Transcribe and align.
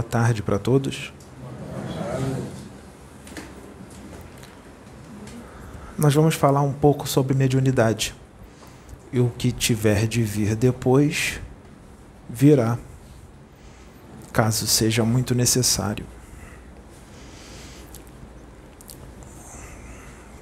boa 0.00 0.08
tarde 0.08 0.42
para 0.42 0.58
todos. 0.58 1.12
Nós 5.98 6.14
vamos 6.14 6.34
falar 6.34 6.62
um 6.62 6.72
pouco 6.72 7.06
sobre 7.06 7.34
mediunidade. 7.34 8.14
E 9.12 9.20
o 9.20 9.28
que 9.28 9.52
tiver 9.52 10.06
de 10.06 10.22
vir 10.22 10.56
depois, 10.56 11.38
virá, 12.30 12.78
caso 14.32 14.66
seja 14.66 15.04
muito 15.04 15.34
necessário. 15.34 16.06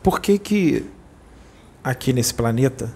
Por 0.04 0.20
que 0.20 0.38
que 0.38 0.86
aqui 1.82 2.12
nesse 2.12 2.32
planeta 2.32 2.94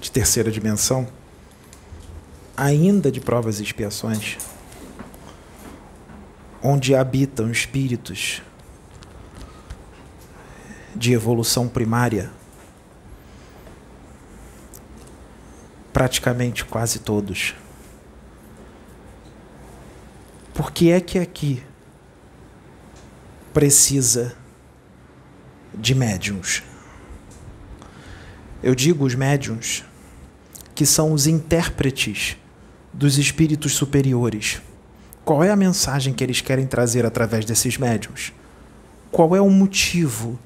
de 0.00 0.12
terceira 0.12 0.52
dimensão, 0.52 1.08
ainda 2.56 3.12
de 3.12 3.20
provas 3.20 3.60
e 3.60 3.62
expiações, 3.62 4.38
onde 6.62 6.94
habitam 6.94 7.50
espíritos 7.50 8.42
de 10.94 11.12
evolução 11.12 11.68
primária, 11.68 12.30
praticamente 15.92 16.64
quase 16.64 16.98
todos. 17.00 17.54
Por 20.54 20.72
que 20.72 20.90
é 20.90 21.00
que 21.00 21.18
aqui 21.18 21.62
precisa 23.52 24.34
de 25.74 25.94
médiums? 25.94 26.62
Eu 28.62 28.74
digo 28.74 29.04
os 29.04 29.14
médiums 29.14 29.84
que 30.74 30.86
são 30.86 31.12
os 31.12 31.26
intérpretes 31.26 32.36
dos 32.96 33.18
espíritos 33.18 33.74
superiores. 33.74 34.62
Qual 35.22 35.44
é 35.44 35.50
a 35.50 35.56
mensagem 35.56 36.14
que 36.14 36.24
eles 36.24 36.40
querem 36.40 36.66
trazer 36.66 37.04
através 37.04 37.44
desses 37.44 37.76
médiums? 37.76 38.32
Qual 39.12 39.36
é 39.36 39.40
o 39.40 39.50
motivo 39.50 40.38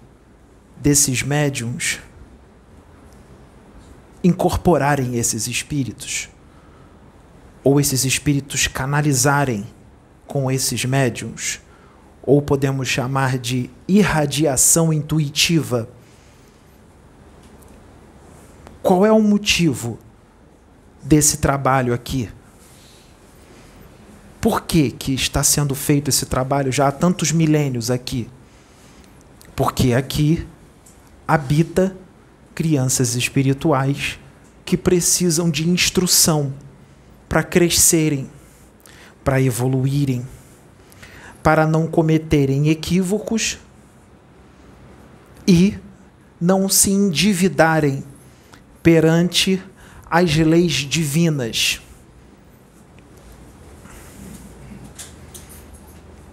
desses 0.76 1.22
médiums 1.22 2.00
incorporarem 4.24 5.16
esses 5.16 5.46
espíritos? 5.46 6.28
Ou 7.62 7.78
esses 7.78 8.04
espíritos 8.04 8.66
canalizarem 8.66 9.64
com 10.26 10.50
esses 10.50 10.84
médiums? 10.84 11.60
Ou 12.20 12.42
podemos 12.42 12.88
chamar 12.88 13.38
de 13.38 13.70
irradiação 13.86 14.92
intuitiva? 14.92 15.88
Qual 18.82 19.06
é 19.06 19.12
o 19.12 19.22
motivo 19.22 20.00
desse 21.00 21.36
trabalho 21.36 21.94
aqui? 21.94 22.28
Por 24.41 24.62
que, 24.62 24.91
que 24.91 25.12
está 25.12 25.42
sendo 25.42 25.74
feito 25.74 26.08
esse 26.08 26.24
trabalho 26.24 26.72
já 26.72 26.88
há 26.88 26.92
tantos 26.92 27.30
milênios 27.30 27.91
aqui? 27.91 28.28
Porque 29.55 29.92
aqui 29.92 30.47
habita 31.28 31.94
crianças 32.55 33.14
espirituais 33.14 34.19
que 34.64 34.77
precisam 34.77 35.50
de 35.50 35.69
instrução 35.69 36.55
para 37.28 37.42
crescerem, 37.42 38.30
para 39.22 39.41
evoluírem, 39.42 40.27
para 41.43 41.66
não 41.66 41.87
cometerem 41.87 42.69
equívocos 42.70 43.59
e 45.47 45.76
não 46.41 46.69
se 46.69 46.91
endividarem 46.91 48.03
perante 48.82 49.62
as 50.10 50.34
leis 50.37 50.72
divinas. 50.72 51.81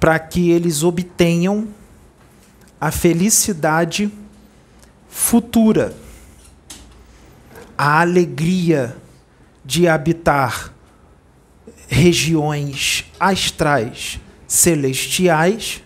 Para 0.07 0.19
que 0.19 0.51
eles 0.51 0.83
obtenham 0.83 1.67
a 2.79 2.91
felicidade 2.91 4.09
futura, 5.09 5.93
a 7.77 7.99
alegria 7.99 8.95
de 9.65 9.85
habitar 9.85 10.73
regiões 11.89 13.03
astrais 13.19 14.21
celestiais, 14.47 15.83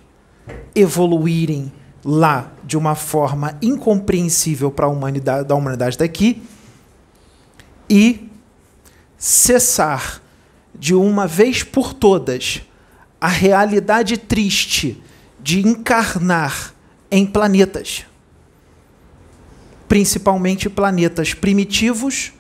evoluírem 0.76 1.74
lá 2.06 2.52
de 2.64 2.78
uma 2.78 2.94
forma 2.94 3.58
incompreensível 3.60 4.70
para 4.70 4.86
a 4.86 4.90
humanidade 4.90 5.48
da 5.48 5.56
humanidade 5.56 5.98
daqui 5.98 6.44
e 7.90 8.30
cessar 9.18 10.22
de 10.76 10.94
uma 10.94 11.26
vez 11.26 11.64
por 11.64 11.92
todas 11.92 12.62
a 13.22 13.28
realidade 13.28 14.18
triste 14.18 15.02
de 15.40 15.60
encarnar 15.66 16.74
em 17.12 17.24
planetas, 17.24 18.04
principalmente 19.88 20.68
planetas 20.68 21.36
primitivos 21.36 22.34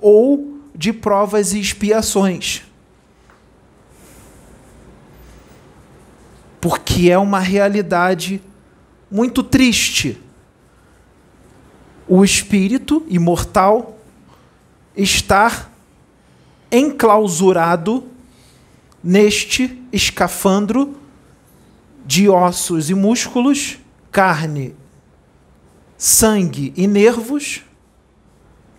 ou 0.00 0.58
de 0.74 0.92
provas 0.92 1.52
e 1.52 1.60
expiações. 1.60 2.62
Porque 6.60 7.10
é 7.10 7.18
uma 7.18 7.38
realidade 7.38 8.42
muito 9.08 9.44
triste. 9.44 10.20
O 12.08 12.24
espírito 12.24 13.06
imortal 13.08 13.98
estar 14.96 15.70
enclausurado 16.72 18.13
neste 19.04 19.82
escafandro 19.92 20.96
de 22.06 22.26
ossos 22.30 22.88
e 22.88 22.94
músculos, 22.94 23.78
carne, 24.10 24.74
sangue 25.98 26.72
e 26.74 26.86
nervos, 26.86 27.62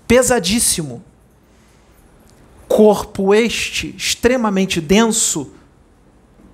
pesadíssimo. 0.07 1.03
Corpo 2.67 3.35
este 3.35 3.89
extremamente 3.95 4.81
denso 4.81 5.53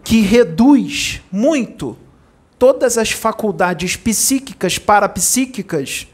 que 0.03 0.19
reduz 0.19 1.21
muito 1.31 1.97
todas 2.59 2.97
as 2.97 3.11
faculdades 3.11 3.95
psíquicas, 3.95 4.77
parapsíquicas, 4.77 6.07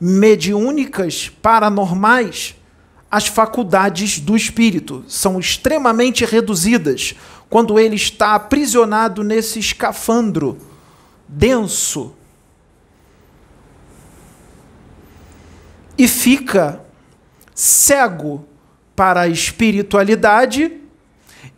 mediúnicas, 0.00 1.28
paranormais 1.40 2.57
as 3.10 3.26
faculdades 3.26 4.20
do 4.20 4.36
espírito 4.36 5.04
são 5.08 5.38
extremamente 5.40 6.24
reduzidas 6.24 7.14
quando 7.48 7.78
ele 7.78 7.96
está 7.96 8.34
aprisionado 8.34 9.24
nesse 9.24 9.58
escafandro 9.58 10.58
denso. 11.26 12.12
E 15.96 16.06
fica 16.06 16.84
cego 17.54 18.46
para 18.94 19.22
a 19.22 19.28
espiritualidade, 19.28 20.80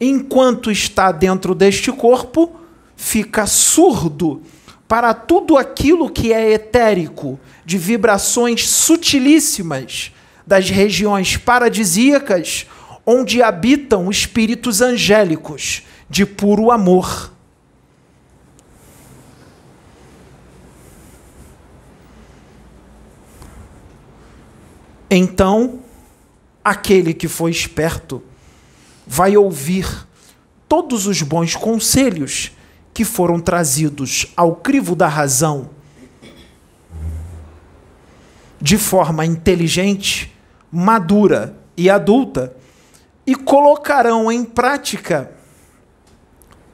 enquanto 0.01 0.71
está 0.71 1.11
dentro 1.11 1.55
deste 1.55 1.91
corpo, 1.91 2.61
fica 2.97 3.47
surdo 3.47 4.43
para 4.87 5.13
tudo 5.15 5.59
aquilo 5.59 6.11
que 6.11 6.33
é 6.33 6.53
etérico, 6.53 7.39
de 7.65 7.77
vibrações 7.77 8.69
sutilíssimas 8.69 10.13
das 10.47 10.71
regiões 10.71 11.37
paradisíacas 11.37 12.67
onde 13.05 13.43
habitam 13.43 14.11
espíritos 14.11 14.81
angélicos 14.81 15.83
de 16.09 16.25
puro 16.25 16.71
amor. 16.71 17.33
Então, 25.11 25.81
aquele 26.65 27.13
que 27.13 27.27
foi 27.27 27.51
esperto 27.51 28.23
vai 29.05 29.37
ouvir 29.37 30.07
todos 30.69 31.09
os 31.09 31.21
bons 31.21 31.57
conselhos 31.57 32.53
que 32.95 33.05
foram 33.05 33.41
trazidos 33.41 34.27
ao 34.37 34.55
crivo 34.55 34.95
da 34.95 35.09
razão 35.09 35.71
de 38.61 38.77
forma 38.77 39.25
inteligente 39.25 40.37
madura 40.71 41.57
e 41.77 41.89
adulta 41.89 42.55
e 43.27 43.35
colocarão 43.35 44.31
em 44.31 44.45
prática 44.45 45.33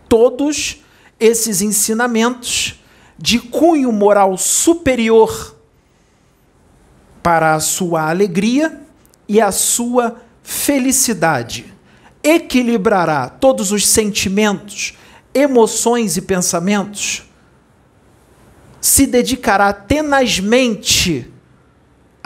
todos 0.09 0.83
esses 1.19 1.63
ensinamentos 1.63 2.83
de 3.19 3.39
cunho 3.39 3.91
moral 3.93 4.37
superior 4.37 5.57
para 7.23 7.55
a 7.55 7.61
sua 7.61 8.09
alegria 8.09 8.81
e 9.29 9.41
a 9.41 9.51
sua 9.51 10.17
felicidade. 10.43 11.73
Equilibrará 12.23 13.29
todos 13.29 13.73
os 13.73 13.87
sentimentos, 13.87 14.97
emoções 15.33 16.17
e 16.17 16.23
pensamentos. 16.23 17.25
Se 18.81 19.07
dedicará 19.07 19.73
tenazmente 19.73 21.33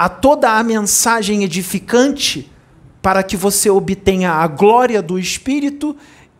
a 0.00 0.08
toda 0.08 0.52
a 0.52 0.62
mensagem 0.62 1.44
edificante 1.44 2.50
para 3.02 3.22
que 3.22 3.36
você 3.36 3.68
obtenha 3.68 4.32
a 4.32 4.46
glória 4.46 5.02
do 5.02 5.18
Espírito 5.18 5.94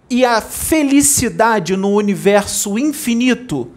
e 0.09 0.25
a 0.25 0.41
felicidade 0.41 1.77
no 1.77 1.91
universo 1.91 2.79
infinito, 2.79 3.71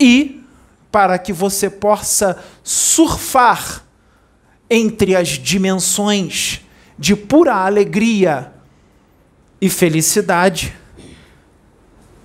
e 0.00 0.42
para 0.90 1.18
que 1.18 1.30
você 1.30 1.68
possa 1.68 2.42
surfar 2.62 3.84
entre 4.70 5.14
as 5.14 5.28
dimensões 5.28 6.62
de 6.98 7.14
pura 7.14 7.54
alegria 7.54 8.50
e 9.60 9.68
felicidade, 9.68 10.74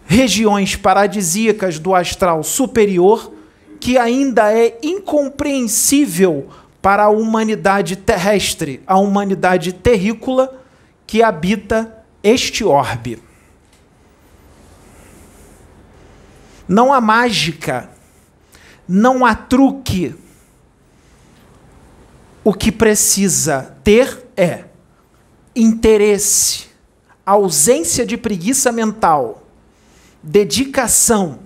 regiões 0.06 0.78
paradisíacas 0.78 1.80
do 1.80 1.94
astral 1.94 2.44
superior 2.44 3.33
que 3.84 3.98
ainda 3.98 4.50
é 4.50 4.80
incompreensível 4.82 6.50
para 6.82 7.04
a 7.04 7.10
humanidade 7.10 7.98
terrestre, 7.98 8.82
a 8.88 8.98
humanidade 8.98 9.74
terrícola 9.74 10.58
que 11.06 11.22
habita 11.22 11.94
este 12.24 12.64
orbe. 12.64 13.22
Não 16.66 16.94
há 16.94 17.02
mágica, 17.02 17.90
não 18.88 19.26
há 19.26 19.36
truque. 19.36 20.16
O 22.42 22.54
que 22.54 22.72
precisa 22.72 23.76
ter 23.84 24.28
é 24.38 24.64
interesse, 25.54 26.68
ausência 27.26 28.06
de 28.06 28.16
preguiça 28.16 28.72
mental, 28.72 29.46
dedicação, 30.24 31.40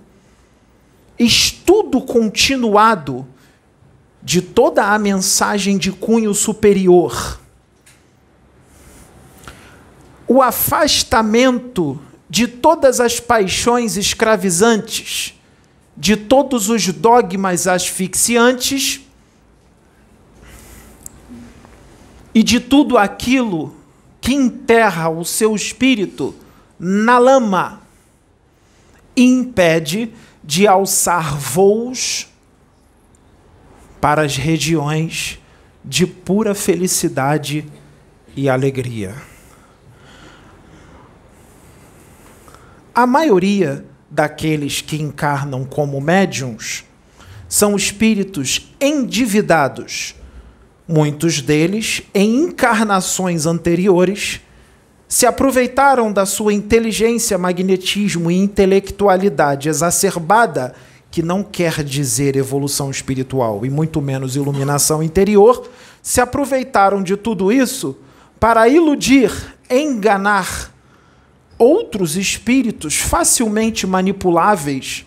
estudo 1.19 2.01
continuado 2.01 3.27
de 4.21 4.41
toda 4.41 4.93
a 4.93 4.99
mensagem 4.99 5.77
de 5.77 5.91
cunho 5.91 6.33
superior, 6.33 7.39
o 10.27 10.41
afastamento 10.41 11.99
de 12.29 12.47
todas 12.47 12.99
as 12.99 13.19
paixões 13.19 13.95
escravizantes, 13.95 15.33
de 15.95 16.15
todos 16.15 16.69
os 16.69 16.87
dogmas 16.89 17.67
asfixiantes 17.67 19.01
e 22.33 22.43
de 22.43 22.59
tudo 22.59 22.97
aquilo 22.97 23.73
que 24.21 24.33
enterra 24.33 25.09
o 25.09 25.23
seu 25.23 25.55
espírito 25.55 26.35
na 26.77 27.17
lama 27.17 27.81
impede 29.15 30.13
de 30.47 30.65
alçar 30.65 31.37
voos 31.37 32.29
para 33.99 34.21
as 34.21 34.37
regiões 34.37 35.39
de 35.83 36.07
pura 36.07 36.55
felicidade 36.55 37.65
e 38.33 38.47
alegria. 38.47 39.13
A 42.95 43.05
maioria 43.05 43.83
daqueles 44.09 44.79
que 44.79 44.95
encarnam 44.95 45.65
como 45.65 45.99
médiums 45.99 46.85
são 47.49 47.75
espíritos 47.75 48.73
endividados, 48.79 50.15
muitos 50.87 51.41
deles 51.41 52.03
em 52.13 52.43
encarnações 52.43 53.45
anteriores 53.45 54.39
se 55.07 55.25
aproveitaram 55.25 56.11
da 56.11 56.25
sua 56.25 56.53
inteligência, 56.53 57.37
magnetismo 57.37 58.29
e 58.29 58.35
intelectualidade 58.35 59.69
exacerbada 59.69 60.75
que 61.09 61.21
não 61.23 61.41
quer 61.43 61.83
dizer 61.83 62.35
evolução 62.35 62.91
espiritual 62.91 63.65
e 63.65 63.69
muito 63.69 64.01
menos 64.01 64.35
iluminação 64.35 65.01
interior, 65.01 65.69
se 66.01 66.19
aproveitaram 66.19 67.01
de 67.01 67.15
tudo 67.15 67.51
isso 67.51 67.97
para 68.39 68.67
iludir, 68.67 69.31
enganar 69.69 70.73
outros 71.57 72.17
espíritos 72.17 72.95
facilmente 72.95 73.87
manipuláveis 73.87 75.05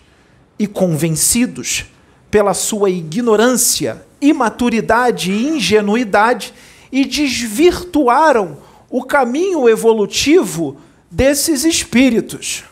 e 0.57 0.67
convencidos 0.67 1.85
pela 2.29 2.53
sua 2.53 2.89
ignorância, 2.89 4.05
imaturidade 4.19 5.31
e 5.31 5.47
ingenuidade 5.47 6.53
e 6.91 7.05
desvirtuaram 7.05 8.57
o 8.91 9.03
caminho 9.03 9.69
evolutivo 9.69 10.77
desses 11.09 11.63
espíritos 11.63 12.65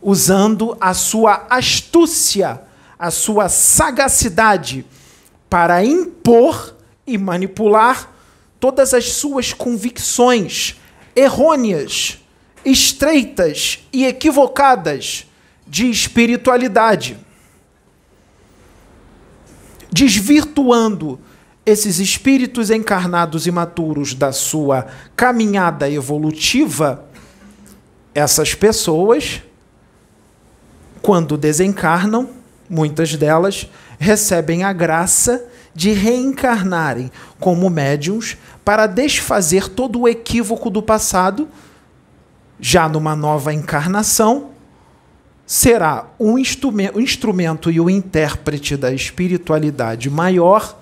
usando 0.00 0.76
a 0.80 0.94
sua 0.94 1.46
astúcia, 1.50 2.62
a 2.96 3.10
sua 3.10 3.48
sagacidade 3.48 4.86
para 5.48 5.84
impor 5.84 6.76
e 7.04 7.18
manipular 7.18 8.10
todas 8.60 8.94
as 8.94 9.12
suas 9.12 9.52
convicções 9.52 10.76
errôneas, 11.16 12.18
estreitas 12.64 13.80
e 13.92 14.06
equivocadas 14.06 15.26
de 15.66 15.90
espiritualidade, 15.90 17.18
desvirtuando 19.90 21.18
esses 21.70 21.98
espíritos 21.98 22.70
encarnados 22.70 23.46
e 23.46 23.50
maturos 23.50 24.14
da 24.14 24.32
sua 24.32 24.86
caminhada 25.16 25.88
evolutiva, 25.90 27.04
essas 28.14 28.54
pessoas 28.54 29.42
quando 31.00 31.36
desencarnam, 31.36 32.28
muitas 32.68 33.16
delas 33.16 33.68
recebem 33.98 34.64
a 34.64 34.72
graça 34.72 35.44
de 35.74 35.92
reencarnarem 35.92 37.10
como 37.38 37.70
médiums 37.70 38.36
para 38.64 38.86
desfazer 38.86 39.68
todo 39.68 40.00
o 40.00 40.08
equívoco 40.08 40.68
do 40.68 40.82
passado. 40.82 41.48
Já 42.60 42.88
numa 42.88 43.16
nova 43.16 43.54
encarnação, 43.54 44.50
será 45.46 46.06
um 46.18 46.36
instrumento 46.38 47.70
e 47.70 47.80
o 47.80 47.88
intérprete 47.88 48.76
da 48.76 48.92
espiritualidade 48.92 50.10
maior 50.10 50.79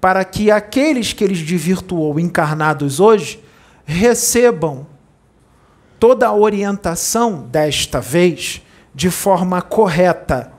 para 0.00 0.24
que 0.24 0.50
aqueles 0.50 1.12
que 1.12 1.24
eles 1.24 1.40
desvirtuou 1.40 2.18
encarnados 2.20 3.00
hoje 3.00 3.42
recebam 3.84 4.86
toda 5.98 6.26
a 6.26 6.34
orientação 6.34 7.42
desta 7.42 8.00
vez 8.00 8.62
de 8.94 9.10
forma 9.10 9.62
correta, 9.62 10.52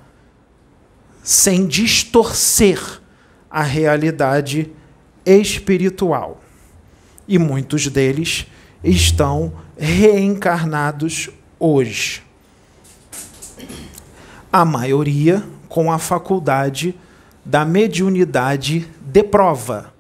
sem 1.24 1.68
distorcer 1.68 3.02
a 3.50 3.62
realidade 3.62 4.72
espiritual. 5.26 6.42
E 7.28 7.38
muitos 7.38 7.88
deles 7.88 8.48
estão 8.84 9.54
reencarnados 9.78 11.30
hoje. 11.60 12.24
A 14.52 14.64
maioria 14.64 15.44
com 15.68 15.92
a 15.92 16.00
faculdade 16.00 16.96
da 17.44 17.66
mediunidade 17.66 18.88
de 19.08 19.24
prova, 19.24 19.94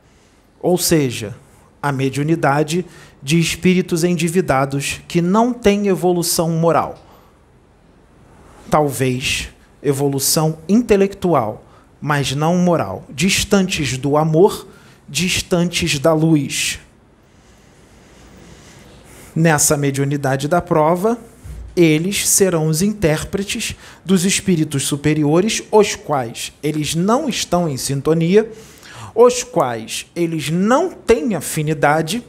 ou 0.59 0.77
seja, 0.77 1.35
a 1.81 1.91
mediunidade 1.91 2.85
de 3.23 3.39
espíritos 3.39 4.03
endividados 4.03 5.01
que 5.07 5.21
não 5.21 5.53
têm 5.53 5.87
evolução 5.87 6.51
moral. 6.51 7.01
Talvez 8.69 9.49
evolução 9.81 10.57
intelectual, 10.67 11.63
mas 12.01 12.35
não 12.35 12.57
moral, 12.57 13.05
distantes 13.09 13.97
do 13.97 14.17
amor, 14.17 14.67
distantes 15.07 15.97
da 15.99 16.13
luz. 16.13 16.79
Nessa 19.33 19.77
mediunidade 19.77 20.49
da 20.49 20.61
prova, 20.61 21.17
eles 21.77 22.27
serão 22.27 22.67
os 22.67 22.81
intérpretes 22.81 23.75
dos 24.03 24.25
espíritos 24.25 24.83
superiores, 24.83 25.61
os 25.71 25.95
quais 25.95 26.51
eles 26.61 26.95
não 26.95 27.29
estão 27.29 27.69
em 27.69 27.77
sintonia, 27.77 28.51
os 29.17 29.41
quais 29.41 30.05
eles 30.15 30.51
não 30.51 30.91
têm 30.91 31.33
afinidade, 31.33 32.24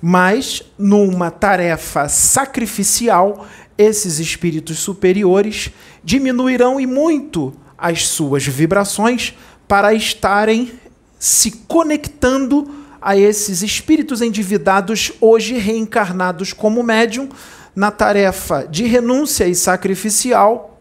mas 0.00 0.62
numa 0.78 1.30
tarefa 1.30 2.08
sacrificial 2.08 3.46
esses 3.76 4.18
espíritos 4.18 4.78
superiores 4.78 5.70
diminuirão 6.02 6.80
e 6.80 6.86
muito 6.86 7.52
as 7.76 8.08
suas 8.08 8.46
vibrações 8.46 9.34
para 9.68 9.92
estarem 9.92 10.72
se 11.18 11.50
conectando 11.50 12.66
a 13.00 13.14
esses 13.14 13.60
espíritos 13.60 14.22
endividados 14.22 15.12
hoje 15.20 15.58
reencarnados 15.58 16.54
como 16.54 16.82
médium 16.82 17.28
na 17.76 17.90
tarefa 17.90 18.66
de 18.66 18.84
renúncia 18.84 19.46
e 19.46 19.54
sacrificial 19.54 20.80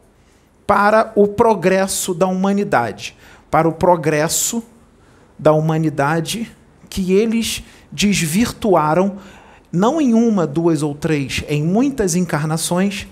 para 0.66 1.12
o 1.14 1.28
progresso 1.28 2.14
da 2.14 2.26
humanidade, 2.26 3.18
para 3.52 3.68
o 3.68 3.74
progresso 3.74 4.64
da 5.44 5.52
humanidade 5.52 6.50
que 6.90 7.12
eles 7.12 7.62
desvirtuaram 7.92 9.18
não 9.70 10.00
em 10.00 10.14
uma, 10.14 10.48
duas 10.48 10.82
ou 10.82 10.96
três, 10.96 11.44
em 11.50 11.62
muitas 11.62 12.16
encarnações, 12.16 13.08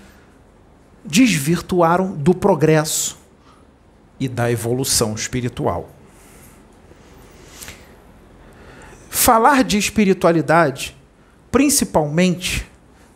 desvirtuaram 1.04 2.12
do 2.12 2.32
progresso 2.32 3.18
e 4.18 4.28
da 4.28 4.50
evolução 4.50 5.14
espiritual. 5.14 5.90
Falar 9.10 9.62
de 9.62 9.76
espiritualidade, 9.76 10.96
principalmente 11.50 12.66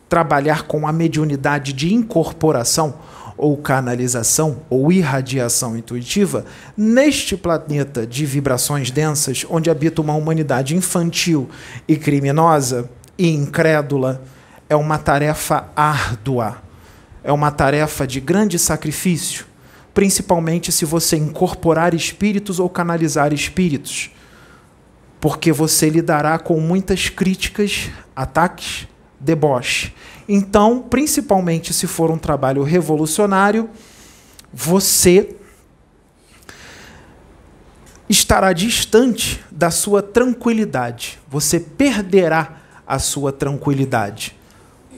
trabalhar 0.07 0.63
com 0.63 0.87
a 0.87 0.91
mediunidade 0.91 1.73
de 1.73 1.91
incorporação 1.91 2.99
ou 3.37 3.55
canalização 3.55 4.61
ou 4.69 4.91
irradiação 4.91 5.77
intuitiva, 5.77 6.43
neste 6.75 7.37
planeta 7.37 8.05
de 8.05 8.25
vibrações 8.25 8.89
densas, 8.89 9.45
onde 9.49 9.69
habita 9.69 10.01
uma 10.01 10.15
humanidade 10.15 10.75
infantil 10.75 11.47
e 11.87 11.95
criminosa 11.95 12.89
e 13.17 13.29
incrédula, 13.29 14.21
é 14.69 14.75
uma 14.75 14.97
tarefa 14.97 15.69
árdua, 15.75 16.57
é 17.23 17.31
uma 17.31 17.51
tarefa 17.51 18.07
de 18.07 18.19
grande 18.19 18.57
sacrifício, 18.57 19.45
principalmente 19.93 20.71
se 20.71 20.85
você 20.85 21.15
incorporar 21.15 21.93
espíritos 21.93 22.59
ou 22.59 22.69
canalizar 22.69 23.33
espíritos, 23.33 24.11
porque 25.19 25.51
você 25.51 25.89
lidará 25.89 26.37
com 26.37 26.59
muitas 26.59 27.09
críticas, 27.09 27.89
ataques, 28.15 28.87
deboche. 29.19 29.93
Então, 30.27 30.81
principalmente 30.81 31.73
se 31.73 31.87
for 31.87 32.11
um 32.11 32.17
trabalho 32.17 32.63
revolucionário, 32.63 33.69
você 34.51 35.35
estará 38.09 38.51
distante 38.53 39.43
da 39.51 39.71
sua 39.71 40.01
tranquilidade. 40.01 41.19
Você 41.29 41.59
perderá 41.59 42.57
a 42.85 42.99
sua 42.99 43.31
tranquilidade. 43.31 44.35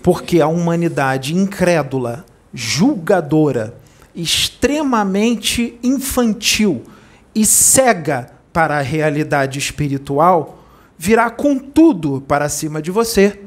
Porque 0.01 0.41
a 0.41 0.47
humanidade 0.47 1.35
incrédula, 1.35 2.25
julgadora, 2.53 3.75
extremamente 4.15 5.77
infantil 5.83 6.83
e 7.35 7.45
cega 7.45 8.31
para 8.51 8.77
a 8.77 8.81
realidade 8.81 9.59
espiritual, 9.59 10.63
virá 10.97 11.29
com 11.29 11.57
tudo 11.57 12.21
para 12.27 12.49
cima 12.49 12.81
de 12.81 12.91
você, 12.91 13.41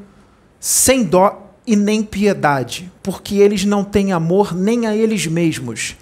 sem 0.60 1.04
dó 1.04 1.41
e 1.66 1.76
nem 1.76 2.02
piedade, 2.02 2.90
porque 3.02 3.36
eles 3.36 3.64
não 3.64 3.84
têm 3.84 4.12
amor 4.12 4.54
nem 4.54 4.86
a 4.86 4.96
eles 4.96 5.26
mesmos. 5.26 5.96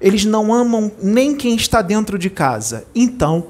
Eles 0.00 0.24
não 0.24 0.52
amam 0.52 0.90
nem 1.02 1.36
quem 1.36 1.54
está 1.54 1.80
dentro 1.82 2.18
de 2.18 2.28
casa. 2.28 2.84
Então, 2.94 3.48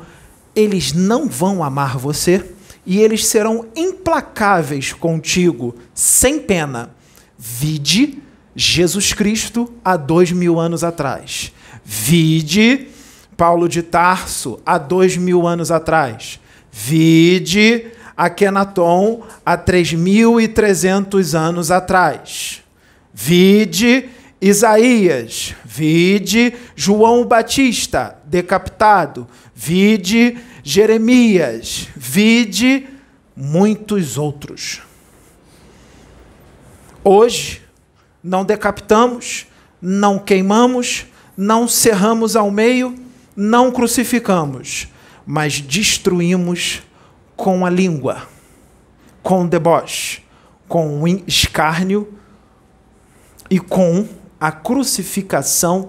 eles 0.55 0.93
não 0.93 1.29
vão 1.29 1.65
amar 1.65 1.97
você 1.97 2.45
e 2.85 3.01
eles 3.01 3.27
serão 3.27 3.67
implacáveis 3.77 4.93
contigo, 4.93 5.75
sem 5.95 6.39
pena. 6.41 6.91
Vide 7.39 8.19
Jesus 8.55 9.13
Cristo 9.13 9.73
há 9.85 9.97
dois 9.97 10.31
mil 10.31 10.59
anos 10.59 10.85
atrás. 10.85 11.53
Vide 11.85 12.89
Paulo 13.37 13.69
de 13.69 13.83
Tarso 13.83 14.61
há 14.65 14.79
dois 14.79 15.17
mil 15.17 15.47
anos 15.47 15.71
atrás. 15.71 16.39
Vide 16.71 17.87
Akenaton 18.17 19.23
há 19.45 19.57
3.300 19.57 21.39
anos 21.39 21.71
atrás. 21.71 22.63
Vide 23.13 24.09
Isaías, 24.41 25.55
vide 25.65 26.55
João 26.75 27.25
Batista 27.25 28.17
decapitado, 28.25 29.29
vide 29.55 30.37
Jeremias, 30.65 31.89
vide 31.95 32.89
muitos 33.37 34.19
outros. 34.19 34.83
Hoje, 37.05 37.63
não 38.23 38.45
decapitamos, 38.45 39.47
não 39.81 40.19
queimamos, 40.19 41.07
não 41.37 41.67
cerramos 41.67 42.37
ao 42.37 42.51
meio, 42.51 42.95
não 43.37 43.71
crucificamos, 43.71 44.89
mas 45.27 45.61
destruímos 45.61 46.83
com 47.43 47.67
a 47.67 47.71
língua, 47.71 48.29
com 49.21 49.43
o 49.43 49.49
deboche, 49.49 50.23
com 50.69 51.03
o 51.03 51.09
escárnio 51.27 52.17
e 53.51 53.59
com 53.59 54.07
a 54.39 54.53
crucificação 54.53 55.89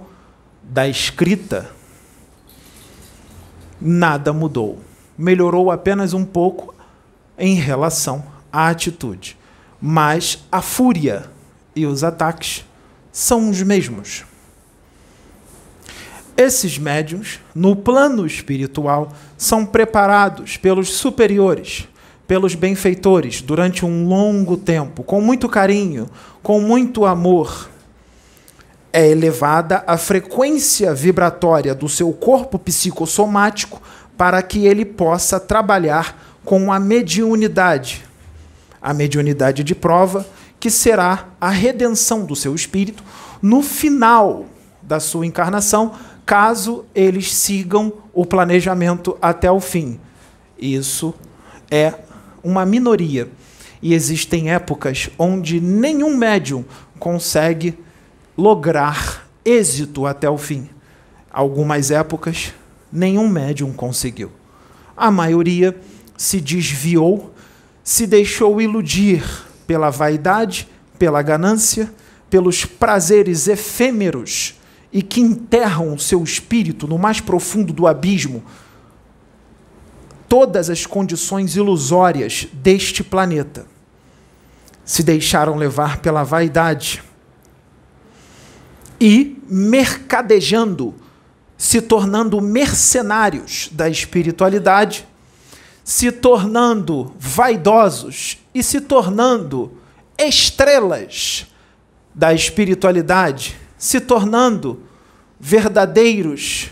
da 0.64 0.88
escrita. 0.88 1.70
Nada 3.80 4.34
mudou. 4.34 4.80
Melhorou 5.16 5.70
apenas 5.70 6.16
um 6.16 6.26
pouco 6.26 6.74
em 7.38 7.54
relação 7.54 8.26
à 8.52 8.70
atitude. 8.70 9.38
Mas 9.80 10.44
a 10.52 10.60
fúria 10.60 11.30
e 11.76 11.86
os 11.86 12.04
ataques 12.04 12.66
são 13.12 13.52
os 13.52 13.62
mesmos. 13.62 14.26
Esses 16.36 16.80
médiums, 16.80 17.40
no 17.54 17.76
plano 17.76 18.26
espiritual, 18.26 19.14
são 19.38 19.66
preparados 19.66 20.58
pelos 20.58 20.90
superiores, 20.90 21.88
pelos 22.28 22.56
benfeitores, 22.56 23.42
durante 23.42 23.86
um 23.86 24.08
longo 24.08 24.58
tempo, 24.58 25.04
com 25.04 25.22
muito 25.22 25.48
carinho, 25.48 26.10
com 26.42 26.60
muito 26.60 27.06
amor. 27.06 27.70
É 28.92 29.08
elevada 29.08 29.84
a 29.86 29.96
frequência 29.98 30.94
vibratória 30.94 31.76
do 31.76 31.88
seu 31.88 32.12
corpo 32.12 32.58
psicossomático 32.58 33.82
para 34.18 34.42
que 34.42 34.66
ele 34.66 34.86
possa 34.86 35.40
trabalhar 35.40 36.40
com 36.44 36.72
a 36.72 36.80
mediunidade. 36.80 38.04
A 38.82 38.94
mediunidade 38.94 39.64
de 39.64 39.76
prova, 39.76 40.26
que 40.60 40.70
será 40.70 41.28
a 41.40 41.50
redenção 41.50 42.26
do 42.26 42.36
seu 42.36 42.56
espírito 42.56 43.04
no 43.42 43.62
final 43.62 44.46
da 44.82 45.00
sua 45.00 45.26
encarnação, 45.26 45.94
caso 46.26 46.86
eles 46.94 47.34
sigam 47.34 47.94
o 48.14 48.26
planejamento 48.26 49.18
até 49.22 49.52
o 49.52 49.60
fim. 49.60 50.00
Isso 50.58 51.14
é 51.70 51.94
uma 52.44 52.66
minoria. 52.66 53.30
E 53.82 53.94
existem 53.94 54.52
épocas 54.52 55.10
onde 55.18 55.60
nenhum 55.60 56.16
médium 56.16 56.64
consegue 57.00 57.78
lograr 58.38 59.28
êxito 59.44 60.06
até 60.06 60.30
o 60.30 60.38
fim. 60.38 60.70
Algumas 61.30 61.92
épocas, 61.92 62.54
nenhum 62.92 63.28
médium 63.28 63.74
conseguiu. 63.74 64.32
A 64.96 65.12
maioria 65.12 65.76
se 66.16 66.40
desviou, 66.40 67.34
se 67.84 68.08
deixou 68.08 68.62
iludir 68.62 69.24
pela 69.68 69.90
vaidade, 69.90 70.70
pela 70.98 71.22
ganância, 71.22 71.92
pelos 72.30 72.64
prazeres 72.64 73.48
efêmeros 73.48 74.56
e 74.94 75.02
que 75.02 75.20
enterram 75.20 75.96
o 75.96 76.00
seu 76.00 76.24
espírito 76.24 76.88
no 76.88 77.00
mais 77.00 77.20
profundo 77.20 77.74
do 77.74 77.88
abismo, 77.88 78.44
todas 80.30 80.70
as 80.70 80.86
condições 80.86 81.56
ilusórias 81.56 82.48
deste 82.54 83.04
planeta. 83.04 83.66
Se 84.86 85.02
deixaram 85.02 85.56
levar 85.56 85.98
pela 85.98 86.24
vaidade 86.24 87.04
e, 89.02 89.42
mercadejando, 89.50 90.94
se 91.58 91.82
tornando 91.82 92.40
mercenários 92.40 93.70
da 93.72 93.90
espiritualidade, 93.90 95.08
se 95.84 96.12
tornando 96.12 97.14
vaidosos 97.18 98.38
e 98.54 98.62
se 98.62 98.80
tornando 98.80 99.76
estrelas 100.18 101.48
da 102.14 102.34
espiritualidade, 102.34 103.63
se 103.84 104.00
tornando 104.00 104.80
verdadeiros 105.38 106.70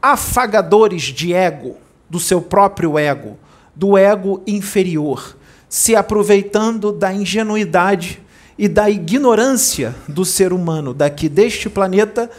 afagadores 0.00 1.02
de 1.02 1.34
ego, 1.34 1.76
do 2.08 2.18
seu 2.18 2.40
próprio 2.40 2.98
ego, 2.98 3.36
do 3.76 3.98
ego 3.98 4.42
inferior, 4.46 5.36
se 5.68 5.94
aproveitando 5.94 6.92
da 6.92 7.12
ingenuidade 7.12 8.22
e 8.56 8.68
da 8.68 8.88
ignorância 8.88 9.94
do 10.08 10.24
ser 10.24 10.54
humano 10.54 10.94
daqui 10.94 11.28
deste 11.28 11.68
planeta 11.68 12.30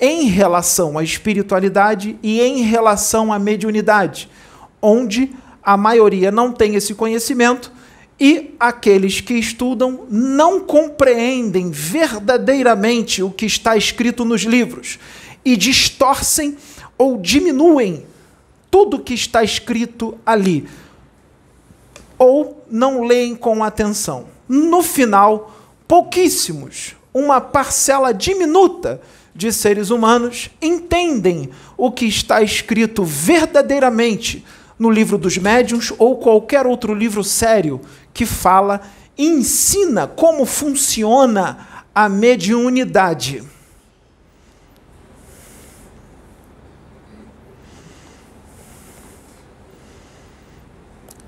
em 0.00 0.28
relação 0.28 0.96
à 0.96 1.04
espiritualidade 1.04 2.18
e 2.22 2.40
em 2.40 2.62
relação 2.62 3.30
à 3.30 3.38
mediunidade, 3.38 4.30
onde 4.80 5.30
a 5.62 5.76
maioria 5.76 6.30
não 6.30 6.50
tem 6.52 6.74
esse 6.74 6.94
conhecimento 6.94 7.70
e 8.18 8.54
aqueles 8.58 9.20
que 9.20 9.34
estudam 9.34 10.06
não 10.08 10.60
compreendem 10.60 11.70
verdadeiramente 11.70 13.22
o 13.22 13.30
que 13.30 13.46
está 13.46 13.76
escrito 13.76 14.24
nos 14.24 14.42
livros 14.42 14.98
e 15.44 15.56
distorcem 15.56 16.56
ou 16.96 17.18
diminuem 17.18 18.06
tudo 18.70 19.00
que 19.00 19.12
está 19.12 19.42
escrito 19.42 20.18
ali, 20.24 20.66
ou 22.18 22.64
não 22.70 23.02
leem 23.02 23.34
com 23.34 23.62
atenção. 23.62 24.26
No 24.48 24.82
final, 24.82 25.54
pouquíssimos, 25.86 26.94
uma 27.12 27.40
parcela 27.40 28.14
diminuta 28.14 29.00
de 29.34 29.52
seres 29.52 29.90
humanos 29.90 30.50
entendem 30.60 31.50
o 31.76 31.90
que 31.90 32.06
está 32.06 32.42
escrito 32.42 33.04
verdadeiramente 33.04 34.44
no 34.78 34.90
livro 34.90 35.16
dos 35.18 35.38
médiuns 35.38 35.92
ou 35.98 36.16
qualquer 36.16 36.66
outro 36.66 36.94
livro 36.94 37.22
sério 37.22 37.80
que 38.12 38.26
fala 38.26 38.80
e 39.16 39.26
ensina 39.26 40.06
como 40.06 40.44
funciona 40.44 41.84
a 41.94 42.08
mediunidade. 42.08 43.42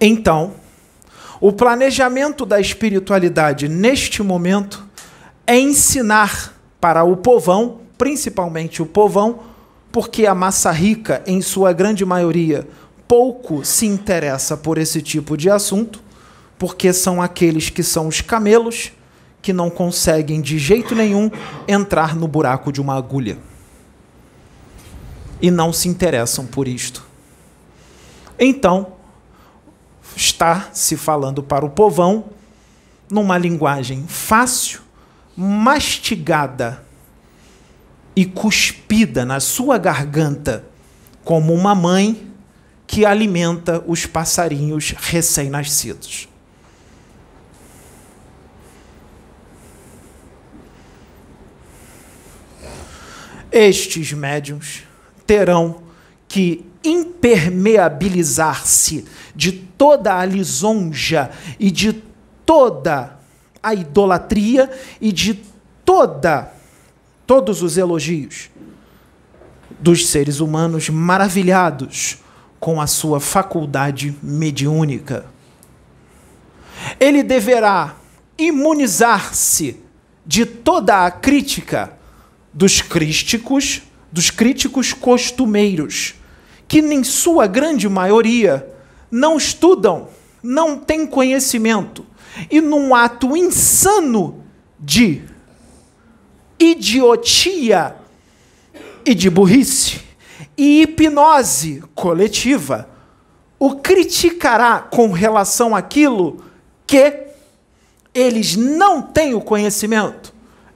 Então, 0.01 0.55
o 1.41 1.53
planejamento 1.53 2.45
da 2.45 2.61
espiritualidade 2.61 3.69
neste 3.69 4.23
momento 4.23 4.87
é 5.47 5.59
ensinar 5.59 6.55
para 6.81 7.05
o 7.05 7.17
povão, 7.17 7.81
principalmente 7.97 8.83
o 8.83 8.87
povão, 8.87 9.41
porque 9.91 10.27
a 10.27 10.35
massa 10.35 10.71
rica, 10.71 11.23
em 11.27 11.41
sua 11.41 11.73
grande 11.73 12.05
maioria, 12.05 12.67
pouco 13.07 13.65
se 13.65 13.87
interessa 13.87 14.57
por 14.57 14.79
esse 14.79 15.01
tipo 15.03 15.37
de 15.37 15.51
assunto, 15.51 16.03
porque 16.59 16.93
são 16.93 17.21
aqueles 17.21 17.71
que 17.71 17.83
são 17.83 18.09
os 18.09 18.21
camelos 18.21 18.93
que 19.43 19.53
não 19.53 19.69
conseguem 19.69 20.41
de 20.41 20.59
jeito 20.59 20.95
nenhum 20.95 21.31
entrar 21.69 22.17
no 22.17 22.27
buraco 22.27 22.73
de 22.73 22.81
uma 22.81 22.97
agulha. 22.97 23.39
E 25.41 25.51
não 25.51 25.73
se 25.73 25.89
interessam 25.89 26.47
por 26.47 26.67
isto. 26.67 27.05
Então, 28.39 28.95
está 30.17 30.71
se 30.73 30.97
falando 30.97 31.43
para 31.43 31.65
o 31.65 31.71
povão 31.71 32.25
numa 33.11 33.37
linguagem 33.37 34.07
fácil, 34.09 34.81
mastigada 35.37 36.83
e 38.17 38.25
cuspida 38.25 39.25
na 39.25 39.41
sua 39.41 39.77
garganta, 39.77 40.65
como 41.25 41.53
uma 41.53 41.75
mãe 41.75 42.34
que 42.87 43.05
alimenta 43.05 43.85
os 43.87 44.07
passarinhos 44.07 44.95
recém-nascidos. 44.97 46.29
Estes 53.51 54.13
médiums 54.13 54.85
terão 55.27 55.83
que 56.27 56.65
impermeabilizar-se 56.83 59.05
de 59.35 59.53
toda 59.53 60.19
a 60.19 60.25
lisonja 60.25 61.31
e 61.59 61.71
de 61.71 61.93
toda 62.45 63.19
a 63.63 63.75
idolatria 63.75 64.71
e 65.01 65.13
de 65.13 65.35
toda 65.85 66.53
todos 67.27 67.63
os 67.63 67.79
elogios 67.79 68.51
dos 69.81 70.09
seres 70.09 70.41
humanos 70.41 70.89
maravilhados 70.89 72.19
com 72.65 72.81
a 72.81 72.87
sua 72.87 73.21
faculdade 73.21 74.17
mediúnica. 74.23 75.27
Ele 76.99 77.23
deverá 77.23 77.97
imunizar-se 78.39 79.83
de 80.25 80.47
toda 80.47 81.05
a 81.05 81.11
crítica 81.11 81.93
dos 82.55 82.81
críticos, 82.81 83.83
dos 84.11 84.31
críticos 84.31 84.95
costumeiros, 84.95 86.15
que 86.67 86.79
em 86.79 87.05
sua 87.05 87.47
grande 87.47 87.87
maioria 87.87 88.67
não 89.11 89.37
estudam, 89.37 90.09
não 90.43 90.79
têm 90.79 91.07
conhecimento 91.07 92.07
e 92.51 92.63
num 92.63 92.95
ato 92.95 93.37
insano 93.37 94.43
de 94.81 95.21
idiotia 96.59 97.95
e 99.05 99.15
de 99.15 99.29
burrice 99.29 100.04
e 100.57 100.83
hipnose 100.83 101.83
coletiva, 101.95 102.89
o 103.59 103.77
criticará 103.77 104.81
com 104.81 105.11
relação 105.11 105.75
àquilo 105.75 106.45
que 106.87 107.25
eles 108.15 108.57
não 108.57 109.03
têm 109.03 109.35
o 109.35 109.41
conhecimento. 109.41 110.33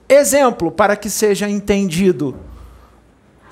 Exemplo 0.07 0.71
para 0.71 0.95
que 0.95 1.09
seja 1.09 1.49
entendido 1.49 2.35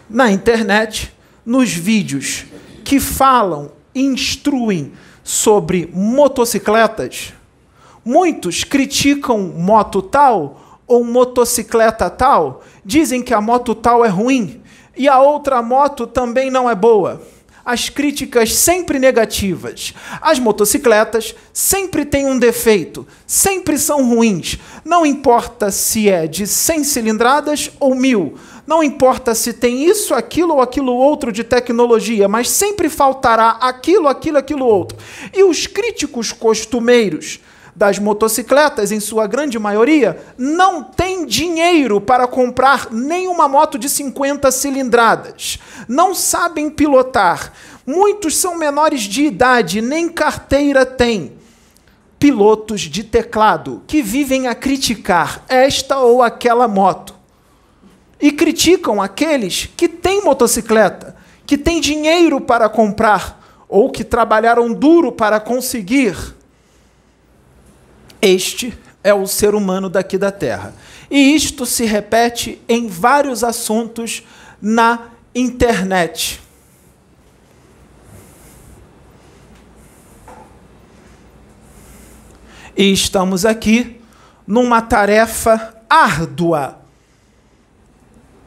na 0.09 0.31
internet, 0.31 1.13
nos 1.45 1.71
vídeos 1.71 2.45
que 2.83 2.99
falam, 2.99 3.71
instruem 3.93 4.93
sobre 5.23 5.89
motocicletas, 5.93 7.33
muitos 8.03 8.63
criticam 8.63 9.39
moto 9.39 10.01
tal 10.01 10.81
ou 10.87 11.03
motocicleta 11.03 12.09
tal, 12.09 12.63
dizem 12.83 13.21
que 13.21 13.33
a 13.33 13.41
moto 13.41 13.75
tal 13.75 14.05
é 14.05 14.07
ruim 14.07 14.61
e 14.97 15.07
a 15.07 15.19
outra 15.19 15.61
moto 15.61 16.07
também 16.07 16.49
não 16.49 16.69
é 16.69 16.75
boa 16.75 17.21
as 17.67 17.89
críticas 17.89 18.55
sempre 18.55 18.97
negativas. 18.97 19.93
As 20.21 20.39
motocicletas 20.39 21.35
sempre 21.51 22.05
têm 22.05 22.25
um 22.25 22.39
defeito, 22.39 23.05
sempre 23.25 23.77
são 23.77 24.07
ruins. 24.07 24.57
Não 24.85 25.05
importa 25.05 25.69
se 25.69 26.07
é 26.07 26.27
de 26.27 26.47
100 26.47 26.85
cilindradas 26.85 27.69
ou 27.77 27.93
mil. 27.93 28.35
Não 28.65 28.81
importa 28.81 29.35
se 29.35 29.51
tem 29.51 29.83
isso, 29.83 30.13
aquilo 30.13 30.53
ou 30.53 30.61
aquilo 30.61 30.93
outro 30.93 31.29
de 31.29 31.43
tecnologia, 31.43 32.29
mas 32.29 32.49
sempre 32.49 32.87
faltará 32.87 33.57
aquilo, 33.59 34.07
aquilo, 34.07 34.37
aquilo 34.37 34.65
outro. 34.65 34.97
E 35.33 35.43
os 35.43 35.67
críticos 35.67 36.31
costumeiros 36.31 37.41
das 37.77 37.99
motocicletas, 37.99 38.91
em 38.91 38.99
sua 38.99 39.27
grande 39.27 39.59
maioria, 39.59 40.19
não 40.35 40.81
tem 40.81 41.27
dinheiro 41.27 42.01
para 42.01 42.25
comprar 42.25 42.91
nenhuma 42.91 43.47
moto 43.47 43.77
de 43.77 43.87
50 43.87 44.49
cilindradas. 44.49 45.59
Não 45.87 46.15
sabem 46.15 46.71
pilotar. 46.71 47.53
Muitos 47.85 48.35
são 48.35 48.57
menores 48.57 49.01
de 49.01 49.25
idade, 49.25 49.79
nem 49.79 50.09
carteira 50.09 50.87
têm. 50.87 51.33
Pilotos 52.17 52.81
de 52.81 53.03
teclado 53.03 53.83
que 53.85 54.01
vivem 54.01 54.47
a 54.47 54.55
criticar 54.55 55.45
esta 55.47 55.99
ou 55.99 56.23
aquela 56.23 56.67
moto. 56.67 57.13
E 58.19 58.31
criticam 58.31 58.99
aqueles 58.99 59.69
que 59.77 59.87
têm 59.87 60.23
motocicleta, 60.23 61.15
que 61.45 61.55
têm 61.55 61.79
dinheiro 61.79 62.41
para 62.41 62.67
comprar 62.67 63.39
ou 63.69 63.91
que 63.91 64.03
trabalharam 64.03 64.73
duro 64.73 65.11
para 65.11 65.39
conseguir 65.39 66.36
este 68.27 68.77
é 69.03 69.13
o 69.13 69.25
ser 69.25 69.55
humano 69.55 69.89
daqui 69.89 70.17
da 70.17 70.31
Terra. 70.31 70.73
E 71.09 71.35
isto 71.35 71.65
se 71.65 71.85
repete 71.85 72.61
em 72.67 72.87
vários 72.87 73.43
assuntos 73.43 74.23
na 74.61 75.09
internet. 75.33 76.41
E 82.75 82.91
estamos 82.91 83.45
aqui 83.45 84.01
numa 84.45 84.81
tarefa 84.81 85.75
árdua, 85.89 86.79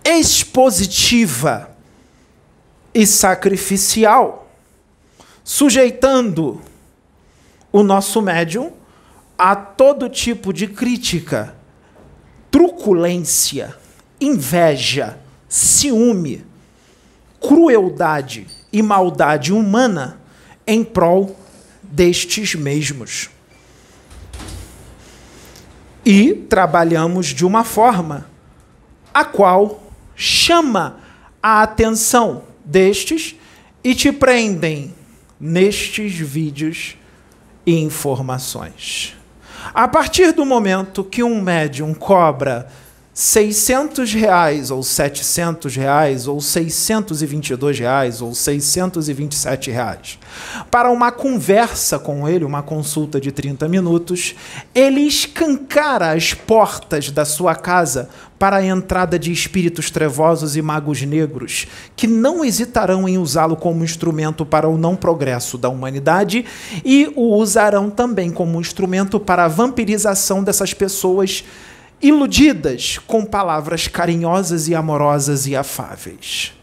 expositiva 0.04 1.70
e 2.94 3.06
sacrificial, 3.06 4.48
sujeitando 5.42 6.60
o 7.72 7.82
nosso 7.82 8.20
médium 8.20 8.79
a 9.42 9.56
todo 9.56 10.06
tipo 10.06 10.52
de 10.52 10.66
crítica, 10.66 11.54
truculência, 12.50 13.74
inveja, 14.20 15.18
ciúme, 15.48 16.44
crueldade 17.40 18.46
e 18.70 18.82
maldade 18.82 19.50
humana 19.50 20.20
em 20.66 20.84
prol 20.84 21.34
destes 21.82 22.54
mesmos. 22.54 23.30
E 26.04 26.34
trabalhamos 26.34 27.28
de 27.28 27.46
uma 27.46 27.64
forma 27.64 28.28
a 29.14 29.24
qual 29.24 29.90
chama 30.14 31.00
a 31.42 31.62
atenção 31.62 32.44
destes 32.62 33.36
e 33.82 33.94
te 33.94 34.12
prendem 34.12 34.94
nestes 35.40 36.12
vídeos 36.12 36.94
e 37.64 37.78
informações. 37.78 39.18
A 39.74 39.86
partir 39.86 40.32
do 40.32 40.44
momento 40.44 41.04
que 41.04 41.22
um 41.22 41.40
médium 41.40 41.94
cobra 41.94 42.66
600 43.12 44.14
reais 44.14 44.70
ou 44.70 44.82
700 44.82 45.74
reais 45.74 46.28
ou 46.28 46.40
622 46.40 47.78
reais 47.78 48.22
ou 48.22 48.34
627 48.34 49.70
reais. 49.70 50.18
Para 50.70 50.90
uma 50.90 51.10
conversa 51.10 51.98
com 51.98 52.28
ele, 52.28 52.44
uma 52.44 52.62
consulta 52.62 53.20
de 53.20 53.32
30 53.32 53.68
minutos, 53.68 54.36
ele 54.74 55.00
escancara 55.00 56.12
as 56.12 56.32
portas 56.34 57.10
da 57.10 57.24
sua 57.24 57.54
casa 57.56 58.08
para 58.38 58.56
a 58.56 58.64
entrada 58.64 59.18
de 59.18 59.30
espíritos 59.30 59.90
trevosos 59.90 60.56
e 60.56 60.62
magos 60.62 61.02
negros, 61.02 61.66
que 61.94 62.06
não 62.06 62.42
hesitarão 62.42 63.06
em 63.06 63.18
usá-lo 63.18 63.54
como 63.54 63.84
instrumento 63.84 64.46
para 64.46 64.66
o 64.66 64.78
não 64.78 64.96
progresso 64.96 65.58
da 65.58 65.68
humanidade 65.68 66.46
e 66.82 67.12
o 67.16 67.34
usarão 67.36 67.90
também 67.90 68.30
como 68.30 68.58
instrumento 68.58 69.20
para 69.20 69.44
a 69.44 69.48
vampirização 69.48 70.42
dessas 70.42 70.72
pessoas 70.72 71.44
iludidas 72.02 72.98
com 73.06 73.24
palavras 73.24 73.86
carinhosas 73.88 74.68
e 74.68 74.74
amorosas 74.74 75.46
e 75.46 75.54
afáveis. 75.54 76.54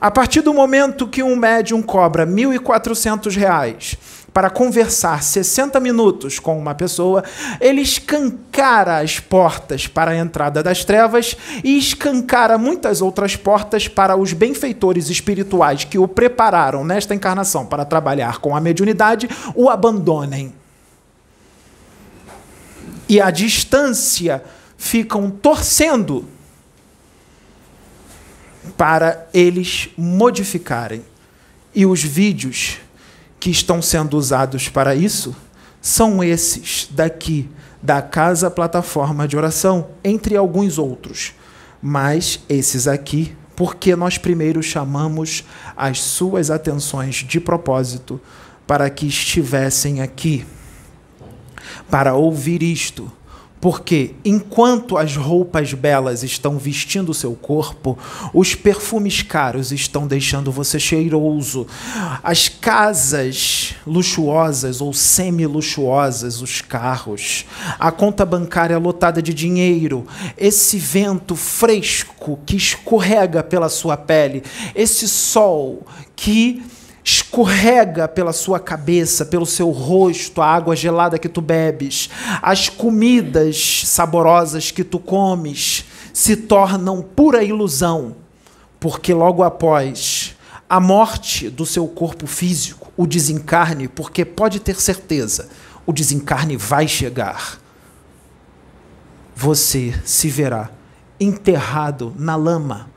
A 0.00 0.10
partir 0.10 0.42
do 0.42 0.52
momento 0.52 1.08
que 1.08 1.22
um 1.22 1.34
médium 1.34 1.82
cobra 1.82 2.24
R$ 2.24 2.30
1.400 2.30 3.96
para 4.32 4.50
conversar 4.50 5.22
60 5.22 5.80
minutos 5.80 6.38
com 6.38 6.56
uma 6.56 6.74
pessoa, 6.74 7.24
ele 7.60 7.80
escancara 7.80 8.98
as 8.98 9.18
portas 9.18 9.88
para 9.88 10.12
a 10.12 10.16
entrada 10.16 10.62
das 10.62 10.84
trevas 10.84 11.36
e 11.64 11.76
escancara 11.76 12.56
muitas 12.58 13.02
outras 13.02 13.34
portas 13.34 13.88
para 13.88 14.16
os 14.16 14.32
benfeitores 14.32 15.08
espirituais 15.08 15.82
que 15.84 15.98
o 15.98 16.06
prepararam 16.06 16.84
nesta 16.84 17.14
encarnação 17.14 17.66
para 17.66 17.84
trabalhar 17.84 18.38
com 18.38 18.54
a 18.54 18.60
mediunidade 18.60 19.28
o 19.56 19.68
abandonem. 19.68 20.54
E 23.08 23.20
à 23.20 23.30
distância 23.30 24.44
ficam 24.78 25.28
torcendo 25.28 26.24
para 28.76 29.26
eles 29.34 29.90
modificarem. 29.98 31.04
E 31.74 31.84
os 31.84 32.02
vídeos 32.02 32.78
que 33.40 33.50
estão 33.50 33.82
sendo 33.82 34.16
usados 34.16 34.68
para 34.68 34.94
isso 34.94 35.36
são 35.82 36.22
esses 36.22 36.88
daqui, 36.90 37.50
da 37.82 38.00
Casa 38.00 38.50
Plataforma 38.50 39.26
de 39.28 39.36
Oração, 39.36 39.88
entre 40.02 40.36
alguns 40.36 40.78
outros. 40.78 41.34
Mas 41.82 42.40
esses 42.48 42.88
aqui, 42.88 43.36
porque 43.56 43.94
nós 43.96 44.16
primeiro 44.16 44.62
chamamos 44.62 45.44
as 45.76 46.00
suas 46.00 46.50
atenções 46.50 47.16
de 47.16 47.40
propósito 47.40 48.20
para 48.66 48.88
que 48.90 49.06
estivessem 49.06 50.00
aqui, 50.00 50.46
para 51.90 52.14
ouvir 52.14 52.62
isto 52.62 53.10
porque 53.60 54.14
enquanto 54.24 54.96
as 54.96 55.16
roupas 55.16 55.72
belas 55.74 56.22
estão 56.22 56.58
vestindo 56.58 57.12
seu 57.12 57.34
corpo, 57.34 57.98
os 58.32 58.54
perfumes 58.54 59.22
caros 59.22 59.72
estão 59.72 60.06
deixando 60.06 60.52
você 60.52 60.78
cheiroso. 60.78 61.66
As 62.22 62.48
casas 62.48 63.74
luxuosas 63.86 64.80
ou 64.80 64.92
semi-luxuosas, 64.92 66.40
os 66.40 66.60
carros, 66.60 67.44
a 67.78 67.90
conta 67.90 68.24
bancária 68.24 68.78
lotada 68.78 69.20
de 69.20 69.34
dinheiro, 69.34 70.06
esse 70.36 70.78
vento 70.78 71.34
fresco 71.34 72.38
que 72.46 72.56
escorrega 72.56 73.42
pela 73.42 73.68
sua 73.68 73.96
pele, 73.96 74.42
esse 74.74 75.08
sol 75.08 75.86
que 76.14 76.62
escorrega 77.04 78.06
pela 78.06 78.32
sua 78.32 78.60
cabeça, 78.60 79.24
pelo 79.24 79.46
seu 79.46 79.70
rosto, 79.70 80.42
a 80.42 80.46
água 80.46 80.76
gelada 80.76 81.18
que 81.18 81.28
tu 81.28 81.40
bebes, 81.40 82.10
as 82.42 82.68
comidas 82.68 83.82
saborosas 83.86 84.70
que 84.70 84.84
tu 84.84 84.98
comes 84.98 85.84
se 86.12 86.36
tornam 86.36 87.00
pura 87.02 87.42
ilusão, 87.42 88.16
porque 88.80 89.14
logo 89.14 89.42
após 89.42 90.36
a 90.68 90.80
morte 90.80 91.48
do 91.48 91.64
seu 91.64 91.86
corpo 91.88 92.26
físico, 92.26 92.92
o 92.96 93.06
desencarne, 93.06 93.88
porque 93.88 94.24
pode 94.24 94.60
ter 94.60 94.80
certeza, 94.80 95.48
o 95.86 95.92
desencarne 95.92 96.56
vai 96.56 96.86
chegar. 96.86 97.58
Você 99.34 99.94
se 100.04 100.28
verá 100.28 100.70
enterrado 101.18 102.12
na 102.18 102.36
lama 102.36 102.90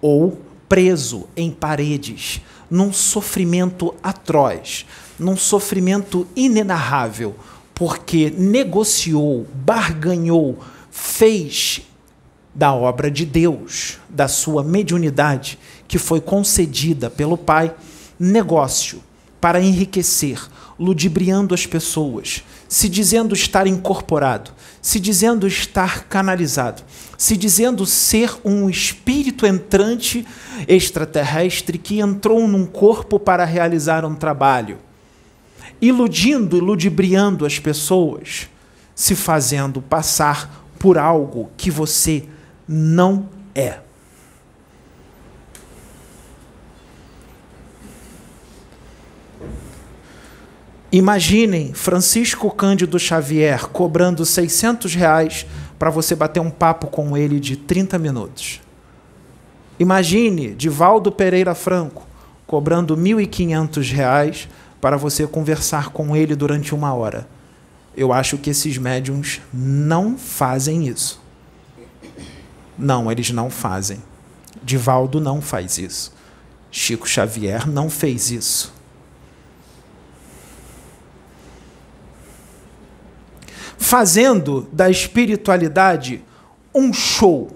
ou 0.00 0.40
preso 0.68 1.28
em 1.36 1.50
paredes 1.50 2.40
num 2.72 2.90
sofrimento 2.90 3.94
atroz, 4.02 4.86
num 5.18 5.36
sofrimento 5.36 6.26
inenarrável, 6.34 7.36
porque 7.74 8.30
negociou, 8.30 9.46
barganhou, 9.54 10.58
fez 10.90 11.82
da 12.54 12.72
obra 12.72 13.10
de 13.10 13.26
Deus, 13.26 13.98
da 14.08 14.26
sua 14.26 14.64
mediunidade, 14.64 15.58
que 15.86 15.98
foi 15.98 16.18
concedida 16.18 17.10
pelo 17.10 17.36
Pai, 17.36 17.74
negócio 18.18 19.02
para 19.38 19.60
enriquecer, 19.60 20.40
ludibriando 20.78 21.54
as 21.54 21.66
pessoas, 21.66 22.42
se 22.66 22.88
dizendo 22.88 23.34
estar 23.34 23.66
incorporado, 23.66 24.50
se 24.80 24.98
dizendo 24.98 25.46
estar 25.46 26.04
canalizado, 26.04 26.82
se 27.22 27.36
dizendo 27.36 27.86
ser 27.86 28.34
um 28.44 28.68
espírito 28.68 29.46
entrante 29.46 30.26
extraterrestre 30.66 31.78
que 31.78 32.00
entrou 32.00 32.48
num 32.48 32.66
corpo 32.66 33.16
para 33.16 33.44
realizar 33.44 34.04
um 34.04 34.12
trabalho, 34.12 34.80
iludindo 35.80 36.56
e 36.56 36.60
ludibriando 36.60 37.46
as 37.46 37.60
pessoas, 37.60 38.48
se 38.92 39.14
fazendo 39.14 39.80
passar 39.80 40.66
por 40.80 40.98
algo 40.98 41.48
que 41.56 41.70
você 41.70 42.24
não 42.66 43.28
é. 43.54 43.78
Imaginem 50.90 51.72
Francisco 51.72 52.50
Cândido 52.50 52.98
Xavier 52.98 53.68
cobrando 53.68 54.26
600 54.26 54.96
reais 54.96 55.46
para 55.82 55.90
você 55.90 56.14
bater 56.14 56.38
um 56.38 56.48
papo 56.48 56.86
com 56.86 57.16
ele 57.16 57.40
de 57.40 57.56
30 57.56 57.98
minutos. 57.98 58.60
Imagine 59.80 60.54
Divaldo 60.54 61.10
Pereira 61.10 61.56
Franco 61.56 62.06
cobrando 62.46 62.96
1.500 62.96 63.92
reais 63.92 64.48
para 64.80 64.96
você 64.96 65.26
conversar 65.26 65.88
com 65.88 66.14
ele 66.14 66.36
durante 66.36 66.72
uma 66.72 66.94
hora. 66.94 67.26
Eu 67.96 68.12
acho 68.12 68.38
que 68.38 68.50
esses 68.50 68.78
médiums 68.78 69.40
não 69.52 70.16
fazem 70.16 70.86
isso. 70.86 71.20
Não, 72.78 73.10
eles 73.10 73.32
não 73.32 73.50
fazem. 73.50 74.00
Divaldo 74.62 75.20
não 75.20 75.42
faz 75.42 75.78
isso. 75.78 76.14
Chico 76.70 77.08
Xavier 77.08 77.68
não 77.68 77.90
fez 77.90 78.30
isso. 78.30 78.72
Fazendo 83.82 84.68
da 84.72 84.88
espiritualidade 84.88 86.22
um 86.74 86.92
show, 86.92 87.50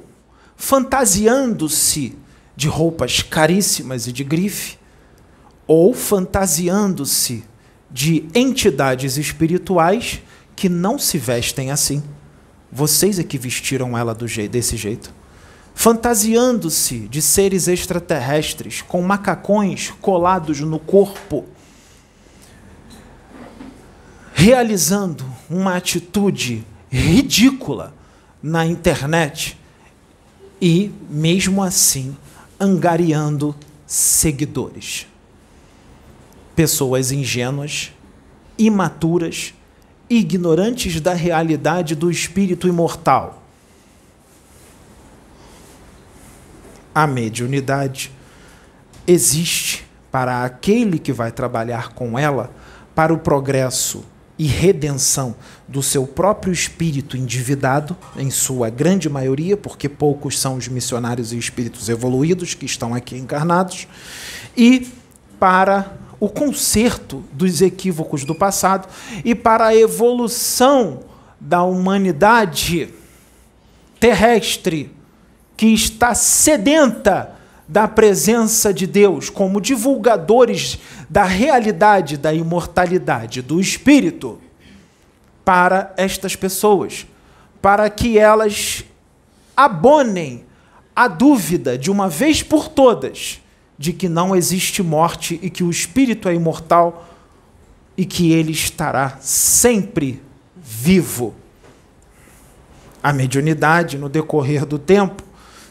fantasiando-se 0.57 2.17
de 2.55 2.69
roupas 2.69 3.23
caríssimas 3.23 4.07
e 4.07 4.12
de 4.12 4.25
grife, 4.25 4.79
ou 5.67 5.95
fantasiando-se 5.95 7.45
de 7.91 8.29
entidades 8.35 9.17
espirituais 9.17 10.21
que 10.55 10.69
não 10.69 10.99
se 10.99 11.19
vestem 11.19 11.71
assim. 11.71 12.03
Vocês 12.71 13.19
é 13.19 13.25
que 13.25 13.39
vestiram 13.39 13.97
ela 13.97 14.17
jeito, 14.27 14.53
desse 14.53 14.77
jeito. 14.77 15.15
Fantasiando-se 15.75 17.01
de 17.09 17.23
seres 17.23 17.69
extraterrestres 17.69 18.83
com 18.83 19.03
macacões 19.03 19.93
colados 20.01 20.61
no 20.61 20.79
corpo 20.79 21.45
realizando 24.37 25.25
uma 25.49 25.77
atitude 25.77 26.65
ridícula 26.91 27.95
na 28.43 28.65
internet 28.65 29.59
e, 30.61 30.91
mesmo 31.09 31.63
assim, 31.63 32.17
angariando 32.59 33.55
seguidores. 33.87 35.07
Pessoas 36.55 37.13
ingênuas, 37.13 37.93
imaturas, 38.59 39.53
ignorantes 40.09 41.01
da 41.01 41.13
realidade 41.13 41.95
do 41.95 42.11
espírito 42.11 42.67
imortal. 42.67 43.43
A 46.95 47.07
mediunidade 47.07 48.11
existe 49.07 49.87
para 50.11 50.45
aquele 50.45 50.99
que 50.99 51.13
vai 51.13 51.31
trabalhar 51.31 51.93
com 51.93 52.19
ela 52.19 52.51
para 52.95 53.13
o 53.13 53.19
progresso 53.19 54.03
e 54.38 54.46
redenção 54.46 55.35
do 55.66 55.83
seu 55.83 56.07
próprio 56.07 56.53
espírito 56.53 57.16
endividado, 57.16 57.96
em 58.16 58.31
sua 58.31 58.68
grande 58.68 59.09
maioria, 59.09 59.57
porque 59.57 59.88
poucos 59.88 60.38
são 60.38 60.57
os 60.57 60.68
missionários 60.68 61.33
e 61.33 61.38
espíritos 61.38 61.88
evoluídos 61.88 62.55
que 62.55 62.66
estão 62.66 62.94
aqui 62.94 63.16
encarnados, 63.16 63.88
e 64.57 64.88
para 65.38 65.96
o 66.18 66.29
conserto 66.29 67.22
dos 67.33 67.61
equívocos 67.61 68.25
do 68.25 68.35
passado 68.35 68.88
e 69.25 69.35
para 69.35 69.66
a 69.66 69.77
evolução 69.77 71.01
da 71.38 71.62
humanidade 71.62 72.88
terrestre 74.01 74.90
que 75.57 75.66
está 75.66 76.14
sedenta 76.14 77.36
da 77.69 77.89
presença 77.89 78.73
de 78.73 78.87
Deus, 78.87 79.29
como 79.29 79.61
divulgadores 79.61 80.79
da 81.11 81.25
realidade 81.25 82.17
da 82.17 82.33
imortalidade 82.33 83.43
do 83.43 83.61
espírito 83.61 84.39
para 85.45 85.93
estas 85.97 86.37
pessoas, 86.37 87.07
para 87.61 87.89
que 87.91 88.19
elas 88.19 88.85
abonem 89.57 90.45
a 90.95 91.09
dúvida 91.09 91.77
de 91.77 91.91
uma 91.91 92.09
vez 92.09 92.43
por 92.43 92.69
todas 92.69 93.41
de 93.79 93.93
que 93.93 94.09
não 94.09 94.35
existe 94.35 94.83
morte 94.83 95.39
e 95.43 95.51
que 95.51 95.63
o 95.63 95.71
espírito 95.71 96.29
é 96.29 96.35
imortal 96.35 97.07
e 97.97 98.05
que 98.05 98.33
ele 98.33 98.53
estará 98.53 99.19
sempre 99.21 100.23
vivo. 100.57 101.35
A 103.03 103.13
mediunidade, 103.13 103.99
no 103.99 104.09
decorrer 104.09 104.65
do 104.65 104.79
tempo, 104.79 105.23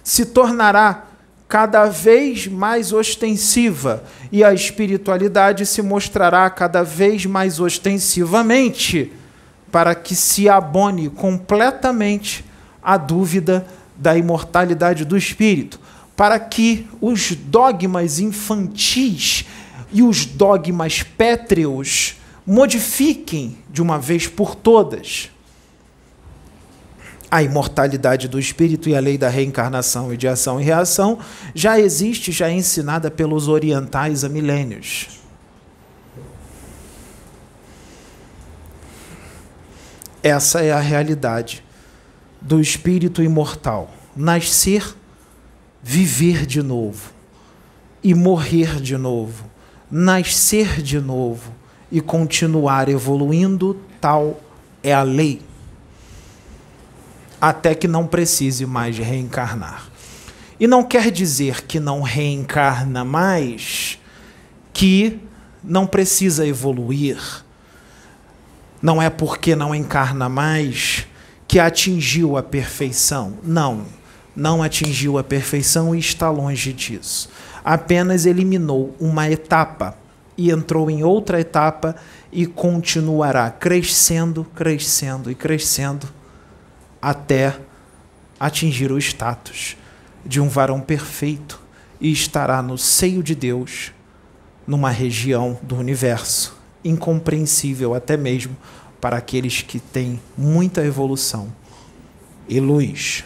se 0.04 0.26
tornará 0.26 1.08
cada 1.48 1.86
vez 1.86 2.48
mais 2.48 2.92
ostensiva 2.92 4.04
e 4.32 4.44
a 4.44 4.54
espiritualidade 4.54 5.66
se 5.66 5.82
mostrará 5.82 6.50
cada 6.50 6.84
vez 6.84 7.26
mais 7.26 7.60
ostensivamente 7.60 9.12
para 9.72 9.94
que 9.94 10.16
se 10.16 10.50
abone 10.50 11.10
completamente 11.10 12.44
a 12.82 12.98
dúvida 12.98 13.66
da 13.96 14.18
imortalidade 14.18 15.06
do 15.06 15.18
espírito, 15.18 15.80
para 16.16 16.40
que 16.40 16.88
os 17.00 17.32
dogmas 17.32 18.20
infantis 18.20 19.46
e 19.92 20.02
os 20.02 20.26
dogmas 20.26 21.04
pétreos 21.04 22.16
modifiquem 22.46 23.58
de 23.70 23.82
uma 23.82 24.00
vez 24.00 24.28
por 24.28 24.56
todas 24.56 25.30
a 27.30 27.42
imortalidade 27.42 28.28
do 28.28 28.40
espírito 28.40 28.90
e 28.90 28.96
a 28.96 29.00
lei 29.00 29.18
da 29.18 29.30
reencarnação 29.30 30.14
e 30.14 30.18
de 30.18 30.28
ação 30.28 30.60
e 30.60 30.64
reação 30.64 31.20
já 31.54 31.80
existe, 31.80 32.32
já 32.32 32.50
é 32.50 32.54
ensinada 32.54 33.10
pelos 33.10 33.48
orientais 33.48 34.24
há 34.24 34.30
milênios. 34.30 35.20
Essa 40.22 40.62
é 40.62 40.72
a 40.72 40.80
realidade 40.80 41.64
do 42.42 42.60
espírito 42.60 43.22
imortal. 43.22 43.92
Nascer, 44.16 44.96
viver 45.84 46.46
de 46.46 46.64
novo 46.64 47.12
e 48.04 48.14
morrer 48.14 48.82
de 48.82 48.98
novo. 48.98 49.46
Nascer 49.90 50.82
de 50.82 51.00
novo 51.00 51.52
e 51.92 52.02
continuar 52.02 52.90
evoluindo, 52.90 53.80
tal 54.02 54.40
é 54.82 54.94
a 54.94 55.04
lei 55.04 55.42
até 57.50 57.76
que 57.76 57.88
não 57.88 58.08
precise 58.08 58.66
mais 58.66 58.98
reencarnar. 58.98 59.88
E 60.60 60.66
não 60.66 60.84
quer 60.84 61.12
dizer 61.12 61.62
que 61.62 61.80
não 61.80 62.02
reencarna 62.02 63.06
mais 63.06 64.00
que 64.74 65.20
não 65.64 65.86
precisa 65.86 66.48
evoluir. 66.48 67.20
Não 68.82 69.00
é 69.00 69.12
porque 69.12 69.56
não 69.56 69.76
encarna 69.76 70.28
mais 70.28 71.06
que 71.48 71.60
atingiu 71.60 72.36
a 72.36 72.42
perfeição. 72.42 73.38
Não, 73.44 73.86
não 74.36 74.64
atingiu 74.64 75.20
a 75.20 75.24
perfeição 75.24 75.94
e 75.94 76.00
está 76.00 76.32
longe 76.32 76.74
disso. 76.74 77.30
Apenas 77.64 78.26
eliminou 78.26 78.96
uma 79.00 79.30
etapa 79.30 79.96
e 80.36 80.50
entrou 80.50 80.90
em 80.90 81.04
outra 81.04 81.40
etapa 81.40 81.96
e 82.32 82.48
continuará 82.48 83.52
crescendo, 83.52 84.44
crescendo 84.56 85.30
e 85.30 85.36
crescendo 85.36 86.25
até 87.06 87.56
atingir 88.40 88.92
o 88.92 88.98
status 88.98 89.78
de 90.26 90.42
um 90.42 90.50
varão 90.50 90.82
perfeito 90.82 91.62
e 92.02 92.12
estará 92.12 92.64
no 92.64 92.80
seio 92.80 93.22
de 93.22 93.36
Deus, 93.36 93.92
numa 94.66 94.90
região 94.90 95.60
do 95.62 95.76
universo 95.76 96.58
incompreensível 96.84 97.94
até 97.94 98.18
mesmo 98.18 98.58
para 99.00 99.18
aqueles 99.18 99.62
que 99.62 99.80
têm 99.80 100.20
muita 100.36 100.84
evolução 100.84 101.54
e 102.50 102.60
luz. 102.60 103.24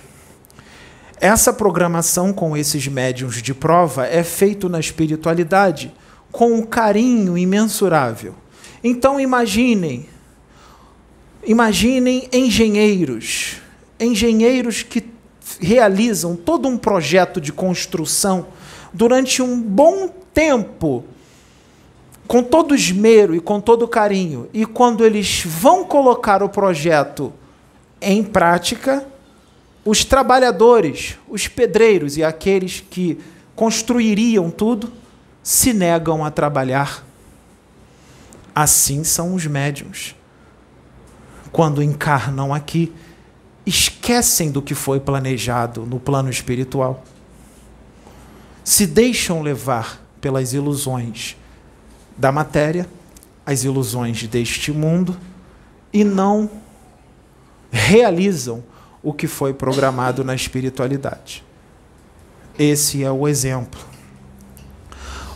Essa 1.15 1.53
programação 1.53 2.33
com 2.33 2.57
esses 2.57 2.85
médiums 2.85 3.41
de 3.41 3.53
prova 3.53 4.05
é 4.05 4.25
feito 4.25 4.67
na 4.67 4.79
espiritualidade 4.81 5.93
com 6.33 6.51
um 6.51 6.65
carinho 6.65 7.37
imensurável. 7.37 8.35
Então 8.83 9.21
imaginem, 9.21 10.05
imaginem 11.45 12.27
engenheiros 12.33 13.61
engenheiros 13.99 14.83
que 14.83 15.03
realizam 15.59 16.35
todo 16.35 16.67
um 16.67 16.77
projeto 16.77 17.41
de 17.41 17.51
construção 17.51 18.47
durante 18.93 19.41
um 19.41 19.61
bom 19.61 20.09
tempo, 20.33 21.03
com 22.27 22.43
todo 22.43 22.75
esmero 22.75 23.35
e 23.35 23.39
com 23.39 23.59
todo 23.59 23.87
carinho, 23.87 24.47
e 24.53 24.65
quando 24.65 25.05
eles 25.05 25.43
vão 25.45 25.83
colocar 25.83 26.43
o 26.43 26.49
projeto 26.49 27.33
em 28.01 28.23
prática, 28.23 29.05
os 29.83 30.05
trabalhadores, 30.05 31.17
os 31.27 31.47
pedreiros 31.47 32.17
e 32.17 32.23
aqueles 32.23 32.83
que 32.89 33.17
construiriam 33.55 34.49
tudo 34.49 34.91
se 35.41 35.73
negam 35.73 36.23
a 36.23 36.29
trabalhar. 36.29 37.05
Assim 38.53 39.03
são 39.03 39.33
os 39.33 39.45
médiums. 39.45 40.15
Quando 41.51 41.81
encarnam 41.81 42.53
aqui, 42.53 42.93
esquecem 43.69 44.51
do 44.51 44.61
que 44.61 44.73
foi 44.73 44.99
planejado 44.99 45.85
no 45.85 45.99
plano 45.99 46.29
espiritual. 46.29 47.03
Se 48.63 48.85
deixam 48.85 49.41
levar 49.41 50.01
pelas 50.19 50.53
ilusões 50.53 51.37
da 52.17 52.31
matéria, 52.31 52.87
as 53.45 53.63
ilusões 53.63 54.27
deste 54.27 54.71
mundo, 54.71 55.17
e 55.93 56.03
não 56.03 56.49
realizam 57.71 58.63
o 59.01 59.13
que 59.13 59.27
foi 59.27 59.53
programado 59.53 60.23
na 60.23 60.35
espiritualidade. 60.35 61.43
Esse 62.57 63.03
é 63.03 63.11
o 63.11 63.27
exemplo. 63.27 63.79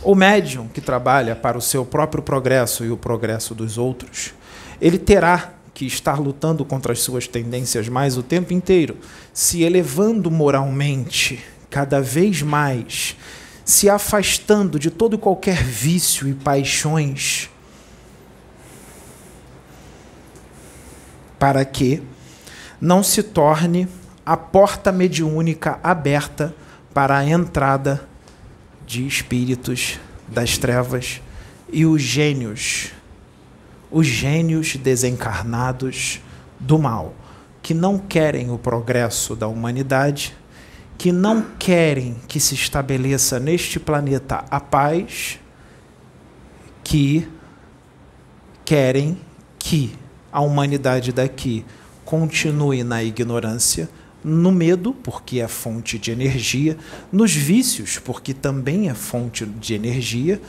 O 0.02 0.14
médium 0.14 0.68
que 0.68 0.80
trabalha 0.80 1.34
para 1.34 1.56
o 1.56 1.62
seu 1.62 1.84
próprio 1.84 2.22
progresso 2.22 2.84
e 2.84 2.90
o 2.90 2.96
progresso 2.96 3.54
dos 3.54 3.78
outros, 3.78 4.34
ele 4.80 4.98
terá 4.98 5.54
que 5.74 5.84
estar 5.84 6.20
lutando 6.20 6.64
contra 6.64 6.92
as 6.92 7.00
suas 7.00 7.26
tendências 7.26 7.88
mais 7.88 8.16
o 8.16 8.22
tempo 8.22 8.52
inteiro, 8.52 8.96
se 9.32 9.64
elevando 9.64 10.30
moralmente 10.30 11.44
cada 11.68 12.00
vez 12.00 12.40
mais, 12.40 13.16
se 13.64 13.90
afastando 13.90 14.78
de 14.78 14.90
todo 14.90 15.16
e 15.16 15.18
qualquer 15.18 15.62
vício 15.64 16.28
e 16.28 16.32
paixões, 16.32 17.50
para 21.40 21.64
que 21.64 22.00
não 22.80 23.02
se 23.02 23.22
torne 23.22 23.88
a 24.24 24.36
porta 24.36 24.92
mediúnica 24.92 25.80
aberta 25.82 26.54
para 26.94 27.18
a 27.18 27.28
entrada 27.28 28.08
de 28.86 29.06
espíritos 29.06 29.98
das 30.28 30.56
trevas 30.56 31.20
e 31.72 31.84
os 31.84 32.00
gênios 32.00 32.92
os 33.94 34.08
gênios 34.08 34.74
desencarnados 34.74 36.20
do 36.58 36.80
mal, 36.80 37.14
que 37.62 37.72
não 37.72 37.96
querem 37.96 38.50
o 38.50 38.58
progresso 38.58 39.36
da 39.36 39.46
humanidade, 39.46 40.36
que 40.98 41.12
não 41.12 41.40
querem 41.60 42.16
que 42.26 42.40
se 42.40 42.56
estabeleça 42.56 43.38
neste 43.38 43.78
planeta 43.78 44.44
a 44.50 44.58
paz, 44.58 45.38
que 46.82 47.28
querem 48.64 49.16
que 49.60 49.96
a 50.32 50.40
humanidade 50.40 51.12
daqui 51.12 51.64
continue 52.04 52.82
na 52.82 53.00
ignorância, 53.00 53.88
no 54.24 54.50
medo, 54.50 54.92
porque 54.92 55.38
é 55.38 55.46
fonte 55.46 56.00
de 56.00 56.10
energia, 56.10 56.76
nos 57.12 57.32
vícios, 57.32 58.00
porque 58.00 58.34
também 58.34 58.88
é 58.88 58.94
fonte 58.94 59.46
de 59.46 59.72
energia. 59.72 60.40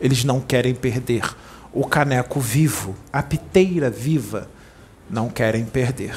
Eles 0.00 0.24
não 0.24 0.40
querem 0.40 0.74
perder 0.74 1.22
o 1.74 1.84
caneco 1.84 2.38
vivo, 2.38 2.94
a 3.12 3.20
piteira 3.20 3.90
viva, 3.90 4.48
não 5.10 5.28
querem 5.28 5.64
perder. 5.64 6.16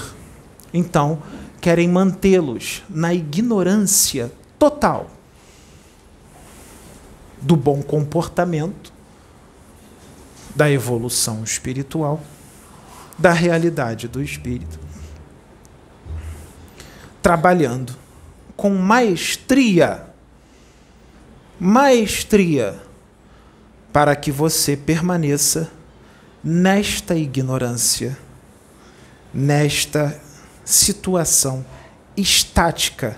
Então, 0.72 1.22
querem 1.60 1.90
mantê-los 1.90 2.84
na 2.88 3.14
ignorância 3.14 4.32
total 4.60 5.10
do 7.42 7.56
bom 7.56 7.82
comportamento, 7.82 8.94
da 10.56 10.70
evolução 10.70 11.44
espiritual, 11.44 12.22
da 13.18 13.32
realidade 13.32 14.08
do 14.08 14.22
espírito. 14.22 14.80
Trabalhando 17.22 17.96
com 18.56 18.70
maestria, 18.76 20.08
maestria 21.60 22.87
para 23.98 24.16
que 24.16 24.32
você 24.32 24.78
permaneça 24.78 25.72
nesta 26.44 27.16
ignorância, 27.16 28.16
nesta 29.34 30.22
situação 30.64 31.66
estática, 32.16 33.18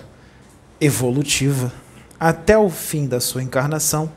evolutiva, 0.80 1.70
até 2.18 2.56
o 2.56 2.70
fim 2.70 3.06
da 3.06 3.20
sua 3.20 3.42
encarnação, 3.42 4.10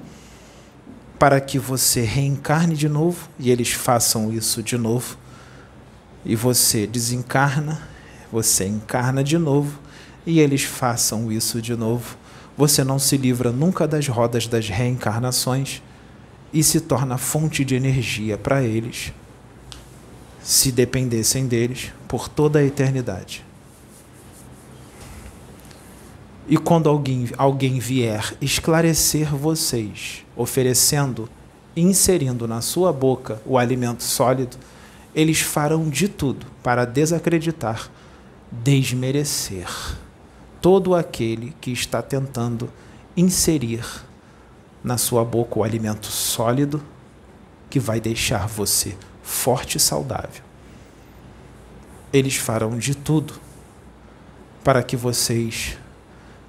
para 1.19 1.41
que 1.41 1.59
você 1.59 1.99
reencarne 1.99 2.77
de 2.77 2.87
novo 2.87 3.27
e 3.37 3.51
eles 3.51 3.73
façam 3.73 4.31
isso 4.31 4.63
de 4.63 4.77
novo, 4.77 5.17
e 6.23 6.33
você 6.33 6.87
desencarna, 6.87 7.81
você 8.31 8.65
encarna 8.65 9.21
de 9.21 9.37
novo 9.37 9.81
e 10.25 10.39
eles 10.39 10.63
façam 10.63 11.29
isso 11.29 11.61
de 11.61 11.75
novo. 11.75 12.15
Você 12.55 12.85
não 12.85 12.97
se 12.99 13.17
livra 13.17 13.51
nunca 13.51 13.85
das 13.85 14.07
rodas 14.07 14.47
das 14.47 14.69
reencarnações 14.69 15.81
e 16.53 16.63
se 16.63 16.79
torna 16.79 17.17
fonte 17.17 17.65
de 17.65 17.75
energia 17.75 18.37
para 18.37 18.61
eles, 18.61 19.11
se 20.41 20.71
dependessem 20.71 21.47
deles 21.47 21.91
por 22.07 22.29
toda 22.29 22.59
a 22.59 22.63
eternidade. 22.63 23.43
E 26.47 26.57
quando 26.57 26.89
alguém, 26.89 27.29
alguém 27.37 27.79
vier 27.79 28.35
esclarecer 28.39 29.33
vocês, 29.35 30.25
oferecendo 30.35 31.29
inserindo 31.75 32.47
na 32.47 32.61
sua 32.61 32.93
boca 32.93 33.41
o 33.45 33.57
alimento 33.57 34.03
sólido, 34.03 34.57
eles 35.15 35.39
farão 35.39 35.89
de 35.89 36.07
tudo 36.07 36.45
para 36.61 36.85
desacreditar, 36.85 37.89
desmerecer 38.51 39.67
todo 40.61 40.93
aquele 40.93 41.53
que 41.59 41.71
está 41.71 42.01
tentando 42.01 42.69
inserir 43.15 43.85
na 44.83 44.97
sua 44.97 45.23
boca 45.23 45.59
o 45.59 45.63
alimento 45.63 46.07
sólido 46.07 46.83
que 47.69 47.79
vai 47.79 47.99
deixar 47.99 48.47
você 48.47 48.95
forte 49.23 49.77
e 49.77 49.79
saudável. 49.79 50.43
Eles 52.11 52.35
farão 52.35 52.77
de 52.77 52.93
tudo 52.93 53.33
para 54.63 54.83
que 54.83 54.95
vocês 54.95 55.77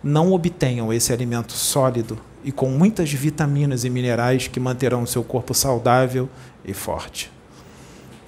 não 0.02 0.32
obtenham 0.32 0.92
esse 0.92 1.12
alimento 1.12 1.52
sólido 1.52 2.18
e 2.42 2.52
com 2.52 2.68
muitas 2.68 3.10
vitaminas 3.10 3.84
e 3.84 3.90
minerais 3.90 4.48
que 4.48 4.60
manterão 4.60 5.02
o 5.02 5.06
seu 5.06 5.24
corpo 5.24 5.54
saudável 5.54 6.28
e 6.64 6.74
forte. 6.74 7.32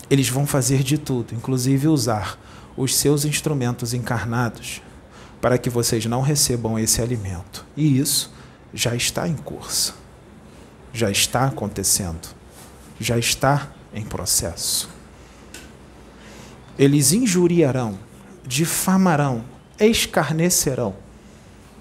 Eles 0.09 0.29
vão 0.29 0.47
fazer 0.47 0.83
de 0.83 0.97
tudo, 0.97 1.35
inclusive 1.35 1.89
usar 1.89 2.39
os 2.77 2.95
seus 2.95 3.25
instrumentos 3.25 3.93
encarnados, 3.93 4.81
para 5.41 5.59
que 5.59 5.69
vocês 5.69 6.07
não 6.07 6.23
recebam 6.23 6.79
esse 6.79 7.03
alimento. 7.03 7.67
E 7.77 7.99
isso 7.99 8.33
já 8.77 8.95
está 8.95 9.27
em 9.27 9.35
curso, 9.35 9.97
já 10.93 11.11
está 11.11 11.47
acontecendo, 11.47 12.29
já 13.01 13.17
está 13.17 13.73
em 13.95 14.05
processo. 14.05 14.91
Eles 16.79 17.11
injuriarão, 17.13 17.99
difamarão, 18.47 19.43
escarnecerão 19.81 20.95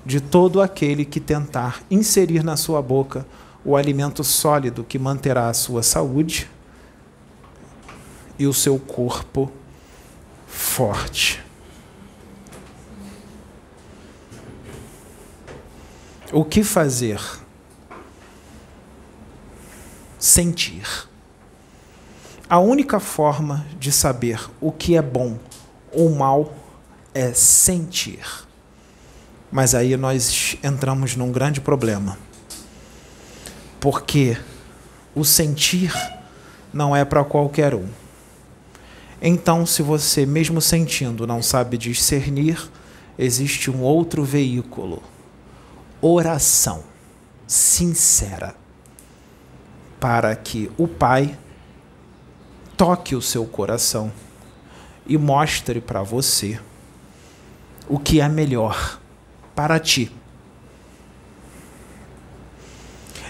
de 0.06 0.22
todo 0.22 0.62
aquele 0.62 1.04
que 1.04 1.20
tentar 1.20 1.84
inserir 1.92 2.44
na 2.44 2.56
sua 2.56 2.82
boca 2.82 3.28
o 3.66 3.76
alimento 3.76 4.24
sólido 4.24 4.82
que 4.82 4.98
manterá 4.98 5.50
a 5.50 5.54
sua 5.54 5.84
saúde 5.84 6.50
e 8.40 8.48
o 8.48 8.54
seu 8.54 8.80
corpo 8.80 9.52
forte. 10.48 11.45
O 16.34 16.44
que 16.44 16.64
fazer? 16.64 17.22
Sentir. 20.18 21.08
A 22.50 22.58
única 22.58 23.00
forma 23.00 23.64
de 23.80 23.92
saber 23.92 24.40
o 24.60 24.72
que 24.72 24.98
é 24.98 25.02
bom 25.04 25.38
ou 25.92 26.10
mal 26.16 26.52
é 27.14 27.32
sentir. 27.32 28.26
Mas 29.52 29.76
aí 29.76 29.96
nós 29.96 30.58
entramos 30.64 31.16
num 31.16 31.32
grande 31.32 31.62
problema. 31.62 32.18
Porque 33.80 34.36
o 35.14 35.24
sentir 35.24 35.94
não 36.74 36.96
é 36.96 37.06
para 37.06 37.24
qualquer 37.24 37.76
um. 37.76 37.88
Então, 39.22 39.64
se 39.66 39.84
você, 39.84 40.26
mesmo 40.26 40.60
sentindo, 40.60 41.28
não 41.28 41.42
sabe 41.44 41.78
discernir, 41.78 42.68
existe 43.18 43.70
um 43.70 43.82
outro 43.82 44.24
veículo 44.24 45.04
oração 46.08 46.84
sincera 47.48 48.56
para 50.00 50.36
que 50.36 50.72
o 50.78 50.88
Pai 50.88 51.36
toque 52.78 53.16
o 53.16 53.22
seu 53.22 53.44
coração 53.46 54.12
e 55.08 55.18
mostre 55.18 55.82
para 55.82 56.04
você 56.04 56.60
o 57.90 57.98
que 57.98 58.22
é 58.22 58.30
melhor 58.30 59.00
para 59.56 59.80
ti. 59.80 60.12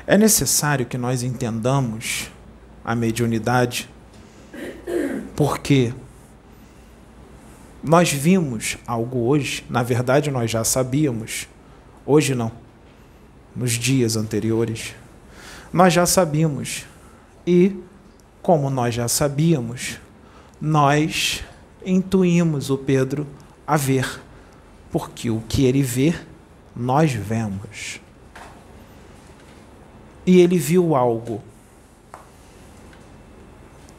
É 0.05 0.17
necessário 0.17 0.85
que 0.85 0.97
nós 0.97 1.23
entendamos 1.23 2.29
a 2.83 2.93
mediunidade, 2.93 3.89
porque 5.33 5.93
nós 7.81 8.11
vimos 8.11 8.77
algo 8.85 9.27
hoje, 9.27 9.65
na 9.69 9.81
verdade 9.81 10.29
nós 10.29 10.51
já 10.51 10.63
sabíamos, 10.65 11.47
hoje 12.05 12.35
não, 12.35 12.64
nos 13.55 13.73
dias 13.73 14.15
anteriores, 14.15 14.95
nós 15.71 15.93
já 15.93 16.05
sabíamos, 16.05 16.85
e 17.45 17.75
como 18.41 18.69
nós 18.69 18.93
já 18.93 19.07
sabíamos, 19.07 19.99
nós 20.59 21.43
intuímos 21.85 22.69
o 22.69 22.77
Pedro 22.77 23.25
a 23.65 23.77
ver 23.77 24.25
porque 24.95 25.29
o 25.29 25.41
que 25.41 25.65
ele 25.65 25.83
vê, 25.83 26.15
nós 26.73 27.11
vemos. 27.11 27.99
E 30.25 30.39
ele 30.39 30.57
viu 30.57 30.95
algo. 30.95 31.41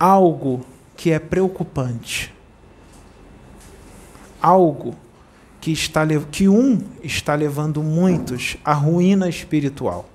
Algo 0.00 0.64
que 0.96 1.10
é 1.10 1.18
preocupante. 1.18 2.32
Algo 4.40 4.96
que, 5.66 5.72
está, 5.72 6.06
que 6.30 6.48
um 6.48 6.80
está 7.02 7.34
levando 7.34 7.82
muitos 7.82 8.56
à 8.64 8.72
ruína 8.72 9.28
espiritual. 9.28 10.08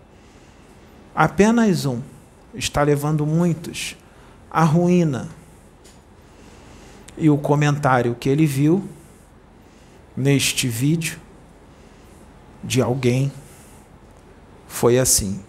Apenas 1.14 1.86
um 1.86 2.00
está 2.56 2.82
levando 2.84 3.26
muitos 3.26 3.98
à 4.50 4.64
ruína. 4.64 5.28
E 7.18 7.30
o 7.30 7.38
comentário 7.38 8.16
que 8.16 8.30
ele 8.30 8.46
viu 8.46 8.88
neste 10.16 10.70
vídeo 10.70 11.20
de 12.64 12.82
alguém 12.82 13.30
foi 14.70 14.98
assim. 14.98 15.44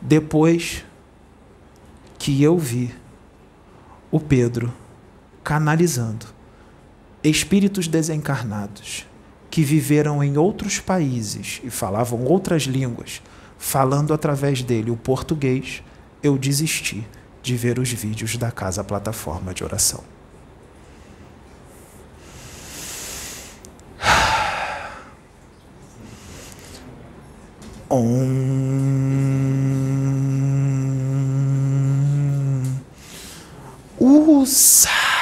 Depois 0.00 0.86
que 2.18 2.42
eu 2.42 2.58
vi 2.58 2.94
o 4.10 4.18
Pedro 4.18 4.72
canalizando 5.42 6.33
espíritos 7.30 7.88
desencarnados 7.88 9.06
que 9.50 9.62
viveram 9.62 10.22
em 10.22 10.36
outros 10.36 10.78
países 10.78 11.62
e 11.64 11.70
falavam 11.70 12.22
outras 12.24 12.64
línguas, 12.64 13.22
falando 13.56 14.12
através 14.12 14.62
dele 14.62 14.90
o 14.90 14.96
português, 14.96 15.82
eu 16.22 16.36
desisti 16.36 17.06
de 17.42 17.56
ver 17.56 17.78
os 17.78 17.90
vídeos 17.90 18.36
da 18.36 18.50
Casa 18.50 18.82
Plataforma 18.82 19.54
de 19.54 19.62
Oração. 19.64 20.02
Om. 27.88 28.64
Usa. 33.98 35.13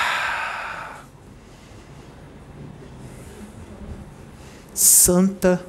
Santa 4.82 5.64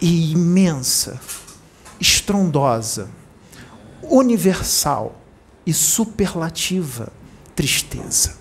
e 0.00 0.32
imensa, 0.32 1.20
estrondosa, 2.00 3.10
universal 4.02 5.14
e 5.66 5.74
superlativa 5.74 7.12
tristeza. 7.54 8.38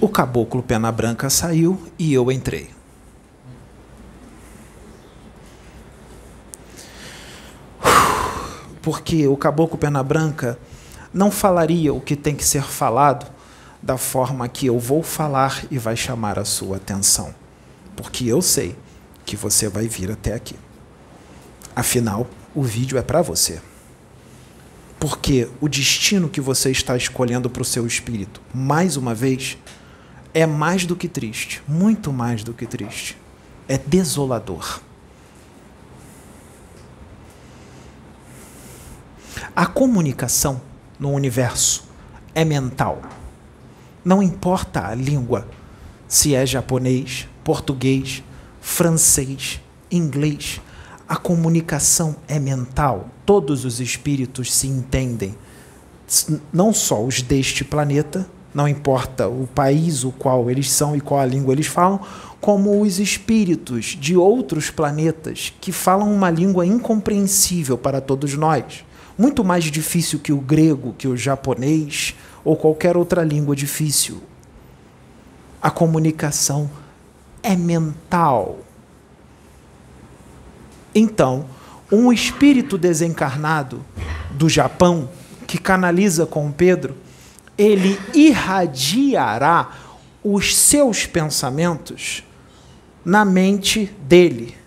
O 0.00 0.08
caboclo 0.08 0.62
Pena 0.62 0.92
Branca 0.92 1.28
saiu 1.28 1.82
e 1.98 2.12
eu 2.14 2.30
entrei. 2.30 2.77
Porque 8.88 9.28
o 9.28 9.36
caboclo 9.36 9.76
Pena 9.76 10.02
Branca 10.02 10.58
não 11.12 11.30
falaria 11.30 11.92
o 11.92 12.00
que 12.00 12.16
tem 12.16 12.34
que 12.34 12.42
ser 12.42 12.62
falado 12.62 13.30
da 13.82 13.98
forma 13.98 14.48
que 14.48 14.64
eu 14.64 14.78
vou 14.78 15.02
falar 15.02 15.62
e 15.70 15.76
vai 15.76 15.94
chamar 15.94 16.38
a 16.38 16.44
sua 16.46 16.78
atenção. 16.78 17.34
Porque 17.94 18.24
eu 18.24 18.40
sei 18.40 18.74
que 19.26 19.36
você 19.36 19.68
vai 19.68 19.86
vir 19.86 20.10
até 20.10 20.32
aqui. 20.32 20.56
Afinal, 21.76 22.26
o 22.54 22.62
vídeo 22.62 22.96
é 22.96 23.02
para 23.02 23.20
você. 23.20 23.60
Porque 24.98 25.50
o 25.60 25.68
destino 25.68 26.26
que 26.26 26.40
você 26.40 26.70
está 26.70 26.96
escolhendo 26.96 27.50
para 27.50 27.60
o 27.60 27.66
seu 27.66 27.86
espírito, 27.86 28.40
mais 28.54 28.96
uma 28.96 29.14
vez, 29.14 29.58
é 30.32 30.46
mais 30.46 30.86
do 30.86 30.96
que 30.96 31.08
triste, 31.08 31.62
muito 31.68 32.10
mais 32.10 32.42
do 32.42 32.54
que 32.54 32.64
triste. 32.64 33.18
É 33.68 33.76
desolador. 33.76 34.80
A 39.60 39.66
comunicação 39.66 40.60
no 41.00 41.10
universo 41.10 41.82
é 42.32 42.44
mental. 42.44 43.02
Não 44.04 44.22
importa 44.22 44.86
a 44.86 44.94
língua, 44.94 45.48
se 46.06 46.32
é 46.32 46.46
japonês, 46.46 47.26
português, 47.42 48.22
francês, 48.60 49.60
inglês, 49.90 50.60
A 51.08 51.16
comunicação 51.16 52.14
é 52.28 52.38
mental. 52.38 53.08
Todos 53.26 53.64
os 53.64 53.80
espíritos 53.80 54.54
se 54.54 54.68
entendem. 54.68 55.34
Não 56.52 56.72
só 56.72 57.02
os 57.02 57.20
deste 57.20 57.64
planeta, 57.64 58.30
não 58.54 58.68
importa 58.68 59.26
o 59.26 59.48
país 59.52 60.04
o 60.04 60.12
qual 60.12 60.48
eles 60.48 60.70
são 60.70 60.94
e 60.94 61.00
qual 61.00 61.18
a 61.18 61.26
língua 61.26 61.52
eles 61.52 61.66
falam, 61.66 61.98
como 62.40 62.80
os 62.80 63.00
espíritos 63.00 63.96
de 63.98 64.16
outros 64.16 64.70
planetas 64.70 65.52
que 65.60 65.72
falam 65.72 66.14
uma 66.14 66.30
língua 66.30 66.64
incompreensível 66.64 67.76
para 67.76 68.00
todos 68.00 68.34
nós, 68.34 68.84
muito 69.18 69.44
mais 69.44 69.64
difícil 69.64 70.20
que 70.20 70.32
o 70.32 70.40
grego, 70.40 70.94
que 70.96 71.08
o 71.08 71.16
japonês 71.16 72.14
ou 72.44 72.56
qualquer 72.56 72.96
outra 72.96 73.24
língua 73.24 73.56
difícil. 73.56 74.22
A 75.60 75.70
comunicação 75.70 76.70
é 77.42 77.56
mental. 77.56 78.60
Então, 80.94 81.46
um 81.90 82.12
espírito 82.12 82.78
desencarnado 82.78 83.84
do 84.30 84.48
Japão 84.48 85.10
que 85.46 85.58
canaliza 85.58 86.26
com 86.26 86.52
Pedro, 86.52 86.96
ele 87.56 87.98
irradiará 88.14 89.72
os 90.22 90.54
seus 90.54 91.06
pensamentos 91.06 92.22
na 93.04 93.24
mente 93.24 93.86
dele. 94.02 94.57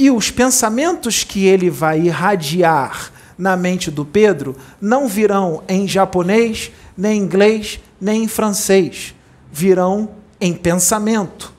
E 0.00 0.10
os 0.10 0.30
pensamentos 0.30 1.24
que 1.24 1.44
ele 1.44 1.68
vai 1.68 2.00
irradiar 2.00 3.12
na 3.36 3.54
mente 3.54 3.90
do 3.90 4.02
Pedro 4.02 4.56
não 4.80 5.06
virão 5.06 5.62
em 5.68 5.86
japonês, 5.86 6.72
nem 6.96 7.18
em 7.18 7.22
inglês, 7.22 7.78
nem 8.00 8.24
em 8.24 8.26
francês. 8.26 9.14
Virão 9.52 10.12
em 10.40 10.54
pensamento. 10.54 11.52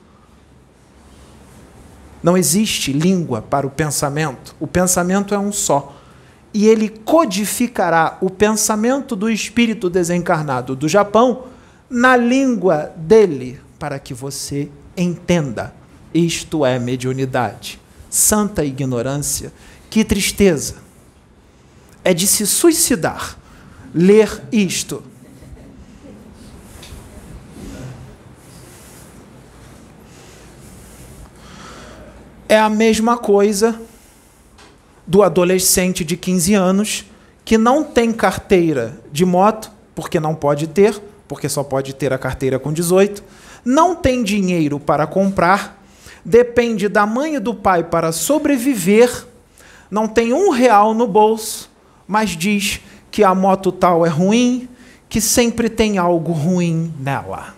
Não 2.20 2.36
existe 2.36 2.92
língua 2.92 3.40
para 3.40 3.64
o 3.64 3.70
pensamento. 3.70 4.56
O 4.58 4.66
pensamento 4.66 5.32
é 5.32 5.38
um 5.38 5.52
só. 5.52 5.94
E 6.52 6.66
ele 6.66 6.88
codificará 6.88 8.18
o 8.20 8.28
pensamento 8.28 9.14
do 9.14 9.30
espírito 9.30 9.88
desencarnado 9.88 10.74
do 10.74 10.88
Japão 10.88 11.44
na 11.88 12.16
língua 12.16 12.92
dele, 12.96 13.60
para 13.78 14.00
que 14.00 14.12
você 14.12 14.68
entenda. 14.96 15.72
Isto 16.12 16.66
é 16.66 16.80
mediunidade. 16.80 17.80
Santa 18.12 18.62
ignorância. 18.62 19.50
Que 19.88 20.04
tristeza. 20.04 20.74
É 22.04 22.12
de 22.12 22.26
se 22.26 22.46
suicidar 22.46 23.38
ler 23.94 24.42
isto. 24.52 25.02
É 32.46 32.58
a 32.58 32.68
mesma 32.68 33.16
coisa 33.16 33.80
do 35.06 35.22
adolescente 35.22 36.04
de 36.04 36.18
15 36.18 36.52
anos 36.52 37.04
que 37.46 37.56
não 37.56 37.82
tem 37.82 38.12
carteira 38.12 39.00
de 39.10 39.24
moto, 39.24 39.72
porque 39.94 40.20
não 40.20 40.34
pode 40.34 40.66
ter, 40.66 41.00
porque 41.26 41.48
só 41.48 41.64
pode 41.64 41.94
ter 41.94 42.12
a 42.12 42.18
carteira 42.18 42.58
com 42.58 42.70
18 42.70 43.24
não 43.64 43.94
tem 43.94 44.22
dinheiro 44.22 44.78
para 44.80 45.06
comprar, 45.06 45.81
depende 46.24 46.88
da 46.88 47.06
mãe 47.06 47.36
e 47.36 47.40
do 47.40 47.54
pai 47.54 47.84
para 47.84 48.12
sobreviver, 48.12 49.26
não 49.90 50.06
tem 50.08 50.32
um 50.32 50.50
real 50.50 50.94
no 50.94 51.06
bolso, 51.06 51.70
mas 52.06 52.30
diz 52.30 52.80
que 53.10 53.22
a 53.22 53.34
moto 53.34 53.70
tal 53.70 54.06
é 54.06 54.08
ruim, 54.08 54.68
que 55.08 55.20
sempre 55.20 55.68
tem 55.68 55.98
algo 55.98 56.32
ruim 56.32 56.92
nela. 56.98 57.54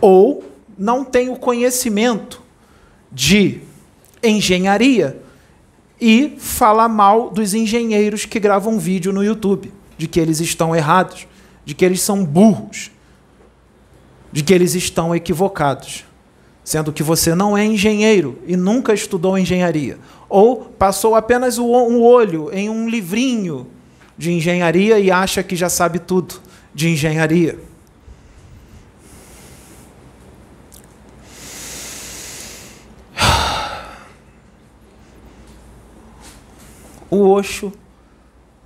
Ou 0.00 0.44
não 0.76 1.04
tem 1.04 1.30
o 1.30 1.36
conhecimento 1.36 2.42
de 3.10 3.60
engenharia 4.22 5.22
e 6.00 6.34
fala 6.38 6.88
mal 6.88 7.30
dos 7.30 7.54
engenheiros 7.54 8.26
que 8.26 8.38
gravam 8.38 8.78
vídeo 8.78 9.12
no 9.12 9.24
YouTube, 9.24 9.72
de 9.96 10.06
que 10.06 10.20
eles 10.20 10.40
estão 10.40 10.76
errados 10.76 11.26
de 11.64 11.74
que 11.74 11.84
eles 11.84 12.00
são 12.00 12.24
burros, 12.24 12.90
de 14.34 14.42
que 14.42 14.52
eles 14.52 14.74
estão 14.74 15.14
equivocados, 15.14 16.04
sendo 16.64 16.92
que 16.92 17.04
você 17.04 17.36
não 17.36 17.56
é 17.56 17.64
engenheiro 17.64 18.36
e 18.48 18.56
nunca 18.56 18.92
estudou 18.92 19.38
engenharia, 19.38 19.96
ou 20.28 20.56
passou 20.56 21.14
apenas 21.14 21.56
um 21.56 22.02
olho 22.02 22.50
em 22.52 22.68
um 22.68 22.88
livrinho 22.88 23.68
de 24.18 24.32
engenharia 24.32 24.98
e 24.98 25.08
acha 25.08 25.40
que 25.40 25.54
já 25.54 25.68
sabe 25.68 26.00
tudo 26.00 26.34
de 26.74 26.88
engenharia. 26.88 27.60
O 37.08 37.28
Osho 37.28 37.72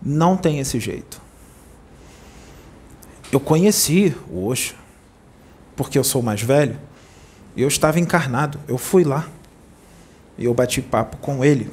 não 0.01 0.35
tem 0.35 0.61
esse 0.61 0.81
jeito. 0.81 1.21
Eu 3.31 3.39
conheci 3.39 4.17
o 4.31 4.47
Osho, 4.47 4.78
porque 5.79 5.97
eu 5.97 6.03
sou 6.03 6.21
mais 6.21 6.43
velho, 6.43 6.77
eu 7.57 7.69
estava 7.69 8.01
encarnado. 8.01 8.59
Eu 8.67 8.77
fui 8.77 9.05
lá 9.05 9.29
e 10.37 10.45
eu 10.45 10.53
bati 10.53 10.83
papo 10.83 11.19
com 11.19 11.45
ele. 11.45 11.71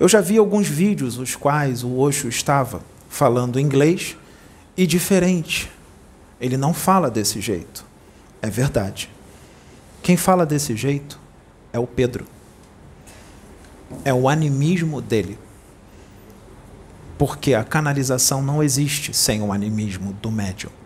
Eu 0.00 0.08
já 0.08 0.22
vi 0.22 0.38
alguns 0.38 0.66
vídeos 0.66 1.18
os 1.18 1.36
quais 1.36 1.84
o 1.84 1.98
Osho 1.98 2.30
estava 2.30 2.80
falando 3.10 3.60
inglês 3.60 4.16
e 4.74 4.86
diferente. 4.86 5.70
Ele 6.40 6.56
não 6.56 6.72
fala 6.72 7.10
desse 7.10 7.42
jeito. 7.42 7.84
É 8.40 8.48
verdade. 8.48 9.10
Quem 10.02 10.16
fala 10.16 10.46
desse 10.46 10.74
jeito 10.74 11.20
é 11.74 11.78
o 11.78 11.86
Pedro. 11.86 12.24
É 14.02 14.14
o 14.14 14.30
animismo 14.30 15.02
dele 15.02 15.38
porque 17.18 17.52
a 17.52 17.64
canalização 17.64 18.40
não 18.40 18.62
existe 18.62 19.12
sem 19.12 19.42
o 19.42 19.52
animismo 19.52 20.14
do 20.22 20.30
médium. 20.30 20.77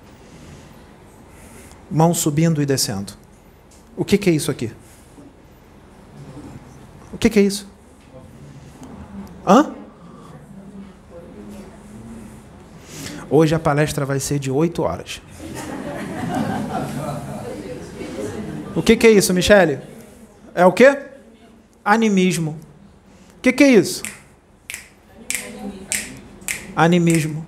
Mão 1.92 2.14
subindo 2.14 2.62
e 2.62 2.66
descendo. 2.66 3.12
O 3.96 4.04
que, 4.04 4.16
que 4.16 4.30
é 4.30 4.32
isso 4.32 4.50
aqui? 4.50 4.72
O 7.12 7.18
que, 7.18 7.28
que 7.28 7.38
é 7.38 7.42
isso? 7.42 7.68
Hã? 9.46 9.74
Hoje 13.28 13.54
a 13.54 13.58
palestra 13.58 14.06
vai 14.06 14.18
ser 14.18 14.38
de 14.38 14.50
8 14.50 14.82
horas. 14.82 15.20
O 18.74 18.82
que, 18.82 18.96
que 18.96 19.06
é 19.06 19.10
isso, 19.10 19.34
Michele? 19.34 19.78
É 20.54 20.64
o 20.64 20.72
quê? 20.72 20.98
Animismo. 21.84 22.58
O 23.36 23.40
que, 23.42 23.52
que 23.52 23.64
é 23.64 23.68
isso? 23.68 24.02
animismo. 26.74 27.46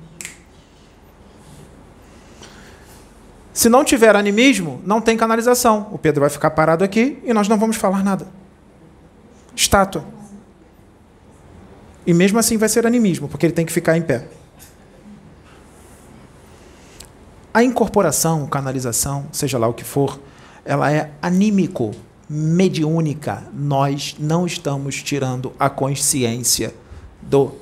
Se 3.54 3.70
não 3.70 3.84
tiver 3.84 4.14
animismo, 4.14 4.82
não 4.84 5.00
tem 5.00 5.16
canalização. 5.16 5.88
O 5.90 5.96
Pedro 5.96 6.20
vai 6.20 6.28
ficar 6.28 6.50
parado 6.50 6.84
aqui 6.84 7.18
e 7.24 7.32
nós 7.32 7.48
não 7.48 7.56
vamos 7.56 7.76
falar 7.76 8.04
nada. 8.04 8.26
Estátua. 9.56 10.04
E 12.06 12.12
mesmo 12.12 12.38
assim 12.38 12.58
vai 12.58 12.68
ser 12.68 12.86
animismo, 12.86 13.28
porque 13.28 13.46
ele 13.46 13.54
tem 13.54 13.64
que 13.64 13.72
ficar 13.72 13.96
em 13.96 14.02
pé. 14.02 14.28
A 17.54 17.62
incorporação, 17.62 18.46
canalização, 18.46 19.26
seja 19.32 19.56
lá 19.56 19.68
o 19.68 19.72
que 19.72 19.84
for, 19.84 20.20
ela 20.64 20.92
é 20.92 21.12
anímico, 21.22 21.92
mediúnica. 22.28 23.44
Nós 23.54 24.16
não 24.18 24.44
estamos 24.44 25.02
tirando 25.02 25.54
a 25.58 25.70
consciência 25.70 26.74
do 27.22 27.52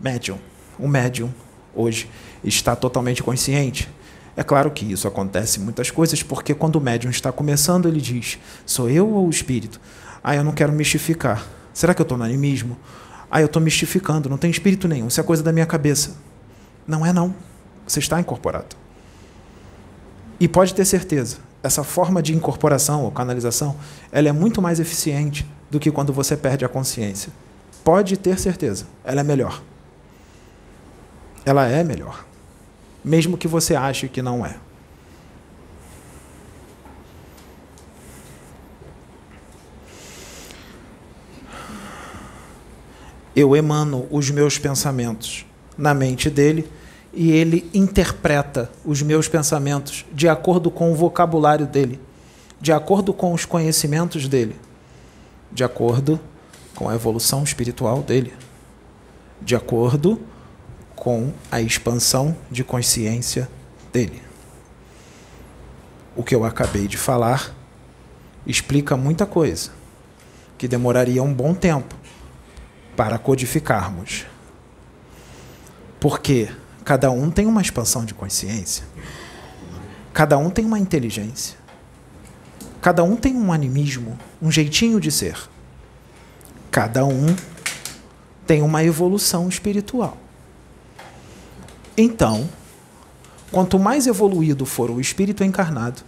médium 0.00 0.38
o 0.78 0.88
médium 0.88 1.32
hoje 1.74 2.08
está 2.42 2.74
totalmente 2.76 3.22
consciente? 3.22 3.88
É 4.36 4.42
claro 4.42 4.70
que 4.70 4.84
isso 4.84 5.06
acontece 5.06 5.60
muitas 5.60 5.90
coisas, 5.90 6.22
porque 6.22 6.54
quando 6.54 6.76
o 6.76 6.80
médium 6.80 7.10
está 7.10 7.30
começando, 7.30 7.88
ele 7.88 8.00
diz: 8.00 8.38
sou 8.66 8.90
eu 8.90 9.08
ou 9.08 9.26
o 9.26 9.30
espírito? 9.30 9.80
Ah, 10.22 10.34
eu 10.34 10.44
não 10.44 10.52
quero 10.52 10.72
mistificar. 10.72 11.46
Será 11.72 11.94
que 11.94 12.00
eu 12.00 12.04
estou 12.04 12.18
no 12.18 12.24
animismo? 12.24 12.76
Ah, 13.30 13.40
eu 13.40 13.46
estou 13.46 13.60
mistificando, 13.60 14.28
não 14.28 14.38
tem 14.38 14.50
espírito 14.50 14.86
nenhum, 14.86 15.08
isso 15.08 15.20
é 15.20 15.24
coisa 15.24 15.42
da 15.42 15.52
minha 15.52 15.66
cabeça. 15.66 16.16
Não 16.86 17.04
é, 17.04 17.12
não. 17.12 17.34
Você 17.86 17.98
está 17.98 18.20
incorporado. 18.20 18.76
E 20.38 20.48
pode 20.48 20.74
ter 20.74 20.84
certeza, 20.84 21.38
essa 21.62 21.82
forma 21.84 22.22
de 22.22 22.34
incorporação 22.34 23.04
ou 23.04 23.10
canalização, 23.10 23.76
ela 24.10 24.28
é 24.28 24.32
muito 24.32 24.60
mais 24.60 24.80
eficiente 24.80 25.46
do 25.70 25.80
que 25.80 25.90
quando 25.90 26.12
você 26.12 26.36
perde 26.36 26.64
a 26.64 26.68
consciência. 26.68 27.32
Pode 27.82 28.16
ter 28.16 28.38
certeza, 28.38 28.86
ela 29.04 29.20
é 29.20 29.24
melhor 29.24 29.62
ela 31.44 31.66
é 31.66 31.84
melhor, 31.84 32.24
mesmo 33.04 33.36
que 33.36 33.46
você 33.46 33.76
ache 33.76 34.08
que 34.08 34.22
não 34.22 34.44
é. 34.44 34.56
Eu 43.36 43.54
emano 43.54 44.06
os 44.10 44.30
meus 44.30 44.58
pensamentos 44.58 45.44
na 45.76 45.92
mente 45.92 46.30
dele 46.30 46.70
e 47.12 47.32
ele 47.32 47.68
interpreta 47.74 48.70
os 48.84 49.02
meus 49.02 49.28
pensamentos 49.28 50.04
de 50.12 50.28
acordo 50.28 50.70
com 50.70 50.92
o 50.92 50.94
vocabulário 50.94 51.66
dele, 51.66 52.00
de 52.60 52.72
acordo 52.72 53.12
com 53.12 53.32
os 53.32 53.44
conhecimentos 53.44 54.28
dele, 54.28 54.56
de 55.52 55.64
acordo 55.64 56.18
com 56.74 56.88
a 56.88 56.94
evolução 56.94 57.42
espiritual 57.42 58.02
dele, 58.02 58.32
de 59.42 59.54
acordo 59.56 60.20
com 60.94 61.32
a 61.50 61.60
expansão 61.60 62.36
de 62.50 62.62
consciência 62.64 63.48
dele. 63.92 64.22
O 66.16 66.22
que 66.22 66.34
eu 66.34 66.44
acabei 66.44 66.86
de 66.86 66.96
falar 66.96 67.54
explica 68.46 68.96
muita 68.96 69.26
coisa 69.26 69.70
que 70.56 70.68
demoraria 70.68 71.22
um 71.22 71.32
bom 71.32 71.54
tempo 71.54 71.94
para 72.96 73.18
codificarmos. 73.18 74.24
Porque 75.98 76.48
cada 76.84 77.10
um 77.10 77.30
tem 77.30 77.46
uma 77.46 77.62
expansão 77.62 78.04
de 78.04 78.14
consciência, 78.14 78.84
cada 80.12 80.38
um 80.38 80.50
tem 80.50 80.64
uma 80.64 80.78
inteligência, 80.78 81.56
cada 82.80 83.02
um 83.02 83.16
tem 83.16 83.34
um 83.34 83.52
animismo, 83.52 84.18
um 84.40 84.50
jeitinho 84.50 85.00
de 85.00 85.10
ser. 85.10 85.36
Cada 86.70 87.04
um 87.04 87.34
tem 88.46 88.62
uma 88.62 88.82
evolução 88.84 89.48
espiritual. 89.48 90.18
Então, 91.96 92.48
quanto 93.52 93.78
mais 93.78 94.08
evoluído 94.08 94.66
for 94.66 94.90
o 94.90 95.00
espírito 95.00 95.44
encarnado, 95.44 96.02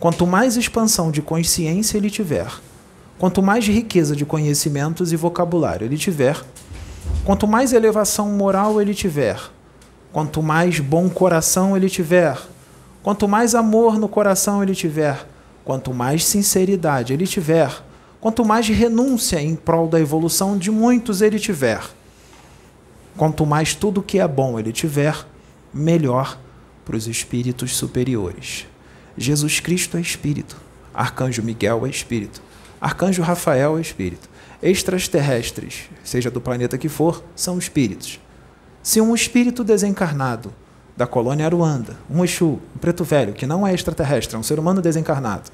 quanto 0.00 0.26
mais 0.26 0.56
expansão 0.56 1.12
de 1.12 1.22
consciência 1.22 1.96
ele 1.96 2.10
tiver, 2.10 2.50
quanto 3.16 3.40
mais 3.40 3.64
riqueza 3.64 4.16
de 4.16 4.24
conhecimentos 4.24 5.12
e 5.12 5.16
vocabulário 5.16 5.84
ele 5.84 5.96
tiver, 5.96 6.36
quanto 7.24 7.46
mais 7.46 7.72
elevação 7.72 8.28
moral 8.30 8.80
ele 8.80 8.92
tiver, 8.92 9.40
quanto 10.12 10.42
mais 10.42 10.80
bom 10.80 11.08
coração 11.08 11.76
ele 11.76 11.88
tiver, 11.88 12.36
quanto 13.00 13.28
mais 13.28 13.54
amor 13.54 14.00
no 14.00 14.08
coração 14.08 14.64
ele 14.64 14.74
tiver, 14.74 15.24
quanto 15.64 15.94
mais 15.94 16.24
sinceridade 16.24 17.12
ele 17.12 17.24
tiver, 17.24 17.70
quanto 18.20 18.44
mais 18.44 18.66
renúncia 18.66 19.40
em 19.40 19.54
prol 19.54 19.86
da 19.86 20.00
evolução 20.00 20.58
de 20.58 20.72
muitos 20.72 21.22
ele 21.22 21.38
tiver, 21.38 21.80
quanto 23.16 23.44
mais 23.46 23.74
tudo 23.74 24.02
que 24.02 24.18
é 24.18 24.26
bom 24.26 24.58
ele 24.58 24.72
tiver, 24.72 25.26
melhor 25.72 26.38
para 26.84 26.96
os 26.96 27.06
espíritos 27.06 27.76
superiores. 27.76 28.66
Jesus 29.16 29.60
Cristo 29.60 29.96
é 29.96 30.00
espírito, 30.00 30.56
Arcanjo 30.94 31.42
Miguel 31.42 31.86
é 31.86 31.90
espírito, 31.90 32.42
Arcanjo 32.80 33.22
Rafael 33.22 33.78
é 33.78 33.80
espírito. 33.80 34.28
Extraterrestres, 34.62 35.88
seja 36.04 36.30
do 36.30 36.40
planeta 36.40 36.76
que 36.76 36.88
for, 36.88 37.24
são 37.34 37.58
espíritos. 37.58 38.20
Se 38.82 39.00
um 39.00 39.14
espírito 39.14 39.64
desencarnado 39.64 40.52
da 40.96 41.06
colônia 41.06 41.46
Aruanda, 41.46 41.96
um 42.10 42.24
Exu, 42.24 42.60
um 42.74 42.78
preto 42.78 43.04
velho, 43.04 43.32
que 43.32 43.46
não 43.46 43.66
é 43.66 43.72
extraterrestre, 43.72 44.36
é 44.36 44.38
um 44.38 44.42
ser 44.42 44.58
humano 44.58 44.82
desencarnado, 44.82 45.50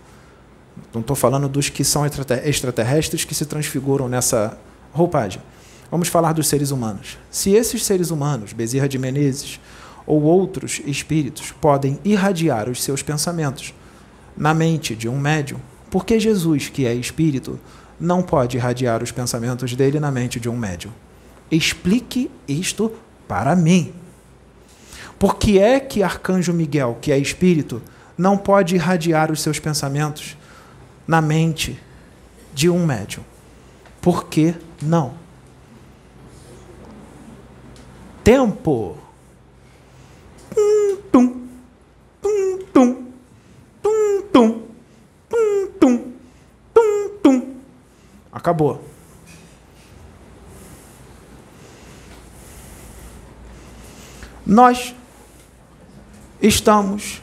não 0.92 1.00
estou 1.00 1.16
falando 1.16 1.48
dos 1.48 1.68
que 1.68 1.84
são 1.84 2.04
extraterrestres 2.04 3.24
que 3.24 3.34
se 3.34 3.46
transfiguram 3.46 4.08
nessa 4.08 4.58
roupagem. 4.92 5.40
Vamos 5.90 6.08
falar 6.08 6.32
dos 6.32 6.48
seres 6.48 6.70
humanos. 6.70 7.18
Se 7.30 7.50
esses 7.50 7.84
seres 7.84 8.10
humanos, 8.10 8.52
Bezerra 8.52 8.88
de 8.88 8.98
Menezes, 8.98 9.60
ou 10.06 10.22
outros 10.22 10.80
espíritos 10.86 11.52
podem 11.52 11.98
irradiar 12.04 12.68
os 12.68 12.82
seus 12.82 13.02
pensamentos 13.02 13.74
na 14.36 14.54
mente 14.54 14.94
de 14.94 15.08
um 15.08 15.18
médium, 15.18 15.58
por 15.90 16.04
que 16.04 16.18
Jesus, 16.18 16.68
que 16.68 16.86
é 16.86 16.94
espírito, 16.94 17.58
não 17.98 18.22
pode 18.22 18.56
irradiar 18.56 19.02
os 19.02 19.10
pensamentos 19.10 19.74
dele 19.74 19.98
na 19.98 20.10
mente 20.10 20.38
de 20.38 20.48
um 20.48 20.56
médium? 20.56 20.92
Explique 21.50 22.30
isto 22.46 22.92
para 23.26 23.56
mim. 23.56 23.94
Por 25.18 25.36
que 25.36 25.58
é 25.58 25.80
que 25.80 26.02
Arcanjo 26.02 26.52
Miguel, 26.52 26.98
que 27.00 27.10
é 27.10 27.18
espírito, 27.18 27.80
não 28.18 28.36
pode 28.36 28.74
irradiar 28.74 29.30
os 29.30 29.40
seus 29.40 29.58
pensamentos 29.58 30.36
na 31.06 31.22
mente 31.22 31.80
de 32.52 32.68
um 32.68 32.84
médium? 32.84 33.24
Por 34.00 34.26
que 34.26 34.54
não? 34.82 35.25
Tempo. 38.26 38.98
Tum, 40.50 40.96
tum, 41.12 41.46
tum, 42.20 42.58
tum, 42.72 43.12
tum, 44.32 44.32
tum, 44.32 44.62
tum, 45.30 45.72
tum, 45.78 46.12
tum, 46.74 47.08
tum. 47.22 47.56
Acabou. 48.32 48.82
Nós 54.44 54.92
estamos 56.42 57.22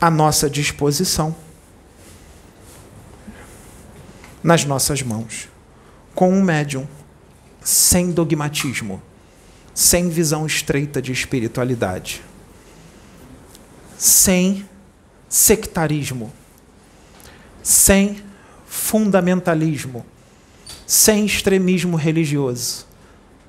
à 0.00 0.10
nossa 0.10 0.48
disposição, 0.48 1.36
nas 4.42 4.64
nossas 4.64 5.02
mãos, 5.02 5.50
com 6.14 6.32
um 6.32 6.42
médium, 6.42 6.88
sem 7.60 8.10
dogmatismo 8.10 9.02
sem 9.76 10.08
visão 10.08 10.46
estreita 10.46 11.02
de 11.02 11.12
espiritualidade, 11.12 12.22
sem 13.98 14.66
sectarismo, 15.28 16.32
sem 17.62 18.24
fundamentalismo, 18.66 20.06
sem 20.86 21.26
extremismo 21.26 21.94
religioso, 21.94 22.86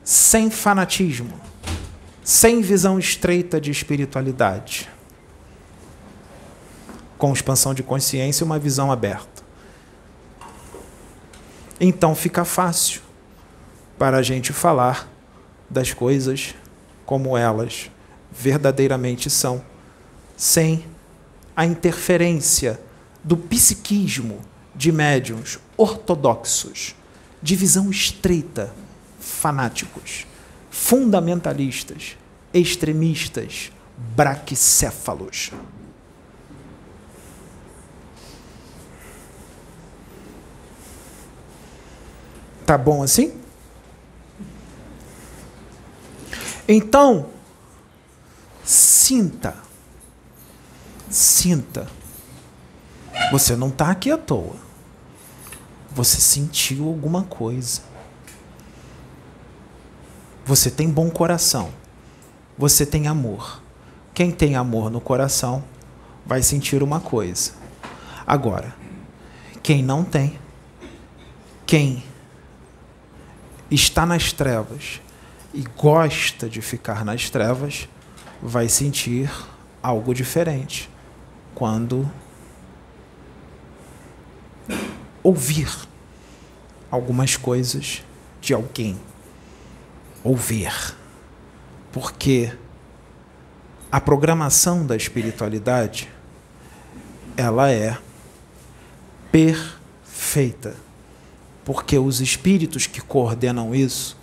sem 0.04 0.52
fanatismo, 0.52 1.40
sem 2.26 2.60
visão 2.60 3.00
estreita 3.00 3.62
de 3.62 3.72
espiritualidade, 3.72 4.90
com 7.18 7.32
expansão 7.32 7.74
de 7.74 7.84
consciência 7.84 8.44
e 8.44 8.46
uma 8.46 8.60
visão 8.60 8.92
aberta. 8.92 9.44
Então 11.80 12.14
fica 12.14 12.44
fácil 12.44 13.00
para 13.98 14.18
a 14.18 14.22
gente 14.22 14.52
falar 14.52 15.16
das 15.70 15.94
coisas 15.94 16.56
como 17.06 17.38
elas 17.38 17.90
verdadeiramente 18.32 19.30
são, 19.30 19.64
sem 20.36 20.86
a 21.56 21.66
interferência 21.66 22.80
do 23.24 23.36
psiquismo 23.36 24.42
de 24.76 24.92
médiums 24.92 25.58
ortodoxos, 25.76 26.96
de 27.42 27.56
visão 27.56 27.90
estreita, 27.90 28.74
fanáticos, 29.20 30.28
fundamentalistas, 30.70 32.18
extremistas, 32.54 33.72
braquicéfalos. 34.16 35.52
Tá 42.66 42.78
bom 42.78 43.02
assim? 43.02 43.47
Então, 46.68 47.30
sinta. 48.64 49.56
Sinta. 51.10 51.88
Você 53.32 53.56
não 53.56 53.70
está 53.70 53.90
aqui 53.90 54.12
à 54.12 54.18
toa. 54.18 54.56
Você 55.92 56.20
sentiu 56.20 56.88
alguma 56.88 57.24
coisa. 57.24 57.82
Você 60.46 60.70
tem 60.70 60.90
bom 60.90 61.10
coração. 61.10 61.72
Você 62.58 62.86
tem 62.86 63.08
amor. 63.08 63.62
Quem 64.14 64.32
tem 64.32 64.56
amor 64.56 64.90
no 64.90 65.00
coração 65.00 65.64
vai 66.26 66.42
sentir 66.42 66.84
uma 66.84 67.00
coisa. 67.00 67.54
Agora, 68.26 68.76
quem 69.64 69.82
não 69.82 70.04
tem, 70.04 70.40
quem 71.66 72.04
está 73.70 74.06
nas 74.06 74.34
trevas 74.34 75.02
e 75.58 75.64
gosta 75.76 76.48
de 76.48 76.62
ficar 76.62 77.04
nas 77.04 77.32
trevas 77.32 77.90
vai 78.40 78.70
sentir 78.70 79.28
algo 79.82 80.14
diferente 80.14 80.88
quando 81.56 82.08
ouvir 85.24 85.68
algumas 86.92 87.36
coisas 87.36 88.04
de 88.40 88.54
alguém. 88.54 89.00
Ouvir. 90.24 90.96
Porque 91.92 92.56
a 93.92 94.00
programação 94.00 94.86
da 94.86 94.96
espiritualidade 94.96 96.08
ela 97.36 97.72
é 97.72 97.98
perfeita. 99.32 100.76
Porque 101.66 101.98
os 101.98 102.22
espíritos 102.22 102.86
que 102.86 103.02
coordenam 103.02 103.74
isso 103.74 104.17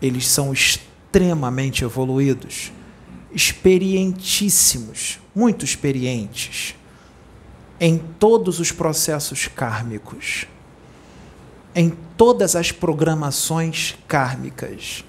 eles 0.00 0.26
são 0.26 0.52
extremamente 0.52 1.84
evoluídos, 1.84 2.72
experientíssimos, 3.32 5.20
muito 5.34 5.64
experientes 5.64 6.74
em 7.78 7.98
todos 7.98 8.60
os 8.60 8.70
processos 8.70 9.48
kármicos, 9.48 10.46
em 11.74 11.90
todas 12.16 12.54
as 12.54 12.70
programações 12.70 13.96
kármicas, 14.06 15.04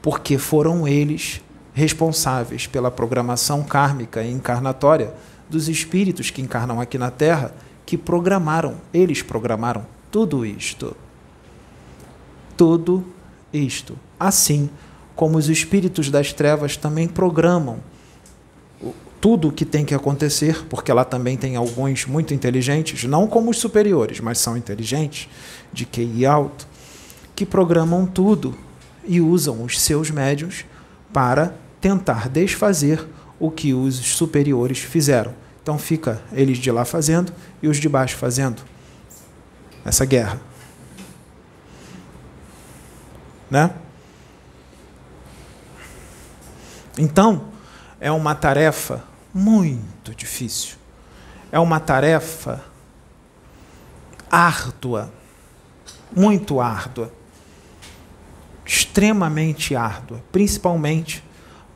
porque 0.00 0.38
foram 0.38 0.88
eles 0.88 1.42
responsáveis 1.74 2.66
pela 2.66 2.90
programação 2.90 3.62
kármica 3.62 4.22
e 4.22 4.30
encarnatória 4.30 5.12
dos 5.50 5.68
espíritos 5.68 6.30
que 6.30 6.40
encarnam 6.40 6.80
aqui 6.80 6.96
na 6.96 7.10
Terra, 7.10 7.52
que 7.84 7.98
programaram, 7.98 8.76
eles 8.92 9.20
programaram 9.20 9.84
tudo 10.10 10.46
isto. 10.46 10.96
Tudo 12.56 13.04
isto. 13.54 13.96
Assim 14.18 14.68
como 15.14 15.38
os 15.38 15.48
espíritos 15.48 16.10
das 16.10 16.32
trevas 16.32 16.76
também 16.76 17.06
programam 17.06 17.78
tudo 19.20 19.48
o 19.48 19.52
que 19.52 19.64
tem 19.64 19.86
que 19.86 19.94
acontecer, 19.94 20.66
porque 20.68 20.92
lá 20.92 21.02
também 21.02 21.34
tem 21.36 21.56
alguns 21.56 22.04
muito 22.04 22.34
inteligentes, 22.34 23.04
não 23.04 23.26
como 23.26 23.50
os 23.50 23.56
superiores, 23.56 24.20
mas 24.20 24.38
são 24.38 24.54
inteligentes, 24.54 25.28
de 25.72 25.86
QI 25.86 26.26
alto, 26.26 26.66
que 27.34 27.46
programam 27.46 28.04
tudo 28.04 28.54
e 29.06 29.22
usam 29.22 29.62
os 29.62 29.80
seus 29.80 30.10
médios 30.10 30.66
para 31.10 31.54
tentar 31.80 32.28
desfazer 32.28 33.06
o 33.40 33.50
que 33.50 33.72
os 33.72 33.94
superiores 33.94 34.78
fizeram. 34.78 35.32
Então 35.62 35.78
fica 35.78 36.20
eles 36.32 36.58
de 36.58 36.70
lá 36.70 36.84
fazendo 36.84 37.32
e 37.62 37.68
os 37.68 37.78
de 37.78 37.88
baixo 37.88 38.16
fazendo 38.16 38.62
essa 39.84 40.04
guerra. 40.04 40.38
Né? 43.50 43.70
Então, 46.98 47.48
é 48.00 48.10
uma 48.10 48.34
tarefa 48.34 49.02
muito 49.32 50.14
difícil. 50.14 50.76
É 51.50 51.58
uma 51.58 51.80
tarefa 51.80 52.64
árdua, 54.30 55.12
muito 56.14 56.60
árdua, 56.60 57.12
extremamente 58.64 59.76
árdua, 59.76 60.22
principalmente 60.32 61.22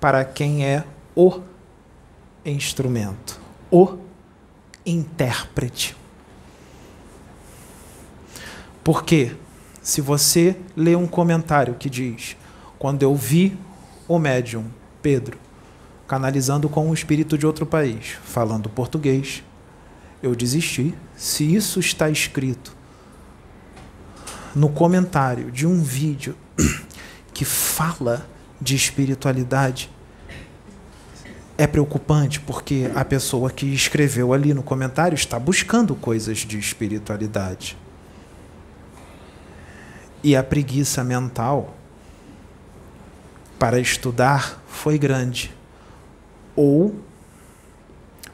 para 0.00 0.24
quem 0.24 0.64
é 0.64 0.84
o 1.14 1.40
instrumento, 2.44 3.40
o 3.70 3.98
intérprete. 4.86 5.96
Porque 8.82 9.36
se 9.88 10.02
você 10.02 10.54
lê 10.76 10.94
um 10.94 11.06
comentário 11.06 11.74
que 11.74 11.88
diz: 11.88 12.36
Quando 12.78 13.02
eu 13.02 13.14
vi 13.14 13.56
o 14.06 14.18
médium 14.18 14.66
Pedro 15.00 15.38
canalizando 16.06 16.68
com 16.68 16.90
um 16.90 16.92
espírito 16.92 17.38
de 17.38 17.46
outro 17.46 17.64
país, 17.64 18.18
falando 18.22 18.68
português, 18.68 19.42
eu 20.22 20.34
desisti. 20.34 20.94
Se 21.16 21.54
isso 21.54 21.80
está 21.80 22.10
escrito 22.10 22.76
no 24.54 24.68
comentário 24.68 25.50
de 25.50 25.66
um 25.66 25.82
vídeo 25.82 26.36
que 27.32 27.46
fala 27.46 28.28
de 28.60 28.76
espiritualidade, 28.76 29.90
é 31.56 31.66
preocupante 31.66 32.40
porque 32.40 32.90
a 32.94 33.06
pessoa 33.06 33.50
que 33.50 33.64
escreveu 33.72 34.34
ali 34.34 34.52
no 34.52 34.62
comentário 34.62 35.14
está 35.14 35.38
buscando 35.38 35.94
coisas 35.94 36.40
de 36.40 36.58
espiritualidade. 36.58 37.87
E 40.22 40.34
a 40.34 40.42
preguiça 40.42 41.04
mental 41.04 41.76
para 43.58 43.80
estudar 43.80 44.62
foi 44.68 44.98
grande. 44.98 45.54
Ou 46.54 46.94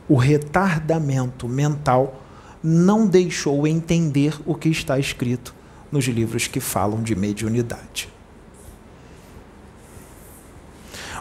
o 0.09 0.17
retardamento 0.17 1.49
mental 1.49 2.23
não 2.63 3.07
deixou 3.07 3.67
entender 3.67 4.39
o 4.47 4.55
que 4.55 4.69
está 4.69 4.99
escrito 4.99 5.55
nos 5.91 6.07
livros 6.07 6.47
que 6.47 6.61
falam 6.61 7.03
de 7.03 7.15
mediunidade. 7.15 8.09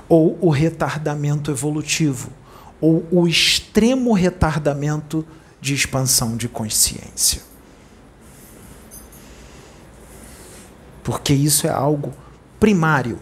Ou 0.08 0.38
o 0.42 0.50
retardamento 0.50 1.52
evolutivo, 1.52 2.30
ou 2.80 3.06
o 3.12 3.28
extremo 3.28 4.14
retardamento 4.14 5.26
de 5.62 5.74
expansão 5.74 6.36
de 6.36 6.50
consciência. 6.50 7.53
Porque 11.04 11.34
isso 11.34 11.68
é 11.68 11.70
algo 11.70 12.14
primário 12.60 13.20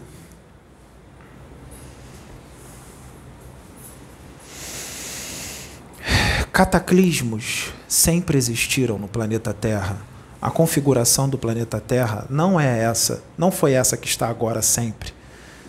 Cataclismos 6.52 7.72
sempre 7.88 8.36
existiram 8.36 8.98
no 8.98 9.08
planeta 9.08 9.54
Terra. 9.54 9.96
A 10.40 10.50
configuração 10.50 11.26
do 11.26 11.38
planeta 11.38 11.80
Terra 11.80 12.26
não 12.28 12.60
é 12.60 12.82
essa, 12.82 13.22
não 13.38 13.50
foi 13.50 13.72
essa 13.72 13.96
que 13.96 14.06
está 14.06 14.28
agora 14.28 14.60
sempre. 14.60 15.14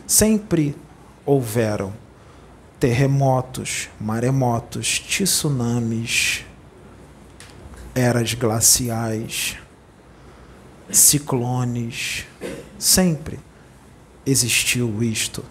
Sempre 0.05 0.75
houveram 1.25 1.93
terremotos, 2.81 3.87
maremotos, 3.97 4.99
tsunamis, 4.99 6.43
eras 7.95 8.33
glaciais, 8.33 9.55
ciclones. 10.89 12.25
Sempre 12.77 13.39
existiu 14.25 15.01
isto. 15.03 15.43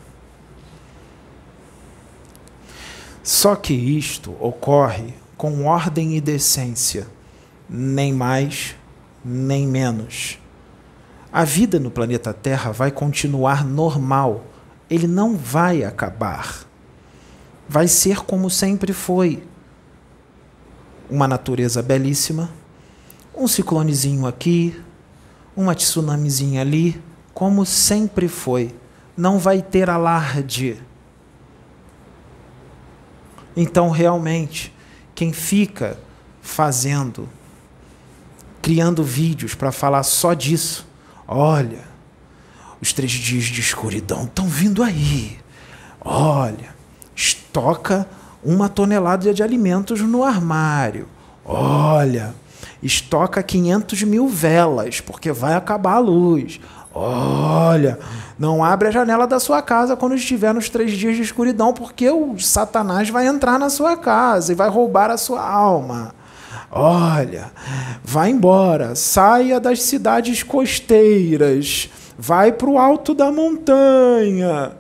Só 3.23 3.55
que 3.55 3.73
isto 3.73 4.37
ocorre 4.41 5.15
com 5.37 5.65
ordem 5.65 6.17
e 6.17 6.21
decência, 6.21 7.07
nem 7.69 8.13
mais, 8.13 8.77
nem 9.25 9.67
menos. 9.67 10.39
A 11.33 11.45
vida 11.45 11.79
no 11.79 11.91
planeta 11.91 12.35
Terra 12.35 12.73
vai 12.73 12.91
continuar 12.91 13.65
normal, 13.65 14.45
ele 14.91 15.07
não 15.07 15.37
vai 15.37 15.85
acabar. 15.85 16.67
Vai 17.69 17.89
ser 17.89 18.19
como 18.21 18.51
sempre 18.51 18.93
foi. 18.93 19.43
Uma 21.09 21.29
natureza 21.29 21.83
belíssima, 21.83 22.51
um 23.35 23.47
ciclonezinho 23.47 24.27
aqui, 24.27 24.79
uma 25.57 25.75
tsunamizinha 25.75 26.61
ali, 26.61 27.01
como 27.35 27.65
sempre 27.65 28.29
foi. 28.29 28.75
Não 29.17 29.39
vai 29.39 29.61
ter 29.63 29.91
alarde. 29.91 30.81
Então, 33.57 33.91
realmente, 33.91 34.75
quem 35.15 35.33
fica 35.33 35.99
fazendo, 36.41 37.29
criando 38.61 39.05
vídeos 39.05 39.55
para 39.55 39.71
falar 39.71 40.03
só 40.03 40.33
disso, 40.33 40.87
olha, 41.29 41.85
os 42.81 42.93
três 42.93 43.13
dias 43.13 43.45
de 43.45 43.61
escuridão 43.61 44.25
estão 44.25 44.47
vindo 44.47 44.83
aí. 44.83 45.39
Olha, 46.01 46.75
estoca 47.15 48.09
uma 48.43 48.69
tonelada 48.69 49.33
de 49.33 49.43
alimentos 49.43 50.01
no 50.01 50.25
armário. 50.25 51.07
Olha, 51.45 52.35
estoca 52.83 53.43
500 53.43 54.03
mil 54.03 54.29
velas, 54.29 55.01
porque 55.01 55.33
vai 55.33 55.55
acabar 55.55 55.95
a 55.95 55.99
luz. 55.99 56.61
Olha, 56.95 57.99
não 58.39 58.63
abre 58.63 58.89
a 58.89 58.91
janela 58.91 59.27
da 59.27 59.41
sua 59.41 59.63
casa 59.63 59.97
quando 59.97 60.15
estiver 60.15 60.53
nos 60.53 60.69
três 60.69 60.93
dias 60.93 61.17
de 61.17 61.23
escuridão, 61.23 61.73
porque 61.73 62.11
o 62.11 62.39
Satanás 62.39 63.09
vai 63.09 63.27
entrar 63.27 63.59
na 63.59 63.71
sua 63.71 63.97
casa 63.97 64.53
e 64.53 64.55
vai 64.55 64.69
roubar 64.69 65.11
a 65.11 65.17
sua 65.17 65.41
alma. 65.41 66.15
Olha, 66.71 67.53
vai 68.03 68.31
embora, 68.31 68.95
saia 68.95 69.61
das 69.61 69.83
cidades 69.83 70.43
costeiras, 70.43 71.89
vai 72.19 72.53
para 72.53 72.69
o 72.69 72.79
alto 72.79 73.15
da 73.15 73.31
montanha. 73.31 74.73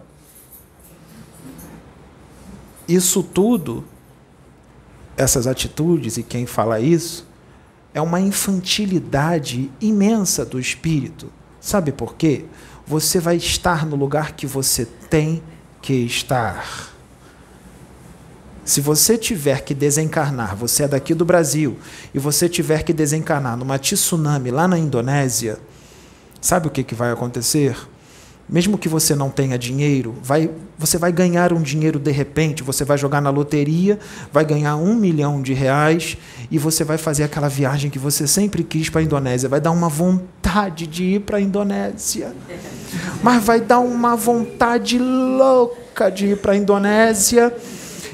Isso 2.89 3.23
tudo, 3.23 3.85
essas 5.17 5.47
atitudes 5.47 6.17
e 6.17 6.23
quem 6.23 6.47
fala 6.47 6.81
isso, 6.81 7.27
é 7.95 8.01
uma 8.01 8.21
infantilidade 8.21 9.71
imensa 9.81 10.45
do 10.45 10.59
espírito 10.59 11.31
Sabe 11.63 11.93
por 11.93 12.17
quê? 12.17 12.45
Você 12.85 13.21
vai 13.21 13.37
estar 13.37 13.87
no 13.87 13.95
lugar 13.95 14.33
que 14.33 14.49
você 14.49 14.85
tem 14.85 15.41
que 15.81 15.93
estar. 15.93 16.91
Se 18.65 18.81
você 18.81 19.17
tiver 19.17 19.63
que 19.63 19.73
desencarnar, 19.73 20.57
você 20.57 20.83
é 20.83 20.89
daqui 20.89 21.15
do 21.15 21.25
Brasil, 21.25 21.79
e 22.13 22.19
você 22.19 22.49
tiver 22.49 22.83
que 22.83 22.93
desencarnar 22.93 23.57
numa 23.57 23.79
tsunami 23.79 24.51
lá 24.51 24.67
na 24.67 24.77
Indonésia, 24.77 25.61
sabe 26.41 26.67
o 26.67 26.71
que, 26.71 26.83
que 26.83 26.97
vai 26.97 27.13
acontecer? 27.13 27.77
Mesmo 28.53 28.77
que 28.77 28.87
você 28.87 29.15
não 29.15 29.31
tenha 29.31 29.59
dinheiro, 29.59 30.15
vai, 30.23 30.51
você 30.79 30.99
vai 30.99 31.11
ganhar 31.11 31.55
um 31.55 31.63
dinheiro 31.63 31.99
de 31.99 32.11
repente, 32.11 32.63
você 32.63 32.85
vai 32.85 32.99
jogar 32.99 33.23
na 33.23 33.31
loteria, 33.31 33.99
vai 34.31 34.45
ganhar 34.45 34.77
um 34.77 34.95
milhão 34.95 35.41
de 35.41 35.55
reais 35.55 36.19
e 36.51 36.59
você 36.59 36.85
vai 36.85 36.99
fazer 36.99 37.25
aquela 37.25 37.49
viagem 37.49 37.91
que 37.91 37.99
você 37.99 38.27
sempre 38.27 38.63
quis 38.63 38.91
para 38.91 39.01
a 39.01 39.05
Indonésia. 39.05 39.49
Vai 39.49 39.59
dar 39.59 39.71
uma 39.71 39.89
vontade 39.89 40.87
de 40.87 41.03
ir 41.03 41.21
para 41.21 41.39
a 41.39 41.41
Indonésia. 41.41 42.37
Mas 43.23 43.43
vai 43.43 43.59
dar 43.59 43.79
uma 43.79 44.15
vontade 44.17 44.99
louca 44.99 46.11
de 46.11 46.27
ir 46.27 46.37
para 46.37 46.53
a 46.53 46.57
Indonésia 46.57 47.57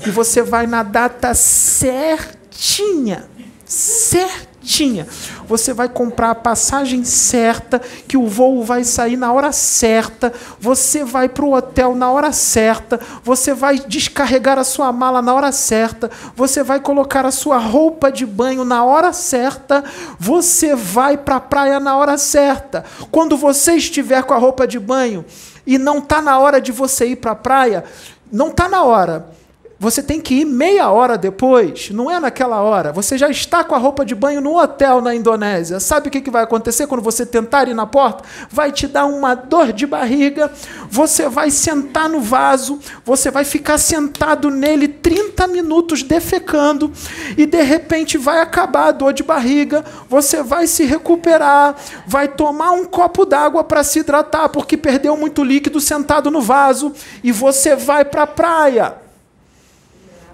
e 0.07 0.11
você 0.11 0.41
vai 0.41 0.68
na 0.68 0.84
data 0.84 1.34
certinha, 1.34 3.24
certinha 3.66 4.47
certinha. 4.68 5.08
Você 5.46 5.72
vai 5.72 5.88
comprar 5.88 6.30
a 6.30 6.34
passagem 6.34 7.02
certa, 7.02 7.80
que 8.06 8.16
o 8.16 8.26
voo 8.26 8.62
vai 8.62 8.84
sair 8.84 9.16
na 9.16 9.32
hora 9.32 9.50
certa. 9.50 10.32
Você 10.60 11.02
vai 11.02 11.28
para 11.28 11.44
o 11.44 11.54
hotel 11.54 11.94
na 11.94 12.10
hora 12.10 12.30
certa. 12.30 13.00
Você 13.24 13.54
vai 13.54 13.78
descarregar 13.78 14.58
a 14.58 14.64
sua 14.64 14.92
mala 14.92 15.22
na 15.22 15.34
hora 15.34 15.50
certa. 15.50 16.10
Você 16.36 16.62
vai 16.62 16.80
colocar 16.80 17.24
a 17.24 17.30
sua 17.30 17.56
roupa 17.56 18.12
de 18.12 18.26
banho 18.26 18.64
na 18.64 18.84
hora 18.84 19.12
certa. 19.14 19.82
Você 20.18 20.74
vai 20.76 21.16
para 21.16 21.36
a 21.36 21.40
praia 21.40 21.80
na 21.80 21.96
hora 21.96 22.18
certa. 22.18 22.84
Quando 23.10 23.36
você 23.36 23.72
estiver 23.72 24.22
com 24.22 24.34
a 24.34 24.38
roupa 24.38 24.66
de 24.66 24.78
banho 24.78 25.24
e 25.66 25.78
não 25.78 25.98
está 25.98 26.20
na 26.20 26.38
hora 26.38 26.60
de 26.60 26.70
você 26.70 27.06
ir 27.06 27.16
para 27.16 27.32
a 27.32 27.36
praia, 27.36 27.84
não 28.30 28.48
está 28.48 28.68
na 28.68 28.82
hora 28.82 29.38
você 29.80 30.02
tem 30.02 30.20
que 30.20 30.40
ir 30.40 30.44
meia 30.44 30.90
hora 30.90 31.16
depois, 31.16 31.90
não 31.90 32.10
é 32.10 32.18
naquela 32.18 32.60
hora. 32.60 32.92
Você 32.92 33.16
já 33.16 33.28
está 33.28 33.62
com 33.62 33.76
a 33.76 33.78
roupa 33.78 34.04
de 34.04 34.12
banho 34.12 34.40
no 34.40 34.58
hotel 34.58 35.00
na 35.00 35.14
Indonésia. 35.14 35.78
Sabe 35.78 36.08
o 36.08 36.10
que 36.10 36.28
vai 36.30 36.42
acontecer 36.42 36.88
quando 36.88 37.00
você 37.00 37.24
tentar 37.24 37.68
ir 37.68 37.74
na 37.74 37.86
porta? 37.86 38.24
Vai 38.50 38.72
te 38.72 38.88
dar 38.88 39.06
uma 39.06 39.36
dor 39.36 39.72
de 39.72 39.86
barriga, 39.86 40.50
você 40.90 41.28
vai 41.28 41.50
sentar 41.50 42.08
no 42.08 42.20
vaso, 42.20 42.80
você 43.04 43.30
vai 43.30 43.44
ficar 43.44 43.78
sentado 43.78 44.50
nele 44.50 44.88
30 44.88 45.46
minutos 45.46 46.02
defecando. 46.02 46.90
E 47.36 47.46
de 47.46 47.62
repente 47.62 48.18
vai 48.18 48.40
acabar 48.40 48.88
a 48.88 48.92
dor 48.92 49.12
de 49.12 49.22
barriga, 49.22 49.84
você 50.08 50.42
vai 50.42 50.66
se 50.66 50.84
recuperar, 50.84 51.76
vai 52.04 52.26
tomar 52.26 52.72
um 52.72 52.84
copo 52.84 53.24
d'água 53.24 53.62
para 53.62 53.84
se 53.84 54.00
hidratar 54.00 54.48
porque 54.48 54.76
perdeu 54.76 55.16
muito 55.16 55.44
líquido 55.44 55.80
sentado 55.80 56.32
no 56.32 56.40
vaso. 56.40 56.92
E 57.22 57.30
você 57.30 57.76
vai 57.76 58.04
para 58.04 58.24
a 58.24 58.26
praia 58.26 59.07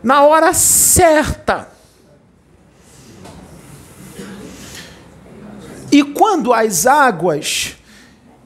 na 0.05 0.23
hora 0.23 0.53
certa. 0.53 1.69
E 5.91 6.03
quando 6.03 6.53
as 6.53 6.87
águas, 6.87 7.77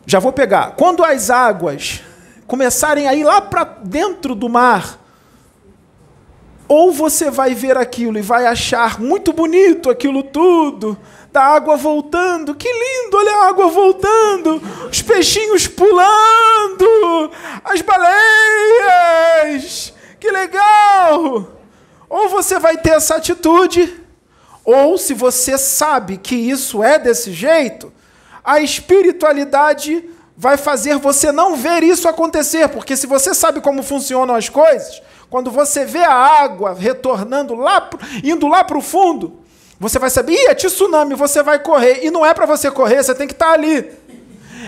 já 0.07 0.21
vou 0.21 0.33
pegar, 0.33 0.77
quando 0.77 1.05
as 1.05 1.31
águas 1.31 2.01
começarem 2.47 3.09
a 3.09 3.15
ir 3.15 3.25
lá 3.25 3.41
para 3.41 3.65
dentro 3.65 4.37
do 4.37 4.49
mar, 4.49 5.01
ou 6.69 6.93
você 6.93 7.31
vai 7.31 7.55
ver 7.55 7.77
aquilo 7.77 8.19
e 8.19 8.23
vai 8.23 8.47
achar 8.47 9.01
muito 9.01 9.33
bonito 9.33 9.91
aquilo 9.91 10.23
tudo, 10.23 10.97
da 11.33 11.43
água 11.43 11.77
voltando, 11.77 12.55
que 12.55 12.69
lindo, 12.69 13.17
olha 13.17 13.33
a 13.33 13.49
água 13.49 13.69
voltando, 13.69 14.63
os 14.91 15.03
peixinhos 15.03 15.67
pulando, 15.67 17.33
as 17.65 17.81
baleias, 17.81 19.95
que 20.19 20.31
legal! 20.31 21.53
Ou 22.09 22.29
você 22.29 22.59
vai 22.59 22.77
ter 22.79 22.91
essa 22.91 23.17
atitude, 23.17 24.03
ou 24.65 24.97
se 24.99 25.15
você 25.15 25.59
sabe 25.59 26.17
que 26.17 26.35
isso 26.35 26.83
é 26.83 26.99
desse 26.99 27.33
jeito, 27.33 27.93
a 28.45 28.61
espiritualidade 28.61 30.09
vai 30.37 30.57
fazer 30.57 30.97
você 30.99 31.33
não 31.33 31.57
ver 31.57 31.83
isso 31.83 32.09
acontecer, 32.09 32.69
porque 32.69 32.97
se 32.97 33.07
você 33.07 33.35
sabe 33.35 33.61
como 33.61 33.83
funcionam 33.83 34.35
as 34.35 34.49
coisas, 34.49 35.03
quando 35.29 35.51
você 35.51 35.85
vê 35.85 36.05
a 36.05 36.13
água 36.13 36.73
retornando 36.73 37.55
lá, 37.55 37.91
indo 38.23 38.47
lá 38.47 38.65
para 38.65 38.79
o 38.79 38.83
fundo, 38.83 39.41
você 39.81 39.99
vai 39.99 40.11
saber, 40.11 40.33
ih, 40.33 40.47
é 40.49 40.55
tsunami, 40.55 41.15
você 41.15 41.43
vai 41.43 41.59
correr. 41.59 42.05
E 42.05 42.11
não 42.11 42.27
é 42.27 42.35
para 42.35 42.47
você 42.47 42.71
correr, 42.71 43.03
você 43.03 43.15
tem 43.15 43.29
que 43.29 43.35
estar 43.35 43.47
tá 43.47 43.53
ali. 43.53 43.91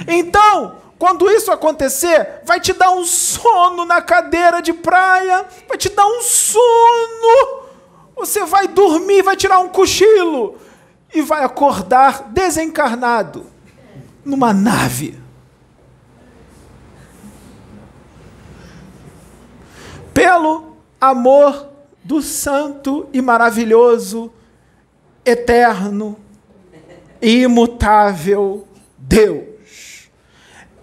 Então, 0.06 0.76
quando 1.00 1.30
isso 1.30 1.50
acontecer, 1.50 2.42
vai 2.44 2.60
te 2.60 2.74
dar 2.74 2.90
um 2.90 3.06
sono 3.06 3.86
na 3.86 4.02
cadeira 4.02 4.60
de 4.60 4.74
praia, 4.74 5.46
vai 5.66 5.78
te 5.78 5.88
dar 5.88 6.04
um 6.04 6.20
sono. 6.20 7.62
Você 8.16 8.44
vai 8.44 8.68
dormir, 8.68 9.22
vai 9.22 9.34
tirar 9.34 9.60
um 9.60 9.68
cochilo 9.70 10.58
e 11.14 11.22
vai 11.22 11.42
acordar 11.42 12.24
desencarnado 12.24 13.46
numa 14.22 14.52
nave. 14.52 15.18
Pelo 20.12 20.76
amor 21.00 21.70
do 22.04 22.20
santo 22.20 23.08
e 23.10 23.22
maravilhoso, 23.22 24.30
eterno 25.24 26.18
e 27.22 27.44
imutável 27.44 28.68
Deus. 28.98 29.49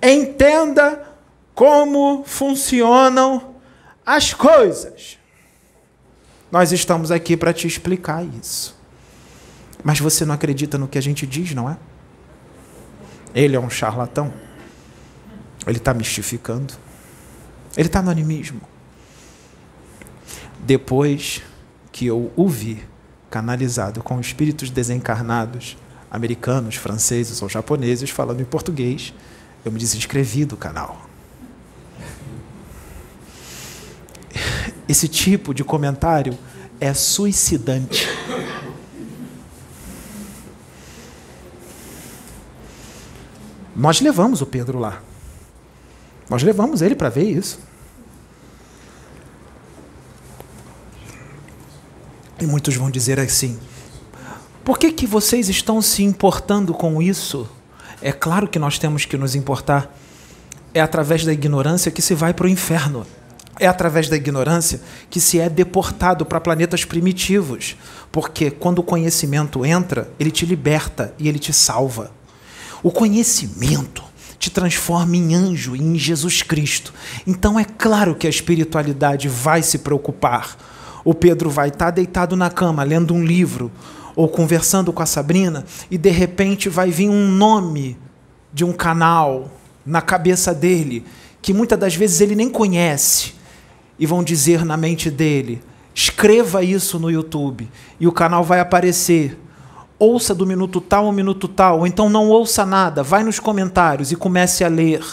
Entenda 0.09 1.05
como 1.53 2.23
funcionam 2.25 3.55
as 4.05 4.33
coisas. 4.33 5.17
Nós 6.49 6.71
estamos 6.71 7.11
aqui 7.11 7.35
para 7.35 7.51
te 7.51 7.67
explicar 7.67 8.23
isso. 8.25 8.73
Mas 9.83 9.99
você 9.99 10.23
não 10.23 10.33
acredita 10.33 10.77
no 10.77 10.87
que 10.87 10.97
a 10.97 11.01
gente 11.01 11.27
diz, 11.27 11.53
não 11.53 11.69
é? 11.69 11.77
Ele 13.35 13.57
é 13.57 13.59
um 13.59 13.69
charlatão. 13.69 14.33
Ele 15.65 15.77
está 15.77 15.93
mistificando. 15.93 16.73
Ele 17.75 17.87
está 17.87 18.01
no 18.01 18.09
animismo. 18.09 18.61
Depois 20.59 21.41
que 21.91 22.05
eu 22.05 22.31
o 22.35 22.47
vi 22.47 22.81
canalizado 23.29 24.01
com 24.01 24.21
espíritos 24.21 24.69
desencarnados, 24.69 25.75
americanos, 26.09 26.75
franceses 26.75 27.41
ou 27.41 27.49
japoneses, 27.49 28.09
falando 28.09 28.39
em 28.39 28.45
português, 28.45 29.13
eu 29.67 29.71
me 29.71 29.79
desinscrevi 29.79 30.45
do 30.45 30.57
canal. 30.57 31.05
Esse 34.87 35.07
tipo 35.07 35.53
de 35.53 35.63
comentário 35.63 36.37
é 36.79 36.93
suicidante. 36.93 38.07
Nós 43.75 43.99
levamos 43.99 44.41
o 44.41 44.45
Pedro 44.45 44.79
lá. 44.79 45.03
Nós 46.29 46.41
levamos 46.41 46.81
ele 46.81 46.95
para 46.95 47.09
ver 47.09 47.29
isso. 47.29 47.59
E 52.39 52.45
muitos 52.45 52.75
vão 52.75 52.89
dizer 52.89 53.19
assim: 53.19 53.59
por 54.63 54.79
que, 54.79 54.91
que 54.91 55.05
vocês 55.05 55.49
estão 55.49 55.81
se 55.81 56.03
importando 56.03 56.73
com 56.73 57.01
isso? 57.01 57.49
É 58.01 58.11
claro 58.11 58.47
que 58.47 58.59
nós 58.59 58.77
temos 58.77 59.05
que 59.05 59.17
nos 59.17 59.35
importar. 59.35 59.95
É 60.73 60.79
através 60.79 61.25
da 61.25 61.33
ignorância 61.33 61.91
que 61.91 62.01
se 62.01 62.13
vai 62.13 62.33
para 62.33 62.45
o 62.45 62.49
inferno. 62.49 63.05
É 63.59 63.65
através 63.65 64.07
da 64.07 64.15
ignorância 64.15 64.79
que 65.09 65.19
se 65.19 65.39
é 65.39 65.49
deportado 65.49 66.25
para 66.25 66.39
planetas 66.39 66.85
primitivos. 66.85 67.75
Porque 68.11 68.51
quando 68.51 68.79
o 68.79 68.83
conhecimento 68.83 69.65
entra, 69.65 70.11
ele 70.19 70.29
te 70.29 70.45
liberta 70.45 71.13
e 71.17 71.27
ele 71.27 71.39
te 71.39 71.51
salva. 71.51 72.11
O 72.83 72.91
conhecimento 72.91 74.03
te 74.37 74.51
transforma 74.51 75.15
em 75.15 75.33
anjo 75.33 75.75
e 75.75 75.81
em 75.81 75.97
Jesus 75.97 76.43
Cristo. 76.43 76.93
Então 77.25 77.59
é 77.59 77.65
claro 77.65 78.13
que 78.13 78.27
a 78.27 78.29
espiritualidade 78.29 79.27
vai 79.27 79.63
se 79.63 79.79
preocupar. 79.79 80.55
O 81.03 81.13
Pedro 81.13 81.49
vai 81.49 81.69
estar 81.69 81.89
deitado 81.89 82.35
na 82.35 82.51
cama 82.51 82.83
lendo 82.83 83.15
um 83.15 83.25
livro 83.25 83.71
ou 84.17 84.27
conversando 84.27 84.91
com 84.91 85.03
a 85.03 85.05
Sabrina 85.05 85.63
e 85.91 85.97
de 85.97 86.09
repente 86.09 86.69
vai 86.69 86.89
vir 86.89 87.07
um 87.07 87.29
nome 87.29 87.95
de 88.51 88.65
um 88.65 88.73
canal 88.73 89.51
na 89.85 90.01
cabeça 90.01 90.55
dele 90.55 91.05
que 91.39 91.53
muitas 91.53 91.77
das 91.77 91.95
vezes 91.95 92.19
ele 92.19 92.35
nem 92.35 92.49
conhece 92.49 93.35
e 93.99 94.07
vão 94.07 94.23
dizer 94.23 94.65
na 94.65 94.75
mente 94.75 95.11
dele: 95.11 95.61
escreva 95.93 96.63
isso 96.63 96.97
no 96.97 97.11
YouTube 97.11 97.69
e 97.99 98.07
o 98.07 98.11
canal 98.11 98.43
vai 98.43 98.59
aparecer. 98.59 99.39
Ouça 99.99 100.33
do 100.33 100.45
minuto 100.45 100.81
tal 100.81 101.05
ao 101.05 101.11
minuto 101.11 101.47
tal, 101.47 101.79
ou 101.79 101.87
então 101.87 102.09
não 102.09 102.27
ouça 102.27 102.65
nada, 102.65 103.01
vai 103.01 103.23
nos 103.23 103.39
comentários 103.39 104.11
e 104.11 104.15
comece 104.15 104.63
a 104.63 104.67
ler. 104.67 105.03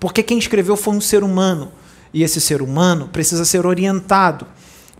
Porque 0.00 0.22
quem 0.22 0.38
escreveu 0.38 0.76
foi 0.76 0.94
um 0.94 1.00
ser 1.00 1.22
humano. 1.22 1.72
E 2.12 2.22
esse 2.22 2.38
ser 2.38 2.60
humano 2.60 3.08
precisa 3.08 3.46
ser 3.46 3.64
orientado. 3.64 4.46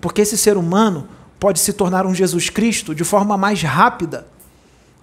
Porque 0.00 0.22
esse 0.22 0.38
ser 0.38 0.56
humano 0.56 1.06
pode 1.38 1.60
se 1.60 1.72
tornar 1.72 2.06
um 2.06 2.14
Jesus 2.14 2.48
Cristo 2.48 2.94
de 2.94 3.04
forma 3.04 3.36
mais 3.36 3.62
rápida 3.62 4.26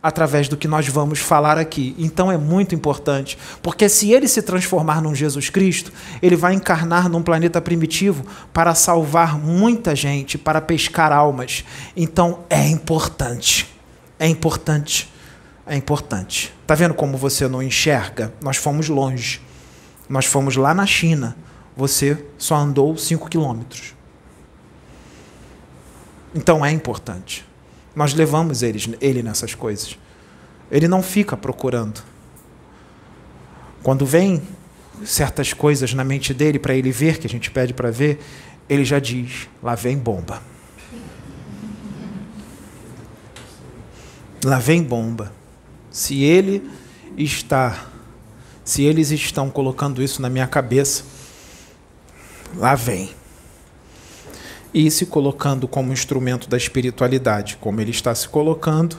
através 0.03 0.49
do 0.49 0.57
que 0.57 0.67
nós 0.67 0.85
vamos 0.89 1.19
falar 1.19 1.57
aqui. 1.57 1.95
Então 1.97 2.29
é 2.29 2.37
muito 2.37 2.75
importante, 2.75 3.37
porque 3.61 3.87
se 3.87 4.11
ele 4.11 4.27
se 4.27 4.41
transformar 4.41 5.01
num 5.01 5.15
Jesus 5.15 5.49
Cristo, 5.49 5.93
ele 6.21 6.35
vai 6.35 6.53
encarnar 6.53 7.07
num 7.07 7.23
planeta 7.23 7.61
primitivo 7.61 8.25
para 8.51 8.75
salvar 8.75 9.39
muita 9.39 9.95
gente, 9.95 10.37
para 10.37 10.59
pescar 10.59 11.13
almas. 11.13 11.63
Então 11.95 12.39
é 12.49 12.67
importante. 12.67 13.73
É 14.19 14.27
importante. 14.27 15.09
É 15.65 15.77
importante. 15.77 16.53
Tá 16.67 16.75
vendo 16.75 16.93
como 16.93 17.17
você 17.17 17.47
não 17.47 17.63
enxerga? 17.63 18.33
Nós 18.41 18.57
fomos 18.57 18.89
longe. 18.89 19.39
Nós 20.09 20.25
fomos 20.25 20.57
lá 20.57 20.73
na 20.73 20.85
China. 20.85 21.37
Você 21.77 22.25
só 22.37 22.55
andou 22.55 22.97
5 22.97 23.29
quilômetros. 23.29 23.95
Então 26.33 26.65
é 26.65 26.71
importante. 26.71 27.45
Nós 27.95 28.13
levamos 28.13 28.63
ele, 28.63 28.97
ele 28.99 29.21
nessas 29.21 29.53
coisas. 29.53 29.97
Ele 30.71 30.87
não 30.87 31.03
fica 31.03 31.37
procurando. 31.37 32.01
Quando 33.83 34.05
vem 34.05 34.41
certas 35.05 35.53
coisas 35.53 35.93
na 35.93 36.03
mente 36.03 36.33
dele 36.33 36.57
para 36.57 36.73
ele 36.73 36.91
ver, 36.91 37.19
que 37.19 37.27
a 37.27 37.29
gente 37.29 37.51
pede 37.51 37.73
para 37.73 37.91
ver, 37.91 38.19
ele 38.67 38.83
já 38.83 38.97
diz: 38.99 39.47
lá 39.61 39.75
vem 39.75 39.97
bomba. 39.97 40.41
Lá 44.43 44.57
vem 44.59 44.81
bomba. 44.81 45.31
Se 45.91 46.23
ele 46.23 46.67
está, 47.15 47.87
se 48.65 48.83
eles 48.83 49.11
estão 49.11 49.49
colocando 49.49 50.01
isso 50.01 50.21
na 50.21 50.29
minha 50.29 50.47
cabeça, 50.47 51.03
lá 52.55 52.73
vem. 52.73 53.11
E 54.73 54.89
se 54.89 55.05
colocando 55.05 55.67
como 55.67 55.93
instrumento 55.93 56.49
da 56.49 56.57
espiritualidade, 56.57 57.57
como 57.57 57.79
ele 57.79 57.91
está 57.91 58.13
se 58.15 58.27
colocando, 58.27 58.97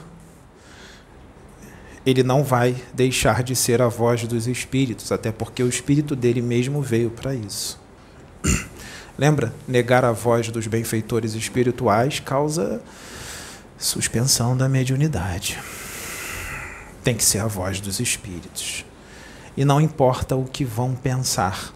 ele 2.05 2.23
não 2.23 2.43
vai 2.43 2.75
deixar 2.93 3.43
de 3.43 3.55
ser 3.55 3.81
a 3.81 3.87
voz 3.87 4.25
dos 4.27 4.47
espíritos, 4.47 5.11
até 5.11 5.31
porque 5.31 5.63
o 5.63 5.67
espírito 5.67 6.15
dele 6.15 6.41
mesmo 6.41 6.81
veio 6.81 7.09
para 7.09 7.33
isso. 7.33 7.79
Lembra? 9.17 9.53
Negar 9.67 10.05
a 10.05 10.11
voz 10.11 10.49
dos 10.49 10.67
benfeitores 10.67 11.33
espirituais 11.33 12.19
causa 12.19 12.81
suspensão 13.77 14.55
da 14.55 14.69
mediunidade. 14.69 15.59
Tem 17.03 17.15
que 17.15 17.23
ser 17.23 17.39
a 17.39 17.47
voz 17.47 17.79
dos 17.79 17.99
espíritos. 17.99 18.85
E 19.57 19.65
não 19.65 19.79
importa 19.79 20.35
o 20.35 20.45
que 20.45 20.63
vão 20.63 20.93
pensar. 20.95 21.73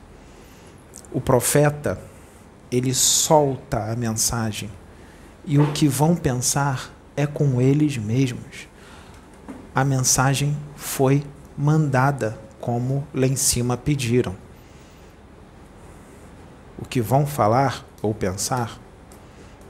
O 1.11 1.19
profeta, 1.19 1.99
ele 2.71 2.93
solta 2.93 3.91
a 3.91 3.95
mensagem. 3.95 4.69
E 5.45 5.57
o 5.57 5.71
que 5.71 5.87
vão 5.87 6.15
pensar 6.15 6.93
é 7.15 7.25
com 7.25 7.61
eles 7.61 7.97
mesmos. 7.97 8.67
A 9.73 9.83
mensagem 9.83 10.57
foi 10.75 11.23
mandada 11.57 12.39
como 12.59 13.07
lá 13.13 13.25
em 13.25 13.35
cima 13.35 13.77
pediram. 13.77 14.35
O 16.77 16.85
que 16.85 17.01
vão 17.01 17.25
falar 17.25 17.85
ou 18.01 18.13
pensar 18.13 18.79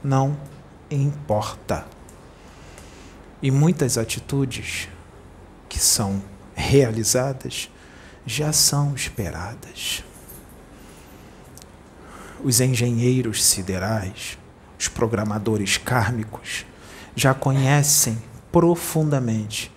não 0.02 0.36
importa. 0.90 1.86
E 3.42 3.50
muitas 3.50 3.96
atitudes 3.96 4.88
que 5.68 5.78
são 5.78 6.22
realizadas 6.54 7.70
já 8.26 8.52
são 8.52 8.94
esperadas. 8.94 10.04
Os 12.42 12.58
engenheiros 12.58 13.44
siderais, 13.44 14.38
os 14.78 14.88
programadores 14.88 15.76
kármicos 15.76 16.64
já 17.14 17.34
conhecem 17.34 18.16
profundamente 18.50 19.70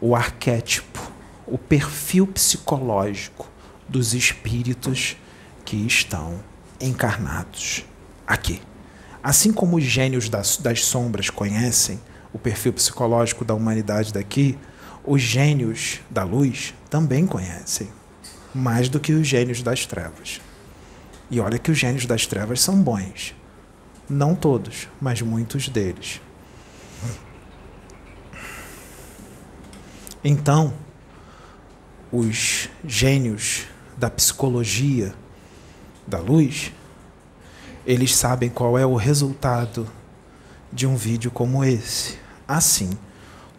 o 0.00 0.14
arquétipo, 0.14 1.00
o 1.44 1.58
perfil 1.58 2.26
psicológico 2.28 3.50
dos 3.88 4.14
espíritos 4.14 5.16
que 5.64 5.76
estão 5.76 6.40
encarnados 6.80 7.84
aqui. 8.24 8.62
Assim 9.20 9.52
como 9.52 9.76
os 9.76 9.84
gênios 9.84 10.28
das, 10.28 10.58
das 10.58 10.84
sombras 10.84 11.30
conhecem 11.30 12.00
o 12.32 12.38
perfil 12.38 12.72
psicológico 12.72 13.44
da 13.44 13.54
humanidade 13.54 14.12
daqui, 14.12 14.56
os 15.04 15.20
gênios 15.20 16.00
da 16.08 16.22
luz 16.22 16.74
também 16.88 17.26
conhecem, 17.26 17.88
mais 18.54 18.88
do 18.88 19.00
que 19.00 19.12
os 19.12 19.26
gênios 19.26 19.62
das 19.62 19.84
trevas. 19.84 20.40
E 21.32 21.40
olha 21.40 21.58
que 21.58 21.70
os 21.70 21.78
gênios 21.78 22.04
das 22.04 22.26
trevas 22.26 22.60
são 22.60 22.82
bons. 22.82 23.34
Não 24.06 24.34
todos, 24.34 24.86
mas 25.00 25.22
muitos 25.22 25.66
deles. 25.66 26.20
Então, 30.22 30.74
os 32.12 32.68
gênios 32.84 33.64
da 33.96 34.10
psicologia 34.10 35.14
da 36.06 36.18
luz, 36.18 36.70
eles 37.86 38.14
sabem 38.14 38.50
qual 38.50 38.78
é 38.78 38.84
o 38.84 38.94
resultado 38.94 39.88
de 40.70 40.86
um 40.86 40.96
vídeo 40.96 41.30
como 41.30 41.64
esse 41.64 42.18
assim 42.46 42.90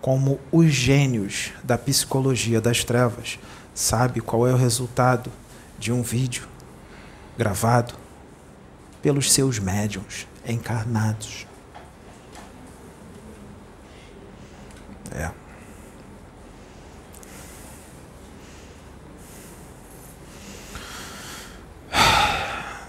como 0.01 0.39
os 0.51 0.71
gênios 0.71 1.51
da 1.63 1.77
psicologia 1.77 2.59
das 2.59 2.83
trevas 2.83 3.39
sabe 3.73 4.19
qual 4.19 4.47
é 4.47 4.53
o 4.53 4.57
resultado 4.57 5.31
de 5.79 5.91
um 5.91 6.01
vídeo 6.01 6.47
gravado 7.37 7.95
pelos 9.01 9.31
seus 9.31 9.59
médiums 9.59 10.27
encarnados. 10.45 11.45
É. 15.11 15.31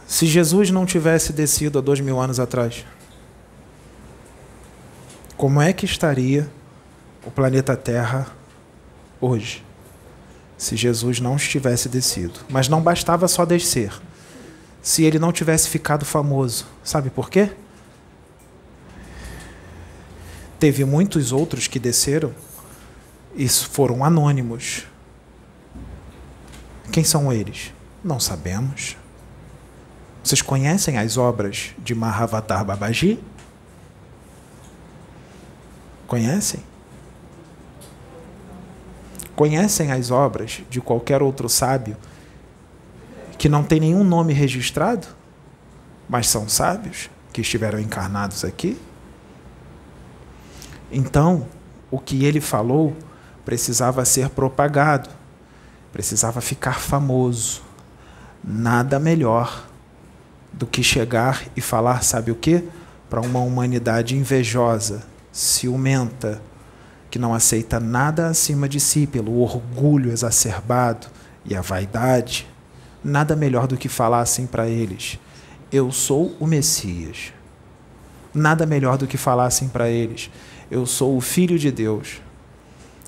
Se 0.07 0.27
Jesus 0.27 0.71
não 0.71 0.87
tivesse 0.87 1.33
descido 1.33 1.79
há 1.79 1.83
dois 1.83 2.01
mil 2.01 2.21
anos 2.21 2.39
atrás, 2.39 2.87
como 5.37 5.61
é 5.61 5.73
que 5.73 5.85
estaria 5.85 6.49
o 7.27 7.31
planeta 7.31 7.77
Terra 7.77 8.29
hoje 9.21 9.65
se 10.57 10.77
Jesus 10.77 11.19
não 11.19 11.35
estivesse 11.35 11.89
descido? 11.89 12.39
Mas 12.49 12.69
não 12.69 12.81
bastava 12.81 13.27
só 13.27 13.45
descer. 13.45 13.93
Se 14.85 15.03
ele 15.03 15.19
não 15.19 15.33
tivesse 15.33 15.67
ficado 15.71 16.05
famoso, 16.05 16.67
sabe 16.85 17.09
por 17.09 17.31
quê? 17.31 17.51
Teve 20.61 20.85
muitos 20.85 21.33
outros 21.33 21.67
que 21.67 21.79
desceram 21.79 22.35
e 23.35 23.49
foram 23.49 24.05
anônimos. 24.05 24.87
Quem 26.93 27.03
são 27.03 27.33
eles? 27.33 27.73
Não 28.05 28.21
sabemos. 28.21 28.95
Vocês 30.23 30.43
conhecem 30.43 30.99
as 30.99 31.17
obras 31.17 31.71
de 31.79 31.95
Mahavatar 31.95 32.63
Babaji? 32.63 33.19
Conhecem? 36.07 36.63
Conhecem 39.35 39.91
as 39.93 40.11
obras 40.11 40.61
de 40.69 40.83
qualquer 40.83 41.23
outro 41.23 41.49
sábio 41.49 41.97
que 43.37 43.49
não 43.49 43.63
tem 43.63 43.81
nenhum 43.81 44.05
nome 44.05 44.33
registrado, 44.33 45.07
mas 46.09 46.29
são 46.29 46.49
sábios 46.49 47.11
que 47.33 47.41
estiveram 47.41 47.79
encarnados 47.81 48.45
aqui? 48.45 48.81
Então, 50.91 51.47
o 51.91 51.99
que 51.99 52.25
ele 52.25 52.41
falou 52.41 52.97
precisava 53.45 54.05
ser 54.05 54.31
propagado, 54.31 55.11
precisava 55.93 56.41
ficar 56.41 56.79
famoso. 56.81 57.63
Nada 58.43 58.99
melhor 58.99 59.67
do 60.53 60.67
que 60.67 60.83
chegar 60.83 61.45
e 61.57 61.61
falar, 61.61 62.03
sabe 62.03 62.31
o 62.31 62.35
que? 62.35 62.65
Para 63.11 63.21
uma 63.21 63.41
humanidade 63.41 64.17
invejosa, 64.17 65.03
ciumenta, 65.33 66.41
que 67.11 67.19
não 67.19 67.35
aceita 67.35 67.79
nada 67.79 68.29
acima 68.29 68.69
de 68.69 68.81
si 68.81 69.07
pelo 69.07 69.41
orgulho 69.41 70.11
exacerbado 70.11 71.07
e 71.45 71.55
a 71.55 71.61
vaidade, 71.61 72.49
nada 73.05 73.37
melhor 73.37 73.67
do 73.67 73.77
que 73.77 73.89
falar 73.89 74.21
assim 74.21 74.47
para 74.47 74.67
eles: 74.67 75.19
Eu 75.71 75.93
sou 75.93 76.35
o 76.41 76.47
Messias. 76.47 77.33
Nada 78.33 78.67
melhor 78.67 78.97
do 78.97 79.07
que 79.07 79.17
falar 79.17 79.47
assim 79.47 79.69
para 79.69 79.89
eles: 79.91 80.31
Eu 80.71 80.87
sou 80.87 81.17
o 81.17 81.21
Filho 81.21 81.59
de 81.59 81.71
Deus. 81.71 82.23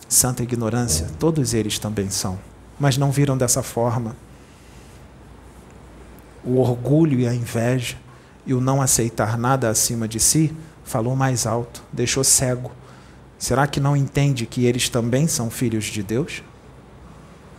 Santa 0.09 0.43
ignorância, 0.43 1.09
todos 1.19 1.53
eles 1.53 1.81
também 1.81 2.11
são, 2.11 2.39
mas 2.79 2.97
não 2.97 3.11
viram 3.11 3.37
dessa 3.37 3.63
forma. 3.63 4.15
O 6.45 6.59
orgulho 6.59 7.19
e 7.19 7.27
a 7.27 7.35
inveja 7.35 7.97
e 8.47 8.55
o 8.55 8.61
não 8.61 8.81
aceitar 8.81 9.37
nada 9.37 9.69
acima 9.69 10.07
de 10.07 10.21
si 10.21 10.55
falou 10.85 11.17
mais 11.17 11.45
alto, 11.45 11.83
deixou 11.93 12.23
cego. 12.23 12.71
Será 13.37 13.67
que 13.67 13.81
não 13.81 13.97
entende 13.97 14.47
que 14.47 14.65
eles 14.65 14.89
também 14.89 15.27
são 15.27 15.51
filhos 15.51 15.87
de 15.87 16.03
Deus? 16.03 16.45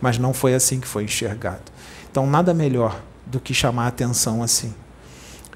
Mas 0.00 0.18
não 0.18 0.32
foi 0.32 0.54
assim 0.54 0.80
que 0.80 0.86
foi 0.86 1.04
enxergado. 1.04 1.72
Então, 2.10 2.26
nada 2.26 2.54
melhor 2.54 3.00
do 3.26 3.38
que 3.40 3.52
chamar 3.52 3.84
a 3.84 3.88
atenção 3.88 4.42
assim. 4.42 4.74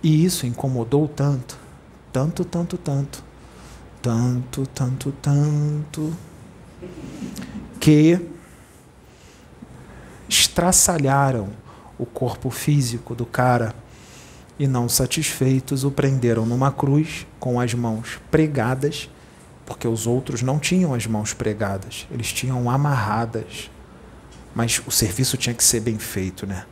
E 0.03 0.25
isso 0.25 0.47
incomodou 0.47 1.07
tanto, 1.09 1.57
tanto, 2.13 2.45
tanto, 2.45 2.77
tanto, 2.77 3.25
tanto, 4.03 4.67
tanto, 4.67 5.13
tanto, 5.23 6.17
que 7.79 8.21
estraçalharam 10.29 11.51
o 11.99 12.07
corpo 12.07 12.51
físico 12.51 13.15
do 13.15 13.25
cara 13.25 13.75
e, 14.59 14.67
não 14.67 14.89
satisfeitos, 14.89 15.85
o 15.85 15.91
prenderam 15.91 16.47
numa 16.47 16.71
cruz 16.71 17.27
com 17.39 17.61
as 17.61 17.75
mãos 17.75 18.21
pregadas, 18.31 19.09
porque 19.67 19.87
os 19.87 20.07
outros 20.07 20.43
não 20.43 20.59
tinham 20.59 20.95
as 20.95 21.07
mãos 21.07 21.33
pregadas, 21.33 22.07
eles 22.11 22.33
tinham 22.33 22.71
amarradas. 22.71 23.71
Mas 24.55 24.83
o 24.87 24.91
serviço 24.91 25.37
tinha 25.37 25.55
que 25.55 25.65
ser 25.65 25.81
bem 25.81 25.99
feito, 25.99 26.47
né? 26.47 26.65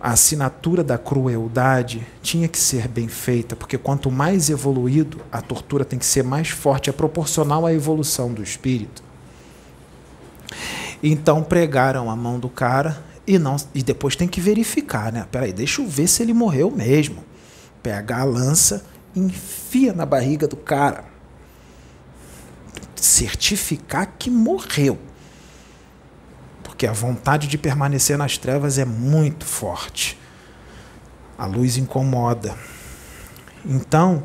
A 0.00 0.12
assinatura 0.12 0.84
da 0.84 0.96
crueldade 0.96 2.06
tinha 2.22 2.46
que 2.46 2.58
ser 2.58 2.86
bem 2.86 3.08
feita, 3.08 3.56
porque 3.56 3.76
quanto 3.76 4.10
mais 4.10 4.48
evoluído, 4.48 5.20
a 5.32 5.42
tortura 5.42 5.84
tem 5.84 5.98
que 5.98 6.06
ser 6.06 6.22
mais 6.22 6.50
forte, 6.50 6.88
é 6.88 6.92
proporcional 6.92 7.66
à 7.66 7.72
evolução 7.72 8.32
do 8.32 8.42
espírito. 8.42 9.02
Então 11.02 11.42
pregaram 11.42 12.08
a 12.08 12.14
mão 12.14 12.38
do 12.38 12.48
cara 12.48 13.02
e, 13.26 13.38
não, 13.38 13.56
e 13.74 13.82
depois 13.82 14.14
tem 14.14 14.28
que 14.28 14.40
verificar, 14.40 15.12
né? 15.12 15.26
Peraí, 15.30 15.52
deixa 15.52 15.82
eu 15.82 15.88
ver 15.88 16.06
se 16.08 16.22
ele 16.22 16.32
morreu 16.32 16.70
mesmo. 16.70 17.24
Pega 17.82 18.18
a 18.18 18.24
lança, 18.24 18.84
enfia 19.14 19.92
na 19.92 20.06
barriga 20.06 20.46
do 20.46 20.56
cara. 20.56 21.04
certificar 22.96 24.14
que 24.18 24.30
morreu. 24.30 24.98
Porque 26.78 26.86
a 26.86 26.92
vontade 26.92 27.48
de 27.48 27.58
permanecer 27.58 28.16
nas 28.16 28.38
trevas 28.38 28.78
é 28.78 28.84
muito 28.84 29.44
forte. 29.44 30.16
A 31.36 31.44
luz 31.44 31.76
incomoda. 31.76 32.54
Então, 33.66 34.22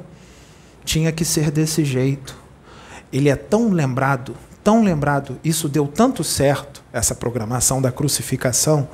tinha 0.85 1.11
que 1.11 1.25
ser 1.25 1.49
desse 1.49 1.83
jeito. 1.83 2.37
Ele 3.11 3.27
é 3.27 3.35
tão 3.35 3.71
lembrado, 3.71 4.35
tão 4.63 4.83
lembrado, 4.83 5.39
isso 5.43 5.67
deu 5.67 5.87
tanto 5.87 6.23
certo, 6.23 6.83
essa 6.93 7.15
programação 7.15 7.81
da 7.81 7.91
crucificação 7.91 8.87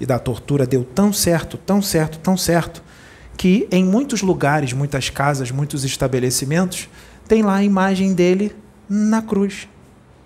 e 0.00 0.04
da 0.04 0.18
tortura 0.18 0.66
deu 0.66 0.82
tão 0.82 1.12
certo, 1.12 1.56
tão 1.56 1.80
certo, 1.80 2.18
tão 2.18 2.36
certo, 2.36 2.82
que 3.36 3.68
em 3.70 3.84
muitos 3.84 4.22
lugares, 4.22 4.72
muitas 4.72 5.08
casas, 5.08 5.52
muitos 5.52 5.84
estabelecimentos, 5.84 6.88
tem 7.28 7.44
lá 7.44 7.54
a 7.54 7.62
imagem 7.62 8.12
dele 8.12 8.56
na 8.88 9.22
cruz. 9.22 9.68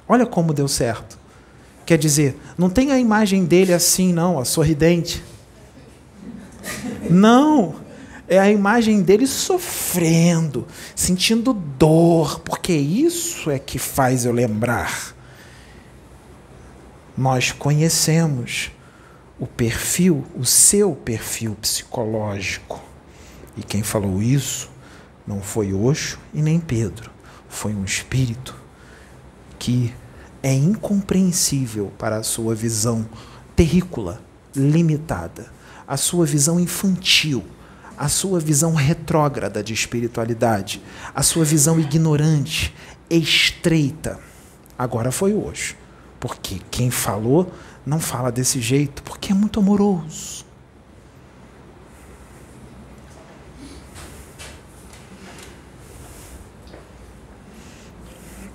Olha 0.09 0.25
como 0.25 0.55
deu 0.55 0.67
certo. 0.67 1.19
Quer 1.89 1.97
dizer, 1.97 2.37
não 2.59 2.69
tem 2.69 2.93
a 2.93 2.99
imagem 2.99 3.47
dele 3.47 3.73
assim, 3.73 4.13
não, 4.13 4.37
ó, 4.37 4.45
sorridente. 4.45 5.25
Não, 7.09 7.77
é 8.29 8.39
a 8.39 8.51
imagem 8.51 9.01
dele 9.01 9.27
sofrendo, 9.27 10.69
sentindo 10.95 11.55
dor, 11.55 12.41
porque 12.41 12.75
isso 12.75 13.51
é 13.51 13.59
que 13.59 13.79
faz 13.79 14.27
eu 14.27 14.33
lembrar. 14.33 15.17
Nós 17.17 17.53
conhecemos 17.53 18.71
o 19.41 19.47
perfil, 19.47 20.27
o 20.37 20.45
seu 20.45 20.95
perfil 20.95 21.57
psicológico. 21.59 22.83
E 23.57 23.63
quem 23.63 23.83
falou 23.83 24.23
isso 24.23 24.69
não 25.27 25.41
foi 25.41 25.73
Oxo 25.73 26.19
e 26.35 26.43
nem 26.43 26.61
Pedro, 26.61 27.11
foi 27.49 27.75
um 27.75 27.83
espírito 27.83 28.55
que 29.59 29.91
é 30.43 30.53
incompreensível 30.53 31.93
para 31.99 32.17
a 32.17 32.23
sua 32.23 32.55
visão 32.55 33.09
terrícola, 33.57 34.21
limitada, 34.55 35.53
a 35.87 35.97
sua 35.97 36.25
visão 36.25 36.61
infantil, 36.61 37.45
a 37.97 38.09
sua 38.09 38.39
visão 38.39 38.75
retrógrada 38.75 39.63
de 39.63 39.75
espiritualidade, 39.75 40.81
a 41.15 41.23
sua 41.23 41.45
visão 41.45 41.81
ignorante, 41.81 42.75
estreita. 43.11 44.21
Agora 44.79 45.11
foi 45.11 45.35
hoje. 45.35 45.77
Porque 46.21 46.61
quem 46.71 46.91
falou 46.91 47.53
não 47.87 48.01
fala 48.01 48.31
desse 48.31 48.61
jeito, 48.61 49.03
porque 49.03 49.33
é 49.33 49.35
muito 49.35 49.61
amoroso. 49.61 50.45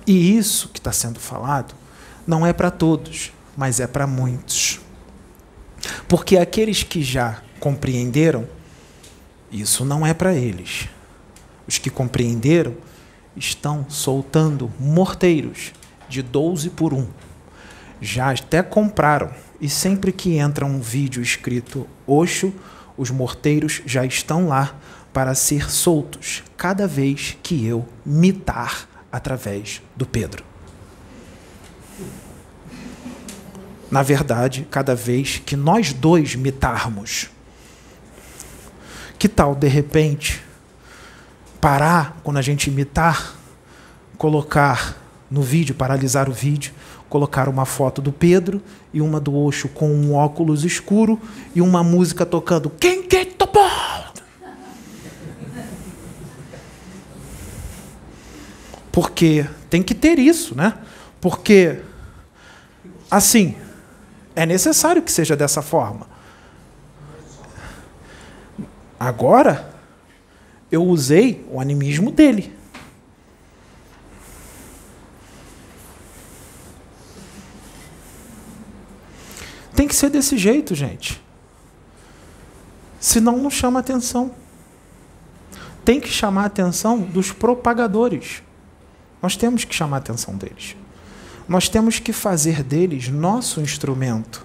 E 0.06 0.36
isso 0.36 0.68
que 0.68 0.78
está 0.78 0.92
sendo 0.92 1.18
falado 1.18 1.74
não 2.26 2.46
é 2.46 2.52
para 2.52 2.70
todos, 2.70 3.32
mas 3.56 3.80
é 3.80 3.86
para 3.86 4.06
muitos. 4.06 4.80
Porque 6.08 6.36
aqueles 6.36 6.82
que 6.82 7.02
já 7.02 7.42
compreenderam, 7.60 8.46
isso 9.50 9.84
não 9.84 10.06
é 10.06 10.12
para 10.12 10.34
eles. 10.34 10.88
Os 11.66 11.78
que 11.78 11.88
compreenderam 11.88 12.74
estão 13.36 13.86
soltando 13.88 14.70
morteiros 14.78 15.72
de 16.08 16.22
12 16.22 16.70
por 16.70 16.92
1. 16.92 17.06
Já 18.00 18.30
até 18.30 18.62
compraram, 18.62 19.30
e 19.60 19.68
sempre 19.68 20.12
que 20.12 20.36
entra 20.36 20.66
um 20.66 20.80
vídeo 20.80 21.22
escrito 21.22 21.86
Oxo, 22.06 22.52
os 22.96 23.10
morteiros 23.10 23.80
já 23.86 24.04
estão 24.04 24.48
lá 24.48 24.74
para 25.12 25.34
ser 25.34 25.70
soltos 25.70 26.42
cada 26.56 26.86
vez 26.86 27.36
que 27.42 27.64
eu 27.64 27.86
mitar 28.04 28.88
através 29.14 29.80
do 29.94 30.04
Pedro. 30.04 30.42
Na 33.88 34.02
verdade, 34.02 34.66
cada 34.68 34.92
vez 34.92 35.40
que 35.46 35.54
nós 35.54 35.92
dois 35.92 36.34
mitarmos, 36.34 37.30
que 39.16 39.28
tal 39.28 39.54
de 39.54 39.68
repente 39.68 40.42
parar 41.60 42.18
quando 42.24 42.38
a 42.38 42.42
gente 42.42 42.68
imitar, 42.68 43.36
colocar 44.18 44.96
no 45.30 45.42
vídeo, 45.42 45.76
paralisar 45.76 46.28
o 46.28 46.32
vídeo, 46.32 46.74
colocar 47.08 47.48
uma 47.48 47.64
foto 47.64 48.02
do 48.02 48.10
Pedro 48.10 48.60
e 48.92 49.00
uma 49.00 49.20
do 49.20 49.32
Oxo 49.32 49.68
com 49.68 49.92
um 49.92 50.12
óculos 50.12 50.64
escuro 50.64 51.20
e 51.54 51.60
uma 51.60 51.84
música 51.84 52.26
tocando 52.26 52.68
Quem 52.68 53.04
que 53.04 53.24
topou? 53.26 53.62
Porque 58.94 59.44
tem 59.68 59.82
que 59.82 59.92
ter 59.92 60.20
isso, 60.20 60.54
né? 60.54 60.78
Porque, 61.20 61.80
assim, 63.10 63.56
é 64.36 64.46
necessário 64.46 65.02
que 65.02 65.10
seja 65.10 65.34
dessa 65.34 65.60
forma. 65.60 66.06
Agora, 68.96 69.74
eu 70.70 70.84
usei 70.84 71.44
o 71.50 71.60
animismo 71.60 72.12
dele. 72.12 72.56
Tem 79.74 79.88
que 79.88 79.96
ser 79.96 80.08
desse 80.08 80.38
jeito, 80.38 80.72
gente. 80.72 81.20
Senão 83.00 83.38
não 83.38 83.50
chama 83.50 83.80
atenção. 83.80 84.32
Tem 85.84 86.00
que 86.00 86.08
chamar 86.08 86.44
a 86.44 86.46
atenção 86.46 87.00
dos 87.00 87.32
propagadores. 87.32 88.43
Nós 89.24 89.36
temos 89.36 89.64
que 89.64 89.74
chamar 89.74 89.96
a 89.96 90.00
atenção 90.00 90.36
deles. 90.36 90.76
Nós 91.48 91.66
temos 91.66 91.98
que 91.98 92.12
fazer 92.12 92.62
deles 92.62 93.08
nosso 93.08 93.58
instrumento. 93.58 94.44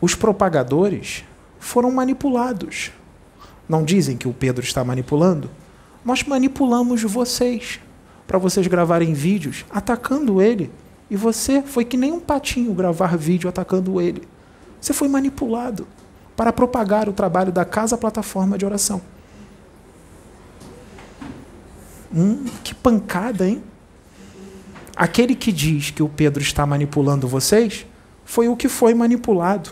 Os 0.00 0.16
propagadores 0.16 1.22
foram 1.60 1.92
manipulados. 1.92 2.90
Não 3.68 3.84
dizem 3.84 4.16
que 4.16 4.26
o 4.26 4.32
Pedro 4.32 4.64
está 4.64 4.82
manipulando? 4.82 5.48
Nós 6.04 6.24
manipulamos 6.24 7.04
vocês 7.04 7.78
para 8.26 8.36
vocês 8.36 8.66
gravarem 8.66 9.14
vídeos 9.14 9.64
atacando 9.70 10.42
ele. 10.42 10.72
E 11.08 11.14
você 11.14 11.62
foi 11.62 11.84
que 11.84 11.96
nem 11.96 12.10
um 12.10 12.18
patinho 12.18 12.74
gravar 12.74 13.16
vídeo 13.16 13.48
atacando 13.48 14.00
ele. 14.00 14.26
Você 14.80 14.92
foi 14.92 15.06
manipulado 15.06 15.86
para 16.36 16.52
propagar 16.52 17.08
o 17.08 17.12
trabalho 17.12 17.52
da 17.52 17.64
Casa 17.64 17.96
Plataforma 17.96 18.58
de 18.58 18.66
Oração. 18.66 19.00
Hum, 22.14 22.44
que 22.64 22.74
pancada, 22.74 23.46
hein? 23.46 23.62
Aquele 24.96 25.34
que 25.34 25.52
diz 25.52 25.90
que 25.90 26.02
o 26.02 26.08
Pedro 26.08 26.42
está 26.42 26.66
manipulando 26.66 27.28
vocês 27.28 27.86
foi 28.24 28.48
o 28.48 28.56
que 28.56 28.68
foi 28.68 28.94
manipulado. 28.94 29.70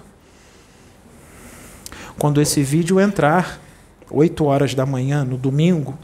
Quando 2.19 2.41
esse 2.41 2.63
vídeo 2.63 3.01
entrar, 3.01 3.61
8 4.11 4.45
horas 4.45 4.75
da 4.75 4.87
manhã, 4.87 5.25
no 5.25 5.37
domingo, 5.37 5.99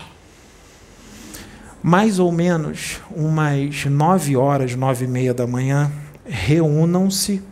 mais 1.83 2.19
ou 2.19 2.31
menos 2.31 3.01
umas 3.11 3.85
9 3.85 4.37
horas, 4.37 4.75
9 4.75 5.05
e 5.05 5.09
meia 5.09 5.33
da 5.33 5.47
manhã, 5.47 5.91
reúnam-se 6.25 7.43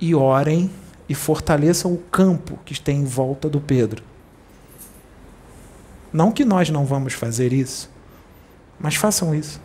e 0.00 0.14
orem 0.14 0.70
e 1.08 1.14
fortaleçam 1.14 1.92
o 1.92 1.98
campo 1.98 2.58
que 2.64 2.72
está 2.72 2.92
em 2.92 3.04
volta 3.04 3.48
do 3.48 3.60
Pedro. 3.60 4.07
Não 6.12 6.32
que 6.32 6.44
nós 6.44 6.70
não 6.70 6.84
vamos 6.84 7.12
fazer 7.12 7.52
isso, 7.52 7.90
mas 8.80 8.94
façam 8.94 9.34
isso. 9.34 9.60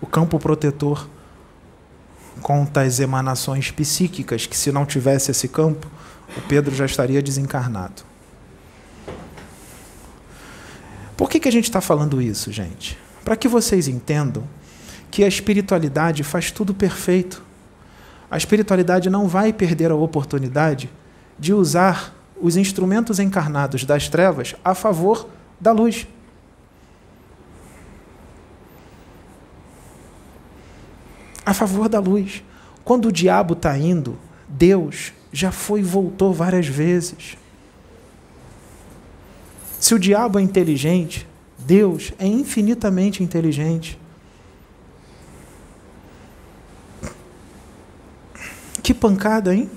O 0.00 0.06
campo 0.06 0.38
protetor 0.38 1.08
conta 2.42 2.82
as 2.82 3.00
emanações 3.00 3.70
psíquicas 3.70 4.46
que, 4.46 4.56
se 4.56 4.70
não 4.70 4.84
tivesse 4.84 5.30
esse 5.30 5.48
campo, 5.48 5.90
o 6.36 6.40
Pedro 6.42 6.74
já 6.74 6.84
estaria 6.84 7.22
desencarnado. 7.22 8.02
Por 11.16 11.30
que, 11.30 11.38
que 11.38 11.48
a 11.48 11.52
gente 11.52 11.64
está 11.64 11.80
falando 11.80 12.20
isso, 12.20 12.52
gente? 12.52 12.98
Para 13.24 13.36
que 13.36 13.48
vocês 13.48 13.88
entendam 13.88 14.44
que 15.10 15.22
a 15.22 15.28
espiritualidade 15.28 16.24
faz 16.24 16.50
tudo 16.50 16.74
perfeito. 16.74 17.42
A 18.30 18.36
espiritualidade 18.36 19.08
não 19.08 19.28
vai 19.28 19.52
perder 19.52 19.90
a 19.90 19.94
oportunidade 19.94 20.90
de 21.38 21.52
usar 21.52 22.14
os 22.40 22.56
instrumentos 22.56 23.18
encarnados 23.18 23.84
das 23.84 24.08
trevas 24.08 24.54
a 24.64 24.74
favor 24.74 25.28
da 25.60 25.72
luz. 25.72 26.06
A 31.44 31.54
favor 31.54 31.88
da 31.88 32.00
luz. 32.00 32.42
Quando 32.84 33.06
o 33.06 33.12
diabo 33.12 33.54
está 33.54 33.76
indo, 33.78 34.18
Deus 34.48 35.12
já 35.32 35.50
foi 35.50 35.80
e 35.80 35.84
voltou 35.84 36.32
várias 36.32 36.66
vezes. 36.66 37.36
Se 39.78 39.94
o 39.94 39.98
diabo 39.98 40.38
é 40.38 40.42
inteligente, 40.42 41.26
Deus 41.58 42.12
é 42.18 42.26
infinitamente 42.26 43.22
inteligente. 43.22 43.98
Que 48.82 48.92
pancada, 48.92 49.54
hein? 49.54 49.70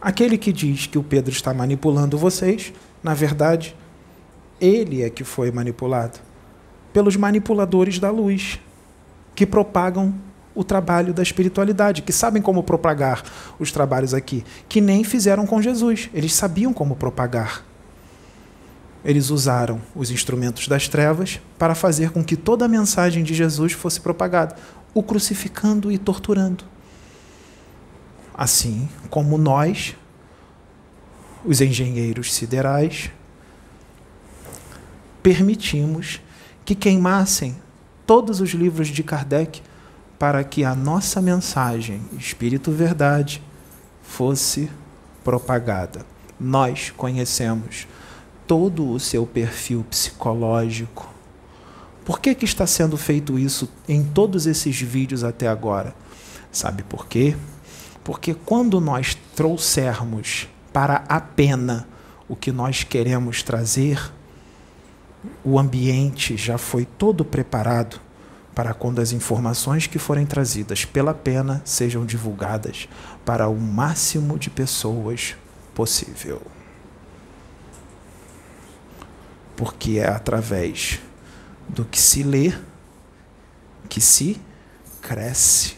Aquele 0.00 0.38
que 0.38 0.52
diz 0.52 0.86
que 0.86 0.98
o 0.98 1.02
Pedro 1.02 1.32
está 1.32 1.52
manipulando 1.52 2.16
vocês, 2.16 2.72
na 3.02 3.14
verdade, 3.14 3.74
ele 4.60 5.02
é 5.02 5.10
que 5.10 5.24
foi 5.24 5.50
manipulado 5.50 6.20
pelos 6.92 7.16
manipuladores 7.16 7.98
da 7.98 8.10
luz, 8.10 8.58
que 9.34 9.46
propagam 9.46 10.14
o 10.54 10.64
trabalho 10.64 11.14
da 11.14 11.22
espiritualidade, 11.22 12.02
que 12.02 12.12
sabem 12.12 12.42
como 12.42 12.62
propagar 12.62 13.22
os 13.58 13.70
trabalhos 13.70 14.14
aqui, 14.14 14.44
que 14.68 14.80
nem 14.80 15.04
fizeram 15.04 15.46
com 15.46 15.62
Jesus. 15.62 16.10
Eles 16.12 16.34
sabiam 16.34 16.72
como 16.72 16.96
propagar. 16.96 17.64
Eles 19.04 19.30
usaram 19.30 19.80
os 19.94 20.10
instrumentos 20.10 20.66
das 20.66 20.88
trevas 20.88 21.40
para 21.56 21.74
fazer 21.74 22.10
com 22.10 22.24
que 22.24 22.36
toda 22.36 22.64
a 22.64 22.68
mensagem 22.68 23.22
de 23.22 23.34
Jesus 23.34 23.72
fosse 23.72 24.00
propagada, 24.00 24.56
o 24.92 25.02
crucificando 25.02 25.92
e 25.92 25.98
torturando. 25.98 26.64
Assim 28.38 28.88
como 29.10 29.36
nós, 29.36 29.96
os 31.44 31.60
engenheiros 31.60 32.32
siderais, 32.32 33.10
permitimos 35.20 36.20
que 36.64 36.76
queimassem 36.76 37.56
todos 38.06 38.40
os 38.40 38.50
livros 38.50 38.86
de 38.86 39.02
Kardec 39.02 39.60
para 40.20 40.44
que 40.44 40.64
a 40.64 40.72
nossa 40.72 41.20
mensagem, 41.20 42.00
Espírito 42.16 42.70
Verdade, 42.70 43.42
fosse 44.02 44.70
propagada. 45.24 46.06
Nós 46.38 46.92
conhecemos 46.96 47.88
todo 48.46 48.88
o 48.88 49.00
seu 49.00 49.26
perfil 49.26 49.84
psicológico. 49.90 51.12
Por 52.04 52.20
que, 52.20 52.36
que 52.36 52.44
está 52.44 52.68
sendo 52.68 52.96
feito 52.96 53.36
isso 53.36 53.68
em 53.88 54.02
todos 54.02 54.46
esses 54.46 54.80
vídeos 54.80 55.24
até 55.24 55.48
agora? 55.48 55.92
Sabe 56.52 56.84
por 56.84 57.06
quê? 57.06 57.36
Porque 58.08 58.32
quando 58.32 58.80
nós 58.80 59.14
trouxermos 59.36 60.48
para 60.72 61.04
a 61.06 61.20
pena 61.20 61.86
o 62.26 62.34
que 62.34 62.50
nós 62.50 62.82
queremos 62.82 63.42
trazer, 63.42 64.00
o 65.44 65.58
ambiente 65.58 66.34
já 66.34 66.56
foi 66.56 66.86
todo 66.86 67.22
preparado 67.22 68.00
para 68.54 68.72
quando 68.72 69.02
as 69.02 69.12
informações 69.12 69.86
que 69.86 69.98
forem 69.98 70.24
trazidas 70.24 70.86
pela 70.86 71.12
pena 71.12 71.60
sejam 71.66 72.06
divulgadas 72.06 72.88
para 73.26 73.46
o 73.46 73.60
máximo 73.60 74.38
de 74.38 74.48
pessoas 74.48 75.36
possível. 75.74 76.40
Porque 79.54 79.98
é 79.98 80.08
através 80.08 80.98
do 81.68 81.84
que 81.84 82.00
se 82.00 82.22
lê 82.22 82.54
que 83.86 84.00
se 84.00 84.40
cresce. 85.02 85.77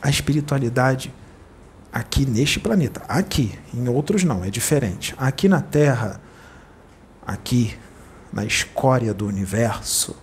A 0.00 0.10
espiritualidade 0.10 1.12
aqui 1.92 2.26
neste 2.26 2.60
planeta, 2.60 3.02
aqui, 3.08 3.58
em 3.74 3.88
outros 3.88 4.24
não, 4.24 4.44
é 4.44 4.50
diferente. 4.50 5.14
Aqui 5.18 5.48
na 5.48 5.60
Terra, 5.60 6.20
aqui 7.26 7.76
na 8.32 8.44
escória 8.44 9.12
do 9.12 9.26
universo, 9.26 10.14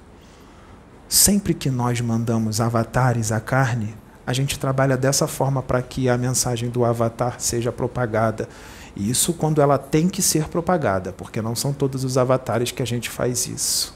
sempre 1.08 1.54
que 1.54 1.70
nós 1.70 2.00
mandamos 2.02 2.62
avatares 2.62 3.32
à 3.32 3.40
carne, 3.40 3.96
a 4.26 4.34
gente 4.34 4.58
trabalha 4.58 4.98
dessa 4.98 5.28
forma 5.28 5.62
para 5.62 5.82
que 5.82 6.10
a 6.10 6.18
mensagem 6.18 6.70
do 6.70 6.84
avatar 6.84 7.40
seja 7.40 7.72
propagada. 7.72 8.50
E 8.96 9.10
isso 9.10 9.34
quando 9.34 9.62
ela 9.62 9.78
tem 9.78 10.08
que 10.08 10.22
ser 10.22 10.48
propagada, 10.48 11.12
porque 11.12 11.42
não 11.42 11.56
são 11.56 11.74
todos 11.74 12.04
os 12.04 12.18
avatares 12.18 12.72
que 12.72 12.82
a 12.82 12.88
gente 12.88 13.10
faz 13.10 13.46
isso. 13.48 13.96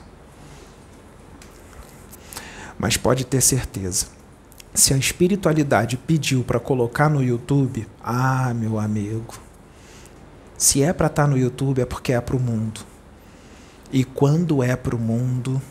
Mas 2.78 2.96
pode 2.96 3.26
ter 3.26 3.42
certeza, 3.42 4.08
se 4.74 4.94
a 4.94 4.98
espiritualidade 4.98 5.98
pediu 5.98 6.44
para 6.44 6.60
colocar 6.60 7.10
no 7.10 7.24
YouTube, 7.24 7.88
ah, 8.04 8.54
meu 8.54 8.80
amigo, 8.80 9.40
se 10.58 10.84
é 10.84 10.94
para 10.94 11.08
estar 11.08 11.24
tá 11.24 11.28
no 11.28 11.38
YouTube 11.38 11.82
é 11.82 11.86
porque 11.86 12.14
é 12.14 12.22
para 12.22 12.36
o 12.36 12.40
mundo. 12.40 12.82
E 13.92 14.04
quando 14.04 14.62
é 14.62 14.76
para 14.76 14.96
o 14.96 15.00
mundo, 15.00 15.62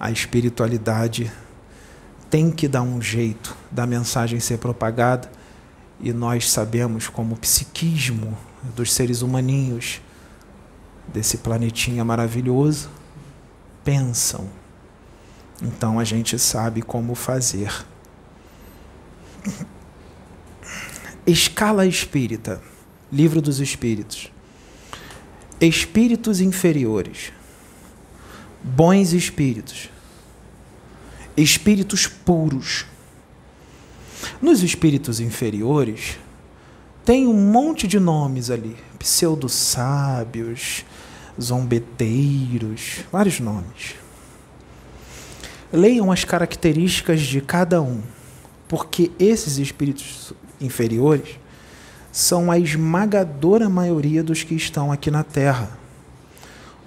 a 0.00 0.10
espiritualidade 0.10 1.30
tem 2.30 2.50
que 2.50 2.68
dar 2.68 2.82
um 2.82 3.00
jeito 3.00 3.56
da 3.70 3.86
mensagem 3.86 4.40
ser 4.40 4.58
propagada, 4.58 5.30
e 6.00 6.12
nós 6.12 6.50
sabemos 6.50 7.08
como 7.08 7.34
o 7.34 7.38
psiquismo 7.38 8.38
dos 8.76 8.92
seres 8.92 9.20
humaninhos 9.20 10.00
desse 11.08 11.38
planetinha 11.38 12.04
maravilhoso 12.04 12.88
pensam. 13.82 14.48
Então 15.60 15.98
a 15.98 16.04
gente 16.04 16.38
sabe 16.38 16.82
como 16.82 17.14
fazer. 17.14 17.72
Escala 21.26 21.86
espírita, 21.86 22.60
Livro 23.12 23.40
dos 23.40 23.60
Espíritos 23.60 24.30
espíritos 25.60 26.40
inferiores, 26.40 27.32
bons 28.62 29.12
espíritos, 29.12 29.90
espíritos 31.36 32.06
puros. 32.06 32.86
Nos 34.40 34.62
espíritos 34.62 35.20
inferiores, 35.20 36.18
tem 37.04 37.26
um 37.26 37.34
monte 37.34 37.86
de 37.86 37.98
nomes 37.98 38.50
ali, 38.50 38.76
pseudo-sábios, 38.98 40.84
zombeteiros, 41.40 43.04
vários 43.10 43.40
nomes. 43.40 43.94
Leiam 45.72 46.10
as 46.10 46.24
características 46.24 47.20
de 47.20 47.40
cada 47.40 47.80
um, 47.82 48.02
porque 48.68 49.10
esses 49.18 49.58
espíritos 49.58 50.32
inferiores 50.60 51.38
são 52.12 52.50
a 52.50 52.58
esmagadora 52.58 53.68
maioria 53.68 54.22
dos 54.22 54.42
que 54.42 54.54
estão 54.54 54.92
aqui 54.92 55.10
na 55.10 55.24
Terra. 55.24 55.78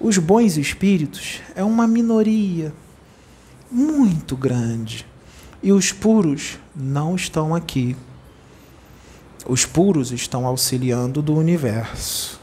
Os 0.00 0.18
bons 0.18 0.56
espíritos 0.56 1.40
é 1.54 1.62
uma 1.62 1.86
minoria 1.86 2.72
muito 3.70 4.36
grande. 4.36 5.06
E 5.62 5.72
os 5.72 5.92
puros 5.92 6.58
não 6.74 7.14
estão 7.14 7.54
aqui. 7.54 7.96
Os 9.46 9.64
puros 9.64 10.12
estão 10.12 10.46
auxiliando 10.46 11.22
do 11.22 11.34
universo. 11.34 12.40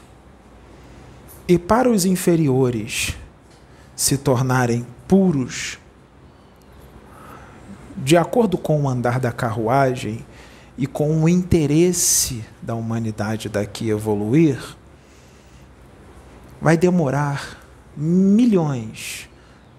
E 1.46 1.58
para 1.58 1.90
os 1.90 2.04
inferiores 2.04 3.16
se 3.94 4.16
tornarem 4.16 4.86
puros, 5.06 5.79
de 8.02 8.16
acordo 8.16 8.58
com 8.58 8.82
o 8.82 8.88
andar 8.88 9.20
da 9.20 9.32
carruagem, 9.32 10.24
e 10.80 10.86
com 10.86 11.22
o 11.22 11.28
interesse 11.28 12.42
da 12.62 12.74
humanidade 12.74 13.50
daqui 13.50 13.90
evoluir, 13.90 14.58
vai 16.58 16.74
demorar 16.74 17.58
milhões, 17.94 19.28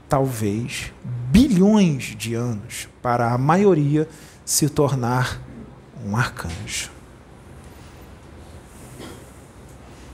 talvez 0.07 0.93
bilhões 1.31 2.15
de 2.15 2.35
anos 2.35 2.87
para 3.01 3.33
a 3.33 3.37
maioria 3.37 4.07
se 4.45 4.69
tornar 4.69 5.41
um 6.05 6.15
arcanjo. 6.15 6.91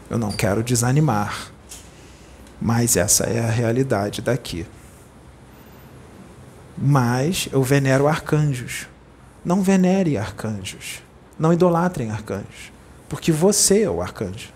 Eu 0.09 0.17
não 0.17 0.31
quero 0.31 0.63
desanimar, 0.63 1.51
mas 2.61 2.95
essa 2.95 3.25
é 3.25 3.43
a 3.43 3.51
realidade 3.51 4.21
daqui. 4.21 4.65
Mas 6.77 7.49
eu 7.51 7.63
venero 7.63 8.07
arcanjos 8.07 8.87
não 9.47 9.61
venere 9.61 10.17
arcanjos. 10.17 11.01
Não 11.39 11.53
idolatrem 11.53 12.11
arcanjos. 12.11 12.73
Porque 13.07 13.31
você 13.31 13.83
é 13.83 13.89
o 13.89 14.01
arcanjo. 14.01 14.49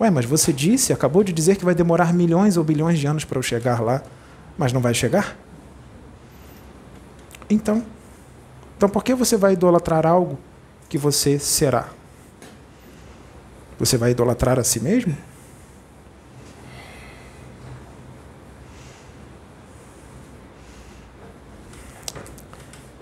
Ué, 0.00 0.10
mas 0.10 0.24
você 0.24 0.52
disse, 0.52 0.92
acabou 0.92 1.22
de 1.22 1.32
dizer 1.32 1.54
que 1.54 1.64
vai 1.64 1.74
demorar 1.74 2.12
milhões 2.12 2.56
ou 2.56 2.64
bilhões 2.64 2.98
de 2.98 3.06
anos 3.06 3.24
para 3.24 3.38
eu 3.38 3.42
chegar 3.42 3.80
lá, 3.80 4.02
mas 4.58 4.72
não 4.72 4.80
vai 4.80 4.92
chegar? 4.92 5.36
Então, 7.48 7.84
então 8.76 8.88
por 8.88 9.04
que 9.04 9.14
você 9.14 9.36
vai 9.36 9.52
idolatrar 9.52 10.04
algo 10.04 10.36
que 10.88 10.98
você 10.98 11.38
será? 11.38 11.88
Você 13.78 13.96
vai 13.96 14.10
idolatrar 14.10 14.58
a 14.58 14.64
si 14.64 14.80
mesmo? 14.80 15.16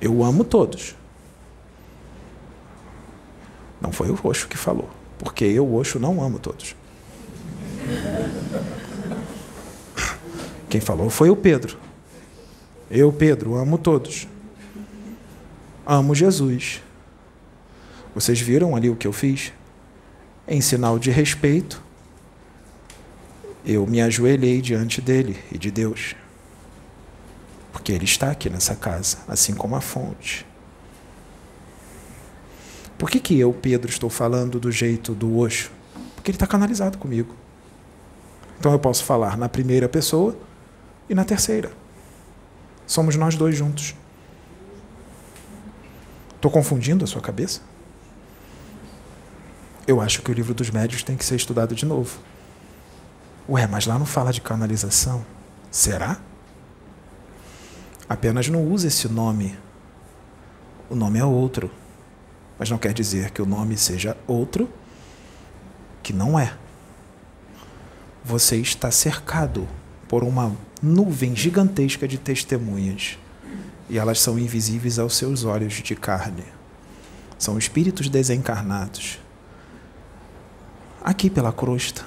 Eu 0.00 0.24
amo 0.24 0.44
todos. 0.44 0.94
Não 3.80 3.92
foi 3.92 4.10
o 4.10 4.18
Oxo 4.22 4.48
que 4.48 4.56
falou, 4.56 4.88
porque 5.18 5.44
eu, 5.44 5.74
Oxo, 5.74 5.98
não 5.98 6.22
amo 6.22 6.38
todos. 6.38 6.74
Quem 10.68 10.80
falou 10.80 11.10
foi 11.10 11.30
o 11.30 11.36
Pedro. 11.36 11.76
Eu, 12.90 13.12
Pedro, 13.12 13.56
amo 13.56 13.76
todos. 13.76 14.28
Amo 15.86 16.14
Jesus. 16.14 16.82
Vocês 18.14 18.40
viram 18.40 18.76
ali 18.76 18.88
o 18.88 18.96
que 18.96 19.06
eu 19.06 19.12
fiz? 19.12 19.52
Em 20.46 20.60
sinal 20.60 20.98
de 20.98 21.10
respeito, 21.10 21.82
eu 23.64 23.86
me 23.86 24.00
ajoelhei 24.00 24.60
diante 24.60 25.00
dele 25.00 25.38
e 25.52 25.58
de 25.58 25.70
Deus 25.70 26.14
porque 27.80 27.92
ele 27.92 28.04
está 28.04 28.30
aqui 28.30 28.50
nessa 28.50 28.76
casa, 28.76 29.16
assim 29.26 29.54
como 29.54 29.74
a 29.74 29.80
fonte. 29.80 30.46
Por 32.98 33.08
que, 33.08 33.18
que 33.18 33.38
eu, 33.38 33.54
Pedro, 33.54 33.88
estou 33.88 34.10
falando 34.10 34.60
do 34.60 34.70
jeito 34.70 35.14
do 35.14 35.48
que, 35.48 35.70
Porque 36.14 36.30
ele 36.30 36.36
está 36.36 36.46
canalizado 36.46 36.98
comigo. 36.98 37.34
Então 38.58 38.70
eu 38.70 38.78
posso 38.78 39.02
falar 39.02 39.38
na 39.38 39.48
primeira 39.48 39.88
pessoa 39.88 40.36
e 41.08 41.14
na 41.14 41.24
terceira. 41.24 41.72
Somos 42.86 43.16
nós 43.16 43.34
dois 43.34 43.56
juntos. 43.56 43.94
Estou 46.36 46.50
confundindo 46.50 47.02
a 47.02 47.06
sua 47.06 47.22
cabeça? 47.22 47.62
Eu 49.86 50.02
acho 50.02 50.20
que 50.20 50.30
o 50.30 50.34
livro 50.34 50.52
dos 50.52 50.68
médios 50.68 51.02
tem 51.02 51.16
que 51.16 51.24
ser 51.24 51.36
estudado 51.36 51.74
de 51.74 51.86
novo. 51.86 52.20
Ué, 53.48 53.66
mas 53.66 53.86
lá 53.86 53.98
não 53.98 54.04
fala 54.04 54.34
de 54.34 54.42
canalização. 54.42 55.24
Será? 55.70 56.20
Apenas 58.10 58.48
não 58.48 58.66
usa 58.66 58.88
esse 58.88 59.06
nome. 59.08 59.56
O 60.88 60.96
nome 60.96 61.20
é 61.20 61.24
outro. 61.24 61.70
Mas 62.58 62.68
não 62.68 62.76
quer 62.76 62.92
dizer 62.92 63.30
que 63.30 63.40
o 63.40 63.46
nome 63.46 63.76
seja 63.76 64.16
outro, 64.26 64.68
que 66.02 66.12
não 66.12 66.36
é. 66.36 66.52
Você 68.24 68.56
está 68.56 68.90
cercado 68.90 69.68
por 70.08 70.24
uma 70.24 70.56
nuvem 70.82 71.36
gigantesca 71.36 72.08
de 72.08 72.18
testemunhas 72.18 73.16
e 73.88 73.96
elas 73.96 74.18
são 74.18 74.36
invisíveis 74.36 74.98
aos 74.98 75.16
seus 75.16 75.44
olhos 75.44 75.74
de 75.74 75.94
carne. 75.94 76.44
São 77.38 77.56
espíritos 77.56 78.08
desencarnados. 78.08 79.20
Aqui 81.00 81.30
pela 81.30 81.52
crosta, 81.52 82.04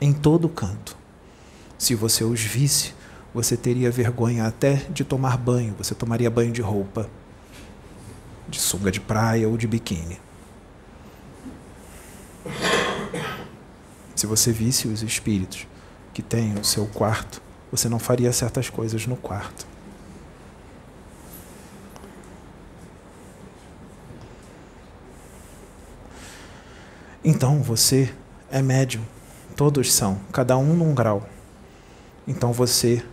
em 0.00 0.10
todo 0.10 0.48
canto. 0.48 0.96
Se 1.76 1.94
você 1.94 2.24
os 2.24 2.40
visse, 2.40 2.94
você 3.32 3.56
teria 3.56 3.90
vergonha 3.90 4.46
até 4.46 4.76
de 4.90 5.04
tomar 5.04 5.36
banho. 5.36 5.74
Você 5.78 5.94
tomaria 5.94 6.30
banho 6.30 6.52
de 6.52 6.62
roupa, 6.62 7.08
de 8.48 8.58
sunga 8.58 8.90
de 8.90 9.00
praia 9.00 9.48
ou 9.48 9.56
de 9.56 9.66
biquíni. 9.66 10.20
Se 14.14 14.26
você 14.26 14.50
visse 14.50 14.88
os 14.88 15.02
espíritos 15.02 15.66
que 16.12 16.22
têm 16.22 16.54
o 16.54 16.64
seu 16.64 16.86
quarto, 16.86 17.40
você 17.70 17.88
não 17.88 17.98
faria 17.98 18.32
certas 18.32 18.68
coisas 18.68 19.06
no 19.06 19.16
quarto. 19.16 19.66
Então 27.22 27.62
você 27.62 28.12
é 28.50 28.62
médium. 28.62 29.04
Todos 29.54 29.92
são, 29.92 30.18
cada 30.32 30.56
um 30.56 30.74
num 30.74 30.94
grau. 30.94 31.28
Então 32.26 32.52
você 32.52 33.04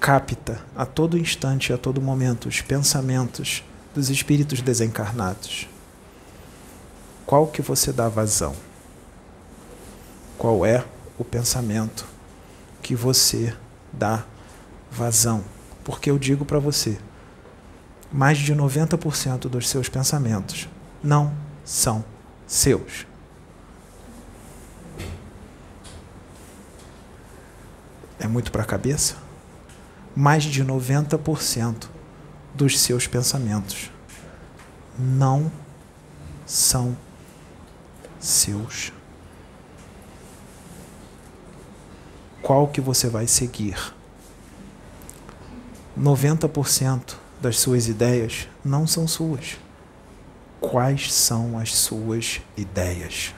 capta 0.00 0.64
a 0.74 0.86
todo 0.86 1.18
instante, 1.18 1.74
a 1.74 1.78
todo 1.78 2.00
momento, 2.00 2.48
os 2.48 2.62
pensamentos 2.62 3.62
dos 3.94 4.08
espíritos 4.08 4.62
desencarnados. 4.62 5.68
Qual 7.26 7.46
que 7.46 7.60
você 7.60 7.92
dá 7.92 8.08
vazão? 8.08 8.56
Qual 10.38 10.64
é 10.64 10.84
o 11.18 11.24
pensamento 11.24 12.06
que 12.82 12.96
você 12.96 13.54
dá 13.92 14.24
vazão? 14.90 15.44
Porque 15.84 16.10
eu 16.10 16.18
digo 16.18 16.46
para 16.46 16.58
você, 16.58 16.98
mais 18.10 18.38
de 18.38 18.54
90% 18.54 19.48
dos 19.48 19.68
seus 19.68 19.88
pensamentos 19.88 20.66
não 21.02 21.32
são 21.62 22.02
seus. 22.46 23.06
É 28.18 28.26
muito 28.26 28.50
para 28.50 28.62
a 28.62 28.66
cabeça? 28.66 29.29
Mais 30.14 30.44
de 30.44 30.64
90% 30.64 31.88
dos 32.54 32.78
seus 32.78 33.06
pensamentos 33.06 33.90
não 34.98 35.50
são 36.46 36.96
seus. 38.18 38.92
Qual 42.42 42.68
que 42.68 42.80
você 42.80 43.08
vai 43.08 43.26
seguir? 43.26 43.94
90% 45.98 47.14
das 47.40 47.58
suas 47.58 47.88
ideias 47.88 48.48
não 48.64 48.86
são 48.86 49.06
suas 49.06 49.58
quais 50.60 51.12
são 51.12 51.58
as 51.58 51.74
suas 51.74 52.40
ideias, 52.56 53.34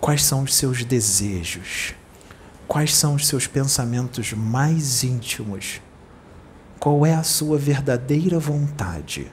quais 0.00 0.24
são 0.24 0.42
os 0.42 0.54
seus 0.54 0.82
desejos, 0.84 1.94
quais 2.68 2.94
são 2.94 3.14
os 3.14 3.26
seus 3.26 3.46
pensamentos 3.46 4.34
mais 4.34 5.02
íntimos, 5.02 5.80
qual 6.78 7.06
é 7.06 7.14
a 7.14 7.22
sua 7.22 7.56
verdadeira 7.56 8.38
vontade, 8.38 9.32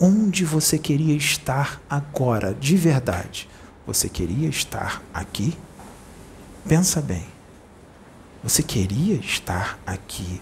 onde 0.00 0.44
você 0.44 0.78
queria 0.78 1.16
estar 1.16 1.82
agora, 1.90 2.54
de 2.54 2.76
verdade. 2.76 3.48
Você 3.86 4.08
queria 4.08 4.48
estar 4.48 5.02
aqui? 5.12 5.56
Pensa 6.66 7.02
bem. 7.02 7.26
Você 8.42 8.62
queria 8.62 9.16
estar 9.16 9.78
aqui 9.84 10.40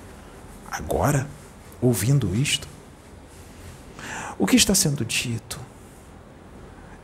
agora, 0.71 1.27
ouvindo 1.81 2.35
isto? 2.35 2.69
O 4.39 4.47
que 4.47 4.57
está 4.57 4.75
sendo 4.75 5.05
dito? 5.05 5.59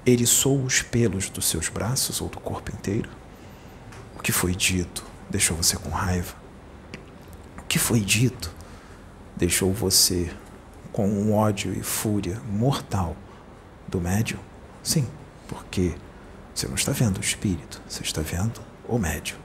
Eriçou 0.07 0.63
os 0.63 0.83
pelos 0.83 1.31
dos 1.31 1.47
seus 1.47 1.69
braços 1.69 2.21
ou 2.21 2.29
do 2.29 2.41
corpo 2.41 2.73
inteiro? 2.73 3.20
O 4.21 4.23
que 4.23 4.33
foi 4.33 4.55
dito 4.55 5.03
deixou 5.31 5.57
você 5.57 5.77
com 5.77 5.89
raiva? 5.89 6.35
O 7.57 7.63
que 7.63 7.79
foi 7.79 8.01
dito 8.01 8.55
deixou 9.35 9.73
você 9.73 10.31
com 10.93 11.09
um 11.09 11.35
ódio 11.35 11.73
e 11.73 11.83
fúria 11.83 12.39
mortal 12.47 13.17
do 13.89 13.99
médium? 13.99 14.39
Sim, 14.83 15.09
porque 15.49 15.95
você 16.55 16.69
não 16.69 16.75
está 16.75 16.93
vendo 16.93 17.17
o 17.17 17.23
espírito, 17.23 17.81
você 17.89 18.03
está 18.03 18.21
vendo 18.21 18.61
o 18.87 18.99
médium. 18.99 19.39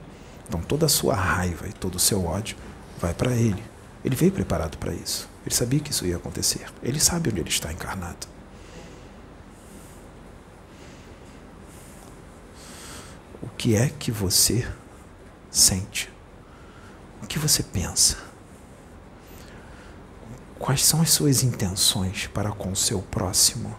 Então 0.46 0.60
toda 0.60 0.84
a 0.84 0.90
sua 0.90 1.14
raiva 1.14 1.66
e 1.66 1.72
todo 1.72 1.94
o 1.94 1.98
seu 1.98 2.26
ódio 2.26 2.58
vai 2.98 3.14
para 3.14 3.32
ele. 3.32 3.64
Ele 4.04 4.14
veio 4.14 4.30
preparado 4.30 4.76
para 4.76 4.92
isso. 4.92 5.26
Ele 5.46 5.54
sabia 5.54 5.80
que 5.80 5.90
isso 5.90 6.04
ia 6.04 6.16
acontecer. 6.16 6.66
Ele 6.82 7.00
sabe 7.00 7.30
onde 7.30 7.40
ele 7.40 7.48
está 7.48 7.72
encarnado. 7.72 8.26
O 13.42 13.48
que 13.48 13.74
é 13.74 13.88
que 13.88 14.10
você 14.10 14.66
sente? 15.50 16.10
O 17.22 17.26
que 17.26 17.38
você 17.38 17.62
pensa? 17.62 18.18
Quais 20.58 20.84
são 20.84 21.02
as 21.02 21.10
suas 21.10 21.42
intenções 21.42 22.26
para 22.26 22.50
com 22.50 22.72
o 22.72 22.76
seu 22.76 23.02
próximo? 23.02 23.76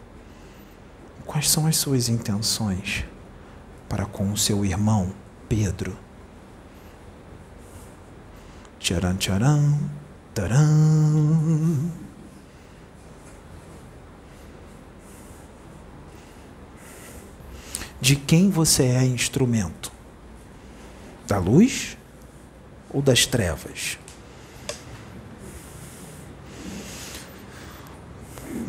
Quais 1.25 1.49
são 1.49 1.65
as 1.67 1.77
suas 1.77 2.07
intenções 2.07 3.03
para 3.89 4.05
com 4.05 4.31
o 4.31 4.37
seu 4.37 4.63
irmão 4.63 5.13
Pedro? 5.49 5.97
Tcharam, 8.79 9.17
tcharam. 9.17 9.79
Taram. 10.33 12.06
De 17.99 18.15
quem 18.15 18.49
você 18.49 18.83
é 18.83 19.03
instrumento? 19.03 19.91
Da 21.27 21.37
luz 21.37 21.97
ou 22.89 23.01
das 23.01 23.25
trevas? 23.25 23.97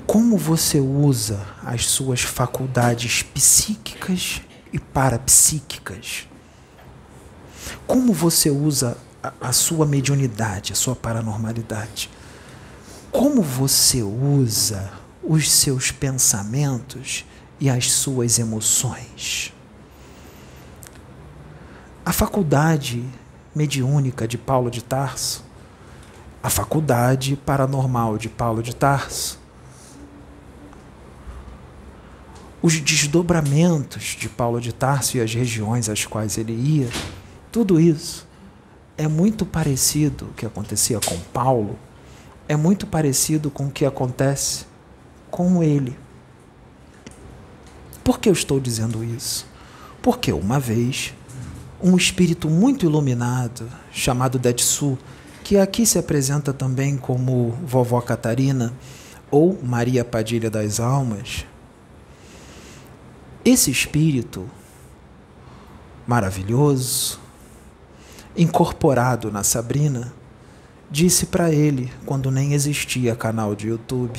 Como 0.07 0.37
você 0.37 0.81
usa 0.81 1.47
as 1.63 1.87
suas 1.87 2.23
faculdades 2.23 3.23
psíquicas 3.23 4.41
e 4.73 4.79
parapsíquicas? 4.79 6.27
Como 7.87 8.13
você 8.13 8.51
usa 8.51 8.97
a, 9.41 9.53
sua 9.53 9.87
mediunidade, 9.87 10.73
a 10.73 10.77
sua 10.77 10.95
paranormalidade. 10.95 12.11
Como 13.11 13.43
você 13.43 14.03
usa 14.03 14.91
os 15.23 15.51
seus 15.51 15.91
pensamentos 15.91 17.25
e 17.61 17.69
as 17.69 17.91
suas 17.91 18.39
emoções? 18.39 19.53
A 22.05 22.13
faculdade 22.13 23.05
mediúnica 23.55 24.27
de 24.27 24.39
Paulo 24.39 24.71
de 24.71 24.83
Tarso, 24.83 25.45
a 26.43 26.49
faculdade 26.49 27.37
paranormal 27.37 28.17
de 28.17 28.29
Paulo 28.29 28.63
de 28.63 28.75
Tarso, 28.75 29.39
os 32.63 32.81
desdobramentos 32.81 34.17
de 34.19 34.29
Paulo 34.29 34.61
de 34.61 34.73
Tarso 34.73 35.17
e 35.17 35.21
as 35.21 35.33
regiões 35.33 35.89
às 35.89 36.05
quais 36.05 36.39
ele 36.39 36.53
ia, 36.53 36.89
tudo 37.53 37.81
isso 37.81 38.27
é 38.97 39.07
muito 39.07 39.47
parecido 39.47 40.27
o 40.27 40.35
que 40.35 40.45
acontecia 40.45 40.99
com 41.01 41.17
Paulo, 41.33 41.79
é 42.49 42.57
muito 42.57 42.87
parecido 42.87 43.51
com 43.51 43.67
o 43.67 43.71
que 43.71 43.85
acontece 43.85 44.67
com 45.31 45.63
ele. 45.63 45.97
Por 48.09 48.19
que 48.19 48.31
eu 48.31 48.33
estou 48.33 48.59
dizendo 48.59 49.05
isso? 49.05 49.47
Porque 50.01 50.33
uma 50.33 50.59
vez, 50.59 51.13
um 51.79 51.95
espírito 51.95 52.49
muito 52.49 52.87
iluminado, 52.87 53.69
chamado 53.93 54.39
Detsu, 54.39 54.97
que 55.45 55.59
aqui 55.59 55.85
se 55.85 55.99
apresenta 55.99 56.55
também 56.55 56.97
como 56.97 57.51
Vovó 57.67 58.01
Catarina 58.01 58.73
ou 59.31 59.63
Maria 59.63 60.07
Padilha 60.07 60.49
das 60.49 60.81
Almas, 60.81 61.45
Esse 63.45 63.71
espírito 63.71 64.49
maravilhoso, 66.07 67.21
incorporado 68.35 69.31
na 69.31 69.43
Sabrina, 69.45 70.15
disse 70.91 71.27
para 71.27 71.53
ele, 71.53 71.93
quando 72.07 72.31
nem 72.31 72.55
existia 72.55 73.15
canal 73.15 73.55
de 73.55 73.69
YouTube, 73.69 74.19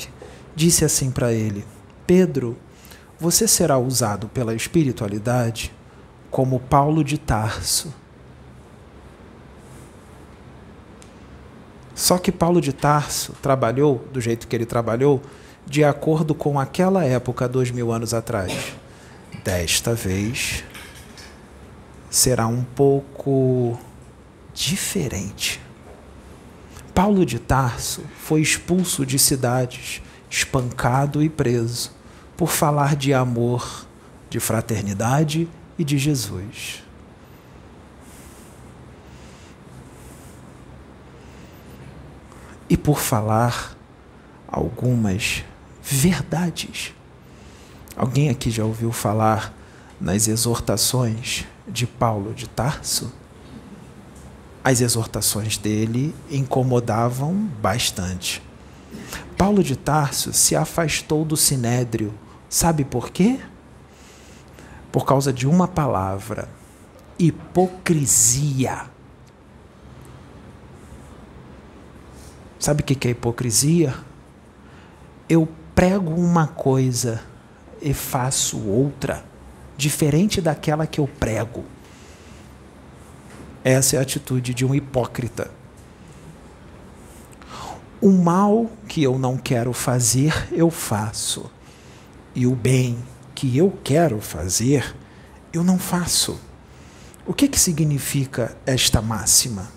disse 0.54 0.84
assim 0.84 1.10
para 1.10 1.32
ele: 1.32 1.64
Pedro, 2.06 2.56
você 3.20 3.46
será 3.46 3.76
usado 3.76 4.28
pela 4.28 4.54
espiritualidade 4.54 5.70
como 6.30 6.58
Paulo 6.58 7.04
de 7.04 7.18
Tarso. 7.18 7.92
Só 11.94 12.16
que 12.16 12.32
Paulo 12.32 12.62
de 12.62 12.72
Tarso 12.72 13.34
trabalhou 13.42 14.08
do 14.10 14.22
jeito 14.22 14.48
que 14.48 14.56
ele 14.56 14.64
trabalhou, 14.64 15.20
de 15.66 15.84
acordo 15.84 16.34
com 16.34 16.58
aquela 16.58 17.04
época, 17.04 17.46
dois 17.46 17.70
mil 17.70 17.92
anos 17.92 18.14
atrás. 18.14 18.72
Desta 19.44 19.94
vez 19.94 20.64
será 22.08 22.46
um 22.46 22.64
pouco 22.64 23.78
diferente. 24.54 25.60
Paulo 26.94 27.26
de 27.26 27.38
Tarso 27.38 28.02
foi 28.16 28.40
expulso 28.40 29.04
de 29.04 29.18
cidades, 29.18 30.00
espancado 30.30 31.22
e 31.22 31.28
preso 31.28 31.99
por 32.40 32.48
falar 32.48 32.96
de 32.96 33.12
amor, 33.12 33.86
de 34.30 34.40
fraternidade 34.40 35.46
e 35.78 35.84
de 35.84 35.98
Jesus. 35.98 36.82
E 42.66 42.78
por 42.78 42.98
falar 42.98 43.76
algumas 44.48 45.44
verdades. 45.82 46.94
Alguém 47.94 48.30
aqui 48.30 48.50
já 48.50 48.64
ouviu 48.64 48.90
falar 48.90 49.52
nas 50.00 50.26
exortações 50.26 51.44
de 51.68 51.86
Paulo 51.86 52.32
de 52.32 52.48
Tarso? 52.48 53.12
As 54.64 54.80
exortações 54.80 55.58
dele 55.58 56.14
incomodavam 56.30 57.34
bastante. 57.60 58.42
Paulo 59.36 59.62
de 59.62 59.76
Tarso 59.76 60.32
se 60.32 60.56
afastou 60.56 61.22
do 61.22 61.36
sinédrio 61.36 62.14
Sabe 62.50 62.84
por 62.84 63.10
quê? 63.10 63.38
Por 64.90 65.06
causa 65.06 65.32
de 65.32 65.46
uma 65.46 65.68
palavra: 65.68 66.48
hipocrisia. 67.16 68.86
Sabe 72.58 72.82
o 72.82 72.84
que 72.84 73.06
é 73.06 73.12
hipocrisia? 73.12 73.94
Eu 75.28 75.48
prego 75.76 76.12
uma 76.12 76.48
coisa 76.48 77.22
e 77.80 77.94
faço 77.94 78.58
outra, 78.68 79.24
diferente 79.76 80.40
daquela 80.40 80.88
que 80.88 80.98
eu 80.98 81.06
prego. 81.06 81.64
Essa 83.62 83.94
é 83.94 83.98
a 84.00 84.02
atitude 84.02 84.52
de 84.52 84.66
um 84.66 84.74
hipócrita. 84.74 85.48
O 88.00 88.10
mal 88.10 88.68
que 88.88 89.04
eu 89.04 89.18
não 89.18 89.36
quero 89.36 89.72
fazer, 89.72 90.34
eu 90.50 90.68
faço 90.68 91.48
e 92.34 92.46
o 92.46 92.54
bem 92.54 92.98
que 93.34 93.56
eu 93.56 93.76
quero 93.82 94.20
fazer, 94.20 94.94
eu 95.52 95.64
não 95.64 95.78
faço. 95.78 96.40
O 97.26 97.34
que, 97.34 97.48
que 97.48 97.58
significa 97.58 98.56
esta 98.64 99.00
máxima? 99.00 99.68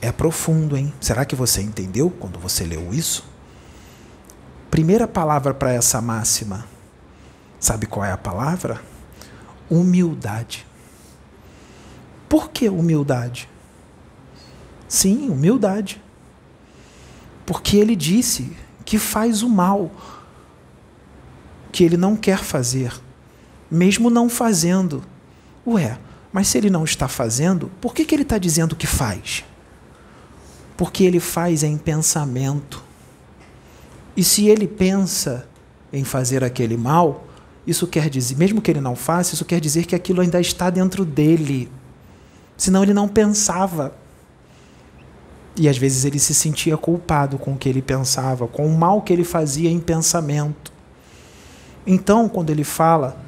É 0.00 0.12
profundo, 0.12 0.76
hein? 0.76 0.92
Será 1.00 1.24
que 1.24 1.34
você 1.34 1.62
entendeu 1.62 2.10
quando 2.10 2.38
você 2.38 2.64
leu 2.64 2.92
isso? 2.92 3.24
Primeira 4.70 5.06
palavra 5.06 5.54
para 5.54 5.72
essa 5.72 6.00
máxima. 6.00 6.66
Sabe 7.58 7.86
qual 7.86 8.04
é 8.04 8.12
a 8.12 8.18
palavra? 8.18 8.82
Humildade. 9.70 10.66
Por 12.28 12.50
que 12.50 12.68
humildade? 12.68 13.48
Sim, 14.88 15.30
humildade. 15.30 16.02
Porque 17.46 17.76
ele 17.76 17.96
disse 17.96 18.56
que 18.84 18.98
faz 18.98 19.42
o 19.42 19.48
mal 19.48 19.90
que 21.74 21.82
ele 21.82 21.96
não 21.96 22.14
quer 22.14 22.38
fazer, 22.38 22.92
mesmo 23.68 24.08
não 24.08 24.28
fazendo. 24.28 25.02
Ué, 25.66 25.98
mas 26.32 26.46
se 26.46 26.56
ele 26.56 26.70
não 26.70 26.84
está 26.84 27.08
fazendo, 27.08 27.68
por 27.80 27.92
que, 27.92 28.04
que 28.04 28.14
ele 28.14 28.22
está 28.22 28.38
dizendo 28.38 28.76
que 28.76 28.86
faz? 28.86 29.44
Porque 30.76 31.02
ele 31.02 31.18
faz 31.18 31.64
em 31.64 31.76
pensamento. 31.76 32.80
E 34.16 34.22
se 34.22 34.46
ele 34.46 34.68
pensa 34.68 35.48
em 35.92 36.04
fazer 36.04 36.44
aquele 36.44 36.76
mal, 36.76 37.26
isso 37.66 37.88
quer 37.88 38.08
dizer, 38.08 38.36
mesmo 38.36 38.62
que 38.62 38.70
ele 38.70 38.80
não 38.80 38.94
faça, 38.94 39.34
isso 39.34 39.44
quer 39.44 39.58
dizer 39.58 39.84
que 39.84 39.96
aquilo 39.96 40.20
ainda 40.20 40.40
está 40.40 40.70
dentro 40.70 41.04
dele. 41.04 41.68
Senão 42.56 42.84
ele 42.84 42.94
não 42.94 43.08
pensava. 43.08 43.92
E 45.56 45.68
às 45.68 45.76
vezes 45.76 46.04
ele 46.04 46.20
se 46.20 46.34
sentia 46.34 46.76
culpado 46.76 47.36
com 47.36 47.54
o 47.54 47.58
que 47.58 47.68
ele 47.68 47.82
pensava, 47.82 48.46
com 48.46 48.64
o 48.64 48.78
mal 48.78 49.02
que 49.02 49.12
ele 49.12 49.24
fazia 49.24 49.68
em 49.68 49.80
pensamento. 49.80 50.72
Então, 51.86 52.28
quando 52.28 52.50
ele 52.50 52.64
fala 52.64 53.22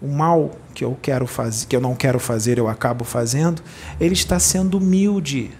o 0.00 0.08
mal 0.08 0.50
que 0.74 0.84
eu 0.84 0.98
quero 1.00 1.26
fazer, 1.26 1.66
que 1.66 1.74
eu 1.74 1.80
não 1.80 1.94
quero 1.94 2.20
fazer, 2.20 2.58
eu 2.58 2.68
acabo 2.68 3.04
fazendo, 3.04 3.62
ele 3.98 4.12
está 4.12 4.38
sendo 4.38 4.76
humilde. 4.78 5.50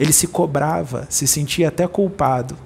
Ele 0.00 0.12
se 0.12 0.26
cobrava, 0.26 1.06
se 1.10 1.26
sentia 1.26 1.68
até 1.68 1.86
culpado. 1.86 2.56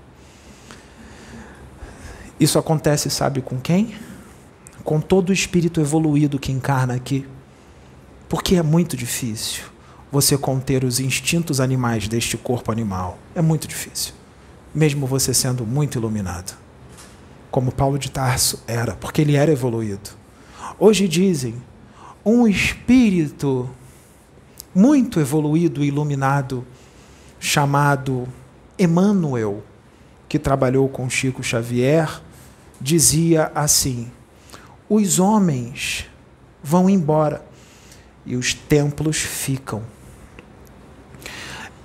Isso 2.39 2.59
acontece, 2.59 3.11
sabe 3.11 3.41
com 3.41 3.59
quem? 3.59 3.97
Com 4.85 5.01
todo 5.01 5.31
o 5.31 5.33
espírito 5.33 5.81
evoluído 5.81 6.39
que 6.39 6.53
encarna 6.53 6.95
aqui. 6.95 7.27
Porque 8.29 8.57
é 8.57 8.63
muito 8.63 8.97
difícil 8.97 9.65
você 10.13 10.39
conter 10.39 10.85
os 10.85 11.01
instintos 11.01 11.61
animais 11.61 12.07
deste 12.07 12.37
corpo 12.37 12.71
animal. 12.71 13.19
É 13.35 13.43
muito 13.43 13.67
difícil 13.67 14.16
mesmo 14.77 15.07
você 15.07 15.33
sendo 15.33 15.65
muito 15.65 15.97
iluminado. 15.97 16.55
Como 17.51 17.73
Paulo 17.73 17.99
de 17.99 18.11
Tarso 18.11 18.63
era, 18.67 18.95
porque 18.95 19.23
ele 19.23 19.35
era 19.35 19.51
evoluído. 19.51 20.11
Hoje 20.79 21.09
dizem, 21.09 21.55
um 22.23 22.47
espírito 22.47 23.71
muito 24.75 25.19
evoluído 25.19 25.83
e 25.83 25.87
iluminado, 25.89 26.67
chamado 27.41 28.29
Emmanuel, 28.79 29.65
que 30.29 30.39
trabalhou 30.39 30.87
com 30.91 31.09
Chico 31.09 31.43
Xavier, 31.43 32.21
dizia 32.79 33.51
assim: 33.55 34.13
os 34.91 35.19
homens 35.19 36.07
vão 36.63 36.91
embora 36.91 37.43
e 38.27 38.37
os 38.37 38.53
templos 38.53 39.17
ficam. 39.17 39.83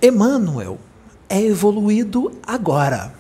Emmanuel 0.02 0.78
é 1.32 1.42
evoluído 1.42 2.30
agora. 2.46 3.14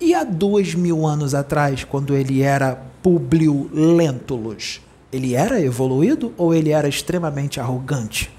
E 0.00 0.14
há 0.14 0.24
dois 0.24 0.74
mil 0.74 1.06
anos 1.06 1.34
atrás, 1.34 1.84
quando 1.84 2.14
ele 2.14 2.40
era 2.40 2.82
Publio 3.02 3.70
Lentulus, 3.72 4.80
ele 5.12 5.34
era 5.34 5.60
evoluído 5.60 6.32
ou 6.38 6.54
ele 6.54 6.70
era 6.70 6.88
extremamente 6.88 7.60
arrogante? 7.60 8.30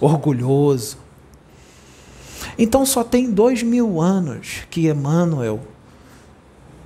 Orgulhoso. 0.00 0.98
Então 2.56 2.86
só 2.86 3.02
tem 3.02 3.28
dois 3.28 3.62
mil 3.62 4.00
anos 4.00 4.62
que 4.70 4.88
Emmanuel 4.88 5.60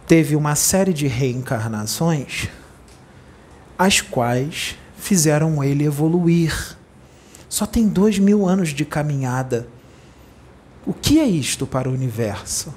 teve 0.06 0.34
uma 0.34 0.54
série 0.54 0.92
de 0.94 1.06
reencarnações, 1.06 2.48
as 3.78 4.00
quais 4.00 4.74
fizeram 4.96 5.62
ele 5.62 5.84
evoluir. 5.84 6.76
Só 7.46 7.66
tem 7.66 7.86
dois 7.86 8.18
mil 8.18 8.48
anos 8.48 8.70
de 8.70 8.86
caminhada. 8.86 9.68
O 10.86 10.94
que 10.94 11.18
é 11.18 11.24
isto 11.24 11.66
para 11.66 11.90
o 11.90 11.92
universo? 11.92 12.72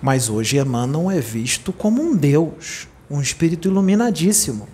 Mas 0.00 0.28
hoje 0.28 0.56
Emmanuel 0.56 1.10
é 1.10 1.20
visto 1.20 1.72
como 1.72 2.00
um 2.00 2.14
Deus, 2.14 2.86
um 3.10 3.20
espírito 3.20 3.66
iluminadíssimo. 3.66 4.68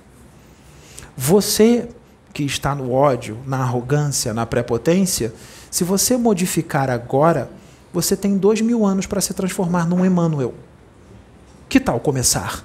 Você 1.17 1.89
que 2.35 2.43
está 2.43 2.75
no 2.75 2.93
ódio, 2.93 3.39
na 3.47 3.59
arrogância, 3.59 4.35
na 4.35 4.45
prepotência, 4.45 5.33
se 5.71 5.85
você 5.85 6.17
modificar 6.17 6.91
agora, 6.91 7.51
você 7.93 8.17
tem 8.17 8.37
dois 8.37 8.61
mil 8.61 8.85
anos 8.85 9.07
para 9.07 9.21
se 9.21 9.33
transformar 9.33 9.87
num 9.87 10.05
Emmanuel. 10.05 10.55
Que 11.69 11.81
tal 11.81 11.99
começar? 11.99 12.65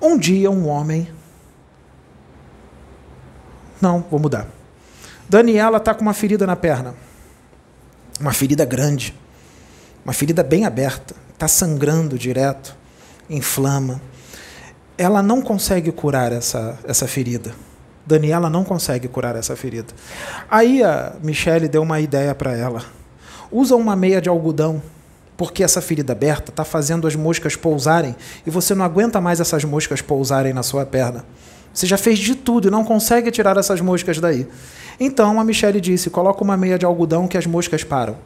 Um 0.00 0.18
dia 0.18 0.50
um 0.50 0.68
homem. 0.68 1.08
Não, 3.80 4.04
vou 4.10 4.20
mudar. 4.20 4.55
Daniela 5.28 5.78
está 5.78 5.92
com 5.94 6.02
uma 6.02 6.14
ferida 6.14 6.46
na 6.46 6.54
perna. 6.54 6.94
Uma 8.20 8.32
ferida 8.32 8.64
grande. 8.64 9.14
Uma 10.04 10.12
ferida 10.12 10.42
bem 10.42 10.64
aberta. 10.64 11.14
Está 11.32 11.48
sangrando 11.48 12.18
direto. 12.18 12.76
Inflama. 13.28 14.00
Ela 14.96 15.22
não 15.22 15.42
consegue 15.42 15.90
curar 15.90 16.32
essa, 16.32 16.78
essa 16.86 17.08
ferida. 17.08 17.52
Daniela 18.06 18.48
não 18.48 18.62
consegue 18.64 19.08
curar 19.08 19.34
essa 19.34 19.56
ferida. 19.56 19.92
Aí 20.48 20.82
a 20.82 21.14
Michelle 21.22 21.66
deu 21.66 21.82
uma 21.82 21.98
ideia 21.98 22.34
para 22.34 22.56
ela. 22.56 22.84
Usa 23.50 23.74
uma 23.74 23.96
meia 23.96 24.20
de 24.20 24.28
algodão, 24.28 24.80
porque 25.36 25.64
essa 25.64 25.80
ferida 25.80 26.12
aberta 26.12 26.50
está 26.50 26.64
fazendo 26.64 27.06
as 27.06 27.16
moscas 27.16 27.56
pousarem 27.56 28.14
e 28.46 28.50
você 28.50 28.74
não 28.74 28.84
aguenta 28.84 29.20
mais 29.20 29.40
essas 29.40 29.64
moscas 29.64 30.00
pousarem 30.00 30.52
na 30.52 30.62
sua 30.62 30.86
perna. 30.86 31.24
Você 31.76 31.86
já 31.86 31.98
fez 31.98 32.18
de 32.18 32.34
tudo 32.34 32.68
e 32.68 32.70
não 32.70 32.82
consegue 32.82 33.30
tirar 33.30 33.54
essas 33.58 33.82
moscas 33.82 34.18
daí. 34.18 34.46
Então 34.98 35.38
a 35.38 35.44
Michelle 35.44 35.78
disse: 35.78 36.08
coloca 36.08 36.42
uma 36.42 36.56
meia 36.56 36.78
de 36.78 36.86
algodão 36.86 37.28
que 37.28 37.36
as 37.36 37.44
moscas 37.44 37.84
param. 37.84 38.16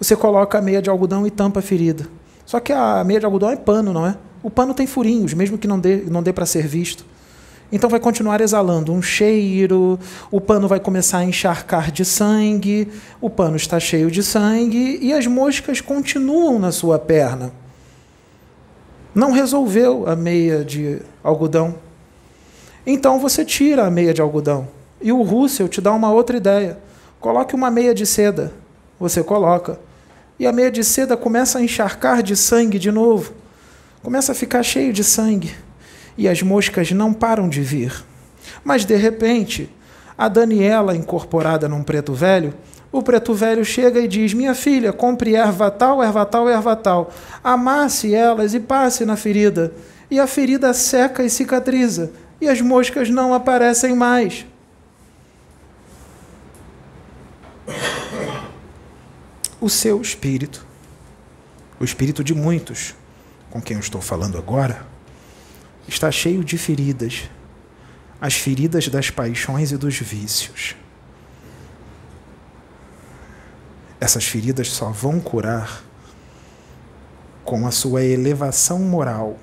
Você 0.00 0.16
coloca 0.16 0.56
a 0.56 0.62
meia 0.62 0.80
de 0.80 0.88
algodão 0.88 1.26
e 1.26 1.30
tampa 1.30 1.60
a 1.60 1.62
ferida. 1.62 2.06
Só 2.46 2.58
que 2.60 2.72
a 2.72 3.04
meia 3.04 3.20
de 3.20 3.26
algodão 3.26 3.50
é 3.50 3.56
pano, 3.56 3.92
não 3.92 4.06
é? 4.06 4.16
O 4.42 4.48
pano 4.48 4.72
tem 4.72 4.86
furinhos, 4.86 5.34
mesmo 5.34 5.58
que 5.58 5.68
não 5.68 5.78
dê, 5.78 5.96
não 6.08 6.22
dê 6.22 6.32
para 6.32 6.46
ser 6.46 6.66
visto. 6.66 7.04
Então 7.70 7.90
vai 7.90 8.00
continuar 8.00 8.40
exalando 8.40 8.90
um 8.90 9.02
cheiro, 9.02 10.00
o 10.30 10.40
pano 10.40 10.66
vai 10.66 10.80
começar 10.80 11.18
a 11.18 11.24
encharcar 11.24 11.92
de 11.92 12.06
sangue, 12.06 12.88
o 13.20 13.28
pano 13.28 13.56
está 13.56 13.78
cheio 13.78 14.10
de 14.10 14.22
sangue 14.22 14.98
e 15.02 15.12
as 15.12 15.26
moscas 15.26 15.82
continuam 15.82 16.58
na 16.58 16.72
sua 16.72 16.98
perna. 16.98 17.52
Não 19.14 19.30
resolveu 19.30 20.08
a 20.08 20.16
meia 20.16 20.64
de 20.64 21.02
algodão. 21.22 21.74
Então 22.86 23.18
você 23.18 23.44
tira 23.44 23.86
a 23.86 23.90
meia 23.90 24.12
de 24.12 24.20
algodão. 24.20 24.68
E 25.00 25.12
o 25.12 25.22
Russell 25.22 25.68
te 25.68 25.80
dá 25.80 25.92
uma 25.92 26.10
outra 26.10 26.36
ideia. 26.36 26.78
Coloque 27.20 27.54
uma 27.54 27.70
meia 27.70 27.94
de 27.94 28.06
seda. 28.06 28.52
Você 28.98 29.22
coloca. 29.22 29.78
E 30.38 30.46
a 30.46 30.52
meia 30.52 30.70
de 30.70 30.82
seda 30.82 31.16
começa 31.16 31.58
a 31.58 31.62
encharcar 31.62 32.22
de 32.22 32.36
sangue 32.36 32.78
de 32.78 32.90
novo. 32.90 33.32
Começa 34.02 34.32
a 34.32 34.34
ficar 34.34 34.62
cheio 34.62 34.92
de 34.92 35.04
sangue 35.04 35.52
e 36.16 36.28
as 36.28 36.42
moscas 36.42 36.90
não 36.92 37.12
param 37.12 37.48
de 37.48 37.60
vir. 37.60 38.04
Mas 38.64 38.84
de 38.84 38.96
repente, 38.96 39.70
a 40.16 40.28
Daniela, 40.28 40.96
incorporada 40.96 41.68
num 41.68 41.82
preto 41.82 42.12
velho, 42.12 42.54
o 42.90 43.02
preto 43.02 43.32
velho 43.34 43.64
chega 43.64 44.00
e 44.00 44.08
diz: 44.08 44.34
Minha 44.34 44.54
filha, 44.54 44.92
compre 44.92 45.34
erva 45.34 45.70
tal, 45.70 46.02
erva 46.02 46.26
tal, 46.26 46.48
erva 46.48 46.76
tal. 46.76 47.10
Amasse 47.42 48.14
elas 48.14 48.54
e 48.54 48.60
passe 48.60 49.04
na 49.04 49.16
ferida. 49.16 49.72
E 50.10 50.20
a 50.20 50.26
ferida 50.26 50.74
seca 50.74 51.22
e 51.22 51.30
cicatriza, 51.30 52.12
e 52.42 52.48
as 52.48 52.60
moscas 52.60 53.08
não 53.08 53.32
aparecem 53.32 53.94
mais. 53.94 54.44
O 59.60 59.70
seu 59.70 60.02
espírito, 60.02 60.66
o 61.78 61.84
espírito 61.84 62.24
de 62.24 62.34
muitos 62.34 62.96
com 63.48 63.62
quem 63.62 63.76
eu 63.76 63.80
estou 63.80 64.00
falando 64.00 64.36
agora, 64.36 64.84
está 65.86 66.10
cheio 66.10 66.42
de 66.42 66.58
feridas, 66.58 67.30
as 68.20 68.34
feridas 68.34 68.88
das 68.88 69.08
paixões 69.08 69.70
e 69.70 69.76
dos 69.76 69.96
vícios. 69.98 70.74
Essas 74.00 74.24
feridas 74.24 74.68
só 74.68 74.90
vão 74.90 75.20
curar 75.20 75.84
com 77.44 77.68
a 77.68 77.70
sua 77.70 78.02
elevação 78.02 78.80
moral. 78.80 79.38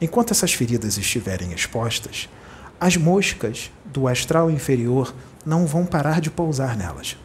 Enquanto 0.00 0.32
essas 0.32 0.52
feridas 0.52 0.96
estiverem 0.96 1.52
expostas, 1.52 2.28
as 2.80 2.96
moscas 2.96 3.70
do 3.84 4.06
astral 4.06 4.50
inferior 4.50 5.14
não 5.44 5.66
vão 5.66 5.84
parar 5.84 6.20
de 6.20 6.30
pousar 6.30 6.76
nelas. 6.76 7.16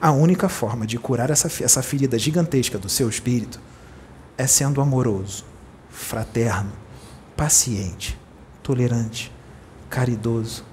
A 0.00 0.12
única 0.12 0.48
forma 0.48 0.86
de 0.86 0.98
curar 0.98 1.30
essa, 1.30 1.48
essa 1.64 1.82
ferida 1.82 2.18
gigantesca 2.18 2.78
do 2.78 2.90
seu 2.90 3.08
espírito 3.08 3.58
é 4.36 4.46
sendo 4.46 4.80
amoroso, 4.80 5.44
fraterno, 5.88 6.72
paciente, 7.34 8.18
tolerante, 8.62 9.32
caridoso, 9.88 10.64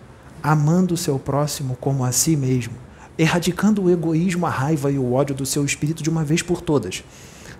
amando 0.43 0.95
o 0.95 0.97
seu 0.97 1.17
próximo 1.17 1.77
como 1.77 2.03
a 2.03 2.11
si 2.11 2.35
mesmo, 2.35 2.75
erradicando 3.17 3.83
o 3.83 3.89
egoísmo, 3.89 4.45
a 4.45 4.49
raiva 4.49 4.91
e 4.91 4.97
o 4.97 5.13
ódio 5.13 5.35
do 5.35 5.45
seu 5.45 5.63
espírito 5.65 6.01
de 6.03 6.09
uma 6.09 6.23
vez 6.23 6.41
por 6.41 6.61
todas. 6.61 7.03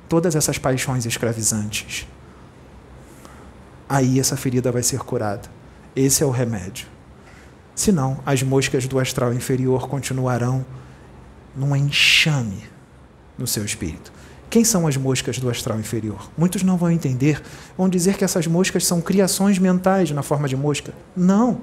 Todas 0.08 0.36
essas 0.36 0.58
paixões 0.58 1.06
escravizantes. 1.06 2.08
Aí 3.88 4.20
essa 4.20 4.38
ferida 4.38 4.72
vai 4.72 4.84
ser 4.84 5.00
curada. 5.00 5.50
Esse 5.96 6.24
é 6.24 6.26
o 6.26 6.32
remédio. 6.32 6.88
Senão, 7.76 8.20
as 8.26 8.44
moscas 8.44 8.88
do 8.88 9.00
astral 9.00 9.34
inferior 9.34 9.88
continuarão 9.88 10.66
num 11.56 11.76
enxame 11.76 12.64
no 13.38 13.48
seu 13.48 13.66
espírito. 13.66 14.12
Quem 14.50 14.64
são 14.66 14.86
as 14.86 14.98
moscas 14.98 15.40
do 15.40 15.50
astral 15.50 15.80
inferior? 15.80 16.30
Muitos 16.38 16.62
não 16.62 16.76
vão 16.76 16.92
entender, 16.92 17.42
vão 17.78 17.88
dizer 17.88 18.18
que 18.18 18.24
essas 18.24 18.48
moscas 18.48 18.86
são 18.86 19.00
criações 19.02 19.58
mentais 19.58 20.12
na 20.12 20.22
forma 20.22 20.48
de 20.48 20.58
mosca. 20.58 20.94
Não. 21.16 21.62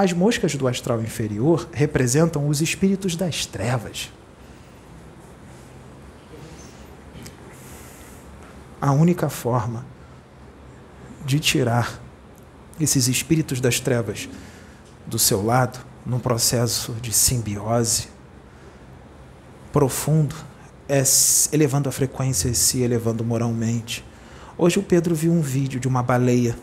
As 0.00 0.14
moscas 0.14 0.54
do 0.54 0.66
astral 0.66 1.02
inferior 1.02 1.68
representam 1.74 2.48
os 2.48 2.62
espíritos 2.62 3.14
das 3.14 3.44
trevas. 3.44 4.10
A 8.80 8.92
única 8.92 9.28
forma 9.28 9.84
de 11.26 11.38
tirar 11.38 12.00
esses 12.80 13.08
espíritos 13.08 13.60
das 13.60 13.78
trevas 13.78 14.26
do 15.06 15.18
seu 15.18 15.44
lado, 15.44 15.78
num 16.06 16.18
processo 16.18 16.94
de 17.02 17.12
simbiose, 17.12 18.08
profundo, 19.70 20.34
é 20.88 21.02
elevando 21.52 21.90
a 21.90 21.92
frequência 21.92 22.48
e 22.48 22.54
se 22.54 22.80
elevando 22.80 23.22
moralmente. 23.22 24.02
Hoje 24.56 24.78
o 24.78 24.82
Pedro 24.82 25.14
viu 25.14 25.30
um 25.30 25.42
vídeo 25.42 25.78
de 25.78 25.86
uma 25.86 26.02
baleia. 26.02 26.56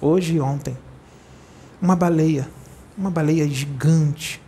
Hoje 0.00 0.34
e 0.34 0.40
ontem. 0.40 0.76
Uma 1.80 1.96
baleia. 1.96 2.48
Uma 2.96 3.10
baleia 3.10 3.48
gigante. 3.48 4.40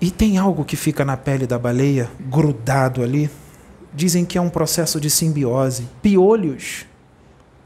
E 0.00 0.10
tem 0.10 0.38
algo 0.38 0.64
que 0.64 0.76
fica 0.76 1.04
na 1.04 1.16
pele 1.16 1.46
da 1.46 1.58
baleia, 1.58 2.10
grudado 2.18 3.02
ali. 3.02 3.30
Dizem 3.92 4.24
que 4.24 4.38
é 4.38 4.40
um 4.40 4.50
processo 4.50 5.00
de 5.00 5.10
simbiose. 5.10 5.88
Piolhos. 6.00 6.86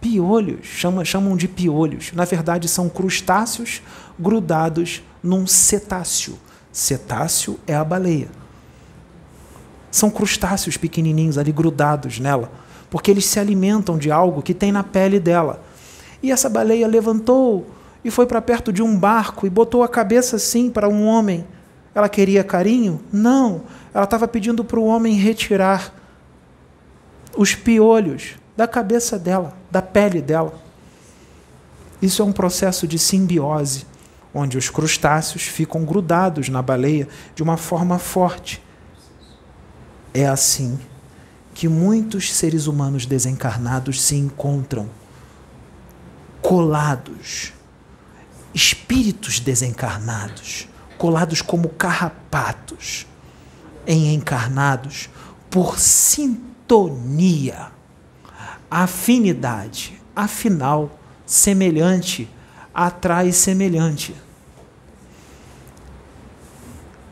Piolhos. 0.01 0.67
Chama, 0.67 1.05
chamam 1.05 1.37
de 1.37 1.47
piolhos. 1.47 2.13
Na 2.13 2.25
verdade, 2.25 2.69
são 2.69 2.89
crustáceos 2.89 3.83
grudados 4.19 5.03
num 5.23 5.47
cetáceo 5.47 6.39
Cetáceo 6.75 7.57
é 7.69 7.75
a 7.77 7.85
baleia. 7.85 8.27
São 9.93 10.11
crustáceos 10.11 10.77
pequenininhos 10.77 11.39
ali 11.39 11.53
grudados 11.53 12.19
nela, 12.19 12.51
porque 12.91 13.13
eles 13.13 13.27
se 13.27 13.39
alimentam 13.39 13.97
de 13.97 14.11
algo 14.11 14.43
que 14.43 14.53
tem 14.53 14.73
na 14.73 14.83
pele 14.83 15.21
dela. 15.21 15.63
E 16.25 16.33
essa 16.33 16.49
baleia 16.49 16.89
levantou 16.89 17.67
e 18.03 18.11
foi 18.11 18.25
para 18.25 18.41
perto 18.41 18.73
de 18.73 18.83
um 18.83 18.99
barco 18.99 19.47
e 19.47 19.51
botou 19.51 19.83
a 19.83 19.89
cabeça 19.89 20.37
assim 20.37 20.71
para 20.71 20.89
um 20.89 21.07
homem. 21.07 21.47
Ela 21.95 22.09
queria 22.09 22.43
carinho? 22.43 22.99
Não. 23.13 23.65
Ela 23.93 24.05
estava 24.05 24.27
pedindo 24.27 24.65
para 24.65 24.81
o 24.81 24.87
homem 24.87 25.17
retirar 25.17 25.93
os 27.37 27.55
piolhos 27.55 28.37
da 28.57 28.67
cabeça 28.67 29.19
dela, 29.19 29.55
da 29.71 29.83
pele 29.83 30.23
dela. 30.23 30.55
Isso 32.01 32.23
é 32.23 32.25
um 32.25 32.33
processo 32.33 32.89
de 32.89 32.99
simbiose 32.99 33.85
onde 34.33 34.57
os 34.57 34.71
crustáceos 34.71 35.43
ficam 35.43 35.85
grudados 35.85 36.49
na 36.49 36.63
baleia 36.63 37.07
de 37.35 37.43
uma 37.43 37.59
forma 37.59 37.99
forte. 37.99 38.63
É 40.15 40.27
assim 40.27 40.79
que 41.53 41.69
muitos 41.69 42.33
seres 42.33 42.67
humanos 42.67 43.05
desencarnados 43.05 44.01
se 44.01 44.17
encontram 44.17 44.89
colados, 46.45 47.55
espíritos 48.53 49.41
desencarnados, 49.41 50.69
colados 50.99 51.41
como 51.41 51.71
carrapatos 51.71 53.07
em 53.87 54.15
encarnados 54.15 55.09
por 55.51 55.79
sintonia, 55.79 57.73
afinidade, 58.71 59.99
afinal, 60.15 61.01
semelhante 61.25 62.29
atrai 62.75 63.33
semelhante. 63.33 64.15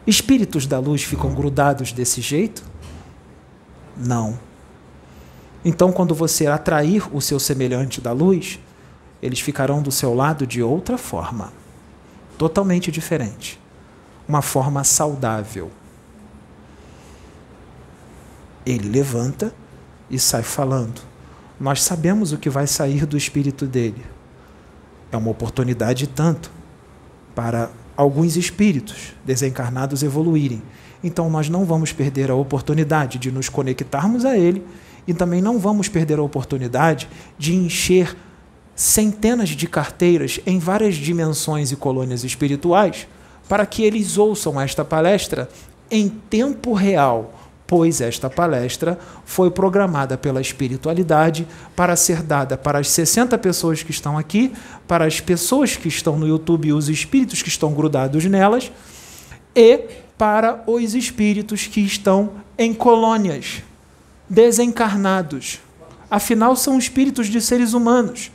Espíritos 0.06 0.66
da 0.66 0.78
luz 0.78 1.04
ficam 1.04 1.32
grudados 1.32 1.90
desse 1.90 2.20
jeito? 2.20 2.62
Não. 3.96 4.38
Então, 5.64 5.90
quando 5.90 6.14
você 6.14 6.46
atrair 6.46 7.08
o 7.16 7.20
seu 7.22 7.40
semelhante 7.40 7.98
da 7.98 8.12
luz, 8.12 8.58
eles 9.22 9.38
ficarão 9.38 9.80
do 9.80 9.92
seu 9.92 10.12
lado 10.12 10.46
de 10.46 10.60
outra 10.62 10.98
forma, 10.98 11.52
totalmente 12.36 12.90
diferente. 12.90 13.60
Uma 14.28 14.42
forma 14.42 14.82
saudável. 14.82 15.70
Ele 18.66 18.88
levanta 18.88 19.54
e 20.10 20.18
sai 20.18 20.42
falando. 20.42 21.00
Nós 21.60 21.82
sabemos 21.82 22.32
o 22.32 22.38
que 22.38 22.50
vai 22.50 22.66
sair 22.66 23.06
do 23.06 23.16
espírito 23.16 23.66
dele. 23.66 24.04
É 25.12 25.16
uma 25.16 25.30
oportunidade 25.30 26.06
tanto 26.08 26.50
para 27.34 27.70
alguns 27.96 28.36
espíritos 28.36 29.14
desencarnados 29.24 30.02
evoluírem. 30.02 30.62
Então 31.04 31.28
nós 31.30 31.48
não 31.48 31.64
vamos 31.64 31.92
perder 31.92 32.30
a 32.30 32.34
oportunidade 32.34 33.18
de 33.18 33.30
nos 33.30 33.48
conectarmos 33.48 34.24
a 34.24 34.36
ele 34.36 34.66
e 35.06 35.12
também 35.12 35.42
não 35.42 35.58
vamos 35.58 35.88
perder 35.88 36.18
a 36.18 36.22
oportunidade 36.22 37.08
de 37.38 37.54
encher 37.54 38.16
centenas 38.82 39.50
de 39.50 39.68
carteiras 39.68 40.40
em 40.44 40.58
várias 40.58 40.96
dimensões 40.96 41.70
e 41.70 41.76
colônias 41.76 42.24
espirituais 42.24 43.06
para 43.48 43.64
que 43.64 43.84
eles 43.84 44.18
ouçam 44.18 44.60
esta 44.60 44.84
palestra 44.84 45.48
em 45.88 46.08
tempo 46.08 46.72
real, 46.72 47.32
pois 47.64 48.00
esta 48.00 48.28
palestra 48.28 48.98
foi 49.24 49.52
programada 49.52 50.18
pela 50.18 50.40
espiritualidade 50.40 51.46
para 51.76 51.94
ser 51.94 52.22
dada 52.22 52.56
para 52.56 52.80
as 52.80 52.88
60 52.88 53.38
pessoas 53.38 53.84
que 53.84 53.92
estão 53.92 54.18
aqui, 54.18 54.52
para 54.88 55.04
as 55.04 55.20
pessoas 55.20 55.76
que 55.76 55.86
estão 55.86 56.18
no 56.18 56.26
YouTube 56.26 56.68
e 56.68 56.72
os 56.72 56.88
espíritos 56.88 57.40
que 57.40 57.48
estão 57.48 57.72
grudados 57.72 58.24
nelas, 58.24 58.72
e 59.54 59.78
para 60.18 60.64
os 60.66 60.94
espíritos 60.96 61.68
que 61.68 61.80
estão 61.80 62.32
em 62.58 62.74
colônias, 62.74 63.62
desencarnados. 64.28 65.60
Afinal, 66.10 66.56
são 66.56 66.76
espíritos 66.78 67.28
de 67.28 67.40
seres 67.40 67.74
humanos. 67.74 68.32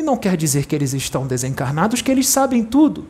E 0.00 0.02
não 0.02 0.16
quer 0.16 0.34
dizer 0.34 0.64
que 0.64 0.74
eles 0.74 0.94
estão 0.94 1.26
desencarnados, 1.26 2.00
que 2.00 2.10
eles 2.10 2.26
sabem 2.26 2.64
tudo 2.64 3.06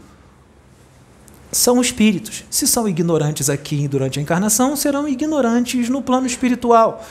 são 1.53 1.81
espíritos. 1.81 2.45
Se 2.51 2.67
são 2.67 2.89
ignorantes 2.89 3.49
aqui 3.49 3.87
durante 3.87 4.19
a 4.19 4.23
encarnação, 4.23 4.75
serão 4.75 5.09
ignorantes 5.09 5.89
no 5.89 6.03
plano 6.03 6.27
espiritual. 6.27 7.05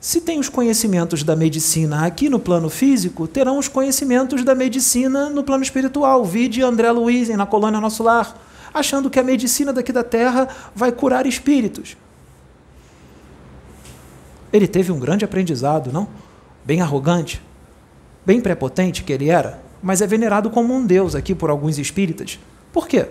Se 0.00 0.22
têm 0.22 0.38
os 0.38 0.48
conhecimentos 0.48 1.22
da 1.22 1.36
medicina 1.36 2.06
aqui 2.06 2.30
no 2.30 2.38
plano 2.38 2.70
físico, 2.70 3.28
terão 3.28 3.58
os 3.58 3.68
conhecimentos 3.68 4.42
da 4.42 4.54
medicina 4.54 5.28
no 5.28 5.44
plano 5.44 5.62
espiritual. 5.62 6.24
Vide 6.24 6.62
André 6.62 6.90
Luiz 6.90 7.28
na 7.28 7.44
colônia 7.44 7.78
Nosso 7.78 8.02
Lar, 8.02 8.38
achando 8.72 9.10
que 9.10 9.20
a 9.20 9.22
medicina 9.22 9.70
daqui 9.70 9.92
da 9.92 10.02
Terra 10.02 10.48
vai 10.74 10.92
curar 10.92 11.26
espíritos. 11.26 11.94
Ele 14.50 14.66
teve 14.66 14.92
um 14.92 14.98
grande 14.98 15.26
aprendizado, 15.26 15.92
não? 15.92 16.08
Bem 16.64 16.80
arrogante, 16.80 17.42
bem 18.26 18.40
prepotente 18.40 19.04
que 19.04 19.12
ele 19.12 19.30
era, 19.30 19.62
mas 19.80 20.02
é 20.02 20.06
venerado 20.06 20.50
como 20.50 20.74
um 20.74 20.84
deus 20.84 21.14
aqui 21.14 21.34
por 21.34 21.48
alguns 21.48 21.78
espíritas. 21.78 22.38
Por 22.72 22.88
quê? 22.88 23.06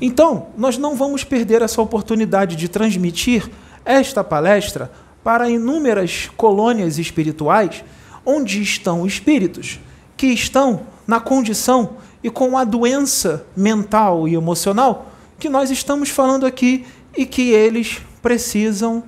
Então, 0.00 0.48
nós 0.56 0.78
não 0.78 0.96
vamos 0.96 1.22
perder 1.22 1.62
essa 1.62 1.80
oportunidade 1.80 2.56
de 2.56 2.68
transmitir 2.68 3.48
esta 3.84 4.24
palestra 4.24 4.90
para 5.22 5.48
inúmeras 5.48 6.30
colônias 6.36 6.98
espirituais 6.98 7.84
onde 8.24 8.60
estão 8.62 9.06
espíritos 9.06 9.78
que 10.16 10.26
estão 10.28 10.80
na 11.06 11.20
condição 11.20 11.96
e 12.22 12.30
com 12.30 12.56
a 12.58 12.64
doença 12.64 13.46
mental 13.56 14.26
e 14.26 14.34
emocional 14.34 15.12
que 15.38 15.48
nós 15.48 15.70
estamos 15.70 16.08
falando 16.08 16.46
aqui 16.46 16.86
e 17.16 17.26
que 17.26 17.50
eles 17.50 18.00
precisam 18.22 19.04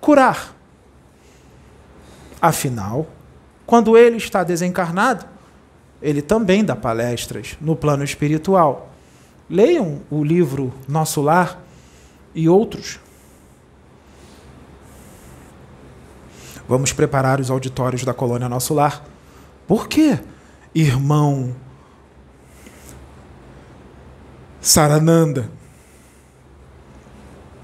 curar. 0.00 0.55
Afinal, 2.40 3.06
quando 3.64 3.96
ele 3.96 4.16
está 4.16 4.44
desencarnado, 4.44 5.26
ele 6.00 6.22
também 6.22 6.64
dá 6.64 6.76
palestras 6.76 7.56
no 7.60 7.74
plano 7.74 8.04
espiritual. 8.04 8.92
Leiam 9.48 10.02
o 10.10 10.22
livro 10.22 10.72
Nosso 10.88 11.22
Lar 11.22 11.60
e 12.34 12.48
outros. 12.48 13.00
Vamos 16.68 16.92
preparar 16.92 17.40
os 17.40 17.50
auditórios 17.50 18.04
da 18.04 18.12
colônia 18.12 18.48
Nosso 18.48 18.74
Lar. 18.74 19.04
Por 19.66 19.88
quê, 19.88 20.18
irmão 20.74 21.54
Sarananda? 24.60 25.48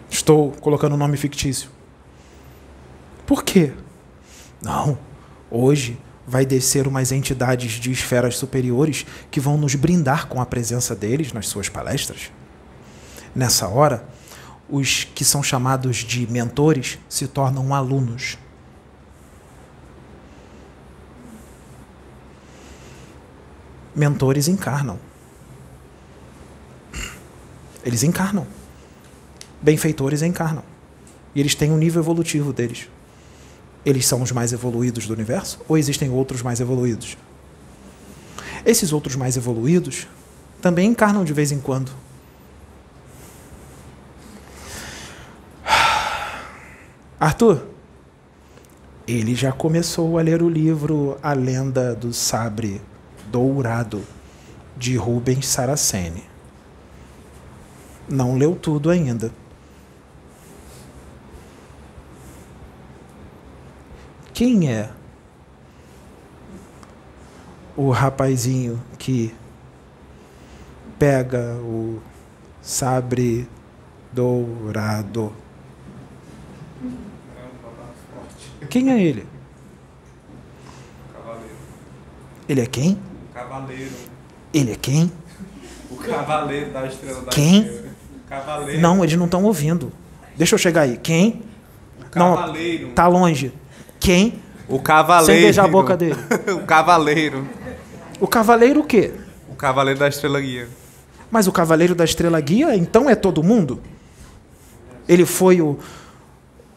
Estou 0.08 0.52
colocando 0.52 0.94
um 0.94 0.98
nome 0.98 1.16
fictício. 1.16 1.68
Por 3.26 3.42
quê? 3.42 3.72
Não, 4.62 4.96
hoje 5.50 5.98
vai 6.24 6.46
descer 6.46 6.86
umas 6.86 7.10
entidades 7.10 7.72
de 7.72 7.90
esferas 7.90 8.36
superiores 8.36 9.04
que 9.28 9.40
vão 9.40 9.58
nos 9.58 9.74
brindar 9.74 10.28
com 10.28 10.40
a 10.40 10.46
presença 10.46 10.94
deles 10.94 11.32
nas 11.32 11.48
suas 11.48 11.68
palestras. 11.68 12.30
Nessa 13.34 13.66
hora, 13.66 14.06
os 14.70 15.04
que 15.04 15.24
são 15.24 15.42
chamados 15.42 15.96
de 15.96 16.30
mentores 16.30 16.98
se 17.08 17.26
tornam 17.26 17.74
alunos. 17.74 18.38
Mentores 23.94 24.46
encarnam. 24.46 24.98
Eles 27.84 28.04
encarnam. 28.04 28.46
Benfeitores 29.60 30.22
encarnam. 30.22 30.62
E 31.34 31.40
eles 31.40 31.54
têm 31.54 31.72
um 31.72 31.76
nível 31.76 32.00
evolutivo 32.00 32.52
deles 32.52 32.88
eles 33.84 34.06
são 34.06 34.22
os 34.22 34.30
mais 34.32 34.52
evoluídos 34.52 35.06
do 35.06 35.12
universo? 35.12 35.60
Ou 35.68 35.76
existem 35.76 36.10
outros 36.10 36.42
mais 36.42 36.60
evoluídos? 36.60 37.16
Esses 38.64 38.92
outros 38.92 39.16
mais 39.16 39.36
evoluídos 39.36 40.06
também 40.60 40.88
encarnam 40.88 41.24
de 41.24 41.32
vez 41.32 41.50
em 41.50 41.58
quando. 41.60 41.90
Arthur, 47.18 47.66
ele 49.06 49.34
já 49.34 49.50
começou 49.50 50.16
a 50.16 50.22
ler 50.22 50.42
o 50.42 50.48
livro 50.48 51.18
A 51.20 51.32
Lenda 51.32 51.94
do 51.94 52.12
Sabre 52.12 52.80
Dourado, 53.32 54.04
de 54.76 54.96
Rubens 54.96 55.46
Saraceni. 55.46 56.22
Não 58.08 58.36
leu 58.36 58.54
tudo 58.54 58.90
ainda. 58.90 59.32
Quem 64.34 64.72
é 64.72 64.90
o 67.76 67.90
rapazinho 67.90 68.82
que 68.98 69.34
pega 70.98 71.56
o 71.56 72.00
sabre 72.62 73.46
dourado? 74.12 75.32
Quem 78.70 78.90
é 78.90 79.02
ele? 79.02 79.26
Cavaleiro. 81.12 81.56
Ele 82.48 82.60
é 82.62 82.66
quem? 82.66 82.98
Cavaleiro. 83.34 83.92
Ele 84.54 84.72
é 84.72 84.76
quem? 84.76 85.12
O 85.90 85.96
cavaleiro 85.96 86.72
da 86.72 86.86
estrela 86.86 87.20
da 87.20 87.30
Quem? 87.30 87.82
Cavaleiro. 88.26 88.80
Não, 88.80 89.04
eles 89.04 89.16
não 89.16 89.26
estão 89.26 89.44
ouvindo. 89.44 89.92
Deixa 90.36 90.54
eu 90.54 90.58
chegar 90.58 90.82
aí. 90.82 90.96
Quem? 90.96 91.42
Cavaleiro. 92.10 92.86
Não, 92.86 92.94
tá 92.94 93.06
longe. 93.06 93.52
Quem? 94.02 94.42
O 94.68 94.80
cavaleiro. 94.80 95.32
Sem 95.32 95.42
beijar 95.42 95.64
a 95.64 95.68
boca 95.68 95.96
dele. 95.96 96.16
o 96.52 96.66
cavaleiro. 96.66 97.46
O 98.20 98.26
cavaleiro 98.26 98.80
o 98.80 98.84
quê? 98.84 99.12
O 99.48 99.54
cavaleiro 99.54 100.00
da 100.00 100.08
estrela 100.08 100.40
guia. 100.40 100.68
Mas 101.30 101.46
o 101.46 101.52
cavaleiro 101.52 101.94
da 101.94 102.04
estrela 102.04 102.40
guia, 102.40 102.74
então 102.76 103.08
é 103.08 103.14
todo 103.14 103.44
mundo? 103.44 103.80
Ele 105.08 105.24
foi 105.24 105.62
o, 105.62 105.78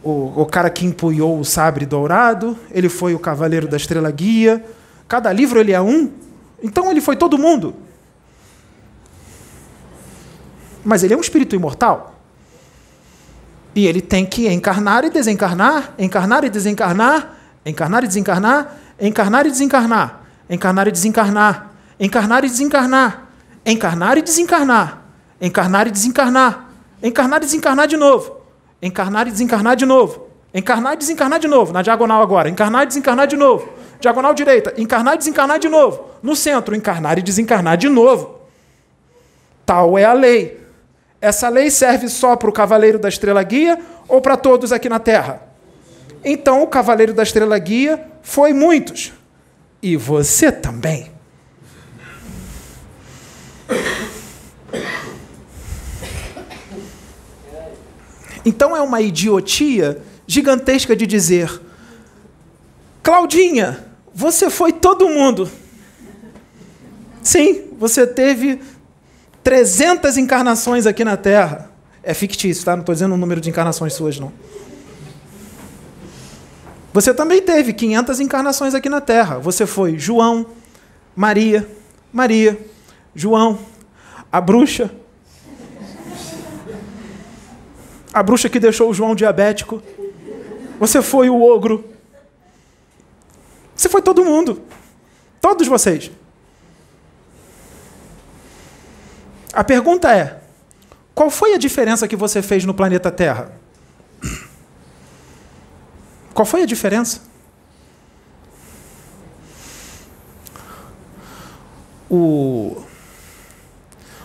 o, 0.04 0.42
o 0.42 0.46
cara 0.46 0.70
que 0.70 0.86
empunhou 0.86 1.40
o 1.40 1.44
sabre 1.44 1.86
dourado, 1.86 2.58
ele 2.72 2.90
foi 2.90 3.16
o 3.16 3.20
cavaleiro 3.20 3.68
da 3.68 3.76
estrela 3.76 4.12
guia. 4.12 4.64
Cada 5.08 5.34
livro 5.34 5.60
ele 5.60 5.72
é 5.72 5.82
um? 5.82 6.12
Então 6.62 6.92
ele 6.92 7.02
foi 7.02 7.16
todo 7.16 7.40
mundo. 7.40 7.76
Mas 10.84 11.04
ele 11.04 11.16
é 11.16 11.18
um 11.18 11.22
espírito 11.22 11.56
imortal. 11.56 12.15
E 13.76 13.86
ele 13.86 14.00
tem 14.00 14.26
que 14.26 14.48
encarnar 14.48 15.04
e 15.04 15.10
desencarnar, 15.10 15.94
encarnar 16.00 16.46
e 16.46 16.50
desencarnar, 16.50 17.36
encarnar 17.66 18.04
e 18.06 18.08
desencarnar, 18.08 18.78
encarnar 19.02 19.46
e 19.46 19.52
desencarnar, 19.52 20.22
encarnar 20.50 20.88
e 20.88 20.92
desencarnar, 20.92 21.68
encarnar 22.00 22.46
e 22.46 22.50
desencarnar, 22.50 23.22
encarnar 23.66 24.18
e 24.18 24.22
desencarnar, 24.22 25.02
encarnar 25.42 25.88
e 25.88 25.92
desencarnar, 25.92 26.68
encarnar 27.04 27.44
e 27.44 27.46
desencarnar 27.46 27.88
de 27.88 27.98
novo, 27.98 28.38
encarnar 28.82 29.28
e 29.28 29.32
desencarnar 29.32 29.76
de 29.76 29.86
novo, 29.86 30.28
encarnar 30.54 30.94
e 30.94 30.98
desencarnar 30.98 31.40
de 31.40 31.48
novo, 31.50 31.74
na 31.74 31.82
diagonal 31.82 32.22
agora, 32.22 32.48
encarnar 32.48 32.84
e 32.84 32.88
desencarnar 32.88 33.28
de 33.28 33.36
novo, 33.36 33.68
diagonal 34.00 34.34
direita, 34.34 34.74
encarnar 34.78 35.16
e 35.16 35.18
desencarnar 35.18 35.60
de 35.60 35.68
novo, 35.68 36.06
no 36.24 36.34
centro, 36.34 36.74
encarnar 36.74 37.18
e 37.18 37.22
desencarnar 37.22 37.76
de 37.76 37.90
novo. 37.90 38.40
Tal 39.66 39.98
é 39.98 40.06
a 40.06 40.14
lei. 40.14 40.65
Essa 41.26 41.50
lei 41.50 41.72
serve 41.72 42.08
só 42.08 42.36
para 42.36 42.48
o 42.52 42.54
cavaleiro 42.54 43.00
da 43.00 43.10
estrela 43.10 43.42
guia 43.42 43.80
ou 44.08 44.22
para 44.22 44.38
todos 44.38 44.72
aqui 44.72 44.88
na 44.88 45.00
Terra? 45.00 45.42
Então 46.24 46.62
o 46.62 46.68
cavaleiro 46.68 47.16
da 47.16 47.24
estrela 47.24 47.58
guia 47.58 48.00
foi 48.22 48.54
muitos. 48.54 49.12
E 49.82 49.98
você 49.98 50.52
também. 50.52 51.12
Então 58.46 58.78
é 58.78 58.82
uma 58.82 59.02
idiotia 59.02 60.00
gigantesca 60.28 60.96
de 60.96 61.08
dizer: 61.08 61.60
Claudinha, 63.02 63.84
você 64.14 64.52
foi 64.52 64.72
todo 64.72 65.10
mundo. 65.10 65.50
Sim, 67.24 67.64
você 67.80 68.06
teve 68.06 68.62
300 69.46 70.18
encarnações 70.18 70.88
aqui 70.88 71.06
na 71.06 71.16
Terra. 71.16 71.70
É 72.02 72.16
fictício, 72.16 72.66
tá? 72.66 72.72
Não 72.76 72.80
estou 72.80 72.96
dizendo 72.96 73.14
o 73.14 73.18
número 73.18 73.40
de 73.40 73.48
encarnações 73.48 73.94
suas, 73.94 74.20
não. 74.20 74.34
Você 76.92 77.14
também 77.14 77.44
teve 77.44 77.72
500 77.72 78.20
encarnações 78.22 78.74
aqui 78.74 78.90
na 78.90 79.00
Terra. 79.02 79.38
Você 79.38 79.68
foi 79.68 80.00
João, 80.00 80.48
Maria, 81.16 81.68
Maria, 82.12 82.60
João, 83.14 83.60
a 84.32 84.42
bruxa, 84.42 84.90
a 88.12 88.24
bruxa 88.24 88.50
que 88.50 88.60
deixou 88.60 88.90
o 88.90 88.94
João 88.96 89.14
diabético. 89.14 89.80
Você 90.80 91.04
foi 91.04 91.30
o 91.30 91.44
ogro. 91.44 91.86
Você 93.76 93.90
foi 93.90 94.02
todo 94.02 94.26
mundo. 94.26 94.60
Todos 95.40 95.68
vocês. 95.68 96.10
A 99.56 99.64
pergunta 99.64 100.14
é: 100.14 100.42
qual 101.16 101.30
foi 101.30 101.54
a 101.54 101.58
diferença 101.58 102.10
que 102.10 102.16
você 102.18 102.42
fez 102.42 102.66
no 102.66 102.74
planeta 102.74 103.10
Terra? 103.10 103.54
Qual 106.34 106.46
foi 106.46 106.64
a 106.64 106.66
diferença? 106.66 107.22
O 112.10 112.84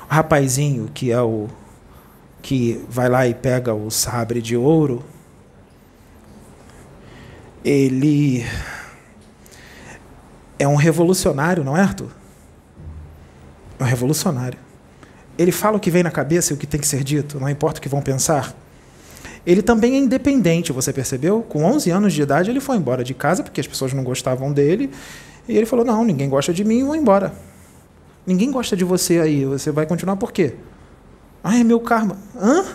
rapazinho 0.09 0.91
que 0.93 1.13
é 1.13 1.23
o 1.23 1.49
que 2.43 2.85
vai 2.89 3.09
lá 3.09 3.29
e 3.29 3.35
pega 3.35 3.73
o 3.73 3.89
sabre 3.91 4.43
de 4.43 4.57
ouro, 4.57 5.05
ele 7.65 8.45
é 10.59 10.67
um 10.67 10.75
revolucionário, 10.75 11.63
não 11.63 11.77
é, 11.77 11.83
Arthur? 11.83 12.11
É 13.79 13.85
um 13.85 13.87
revolucionário. 13.87 14.70
Ele 15.41 15.51
fala 15.51 15.79
o 15.79 15.81
que 15.81 15.91
vem 15.91 16.03
na 16.03 16.11
cabeça 16.11 16.53
e 16.53 16.55
o 16.55 16.59
que 16.59 16.67
tem 16.67 16.79
que 16.79 16.87
ser 16.87 17.03
dito, 17.03 17.41
não 17.41 17.49
importa 17.49 17.79
o 17.79 17.83
que 17.83 17.89
vão 17.89 18.03
pensar. 18.03 18.55
Ele 19.47 19.63
também 19.63 19.95
é 19.95 19.97
independente, 19.97 20.71
você 20.71 20.93
percebeu? 20.93 21.41
Com 21.41 21.65
11 21.65 21.91
anos 21.91 22.13
de 22.13 22.21
idade, 22.21 22.51
ele 22.51 22.61
foi 22.61 22.77
embora 22.77 23.03
de 23.03 23.15
casa 23.15 23.43
porque 23.43 23.59
as 23.59 23.67
pessoas 23.67 23.95
não 23.95 24.05
gostavam 24.05 24.53
dele. 24.53 24.91
E 25.49 25.57
ele 25.57 25.65
falou: 25.65 25.83
Não, 25.83 26.05
ninguém 26.05 26.29
gosta 26.29 26.53
de 26.53 26.63
mim, 26.63 26.85
vou 26.85 26.95
embora. 26.95 27.33
Ninguém 28.27 28.51
gosta 28.51 28.77
de 28.77 28.85
você 28.85 29.19
aí, 29.19 29.47
você 29.47 29.71
vai 29.71 29.87
continuar 29.87 30.17
por 30.17 30.31
quê? 30.31 30.57
Ah, 31.43 31.59
é 31.59 31.65
meu 31.65 31.81
karma. 31.81 32.19
Hã? 32.37 32.67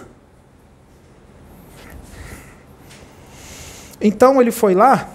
Então 4.02 4.42
ele 4.42 4.50
foi 4.52 4.74
lá, 4.74 5.08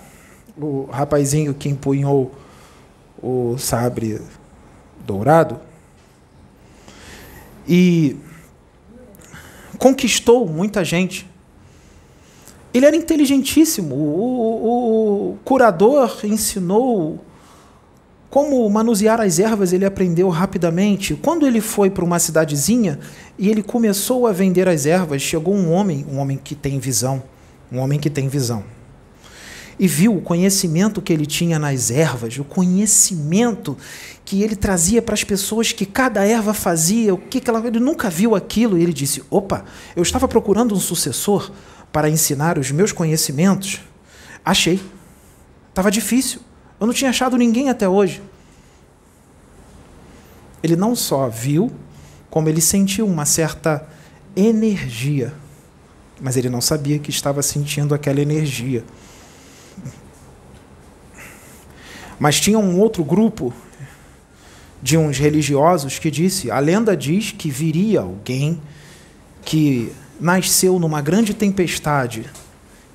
o 0.56 0.84
rapazinho 0.84 1.52
que 1.52 1.68
empunhou 1.68 2.32
o 3.20 3.58
sabre 3.58 4.22
dourado, 5.04 5.58
e 7.68 8.16
conquistou 9.78 10.46
muita 10.46 10.84
gente. 10.84 11.28
Ele 12.72 12.86
era 12.86 12.96
inteligentíssimo. 12.96 13.94
O, 13.94 13.98
o, 13.98 15.30
o 15.32 15.38
curador 15.44 16.20
ensinou 16.24 17.18
como 18.30 18.68
manusear 18.70 19.20
as 19.20 19.40
ervas, 19.40 19.72
ele 19.72 19.84
aprendeu 19.84 20.28
rapidamente. 20.28 21.16
Quando 21.16 21.46
ele 21.46 21.60
foi 21.60 21.90
para 21.90 22.04
uma 22.04 22.20
cidadezinha 22.20 23.00
e 23.36 23.48
ele 23.48 23.62
começou 23.62 24.26
a 24.26 24.32
vender 24.32 24.68
as 24.68 24.86
ervas, 24.86 25.20
chegou 25.20 25.52
um 25.52 25.72
homem, 25.72 26.06
um 26.08 26.18
homem 26.18 26.38
que 26.42 26.54
tem 26.54 26.78
visão, 26.78 27.20
um 27.72 27.78
homem 27.78 27.98
que 27.98 28.08
tem 28.08 28.28
visão. 28.28 28.62
E 29.82 29.88
viu 29.88 30.14
o 30.14 30.20
conhecimento 30.20 31.00
que 31.00 31.10
ele 31.10 31.24
tinha 31.24 31.58
nas 31.58 31.90
ervas, 31.90 32.36
o 32.36 32.44
conhecimento 32.44 33.78
que 34.26 34.42
ele 34.42 34.54
trazia 34.54 35.00
para 35.00 35.14
as 35.14 35.24
pessoas 35.24 35.72
que 35.72 35.86
cada 35.86 36.22
erva 36.22 36.52
fazia, 36.52 37.14
o 37.14 37.16
que, 37.16 37.40
que 37.40 37.48
ela. 37.48 37.66
Ele 37.66 37.80
nunca 37.80 38.10
viu 38.10 38.34
aquilo. 38.34 38.76
E 38.76 38.82
ele 38.82 38.92
disse: 38.92 39.24
opa, 39.30 39.64
eu 39.96 40.02
estava 40.02 40.28
procurando 40.28 40.74
um 40.74 40.78
sucessor 40.78 41.50
para 41.90 42.10
ensinar 42.10 42.58
os 42.58 42.70
meus 42.70 42.92
conhecimentos. 42.92 43.80
Achei. 44.44 44.78
Estava 45.70 45.90
difícil. 45.90 46.42
Eu 46.78 46.86
não 46.86 46.92
tinha 46.92 47.08
achado 47.08 47.38
ninguém 47.38 47.70
até 47.70 47.88
hoje. 47.88 48.20
Ele 50.62 50.76
não 50.76 50.94
só 50.94 51.26
viu, 51.26 51.72
como 52.28 52.50
ele 52.50 52.60
sentiu 52.60 53.06
uma 53.06 53.24
certa 53.24 53.88
energia. 54.36 55.32
Mas 56.20 56.36
ele 56.36 56.50
não 56.50 56.60
sabia 56.60 56.98
que 56.98 57.08
estava 57.08 57.40
sentindo 57.40 57.94
aquela 57.94 58.20
energia. 58.20 58.84
Mas 62.20 62.38
tinha 62.38 62.58
um 62.58 62.78
outro 62.78 63.02
grupo 63.02 63.50
de 64.82 64.98
uns 64.98 65.18
religiosos 65.18 65.98
que 65.98 66.10
disse: 66.10 66.50
a 66.50 66.58
lenda 66.58 66.94
diz 66.94 67.32
que 67.32 67.50
viria 67.50 68.02
alguém 68.02 68.60
que 69.42 69.90
nasceu 70.20 70.78
numa 70.78 71.00
grande 71.00 71.32
tempestade, 71.32 72.30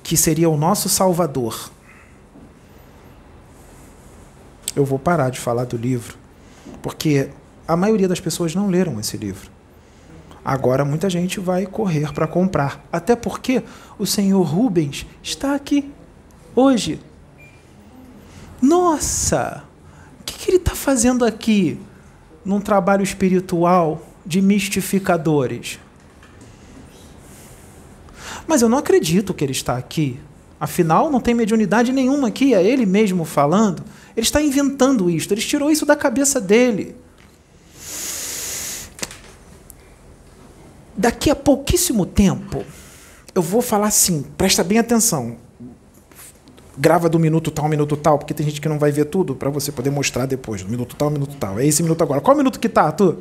que 0.00 0.16
seria 0.16 0.48
o 0.48 0.56
nosso 0.56 0.88
Salvador. 0.88 1.72
Eu 4.76 4.84
vou 4.84 4.98
parar 4.98 5.30
de 5.30 5.40
falar 5.40 5.64
do 5.64 5.76
livro, 5.76 6.16
porque 6.80 7.28
a 7.66 7.76
maioria 7.76 8.06
das 8.06 8.20
pessoas 8.20 8.54
não 8.54 8.68
leram 8.68 9.00
esse 9.00 9.16
livro. 9.16 9.50
Agora 10.44 10.84
muita 10.84 11.10
gente 11.10 11.40
vai 11.40 11.66
correr 11.66 12.12
para 12.12 12.28
comprar, 12.28 12.86
até 12.92 13.16
porque 13.16 13.64
o 13.98 14.06
senhor 14.06 14.42
Rubens 14.42 15.04
está 15.20 15.56
aqui 15.56 15.90
hoje. 16.54 17.00
Nossa! 18.60 19.66
que, 20.26 20.34
que 20.36 20.50
ele 20.50 20.56
está 20.58 20.74
fazendo 20.74 21.24
aqui 21.24 21.78
num 22.44 22.60
trabalho 22.60 23.02
espiritual 23.02 24.04
de 24.26 24.42
mistificadores? 24.42 25.78
Mas 28.46 28.60
eu 28.60 28.68
não 28.68 28.78
acredito 28.78 29.32
que 29.32 29.44
ele 29.44 29.52
está 29.52 29.76
aqui. 29.76 30.18
Afinal, 30.58 31.10
não 31.10 31.20
tem 31.20 31.34
mediunidade 31.34 31.92
nenhuma 31.92 32.28
aqui, 32.28 32.54
é 32.54 32.64
ele 32.64 32.84
mesmo 32.84 33.24
falando. 33.24 33.82
Ele 34.16 34.26
está 34.26 34.42
inventando 34.42 35.08
isto, 35.08 35.32
ele 35.32 35.40
tirou 35.40 35.70
isso 35.70 35.86
da 35.86 35.94
cabeça 35.94 36.40
dele. 36.40 36.96
Daqui 40.96 41.30
a 41.30 41.36
pouquíssimo 41.36 42.06
tempo, 42.06 42.64
eu 43.34 43.42
vou 43.42 43.60
falar 43.60 43.88
assim, 43.88 44.24
presta 44.36 44.64
bem 44.64 44.78
atenção 44.78 45.36
grava 46.76 47.08
do 47.08 47.18
minuto 47.18 47.50
tal, 47.50 47.68
minuto 47.68 47.96
tal, 47.96 48.18
porque 48.18 48.34
tem 48.34 48.46
gente 48.46 48.60
que 48.60 48.68
não 48.68 48.78
vai 48.78 48.90
ver 48.90 49.06
tudo 49.06 49.34
para 49.34 49.50
você 49.50 49.72
poder 49.72 49.90
mostrar 49.90 50.26
depois. 50.26 50.62
Do 50.62 50.68
minuto 50.68 50.94
tal, 50.96 51.10
minuto 51.10 51.36
tal. 51.36 51.58
É 51.58 51.66
esse 51.66 51.82
minuto 51.82 52.02
agora. 52.02 52.20
Qual 52.20 52.36
minuto 52.36 52.60
que 52.60 52.68
tá, 52.68 52.82
Arthur? 52.82 53.16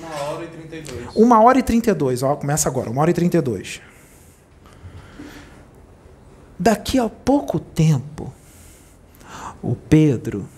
Uma 0.00 0.32
hora 0.32 0.44
e 0.44 0.48
trinta 0.48 0.76
e 0.76 0.82
dois. 0.82 1.16
Uma 1.16 1.42
hora 1.42 1.58
e 1.58 1.62
trinta 1.62 1.90
e 1.90 1.94
dois. 1.94 2.22
Ó, 2.22 2.36
começa 2.36 2.68
agora. 2.68 2.90
Uma 2.90 3.02
hora 3.02 3.10
e 3.10 3.14
trinta 3.14 3.36
e 3.36 3.40
dois. 3.40 3.80
Daqui 6.58 6.98
a 6.98 7.08
pouco 7.08 7.60
tempo, 7.60 8.32
o 9.62 9.74
Pedro 9.74 10.48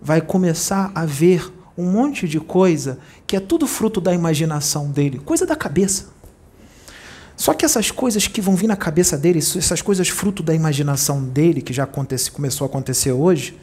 vai 0.00 0.20
começar 0.20 0.90
a 0.94 1.06
ver 1.06 1.52
um 1.78 1.90
monte 1.90 2.26
de 2.28 2.40
coisa 2.40 2.98
que 3.26 3.36
é 3.36 3.40
tudo 3.40 3.66
fruto 3.66 4.00
da 4.00 4.12
imaginação 4.12 4.90
dele, 4.90 5.18
coisa 5.18 5.46
da 5.46 5.54
cabeça. 5.54 6.08
Só 7.40 7.54
que 7.54 7.64
essas 7.64 7.90
coisas 7.90 8.26
que 8.26 8.38
vão 8.38 8.54
vir 8.54 8.66
na 8.66 8.76
cabeça 8.76 9.16
dele, 9.16 9.38
essas 9.38 9.80
coisas 9.80 10.10
fruto 10.10 10.42
da 10.42 10.54
imaginação 10.54 11.24
dele, 11.24 11.62
que 11.62 11.72
já 11.72 11.84
acontece, 11.84 12.30
começou 12.30 12.66
a 12.66 12.68
acontecer 12.68 13.12
hoje, 13.12 13.58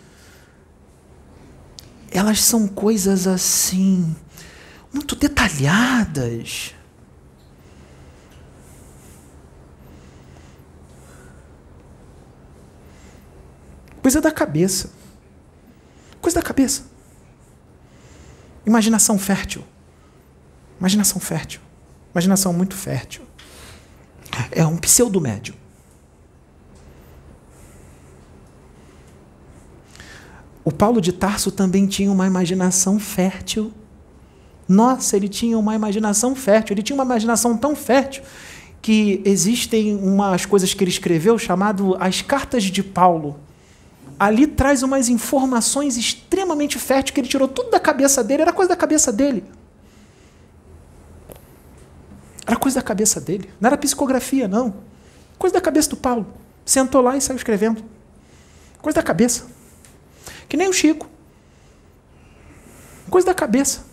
elas 2.09 2.41
são 2.41 2.67
coisas 2.67 3.27
assim, 3.27 4.15
muito 4.91 5.15
detalhadas. 5.15 6.73
Coisa 14.01 14.19
da 14.19 14.31
cabeça. 14.31 14.89
Coisa 16.19 16.39
da 16.39 16.43
cabeça. 16.43 16.81
Imaginação 18.65 19.19
fértil. 19.19 19.63
Imaginação 20.79 21.19
fértil. 21.19 21.61
Imaginação 22.11 22.51
muito 22.51 22.75
fértil. 22.75 23.26
É 24.51 24.65
um 24.65 24.77
pseudo-médium. 24.77 25.55
O 30.63 30.71
Paulo 30.71 30.99
de 30.99 31.13
Tarso 31.13 31.49
também 31.49 31.87
tinha 31.87 32.11
uma 32.11 32.27
imaginação 32.27 32.99
fértil. 32.99 33.71
Nossa, 34.67 35.15
ele 35.15 35.29
tinha 35.29 35.57
uma 35.57 35.73
imaginação 35.73 36.35
fértil. 36.35 36.73
Ele 36.73 36.83
tinha 36.83 36.95
uma 36.95 37.05
imaginação 37.05 37.55
tão 37.55 37.73
fértil 37.75 38.23
que 38.81 39.21
existem 39.23 39.95
umas 39.95 40.45
coisas 40.45 40.73
que 40.73 40.83
ele 40.83 40.91
escreveu 40.91 41.37
chamado 41.37 41.95
as 41.99 42.21
cartas 42.21 42.63
de 42.63 42.83
Paulo. 42.83 43.39
Ali 44.19 44.47
traz 44.47 44.83
umas 44.83 45.09
informações 45.09 45.95
extremamente 45.95 46.77
férteis 46.79 47.11
que 47.11 47.21
ele 47.21 47.27
tirou 47.27 47.47
tudo 47.47 47.69
da 47.69 47.79
cabeça 47.79 48.23
dele, 48.23 48.41
era 48.41 48.53
coisa 48.53 48.69
da 48.69 48.75
cabeça 48.75 49.11
dele. 49.11 49.43
Era 52.47 52.55
coisa 52.55 52.79
da 52.79 52.81
cabeça 52.81 53.19
dele. 53.19 53.49
Não 53.59 53.67
era 53.67 53.77
psicografia, 53.77 54.47
não. 54.47 54.73
Coisa 55.37 55.53
da 55.55 55.61
cabeça 55.61 55.89
do 55.89 55.97
Paulo. 55.97 56.25
Sentou 56.65 57.01
lá 57.01 57.17
e 57.17 57.21
saiu 57.21 57.35
escrevendo. 57.35 57.83
Coisa 58.81 58.95
da 58.95 59.03
cabeça. 59.03 59.45
Que 60.47 60.55
nem 60.55 60.69
o 60.69 60.73
Chico. 60.73 61.09
Coisa 63.09 63.27
da 63.27 63.33
cabeça. 63.33 63.85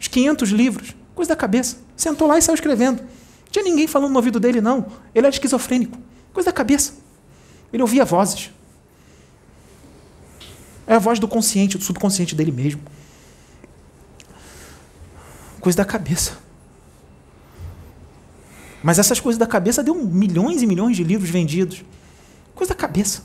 Os 0.00 0.06
500 0.06 0.50
livros. 0.50 0.94
Coisa 1.16 1.30
da 1.30 1.36
cabeça. 1.36 1.78
Sentou 1.96 2.28
lá 2.28 2.38
e 2.38 2.42
saiu 2.42 2.54
escrevendo. 2.54 3.00
Não 3.00 3.50
tinha 3.50 3.64
ninguém 3.64 3.88
falando 3.88 4.12
no 4.12 4.16
ouvido 4.16 4.38
dele, 4.38 4.60
não. 4.60 4.86
Ele 5.12 5.26
era 5.26 5.34
esquizofrênico. 5.34 5.98
Coisa 6.32 6.50
da 6.50 6.52
cabeça. 6.52 6.94
Ele 7.72 7.82
ouvia 7.82 8.04
vozes. 8.04 8.52
É 10.86 10.94
a 10.94 10.98
voz 11.00 11.18
do 11.18 11.26
consciente, 11.26 11.76
do 11.76 11.82
subconsciente 11.82 12.36
dele 12.36 12.52
mesmo. 12.52 12.82
Coisa 15.60 15.78
da 15.78 15.84
cabeça. 15.84 16.43
Mas 18.84 18.98
essas 18.98 19.18
coisas 19.18 19.38
da 19.38 19.46
cabeça 19.46 19.82
deu 19.82 19.94
milhões 19.94 20.60
e 20.60 20.66
milhões 20.66 20.94
de 20.94 21.02
livros 21.02 21.30
vendidos. 21.30 21.82
Coisa 22.54 22.74
da 22.74 22.78
cabeça. 22.78 23.22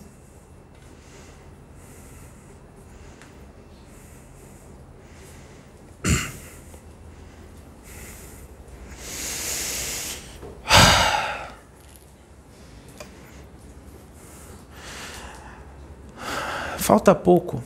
Falta 16.78 17.14
pouco 17.14 17.62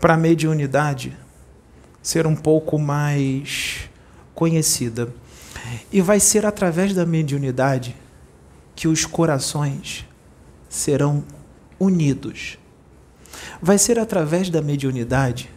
para 0.00 0.14
a 0.14 0.16
mediunidade 0.16 1.14
ser 2.02 2.26
um 2.26 2.34
pouco 2.34 2.78
mais 2.78 3.90
conhecida. 4.34 5.12
E 5.92 6.00
vai 6.00 6.20
ser 6.20 6.44
através 6.44 6.94
da 6.94 7.06
mediunidade 7.06 7.96
que 8.74 8.88
os 8.88 9.04
corações 9.04 10.06
serão 10.68 11.24
unidos. 11.78 12.58
Vai 13.60 13.78
ser 13.78 13.98
através 13.98 14.50
da 14.50 14.60
mediunidade 14.60 15.50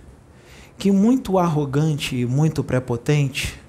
que 0.78 0.92
muito 0.92 1.38
arrogante 1.38 2.16
e 2.16 2.26
muito 2.26 2.64
prepotente 2.64 3.60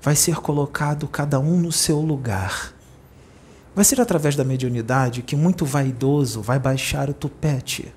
vai 0.00 0.16
ser 0.16 0.36
colocado 0.36 1.06
cada 1.06 1.38
um 1.38 1.60
no 1.60 1.72
seu 1.72 2.00
lugar. 2.00 2.72
Vai 3.74 3.84
ser 3.84 4.00
através 4.00 4.36
da 4.36 4.44
mediunidade 4.44 5.22
que 5.22 5.34
muito 5.34 5.64
vaidoso 5.64 6.42
vai 6.42 6.58
baixar 6.58 7.08
o 7.08 7.14
tupete. 7.14 7.92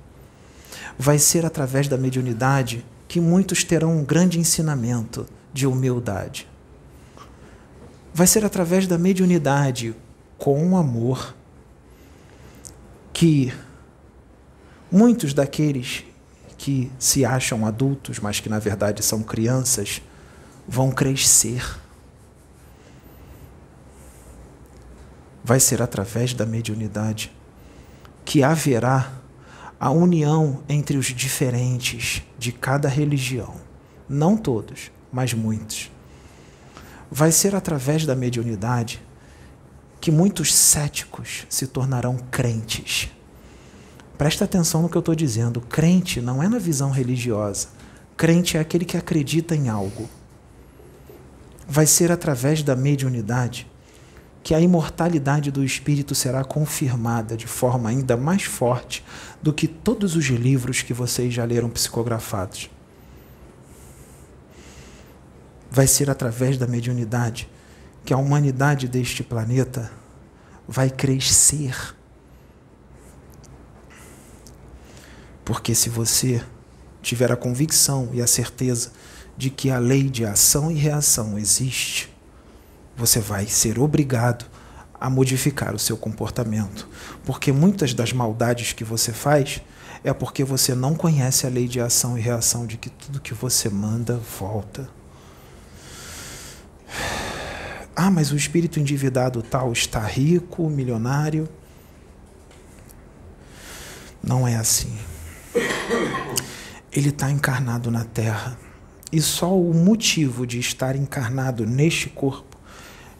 Vai 0.97 1.19
ser 1.19 1.45
através 1.45 1.87
da 1.87 1.97
mediunidade 1.97 2.85
que 3.07 3.19
muitos 3.19 3.63
terão 3.63 3.97
um 3.97 4.03
grande 4.03 4.39
ensinamento 4.39 5.25
de 5.53 5.67
humildade. 5.67 6.47
Vai 8.17 8.25
ser 8.27 8.45
através 8.45 8.87
da 8.87 8.97
mediunidade 8.97 9.93
com 10.37 10.77
amor 10.77 11.35
que 13.11 13.53
muitos 14.89 15.33
daqueles 15.33 16.05
que 16.57 16.89
se 16.97 17.25
acham 17.25 17.65
adultos, 17.65 18.19
mas 18.19 18.39
que 18.39 18.47
na 18.47 18.57
verdade 18.57 19.03
são 19.03 19.21
crianças, 19.21 20.01
vão 20.65 20.91
crescer 20.91 21.61
vai 25.43 25.59
ser 25.59 25.79
através 25.79 26.33
da 26.33 26.45
mediunidade 26.45 27.31
que 28.23 28.41
haverá 28.41 29.11
a 29.77 29.91
união 29.91 30.63
entre 30.69 30.97
os 30.97 31.07
diferentes 31.07 32.23
de 32.39 32.53
cada 32.53 32.87
religião. 32.87 33.55
Não 34.07 34.35
todos, 34.37 34.89
mas 35.11 35.33
muitos. 35.33 35.91
Vai 37.09 37.31
ser 37.31 37.55
através 37.55 38.05
da 38.05 38.15
mediunidade 38.15 39.01
que 40.01 40.11
muitos 40.11 40.53
céticos 40.53 41.45
se 41.49 41.67
tornarão 41.67 42.17
crentes. 42.29 43.09
Presta 44.17 44.45
atenção 44.45 44.81
no 44.81 44.89
que 44.89 44.95
eu 44.95 44.99
estou 44.99 45.15
dizendo. 45.15 45.59
Crente 45.61 46.21
não 46.21 46.41
é 46.41 46.47
na 46.47 46.57
visão 46.57 46.91
religiosa. 46.91 47.69
Crente 48.15 48.55
é 48.55 48.59
aquele 48.59 48.85
que 48.85 48.97
acredita 48.97 49.55
em 49.55 49.67
algo. 49.67 50.09
Vai 51.67 51.85
ser 51.85 52.11
através 52.11 52.63
da 52.63 52.75
mediunidade 52.75 53.67
que 54.43 54.53
a 54.53 54.61
imortalidade 54.61 55.49
do 55.49 55.63
espírito 55.63 56.13
será 56.13 56.43
confirmada 56.43 57.35
de 57.35 57.47
forma 57.47 57.89
ainda 57.89 58.15
mais 58.15 58.43
forte 58.43 59.03
do 59.41 59.51
que 59.51 59.67
todos 59.67 60.15
os 60.15 60.25
livros 60.25 60.83
que 60.83 60.93
vocês 60.93 61.33
já 61.33 61.43
leram 61.43 61.67
psicografados. 61.67 62.69
Vai 65.69 65.87
ser 65.87 66.09
através 66.09 66.57
da 66.57 66.67
mediunidade 66.67 67.49
que 68.05 68.13
a 68.13 68.17
humanidade 68.17 68.87
deste 68.87 69.23
planeta 69.23 69.91
vai 70.67 70.89
crescer. 70.89 71.95
Porque 75.43 75.75
se 75.75 75.89
você 75.89 76.43
tiver 77.01 77.31
a 77.31 77.35
convicção 77.35 78.09
e 78.13 78.21
a 78.21 78.27
certeza 78.27 78.91
de 79.37 79.49
que 79.49 79.69
a 79.69 79.77
lei 79.77 80.09
de 80.09 80.25
ação 80.25 80.71
e 80.71 80.75
reação 80.75 81.37
existe, 81.37 82.15
você 82.95 83.19
vai 83.19 83.45
ser 83.45 83.77
obrigado 83.79 84.45
a 84.99 85.09
modificar 85.09 85.75
o 85.75 85.79
seu 85.79 85.97
comportamento. 85.97 86.87
Porque 87.25 87.51
muitas 87.51 87.93
das 87.93 88.13
maldades 88.13 88.73
que 88.73 88.83
você 88.83 89.11
faz 89.11 89.61
é 90.03 90.13
porque 90.13 90.43
você 90.43 90.73
não 90.73 90.95
conhece 90.95 91.45
a 91.45 91.49
lei 91.49 91.67
de 91.67 91.79
ação 91.79 92.17
e 92.17 92.21
reação 92.21 92.65
de 92.65 92.77
que 92.77 92.89
tudo 92.89 93.19
que 93.19 93.33
você 93.33 93.69
manda 93.69 94.17
volta. 94.39 94.89
Ah, 97.95 98.11
mas 98.11 98.31
o 98.31 98.35
espírito 98.35 98.79
endividado 98.79 99.41
tal 99.41 99.71
está 99.71 100.01
rico, 100.01 100.69
milionário. 100.69 101.47
Não 104.21 104.47
é 104.47 104.55
assim. 104.55 104.97
Ele 106.91 107.09
está 107.09 107.31
encarnado 107.31 107.89
na 107.89 108.03
Terra. 108.03 108.57
E 109.11 109.21
só 109.21 109.57
o 109.57 109.73
motivo 109.73 110.45
de 110.45 110.59
estar 110.59 110.95
encarnado 110.95 111.65
neste 111.65 112.09
corpo 112.09 112.57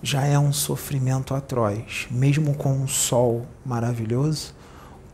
já 0.02 0.26
é 0.26 0.38
um 0.38 0.52
sofrimento 0.52 1.34
atroz, 1.34 2.08
mesmo 2.12 2.54
com 2.54 2.74
um 2.74 2.88
sol 2.88 3.48
maravilhoso, 3.66 4.54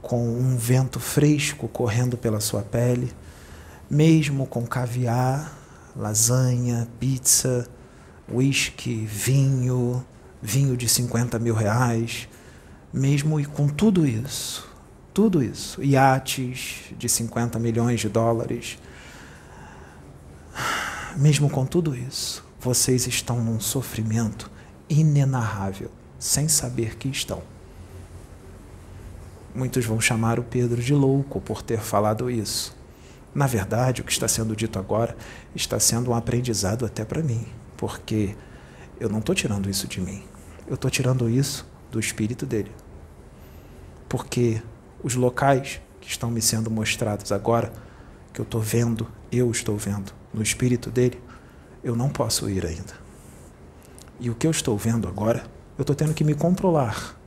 com 0.01 0.27
um 0.27 0.57
vento 0.57 0.99
fresco 0.99 1.67
correndo 1.67 2.17
pela 2.17 2.39
sua 2.39 2.61
pele, 2.61 3.13
mesmo 3.89 4.47
com 4.47 4.65
caviar, 4.65 5.55
lasanha, 5.95 6.87
pizza, 6.99 7.69
uísque, 8.33 9.05
vinho, 9.05 10.05
vinho 10.41 10.75
de 10.75 10.87
50 10.87 11.37
mil 11.39 11.53
reais, 11.53 12.27
mesmo 12.93 13.39
e 13.39 13.45
com 13.45 13.67
tudo 13.67 14.05
isso, 14.05 14.67
tudo 15.13 15.43
isso, 15.43 15.83
iates 15.83 16.93
de 16.97 17.07
50 17.07 17.59
milhões 17.59 17.99
de 17.99 18.09
dólares, 18.09 18.77
mesmo 21.15 21.49
com 21.49 21.65
tudo 21.65 21.95
isso, 21.95 22.43
vocês 22.59 23.07
estão 23.07 23.43
num 23.43 23.59
sofrimento 23.59 24.49
inenarrável, 24.89 25.91
sem 26.19 26.47
saber 26.47 26.97
que 26.97 27.07
estão. 27.07 27.41
Muitos 29.53 29.85
vão 29.85 29.99
chamar 29.99 30.39
o 30.39 30.43
Pedro 30.43 30.81
de 30.81 30.93
louco 30.93 31.41
por 31.41 31.61
ter 31.61 31.79
falado 31.79 32.29
isso. 32.29 32.75
Na 33.33 33.47
verdade, 33.47 34.01
o 34.01 34.03
que 34.03 34.11
está 34.11 34.27
sendo 34.27 34.55
dito 34.55 34.79
agora 34.79 35.15
está 35.55 35.79
sendo 35.79 36.11
um 36.11 36.15
aprendizado 36.15 36.85
até 36.85 37.03
para 37.03 37.21
mim, 37.21 37.45
porque 37.81 38.35
eu 38.99 39.09
não 39.09 39.17
estou 39.17 39.33
tirando 39.33 39.67
isso 39.67 39.87
de 39.87 39.99
mim, 39.99 40.23
eu 40.67 40.75
estou 40.75 40.91
tirando 40.91 41.27
isso 41.27 41.67
do 41.89 41.99
espírito 41.99 42.45
dele. 42.45 42.71
Porque 44.07 44.61
os 45.03 45.15
locais 45.15 45.81
que 45.99 46.07
estão 46.07 46.29
me 46.29 46.43
sendo 46.43 46.69
mostrados 46.69 47.31
agora, 47.31 47.73
que 48.31 48.39
eu 48.39 48.43
estou 48.43 48.61
vendo, 48.61 49.07
eu 49.31 49.49
estou 49.49 49.75
vendo 49.77 50.13
no 50.31 50.43
espírito 50.43 50.91
dele, 50.91 51.19
eu 51.83 51.95
não 51.95 52.07
posso 52.07 52.47
ir 52.51 52.63
ainda. 52.67 52.93
E 54.19 54.29
o 54.29 54.35
que 54.35 54.45
eu 54.45 54.51
estou 54.51 54.77
vendo 54.77 55.07
agora, 55.07 55.43
eu 55.75 55.81
estou 55.81 55.95
tendo 55.95 56.13
que 56.13 56.23
me 56.23 56.35
controlar 56.35 57.17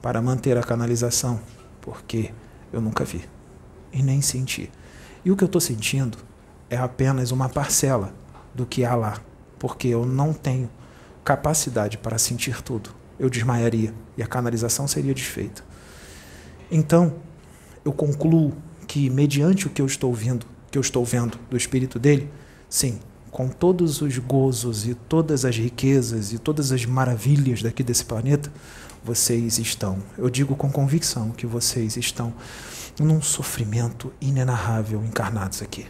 para 0.00 0.22
manter 0.22 0.56
a 0.56 0.62
canalização, 0.62 1.38
porque 1.82 2.32
eu 2.72 2.80
nunca 2.80 3.04
vi 3.04 3.22
e 3.92 4.02
nem 4.02 4.22
senti. 4.22 4.72
E 5.22 5.30
o 5.30 5.36
que 5.36 5.44
eu 5.44 5.46
estou 5.46 5.60
sentindo 5.60 6.16
é 6.70 6.78
apenas 6.78 7.32
uma 7.32 7.50
parcela 7.50 8.14
do 8.54 8.64
que 8.64 8.82
há 8.82 8.94
lá, 8.94 9.20
porque 9.60 9.86
eu 9.88 10.04
não 10.06 10.32
tenho 10.32 10.68
capacidade 11.22 11.98
para 11.98 12.18
sentir 12.18 12.62
tudo. 12.62 12.90
Eu 13.18 13.30
desmaiaria 13.30 13.94
e 14.16 14.22
a 14.22 14.26
canalização 14.26 14.88
seria 14.88 15.14
desfeita. 15.14 15.62
Então, 16.72 17.14
eu 17.84 17.92
concluo 17.92 18.54
que 18.88 19.10
mediante 19.10 19.66
o 19.66 19.70
que 19.70 19.82
eu 19.82 19.86
estou 19.86 20.12
vendo, 20.14 20.46
que 20.70 20.78
eu 20.78 20.80
estou 20.80 21.04
vendo 21.04 21.38
do 21.50 21.56
espírito 21.56 21.98
dele, 21.98 22.30
sim, 22.68 22.98
com 23.30 23.48
todos 23.48 24.00
os 24.00 24.18
gozos 24.18 24.86
e 24.86 24.94
todas 24.94 25.44
as 25.44 25.56
riquezas 25.56 26.32
e 26.32 26.38
todas 26.38 26.72
as 26.72 26.86
maravilhas 26.86 27.62
daqui 27.62 27.82
desse 27.82 28.04
planeta, 28.04 28.50
vocês 29.04 29.58
estão, 29.58 29.98
eu 30.18 30.28
digo 30.28 30.56
com 30.56 30.70
convicção 30.70 31.30
que 31.30 31.46
vocês 31.46 31.96
estão 31.96 32.34
num 32.98 33.22
sofrimento 33.22 34.12
inenarrável 34.20 35.02
encarnados 35.04 35.62
aqui. 35.62 35.86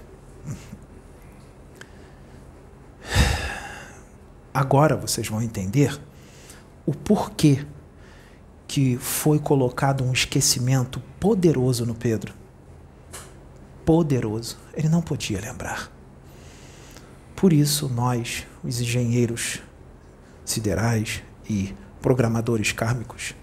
Agora 4.52 4.96
vocês 4.96 5.28
vão 5.28 5.40
entender 5.40 6.00
o 6.84 6.92
porquê 6.92 7.64
que 8.66 8.96
foi 8.96 9.38
colocado 9.38 10.04
um 10.04 10.12
esquecimento 10.12 11.00
poderoso 11.18 11.86
no 11.86 11.94
Pedro. 11.94 12.34
Poderoso. 13.84 14.58
Ele 14.74 14.88
não 14.88 15.02
podia 15.02 15.40
lembrar. 15.40 15.90
Por 17.34 17.52
isso, 17.52 17.88
nós, 17.88 18.46
os 18.62 18.80
engenheiros 18.80 19.60
siderais 20.44 21.22
e 21.48 21.74
programadores 22.00 22.72
kármicos, 22.72 23.34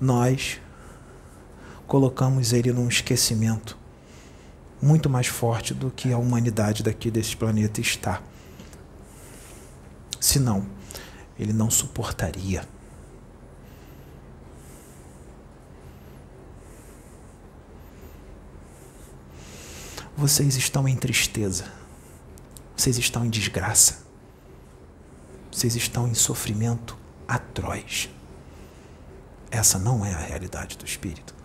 nós 0.00 0.60
colocamos 1.86 2.52
ele 2.52 2.72
num 2.72 2.88
esquecimento 2.88 3.78
muito 4.80 5.08
mais 5.08 5.26
forte 5.26 5.72
do 5.72 5.90
que 5.90 6.12
a 6.12 6.18
humanidade 6.18 6.82
daqui 6.82 7.10
desse 7.10 7.36
planeta 7.36 7.80
está. 7.80 8.22
Senão, 10.26 10.66
ele 11.38 11.52
não 11.52 11.70
suportaria. 11.70 12.66
Vocês 20.16 20.56
estão 20.56 20.88
em 20.88 20.96
tristeza. 20.96 21.66
Vocês 22.76 22.98
estão 22.98 23.24
em 23.24 23.30
desgraça. 23.30 23.98
Vocês 25.52 25.76
estão 25.76 26.08
em 26.08 26.14
sofrimento 26.14 26.98
atroz. 27.28 28.10
Essa 29.48 29.78
não 29.78 30.04
é 30.04 30.12
a 30.12 30.18
realidade 30.18 30.76
do 30.76 30.84
espírito. 30.84 31.36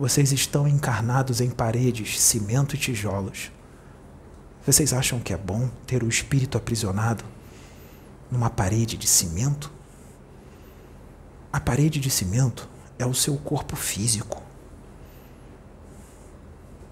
Vocês 0.00 0.32
estão 0.32 0.66
encarnados 0.66 1.40
em 1.40 1.48
paredes, 1.48 2.20
cimento 2.20 2.74
e 2.74 2.78
tijolos. 2.78 3.52
Vocês 4.66 4.92
acham 4.92 5.20
que 5.20 5.32
é 5.32 5.36
bom 5.36 5.68
ter 5.86 6.02
o 6.02 6.08
espírito 6.08 6.58
aprisionado 6.58 7.35
numa 8.30 8.50
parede 8.50 8.96
de 8.96 9.06
cimento? 9.06 9.72
A 11.52 11.60
parede 11.60 11.98
de 12.00 12.10
cimento 12.10 12.68
é 12.98 13.06
o 13.06 13.14
seu 13.14 13.36
corpo 13.38 13.76
físico, 13.76 14.42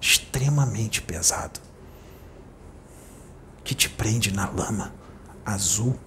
extremamente 0.01 1.03
pesado, 1.03 1.61
que 3.63 3.75
te 3.75 3.89
prende 3.89 4.33
na 4.33 4.49
lama 4.49 4.95
azul. 5.45 5.99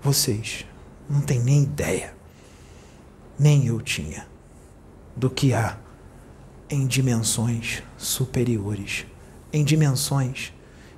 Vocês 0.00 0.64
não 1.08 1.20
têm 1.20 1.40
nem 1.40 1.62
ideia, 1.64 2.16
nem 3.38 3.66
eu 3.66 3.80
tinha, 3.80 4.26
do 5.14 5.28
que 5.28 5.52
há 5.52 5.78
em 6.70 6.86
dimensões 6.86 7.82
superiores, 7.96 9.06
em 9.52 9.64
dimensões 9.64 10.52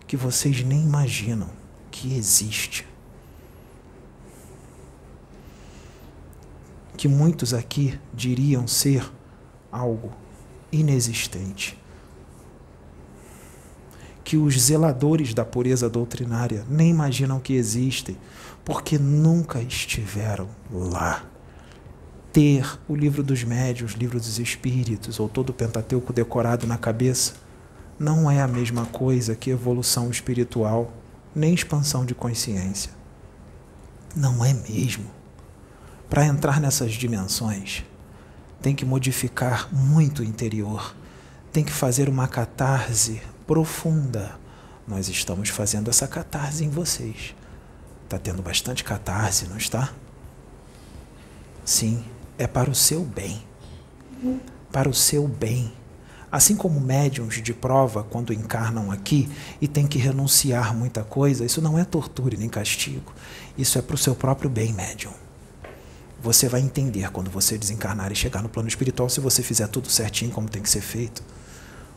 que 0.07 0.17
vocês 0.17 0.63
nem 0.65 0.83
imaginam 0.83 1.49
que 1.91 2.17
existe. 2.17 2.87
Que 6.97 7.09
muitos 7.09 7.55
aqui 7.55 7.99
diriam 8.13 8.67
ser 8.67 9.11
algo 9.71 10.13
inexistente. 10.73 11.79
Que 14.23 14.37
os 14.37 14.61
zeladores 14.61 15.33
da 15.33 15.45
pureza 15.45 15.89
doutrinária 15.89 16.65
nem 16.69 16.91
imaginam 16.91 17.41
que 17.41 17.55
existem, 17.55 18.17
porque 18.65 18.99
nunca 18.99 19.61
estiveram 19.61 20.49
lá. 20.71 21.25
Ter 22.33 22.79
o 22.89 22.95
livro 22.95 23.23
dos 23.23 23.43
médios, 23.43 23.93
livro 23.93 24.19
dos 24.19 24.39
espíritos, 24.39 25.19
ou 25.19 25.29
todo 25.29 25.51
o 25.51 25.55
Pentateuco 25.55 26.13
decorado 26.13 26.67
na 26.67 26.79
cabeça, 26.79 27.35
não 28.01 28.31
é 28.31 28.41
a 28.41 28.49
mesma 28.49 28.87
coisa 28.87 29.37
que 29.37 29.51
evolução 29.51 30.11
espiritual, 30.11 30.91
nem 31.35 31.53
expansão 31.53 32.03
de 32.07 32.15
consciência. 32.15 32.91
Não 34.17 34.43
é 34.43 34.55
mesmo. 34.55 35.05
Para 36.09 36.25
entrar 36.25 36.63
nessas 36.63 36.93
dimensões, 36.95 37.85
tem 38.63 38.75
que 38.75 38.87
modificar 38.87 39.69
muito 39.71 40.23
o 40.23 40.25
interior, 40.25 40.97
tem 41.53 41.63
que 41.63 41.71
fazer 41.71 42.09
uma 42.09 42.27
catarse 42.27 43.21
profunda. 43.47 44.41
Nós 44.89 45.11
estamos 45.11 45.51
fazendo 45.51 45.91
essa 45.91 46.09
catarse 46.09 46.65
em 46.65 46.71
vocês. 46.71 47.35
Está 48.05 48.19
tendo 48.19 48.41
bastante 48.41 48.83
catarse, 48.83 49.47
não 49.47 49.59
está? 49.59 49.93
Sim, 51.67 52.03
é 52.39 52.47
para 52.47 52.71
o 52.71 52.75
seu 52.75 53.05
bem. 53.05 53.43
Para 54.73 54.89
o 54.89 54.95
seu 54.95 55.29
bem. 55.29 55.80
Assim 56.31 56.55
como 56.55 56.81
médiums 56.81 57.43
de 57.43 57.53
prova, 57.53 58.05
quando 58.05 58.33
encarnam 58.33 58.93
aqui 58.93 59.29
e 59.61 59.67
têm 59.67 59.87
que 59.87 59.99
renunciar 59.99 60.75
muita 60.77 61.03
coisa, 61.03 61.45
isso 61.45 61.61
não 61.61 61.77
é 61.77 61.85
tortura 61.85 62.37
nem 62.37 62.49
castigo. 62.49 63.13
Isso 63.59 63.79
é 63.79 63.83
para 63.83 63.97
o 63.97 63.99
seu 63.99 64.15
próprio 64.15 64.49
bem, 64.49 64.73
médium. 64.73 65.13
Você 66.23 66.49
vai 66.49 66.61
entender 66.61 67.11
quando 67.11 67.31
você 67.31 67.59
desencarnar 67.59 68.13
e 68.13 68.15
chegar 68.15 68.43
no 68.43 68.49
plano 68.49 68.69
espiritual, 68.69 69.09
se 69.09 69.21
você 69.21 69.43
fizer 69.43 69.67
tudo 69.67 69.89
certinho 69.89 70.31
como 70.31 70.49
tem 70.49 70.63
que 70.63 70.71
ser 70.71 70.83
feito. 70.83 71.23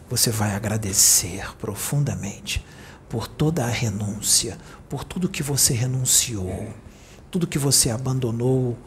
Você 0.09 0.31
vai 0.31 0.55
agradecer 0.55 1.55
profundamente 1.57 2.65
por 3.07 3.27
toda 3.27 3.63
a 3.63 3.69
renúncia, 3.69 4.57
por 4.89 5.03
tudo 5.03 5.29
que 5.29 5.43
você 5.43 5.73
renunciou, 5.73 6.73
tudo 7.29 7.45
que 7.45 7.59
você 7.59 7.91
abandonou 7.91 8.77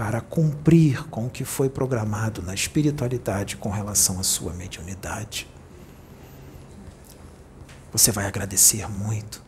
para 0.00 0.22
cumprir 0.22 1.06
com 1.10 1.26
o 1.26 1.30
que 1.30 1.44
foi 1.44 1.68
programado 1.68 2.40
na 2.40 2.54
espiritualidade 2.54 3.58
com 3.58 3.68
relação 3.68 4.18
à 4.18 4.22
sua 4.22 4.54
mediunidade. 4.54 5.46
Você 7.92 8.10
vai 8.10 8.24
agradecer 8.24 8.88
muito. 8.88 9.42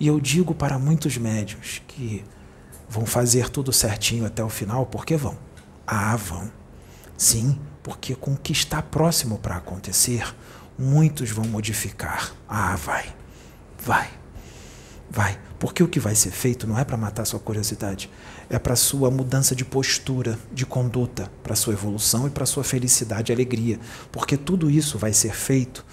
E 0.00 0.06
eu 0.06 0.18
digo 0.18 0.54
para 0.54 0.78
muitos 0.78 1.18
médios 1.18 1.82
que 1.86 2.24
vão 2.88 3.04
fazer 3.04 3.50
tudo 3.50 3.74
certinho 3.74 4.24
até 4.24 4.42
o 4.42 4.48
final, 4.48 4.86
porque 4.86 5.18
vão. 5.18 5.36
Ah, 5.86 6.16
vão. 6.16 6.50
Sim, 7.14 7.60
porque 7.82 8.14
com 8.14 8.32
o 8.32 8.38
que 8.38 8.52
está 8.52 8.80
próximo 8.80 9.36
para 9.36 9.56
acontecer, 9.56 10.34
muitos 10.78 11.30
vão 11.30 11.44
modificar. 11.44 12.32
Ah, 12.48 12.74
vai. 12.74 13.14
Vai. 13.78 14.19
Vai. 15.10 15.38
Porque 15.58 15.82
o 15.82 15.88
que 15.88 16.00
vai 16.00 16.14
ser 16.14 16.30
feito 16.30 16.66
não 16.66 16.78
é 16.78 16.84
para 16.84 16.96
matar 16.96 17.26
sua 17.26 17.38
curiosidade, 17.38 18.08
é 18.48 18.58
para 18.58 18.74
sua 18.74 19.10
mudança 19.10 19.54
de 19.54 19.64
postura, 19.64 20.38
de 20.50 20.64
conduta, 20.64 21.30
para 21.42 21.54
sua 21.54 21.74
evolução 21.74 22.26
e 22.26 22.30
para 22.30 22.46
sua 22.46 22.64
felicidade 22.64 23.30
e 23.30 23.34
alegria. 23.34 23.78
Porque 24.10 24.38
tudo 24.38 24.70
isso 24.70 24.96
vai 24.96 25.12
ser 25.12 25.34
feito 25.34 25.84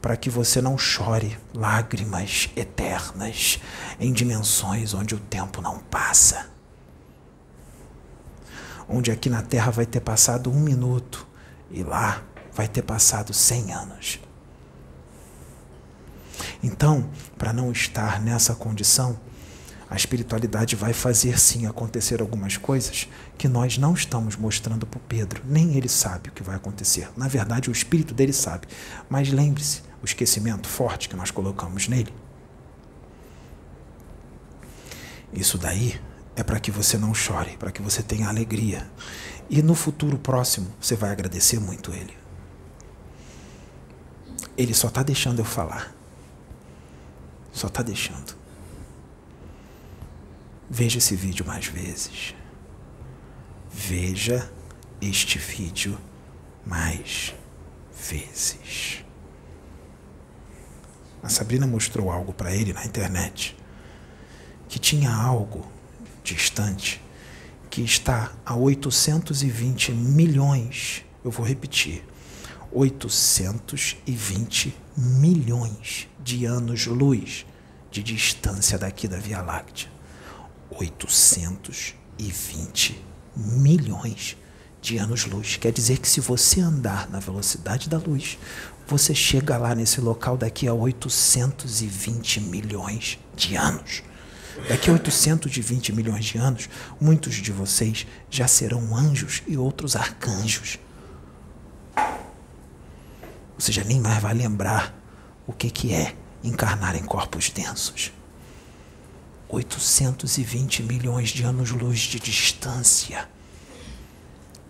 para 0.00 0.16
que 0.16 0.30
você 0.30 0.60
não 0.60 0.78
chore 0.78 1.36
lágrimas 1.52 2.50
eternas 2.54 3.58
em 3.98 4.12
dimensões 4.12 4.94
onde 4.94 5.14
o 5.14 5.18
tempo 5.18 5.60
não 5.60 5.80
passa. 5.80 6.46
Onde 8.88 9.10
aqui 9.10 9.28
na 9.28 9.42
Terra 9.42 9.72
vai 9.72 9.84
ter 9.84 10.00
passado 10.00 10.50
um 10.50 10.60
minuto 10.60 11.26
e 11.70 11.82
lá 11.82 12.22
vai 12.54 12.68
ter 12.68 12.82
passado 12.82 13.34
cem 13.34 13.72
anos. 13.72 14.20
Então, 16.62 17.08
para 17.36 17.52
não 17.52 17.70
estar 17.72 18.20
nessa 18.20 18.54
condição, 18.54 19.18
a 19.90 19.96
espiritualidade 19.96 20.76
vai 20.76 20.92
fazer 20.92 21.38
sim 21.40 21.66
acontecer 21.66 22.20
algumas 22.20 22.56
coisas 22.58 23.08
que 23.38 23.48
nós 23.48 23.78
não 23.78 23.94
estamos 23.94 24.36
mostrando 24.36 24.86
para 24.86 24.98
o 24.98 25.02
Pedro, 25.08 25.42
nem 25.46 25.76
ele 25.76 25.88
sabe 25.88 26.28
o 26.28 26.32
que 26.32 26.42
vai 26.42 26.56
acontecer. 26.56 27.08
Na 27.16 27.26
verdade, 27.26 27.70
o 27.70 27.72
espírito 27.72 28.12
dele 28.12 28.32
sabe. 28.32 28.66
Mas 29.08 29.30
lembre-se, 29.30 29.82
o 30.02 30.04
esquecimento 30.04 30.68
forte 30.68 31.08
que 31.08 31.16
nós 31.16 31.30
colocamos 31.30 31.88
nele. 31.88 32.12
Isso 35.32 35.56
daí 35.56 35.98
é 36.36 36.42
para 36.42 36.60
que 36.60 36.70
você 36.70 36.98
não 36.98 37.14
chore, 37.14 37.56
para 37.56 37.72
que 37.72 37.82
você 37.82 38.02
tenha 38.02 38.28
alegria. 38.28 38.86
E 39.48 39.62
no 39.62 39.74
futuro 39.74 40.18
próximo, 40.18 40.68
você 40.80 40.94
vai 40.94 41.10
agradecer 41.10 41.58
muito 41.58 41.92
ele. 41.92 42.16
Ele 44.56 44.74
só 44.74 44.88
está 44.88 45.02
deixando 45.02 45.38
eu 45.38 45.44
falar. 45.44 45.97
Só 47.52 47.66
está 47.66 47.82
deixando. 47.82 48.36
Veja 50.70 50.98
esse 50.98 51.16
vídeo 51.16 51.46
mais 51.46 51.66
vezes. 51.66 52.34
Veja 53.70 54.50
este 55.00 55.38
vídeo 55.38 55.98
mais 56.66 57.34
vezes. 58.08 59.04
A 61.22 61.28
Sabrina 61.28 61.66
mostrou 61.66 62.10
algo 62.10 62.32
para 62.32 62.54
ele 62.54 62.72
na 62.72 62.84
internet 62.84 63.56
que 64.68 64.78
tinha 64.78 65.12
algo 65.12 65.66
distante 66.22 67.02
que 67.70 67.82
está 67.82 68.32
a 68.44 68.54
820 68.54 69.92
milhões. 69.92 71.04
Eu 71.24 71.30
vou 71.30 71.46
repetir. 71.46 72.04
820 72.70 74.76
milhões 74.96 76.06
de 76.28 76.44
anos-luz 76.44 77.46
de 77.90 78.02
distância 78.02 78.76
daqui 78.76 79.08
da 79.08 79.16
Via 79.16 79.40
Láctea. 79.40 79.88
820 80.70 83.02
milhões 83.34 84.36
de 84.82 84.98
anos-luz. 84.98 85.56
Quer 85.56 85.72
dizer 85.72 85.96
que 85.96 86.06
se 86.06 86.20
você 86.20 86.60
andar 86.60 87.08
na 87.08 87.18
velocidade 87.18 87.88
da 87.88 87.96
luz, 87.96 88.38
você 88.86 89.14
chega 89.14 89.56
lá 89.56 89.74
nesse 89.74 90.02
local 90.02 90.36
daqui 90.36 90.68
a 90.68 90.74
820 90.74 92.42
milhões 92.42 93.18
de 93.34 93.56
anos. 93.56 94.02
Daqui 94.68 94.90
a 94.90 94.92
820 94.92 95.94
milhões 95.94 96.26
de 96.26 96.36
anos, 96.36 96.68
muitos 97.00 97.36
de 97.36 97.52
vocês 97.52 98.06
já 98.28 98.46
serão 98.46 98.94
anjos 98.94 99.42
e 99.46 99.56
outros 99.56 99.96
arcanjos. 99.96 100.78
Você 103.58 103.72
já 103.72 103.82
nem 103.82 103.98
mais 103.98 104.22
vai 104.22 104.34
lembrar 104.34 104.97
o 105.48 105.52
que, 105.54 105.70
que 105.70 105.94
é 105.94 106.14
encarnar 106.44 106.94
em 106.94 107.02
corpos 107.02 107.48
densos. 107.48 108.12
820 109.48 110.82
milhões 110.82 111.30
de 111.30 111.42
anos-luz 111.42 112.00
de 112.00 112.20
distância. 112.20 113.26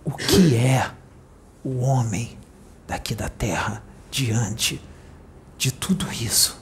O 0.05 0.13
que 0.13 0.55
é 0.55 0.89
o 1.65 1.81
homem 1.81 2.39
daqui 2.87 3.13
da 3.13 3.29
Terra 3.29 3.83
diante 4.09 4.81
de 5.59 5.73
tudo 5.73 6.11
isso? 6.13 6.57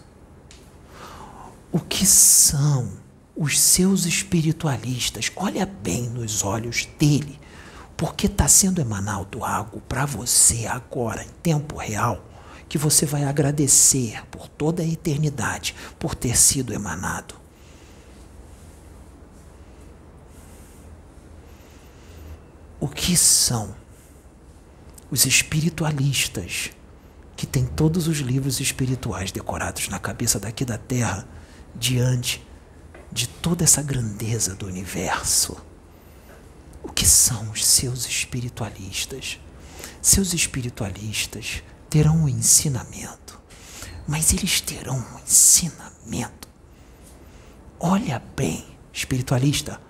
O 1.71 1.79
que 1.79 2.07
são 2.07 2.91
os 3.37 3.61
seus 3.61 4.07
espiritualistas? 4.07 5.31
Olha 5.37 5.67
bem 5.67 6.09
nos 6.09 6.43
olhos 6.43 6.89
dele, 6.99 7.39
porque 7.99 8.27
está 8.27 8.49
sendo 8.49 8.81
emanado 8.81 9.45
algo 9.45 9.83
para 9.83 10.07
você 10.07 10.67
agora, 10.67 11.23
em 11.23 11.29
tempo 11.43 11.77
real, 11.77 12.25
que 12.69 12.79
você 12.79 13.07
vai 13.07 13.25
agradecer 13.25 14.25
por 14.27 14.49
toda 14.49 14.83
a 14.83 14.87
eternidade 14.87 15.75
por 15.99 16.15
ter 16.15 16.37
sido 16.37 16.73
emanado. 16.73 17.35
O 22.81 22.89
que 22.89 23.17
são 23.17 23.75
os 25.11 25.25
espiritualistas 25.25 26.71
que 27.37 27.47
têm 27.47 27.65
todos 27.65 28.09
os 28.09 28.19
livros 28.19 28.61
espirituais 28.61 29.31
decorados 29.31 29.89
na 29.89 29.99
cabeça 29.99 30.39
daqui 30.39 30.65
da 30.65 30.77
terra 30.77 31.27
diante 31.75 32.47
de 33.13 33.29
toda 33.29 33.65
essa 33.65 33.83
grandeza 33.83 34.55
do 34.55 34.67
universo? 34.67 35.57
O 36.83 36.93
que 36.93 37.07
são 37.07 37.51
os 37.51 37.65
seus 37.65 38.07
espiritualistas? 38.07 39.41
Seus 40.03 40.35
espiritualistas 40.35 41.63
terão 41.89 42.17
um 42.17 42.29
ensinamento, 42.29 43.39
mas 44.07 44.33
eles 44.33 44.61
terão 44.61 44.97
um 44.97 45.19
ensinamento. 45.21 46.49
Olha 47.79 48.23
bem, 48.37 48.65
espiritualista, 48.93 49.81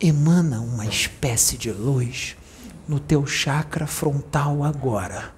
emana 0.00 0.60
uma 0.60 0.86
espécie 0.86 1.56
de 1.56 1.70
luz 1.70 2.36
no 2.86 3.00
teu 3.00 3.26
chakra 3.26 3.86
frontal 3.86 4.62
agora, 4.62 5.34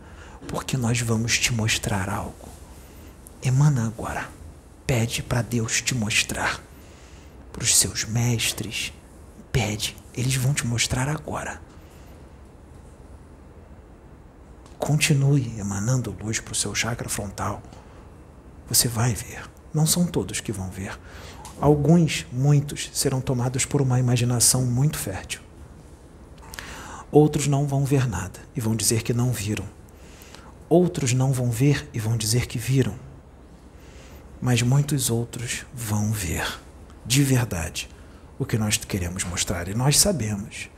porque 0.48 0.76
nós 0.76 1.00
vamos 1.00 1.38
te 1.38 1.52
mostrar 1.52 2.08
algo. 2.08 2.48
Emana 3.42 3.86
agora. 3.86 4.28
Pede 4.86 5.22
para 5.22 5.42
Deus 5.42 5.80
te 5.82 5.94
mostrar. 5.94 6.60
Para 7.52 7.62
os 7.62 7.76
seus 7.76 8.04
mestres, 8.04 8.92
pede, 9.50 9.96
eles 10.14 10.36
vão 10.36 10.54
te 10.54 10.66
mostrar 10.66 11.08
agora. 11.08 11.60
Continue 14.78 15.58
emanando 15.58 16.14
luz 16.22 16.38
para 16.38 16.52
o 16.52 16.56
seu 16.56 16.74
chakra 16.74 17.08
frontal. 17.08 17.62
Você 18.68 18.88
vai 18.88 19.14
ver. 19.14 19.48
Não 19.72 19.86
são 19.86 20.06
todos 20.06 20.40
que 20.40 20.52
vão 20.52 20.70
ver. 20.70 20.98
Alguns, 21.60 22.26
muitos, 22.30 22.90
serão 22.92 23.20
tomados 23.20 23.64
por 23.64 23.80
uma 23.80 23.98
imaginação 23.98 24.64
muito 24.64 24.98
fértil. 24.98 25.40
Outros 27.10 27.46
não 27.46 27.66
vão 27.66 27.84
ver 27.84 28.06
nada 28.08 28.40
e 28.54 28.60
vão 28.60 28.76
dizer 28.76 29.02
que 29.02 29.14
não 29.14 29.32
viram. 29.32 29.64
Outros 30.68 31.12
não 31.12 31.32
vão 31.32 31.50
ver 31.50 31.88
e 31.94 31.98
vão 31.98 32.16
dizer 32.16 32.46
que 32.46 32.58
viram. 32.58 32.94
Mas 34.40 34.60
muitos 34.60 35.08
outros 35.08 35.64
vão 35.72 36.12
ver, 36.12 36.60
de 37.06 37.22
verdade, 37.22 37.88
o 38.38 38.44
que 38.44 38.58
nós 38.58 38.76
queremos 38.76 39.24
mostrar. 39.24 39.68
E 39.68 39.74
nós 39.74 39.98
sabemos. 39.98 40.68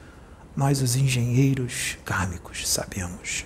Nós, 0.54 0.80
os 0.80 0.94
engenheiros 0.94 1.96
kármicos, 2.04 2.68
sabemos 2.68 3.44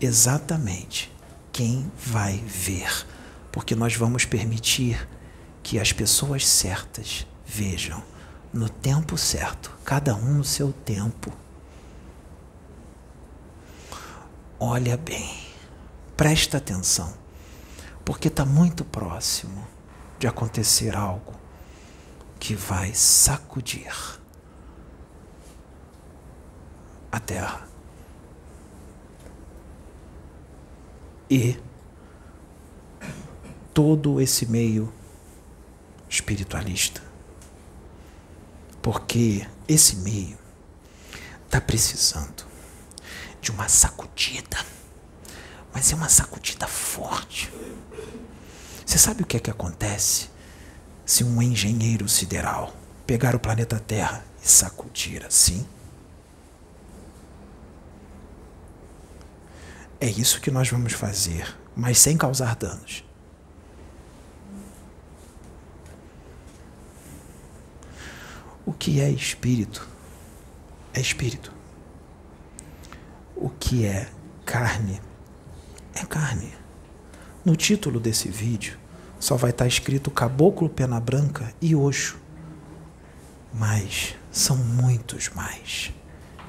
exatamente 0.00 1.12
quem 1.52 1.90
vai 1.96 2.36
ver, 2.38 3.06
porque 3.50 3.74
nós 3.74 3.94
vamos 3.96 4.24
permitir 4.24 5.08
que 5.62 5.78
as 5.78 5.92
pessoas 5.92 6.46
certas 6.46 7.26
vejam 7.46 8.02
no 8.52 8.68
tempo 8.68 9.16
certo, 9.18 9.76
cada 9.84 10.14
um 10.14 10.34
no 10.34 10.44
seu 10.44 10.72
tempo. 10.72 11.32
Olha 14.58 14.96
bem, 14.96 15.38
presta 16.16 16.58
atenção, 16.58 17.12
porque 18.04 18.28
está 18.28 18.44
muito 18.44 18.84
próximo 18.84 19.66
de 20.18 20.26
acontecer 20.26 20.96
algo 20.96 21.34
que 22.38 22.54
vai 22.54 22.94
sacudir 22.94 23.92
a 27.10 27.20
Terra. 27.20 27.75
E 31.28 31.58
todo 33.74 34.20
esse 34.20 34.46
meio 34.46 34.92
espiritualista. 36.08 37.02
Porque 38.80 39.46
esse 39.68 39.96
meio 39.96 40.38
está 41.44 41.60
precisando 41.60 42.46
de 43.40 43.50
uma 43.50 43.68
sacudida. 43.68 44.58
Mas 45.74 45.92
é 45.92 45.94
uma 45.96 46.08
sacudida 46.08 46.66
forte. 46.66 47.52
Você 48.84 48.98
sabe 48.98 49.22
o 49.22 49.26
que 49.26 49.36
é 49.36 49.40
que 49.40 49.50
acontece 49.50 50.28
se 51.04 51.22
um 51.22 51.42
engenheiro 51.42 52.08
sideral 52.08 52.74
pegar 53.06 53.34
o 53.34 53.40
planeta 53.40 53.78
Terra 53.78 54.24
e 54.42 54.48
sacudir 54.48 55.24
assim? 55.24 55.66
É 59.98 60.08
isso 60.08 60.40
que 60.40 60.50
nós 60.50 60.68
vamos 60.68 60.92
fazer, 60.92 61.56
mas 61.74 61.98
sem 61.98 62.16
causar 62.16 62.54
danos. 62.54 63.02
O 68.66 68.72
que 68.72 69.00
é 69.00 69.08
espírito? 69.08 69.88
É 70.92 71.00
espírito. 71.00 71.52
O 73.34 73.48
que 73.48 73.86
é 73.86 74.10
carne? 74.44 75.00
É 75.94 76.04
carne. 76.04 76.52
No 77.44 77.56
título 77.56 77.98
desse 77.98 78.28
vídeo 78.28 78.78
só 79.18 79.36
vai 79.36 79.50
estar 79.50 79.66
escrito 79.66 80.10
Caboclo 80.10 80.68
Pena 80.68 81.00
Branca 81.00 81.54
e 81.60 81.74
Oxo. 81.74 82.18
Mas 83.54 84.14
são 84.30 84.56
muitos 84.56 85.30
mais 85.30 85.92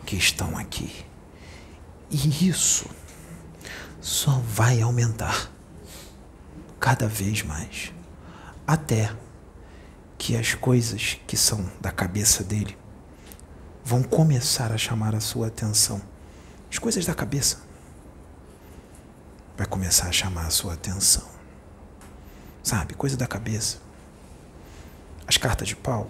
que 0.06 0.18
estão 0.18 0.58
aqui. 0.58 1.06
E 2.10 2.50
isso 2.50 2.90
só 4.08 4.40
vai 4.40 4.82
aumentar 4.82 5.52
cada 6.80 7.10
vez 7.10 7.44
mais. 7.44 7.92
Até 8.66 9.14
que 10.18 10.38
as 10.38 10.54
coisas 10.54 11.20
que 11.28 11.36
são 11.36 11.70
da 11.82 11.92
cabeça 11.92 12.42
dele 12.42 12.78
vão 13.84 14.02
começar 14.02 14.72
a 14.72 14.78
chamar 14.78 15.14
a 15.14 15.20
sua 15.20 15.48
atenção. 15.48 16.02
As 16.72 16.80
coisas 16.80 17.06
da 17.06 17.14
cabeça 17.14 17.60
vai 19.58 19.68
começar 19.68 20.08
a 20.08 20.12
chamar 20.14 20.46
a 20.46 20.52
sua 20.52 20.76
atenção. 20.76 21.28
Sabe, 22.64 22.94
coisa 22.94 23.18
da 23.18 23.28
cabeça. 23.28 23.80
As 25.28 25.36
cartas 25.36 25.68
de 25.68 25.76
Paulo, 25.76 26.10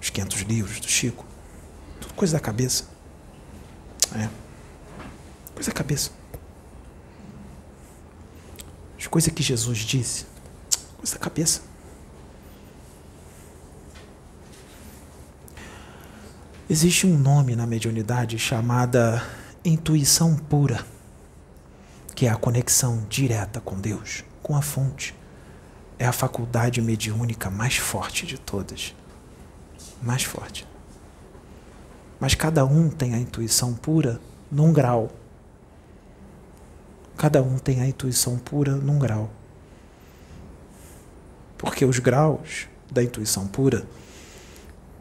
os 0.00 0.10
500 0.10 0.42
livros 0.42 0.78
do 0.78 0.88
Chico, 0.88 1.26
tudo 2.00 2.14
coisa 2.14 2.34
da 2.34 2.40
cabeça. 2.40 2.84
É. 4.14 4.47
Coisa 5.58 5.72
cabeça. 5.72 6.12
As 8.96 9.08
coisas 9.08 9.34
que 9.34 9.42
Jesus 9.42 9.78
disse, 9.78 10.24
coisa 10.98 11.18
cabeça. 11.18 11.62
Existe 16.70 17.08
um 17.08 17.18
nome 17.18 17.56
na 17.56 17.66
mediunidade 17.66 18.38
chamada 18.38 19.20
intuição 19.64 20.36
pura, 20.36 20.86
que 22.14 22.26
é 22.26 22.30
a 22.30 22.36
conexão 22.36 23.04
direta 23.08 23.60
com 23.60 23.80
Deus, 23.80 24.22
com 24.40 24.54
a 24.54 24.62
fonte. 24.62 25.12
É 25.98 26.06
a 26.06 26.12
faculdade 26.12 26.80
mediúnica 26.80 27.50
mais 27.50 27.76
forte 27.76 28.24
de 28.24 28.38
todas. 28.38 28.94
Mais 30.00 30.22
forte. 30.22 30.64
Mas 32.20 32.36
cada 32.36 32.64
um 32.64 32.88
tem 32.88 33.12
a 33.12 33.18
intuição 33.18 33.74
pura 33.74 34.20
num 34.52 34.72
grau. 34.72 35.17
Cada 37.18 37.42
um 37.42 37.58
tem 37.58 37.80
a 37.80 37.86
intuição 37.86 38.38
pura 38.38 38.76
num 38.76 38.96
grau. 38.96 39.28
Porque 41.58 41.84
os 41.84 41.98
graus 41.98 42.68
da 42.88 43.02
intuição 43.02 43.48
pura, 43.48 43.84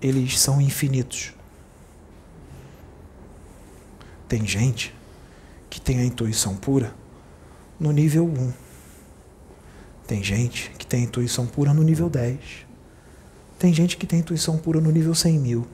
eles 0.02 0.40
são 0.40 0.60
infinitos. 0.60 1.36
Tem 4.28 4.48
gente 4.48 4.96
que 5.70 5.80
tem 5.80 6.00
a 6.00 6.04
intuição 6.04 6.56
pura 6.56 6.92
no 7.80 7.92
nível 7.92 8.26
1. 8.26 8.54
Tem 10.08 10.24
gente 10.24 10.72
que 10.72 10.88
tem 10.88 11.02
a 11.02 11.04
intuição 11.04 11.46
pura 11.46 11.72
no 11.72 11.84
nível 11.84 12.10
10. 12.10 12.40
Tem 13.60 13.72
gente 13.72 13.96
que 13.96 14.08
tem 14.08 14.20
intuição 14.22 14.58
pura 14.58 14.82
no 14.82 14.92
nível 14.92 15.14
100 15.14 15.38
mil. 15.38 15.68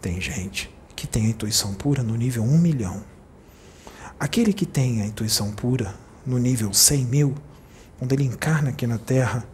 Tem 0.00 0.20
gente 0.20 0.70
que 0.94 1.08
tem 1.08 1.26
a 1.26 1.30
intuição 1.30 1.74
pura 1.74 2.04
no 2.04 2.14
nível 2.14 2.44
1 2.44 2.56
milhão. 2.56 3.13
Aquele 4.18 4.52
que 4.52 4.64
tem 4.64 5.02
a 5.02 5.06
intuição 5.06 5.52
pura 5.52 5.94
no 6.24 6.38
nível 6.38 6.72
100 6.72 7.04
mil, 7.04 7.34
quando 7.98 8.12
ele 8.12 8.24
encarna 8.24 8.70
aqui 8.70 8.86
na 8.86 8.98
Terra, 8.98 9.46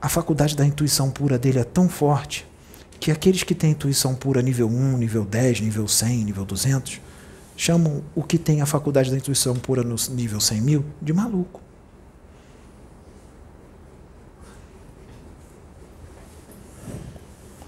a 0.00 0.08
faculdade 0.08 0.54
da 0.54 0.66
intuição 0.66 1.10
pura 1.10 1.38
dele 1.38 1.58
é 1.58 1.64
tão 1.64 1.88
forte 1.88 2.46
que 3.00 3.10
aqueles 3.10 3.42
que 3.42 3.54
têm 3.54 3.70
intuição 3.70 4.14
pura 4.14 4.42
nível 4.42 4.68
1, 4.68 4.98
nível 4.98 5.24
10, 5.24 5.60
nível 5.60 5.88
100, 5.88 6.24
nível 6.24 6.44
200, 6.44 7.00
chamam 7.56 8.02
o 8.14 8.22
que 8.22 8.38
tem 8.38 8.60
a 8.60 8.66
faculdade 8.66 9.10
da 9.10 9.16
intuição 9.16 9.54
pura 9.56 9.82
no 9.82 9.96
nível 10.10 10.40
100 10.40 10.60
mil 10.60 10.84
de 11.00 11.12
maluco. 11.12 11.60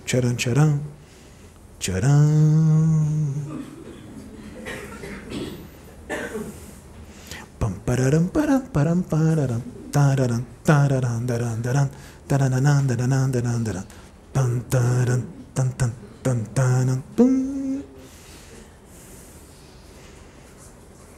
Tcharam, 0.04 0.34
tcharam. 0.36 0.80
Tcharam. 1.78 3.75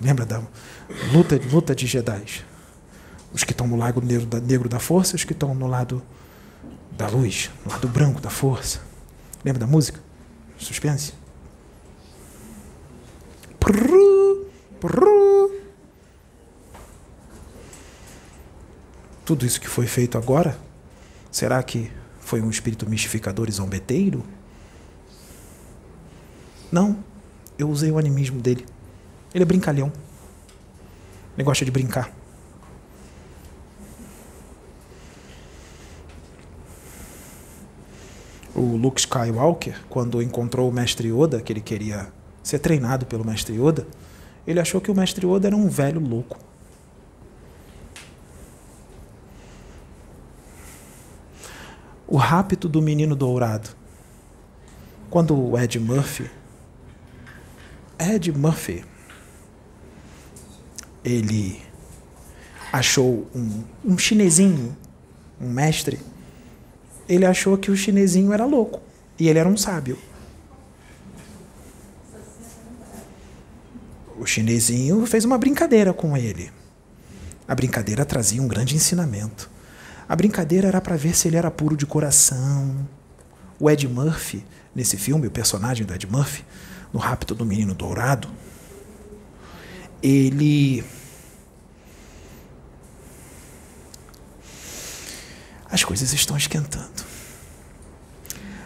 Lembra 0.01 0.25
da 0.25 0.41
luta, 1.13 1.41
luta 1.51 1.75
de 1.75 1.87
Jedi? 1.87 2.45
Os 3.33 3.45
que 3.45 3.53
estão 3.53 3.67
no 3.67 3.77
lado 3.77 4.01
negro 4.01 4.27
da, 4.27 4.41
negro 4.41 4.69
da 4.69 4.79
força, 4.79 5.17
os 5.17 5.25
que 5.25 5.33
estão 5.33 5.55
no 5.55 5.67
lado 5.67 6.03
da 6.93 7.09
luz, 7.09 7.51
no 7.65 7.73
lado 7.73 7.89
branco 7.89 8.21
da 8.21 8.31
força. 8.31 8.81
Lembra 9.45 9.61
da 9.61 9.67
música? 9.67 10.01
Suspense. 10.57 11.13
Prrr, 13.59 14.47
prrr. 14.81 15.68
Tudo 19.29 19.45
isso 19.45 19.61
que 19.61 19.69
foi 19.69 19.87
feito 19.87 20.17
agora, 20.17 20.59
será 21.31 21.63
que 21.63 21.93
foi 22.19 22.41
um 22.41 22.49
espírito 22.49 22.89
mistificador 22.89 23.47
e 23.47 23.53
zombeteiro? 23.53 24.25
Não. 26.73 27.05
Eu 27.59 27.69
usei 27.69 27.91
o 27.91 27.99
animismo 27.99 28.41
dele. 28.41 28.65
Ele 29.35 29.43
é 29.43 29.47
brincalhão. 29.47 29.93
Ele 31.37 31.45
gosta 31.45 31.63
de 31.63 31.71
brincar. 31.71 32.11
O 38.55 38.79
Luke 38.79 38.99
Skywalker, 38.99 39.79
quando 39.91 40.23
encontrou 40.23 40.71
o 40.71 40.73
mestre 40.73 41.09
Yoda, 41.09 41.43
que 41.43 41.53
ele 41.53 41.61
queria 41.61 42.11
ser 42.43 42.61
treinado 42.61 43.05
pelo 43.05 43.27
mestre 43.27 43.61
Yoda, 43.61 43.87
ele 44.47 44.59
achou 44.59 44.81
que 44.81 44.91
o 44.91 44.95
mestre 44.95 45.27
Yoda 45.27 45.49
era 45.49 45.55
um 45.55 45.69
velho 45.69 46.01
louco. 46.01 46.48
O 52.09 52.17
rapto 52.17 52.69
do 52.69 52.81
menino 52.81 53.15
dourado. 53.15 53.69
Quando 55.11 55.39
o 55.39 55.59
Ed 55.59 55.79
Murphy, 55.79 56.31
Ed 57.99 58.33
Murphy, 58.33 58.85
ele 61.05 61.61
achou 62.73 63.27
um, 63.35 63.63
um 63.85 63.99
chinesinho, 63.99 64.77
um 65.41 65.49
mestre, 65.49 66.01
ele 67.09 67.25
achou 67.25 67.57
que 67.57 67.71
o 67.71 67.77
chinesinho 67.77 68.33
era 68.33 68.45
louco 68.45 68.81
e 69.19 69.29
ele 69.29 69.39
era 69.39 69.49
um 69.49 69.57
sábio. 69.57 69.99
O 74.19 74.27
chinesinho 74.27 75.07
fez 75.07 75.25
uma 75.25 75.39
brincadeira 75.39 75.93
com 75.93 76.17
ele. 76.17 76.51
A 77.47 77.55
brincadeira 77.55 78.05
trazia 78.05 78.43
um 78.43 78.49
grande 78.49 78.75
ensinamento. 78.75 79.51
A 80.09 80.17
brincadeira 80.17 80.69
era 80.69 80.81
para 80.81 80.97
ver 80.97 81.15
se 81.15 81.29
ele 81.29 81.37
era 81.37 81.51
puro 81.51 81.77
de 81.77 81.85
coração. 81.85 82.89
O 83.61 83.69
Ed 83.69 83.87
Murphy, 83.87 84.45
nesse 84.75 84.97
filme, 84.97 85.27
o 85.27 85.31
personagem 85.31 85.85
do 85.85 85.93
Ed 85.93 86.07
Murphy, 86.07 86.45
no 86.93 86.99
Rapto 86.99 87.35
do 87.35 87.45
Menino 87.45 87.75
Dourado, 87.75 88.29
ele 90.03 90.83
as 95.71 95.85
coisas 95.85 96.13
estão 96.15 96.37
esquentando. 96.37 97.05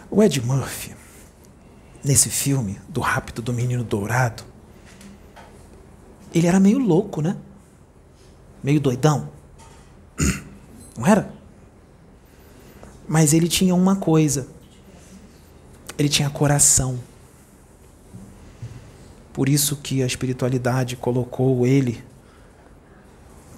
O 0.09 0.23
Ed 0.23 0.39
Murphy, 0.41 0.95
nesse 2.01 2.29
filme 2.29 2.79
do 2.87 3.01
Rápido 3.01 3.41
do 3.41 3.51
Menino 3.51 3.83
Dourado, 3.83 4.43
ele 6.33 6.47
era 6.47 6.59
meio 6.59 6.79
louco, 6.79 7.21
né? 7.21 7.35
Meio 8.63 8.79
doidão. 8.79 9.32
Não 10.97 11.07
era? 11.07 11.31
Mas 13.07 13.33
ele 13.33 13.47
tinha 13.47 13.75
uma 13.75 13.95
coisa. 13.95 14.47
Ele 15.97 16.09
tinha 16.09 16.29
coração. 16.29 16.99
Por 19.31 19.49
isso 19.49 19.77
que 19.77 20.03
a 20.03 20.05
espiritualidade 20.05 20.95
colocou 20.95 21.65
ele 21.65 22.03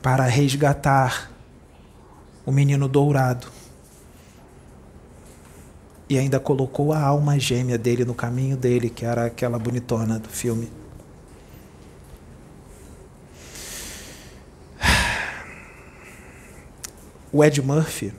para 0.02 0.24
resgatar 0.26 1.32
o 2.46 2.52
menino 2.52 2.88
dourado. 2.88 3.48
E 6.08 6.18
ainda 6.18 6.40
colocou 6.40 6.94
a 6.94 7.02
alma 7.02 7.40
gêmea 7.40 7.78
dele 7.78 8.06
no 8.06 8.14
caminho 8.14 8.56
dele, 8.56 8.90
que 8.90 9.04
era 9.04 9.26
aquela 9.26 9.58
bonitona 9.58 10.20
do 10.20 10.30
filme. 10.30 10.72
O 17.36 17.44
Ed 17.44 17.62
Murphy 17.62 18.14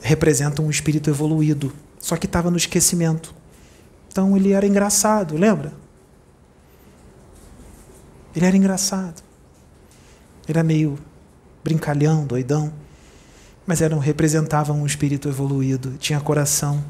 representa 0.00 0.62
um 0.62 0.70
espírito 0.70 1.10
evoluído, 1.10 1.74
só 1.98 2.16
que 2.16 2.24
estava 2.24 2.50
no 2.50 2.56
esquecimento. 2.56 3.34
Então 4.08 4.34
ele 4.34 4.52
era 4.52 4.66
engraçado, 4.66 5.36
lembra? 5.36 5.74
Ele 8.34 8.46
era 8.46 8.56
engraçado. 8.56 9.22
Ele 10.48 10.58
era 10.58 10.62
meio 10.62 10.98
brincalhão, 11.62 12.24
doidão, 12.24 12.72
mas 13.66 13.82
era, 13.82 13.94
representava 14.00 14.72
um 14.72 14.86
espírito 14.86 15.28
evoluído, 15.28 15.98
tinha 15.98 16.18
coração. 16.18 16.82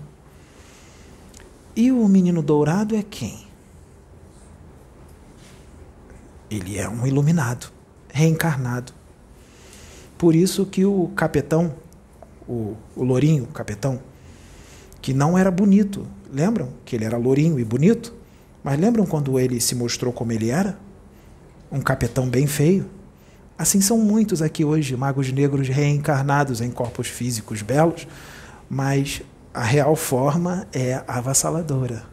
E 1.75 1.91
o 1.91 2.07
menino 2.07 2.41
dourado 2.41 2.95
é 2.95 3.03
quem? 3.03 3.45
Ele 6.49 6.79
é 6.79 6.89
um 6.89 7.05
iluminado, 7.05 7.73
reencarnado. 8.09 8.95
Por 10.19 10.35
isso 10.35 10.65
que 10.65 10.85
o 10.85 11.11
capetão, 11.15 11.75
o, 12.49 12.75
o 12.95 13.05
lourinho, 13.05 13.45
o 13.45 13.49
capetão, 13.49 14.01
que 15.03 15.13
não 15.13 15.37
era 15.37 15.51
bonito, 15.51 16.07
lembram 16.33 16.71
que 16.85 16.97
ele 16.97 17.05
era 17.05 17.17
lourinho 17.17 17.59
e 17.59 17.65
bonito? 17.65 18.15
Mas 18.65 18.81
lembram 18.81 19.07
quando 19.07 19.39
ele 19.39 19.61
se 19.61 19.75
mostrou 19.75 20.13
como 20.13 20.33
ele 20.33 20.51
era? 20.51 20.79
Um 21.71 21.81
capetão 21.81 22.29
bem 22.29 22.47
feio? 22.47 22.87
Assim 23.59 23.81
são 23.81 23.99
muitos 23.99 24.43
aqui 24.43 24.65
hoje, 24.65 24.97
magos 24.97 25.33
negros 25.33 25.69
reencarnados 25.69 26.61
em 26.61 26.71
corpos 26.71 27.09
físicos 27.09 27.63
belos, 27.63 28.07
mas 28.69 29.23
a 29.55 29.63
real 29.63 29.97
forma 29.97 30.67
é 30.73 31.03
avassaladora. 31.07 32.05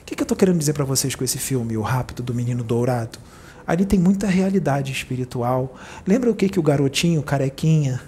O 0.00 0.04
que, 0.04 0.14
que 0.14 0.22
eu 0.22 0.24
estou 0.24 0.36
querendo 0.36 0.58
dizer 0.58 0.72
para 0.72 0.84
vocês 0.84 1.14
com 1.14 1.24
esse 1.24 1.38
filme, 1.38 1.76
O 1.76 1.82
Rápido 1.82 2.22
do 2.22 2.34
Menino 2.34 2.62
Dourado? 2.62 3.18
Ali 3.66 3.84
tem 3.84 3.98
muita 3.98 4.26
realidade 4.26 4.92
espiritual. 4.92 5.76
Lembra 6.06 6.30
o 6.30 6.34
que, 6.34 6.48
que 6.48 6.58
o 6.58 6.62
garotinho 6.62 7.22
carequinha 7.22 8.00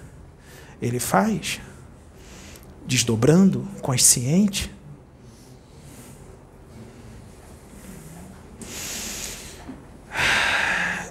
ele 0.81 0.99
faz? 0.99 1.59
Desdobrando, 2.85 3.67
consciente. 3.81 4.71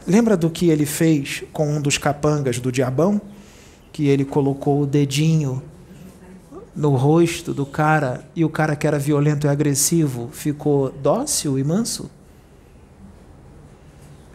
Lembra 0.07 0.37
do 0.37 0.51
que 0.51 0.69
ele 0.69 0.85
fez 0.85 1.45
com 1.53 1.77
um 1.77 1.81
dos 1.81 1.97
capangas 1.97 2.61
do 2.61 2.71
diabão? 2.71 3.21
Que 3.91 4.09
ele 4.09 4.25
colocou 4.25 4.83
o 4.83 4.87
dedinho 4.87 5.62
no 6.77 6.91
rosto 6.91 7.55
do 7.55 7.65
cara 7.65 8.29
e 8.37 8.45
o 8.45 8.51
cara 8.51 8.77
que 8.77 8.87
era 8.87 8.99
violento 8.99 9.47
e 9.47 9.49
agressivo 9.49 10.29
ficou 10.33 10.91
dócil 10.91 11.59
e 11.59 11.65
manso? 11.65 12.11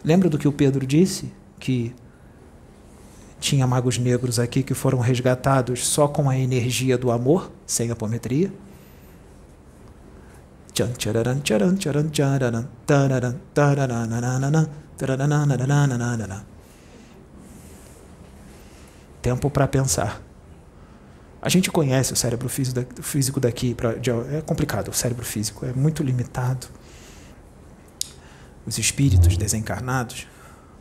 Lembra 0.04 0.28
do 0.28 0.38
que 0.38 0.48
o 0.48 0.52
Pedro 0.52 0.86
disse? 0.86 1.32
Que 1.58 1.94
tinha 3.38 3.66
magos 3.66 3.98
negros 3.98 4.38
aqui 4.38 4.62
que 4.62 4.74
foram 4.74 4.98
resgatados 4.98 5.86
só 5.86 6.06
com 6.06 6.28
a 6.28 6.36
energia 6.38 6.98
do 6.98 7.10
amor, 7.10 7.50
sem 7.66 7.90
apometria? 7.90 8.52
Tempo 19.20 19.50
para 19.50 19.66
pensar. 19.68 20.22
A 21.42 21.48
gente 21.48 21.70
conhece 21.70 22.12
o 22.12 22.16
cérebro 22.16 22.48
físico 22.48 23.40
daqui, 23.40 23.74
é 24.30 24.42
complicado, 24.42 24.88
o 24.88 24.92
cérebro 24.92 25.24
físico 25.24 25.64
é 25.64 25.72
muito 25.72 26.02
limitado. 26.02 26.66
Os 28.70 28.78
espíritos 28.78 29.36
desencarnados, 29.36 30.28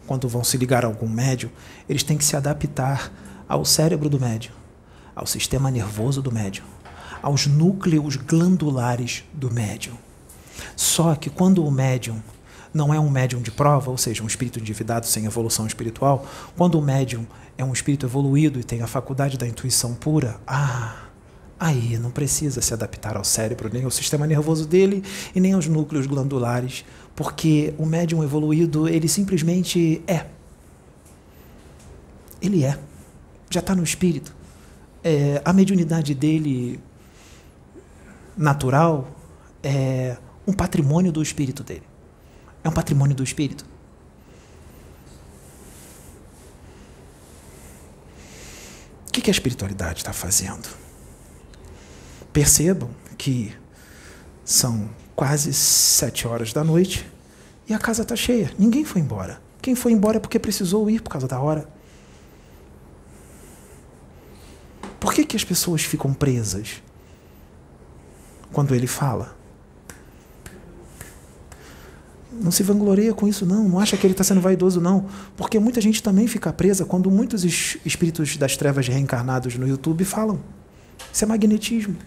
quando 0.05 0.29
vão 0.29 0.43
se 0.43 0.57
ligar 0.57 0.85
a 0.85 0.87
algum 0.87 1.09
médium, 1.09 1.49
eles 1.89 2.03
têm 2.03 2.19
que 2.19 2.23
se 2.23 2.35
adaptar 2.35 3.11
ao 3.47 3.65
cérebro 3.65 4.07
do 4.07 4.19
médium, 4.19 4.53
ao 5.15 5.25
sistema 5.25 5.71
nervoso 5.71 6.21
do 6.21 6.31
médium, 6.31 6.65
aos 7.19 7.47
núcleos 7.47 8.15
glandulares 8.15 9.23
do 9.33 9.51
médium. 9.51 9.95
Só 10.75 11.15
que 11.15 11.31
quando 11.31 11.65
o 11.65 11.71
médium 11.71 12.21
não 12.71 12.93
é 12.93 12.99
um 12.99 13.09
médium 13.09 13.41
de 13.41 13.49
prova, 13.49 13.89
ou 13.89 13.97
seja, 13.97 14.21
um 14.21 14.27
espírito 14.27 14.59
endividado 14.59 15.07
sem 15.07 15.25
evolução 15.25 15.65
espiritual, 15.65 16.27
quando 16.55 16.77
o 16.77 16.83
médium 16.83 17.25
é 17.57 17.65
um 17.65 17.73
espírito 17.73 18.05
evoluído 18.05 18.59
e 18.59 18.63
tem 18.63 18.83
a 18.83 18.87
faculdade 18.87 19.35
da 19.35 19.47
intuição 19.47 19.95
pura, 19.95 20.39
ah, 20.45 21.09
aí 21.59 21.97
não 21.97 22.11
precisa 22.11 22.61
se 22.61 22.71
adaptar 22.71 23.17
ao 23.17 23.23
cérebro, 23.23 23.69
nem 23.73 23.83
ao 23.83 23.91
sistema 23.91 24.27
nervoso 24.27 24.67
dele 24.67 25.03
e 25.35 25.39
nem 25.39 25.53
aos 25.53 25.67
núcleos 25.67 26.05
glandulares, 26.05 26.85
porque 27.19 27.73
o 27.77 27.85
médium 27.85 28.23
evoluído, 28.23 28.87
ele 28.87 29.09
simplesmente 29.09 30.01
é. 30.07 30.25
Ele 32.41 32.63
é. 32.63 32.79
Já 33.49 33.59
está 33.59 33.75
no 33.75 33.83
espírito. 33.83 34.33
É, 35.03 35.41
a 35.43 35.51
mediunidade 35.51 36.15
dele 36.15 36.79
natural 38.37 39.13
é 39.61 40.15
um 40.47 40.53
patrimônio 40.53 41.11
do 41.11 41.21
espírito 41.21 41.61
dele. 41.61 41.83
É 42.63 42.69
um 42.69 42.71
patrimônio 42.71 43.13
do 43.13 43.21
espírito. 43.21 43.65
O 49.09 49.11
que, 49.11 49.19
que 49.19 49.29
a 49.29 49.33
espiritualidade 49.33 49.97
está 49.99 50.13
fazendo? 50.13 50.69
Percebam 52.31 52.89
que 53.17 53.53
são 54.45 54.89
quase 55.19 55.53
sete 55.53 56.25
horas 56.25 56.53
da 56.53 56.63
noite 56.63 57.05
e 57.67 57.73
a 57.73 57.77
casa 57.77 58.03
está 58.03 58.15
cheia. 58.15 58.53
Ninguém 58.57 58.85
foi 58.85 59.01
embora. 59.01 59.41
Quem 59.61 59.75
foi 59.75 59.91
embora 59.91 60.15
é 60.15 60.19
porque 60.21 60.39
precisou 60.39 60.89
ir 60.89 61.01
por 61.01 61.09
causa 61.09 61.27
da 61.27 61.37
hora. 61.41 61.67
Por 64.97 65.13
que, 65.13 65.25
que 65.25 65.35
as 65.35 65.43
pessoas 65.43 65.81
ficam 65.81 66.13
presas 66.13 66.81
quando 68.53 68.73
ele 68.73 68.87
fala? 68.87 69.35
Não 72.31 72.49
se 72.49 72.63
vangloria 72.63 73.13
com 73.13 73.27
isso, 73.27 73.45
não. 73.45 73.67
Não 73.67 73.77
acha 73.77 73.97
que 73.97 74.07
ele 74.07 74.13
está 74.13 74.23
sendo 74.23 74.39
vaidoso, 74.39 74.79
não. 74.79 75.05
Porque 75.35 75.59
muita 75.59 75.81
gente 75.81 76.01
também 76.01 76.27
fica 76.27 76.53
presa 76.53 76.85
quando 76.85 77.11
muitos 77.11 77.43
espíritos 77.43 78.37
das 78.37 78.55
trevas 78.55 78.87
reencarnados 78.87 79.53
no 79.57 79.67
YouTube 79.67 80.05
falam. 80.05 80.39
Isso 81.11 81.25
é 81.25 81.27
magnetismo. 81.27 81.97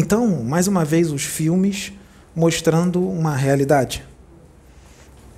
Então, 0.00 0.44
mais 0.44 0.68
uma 0.68 0.84
vez, 0.84 1.10
os 1.10 1.24
filmes 1.24 1.92
mostrando 2.32 3.04
uma 3.04 3.34
realidade. 3.34 4.04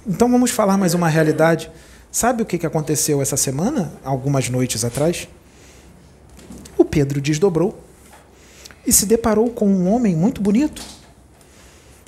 Então, 0.07 0.31
vamos 0.31 0.51
falar 0.51 0.77
mais 0.77 0.93
uma 0.93 1.09
realidade. 1.09 1.71
Sabe 2.13 2.43
o 2.43 2.45
que 2.45 2.67
aconteceu 2.67 3.23
essa 3.23 3.39
semana, 3.39 3.91
algumas 4.05 4.51
noites 4.51 4.85
atrás? 4.85 5.27
O 6.77 6.85
Pedro 6.85 7.23
desdobrou 7.23 7.83
e 8.87 8.93
se 8.93 9.07
deparou 9.07 9.49
com 9.49 9.67
um 9.67 9.91
homem 9.91 10.15
muito 10.15 10.43
bonito, 10.43 10.85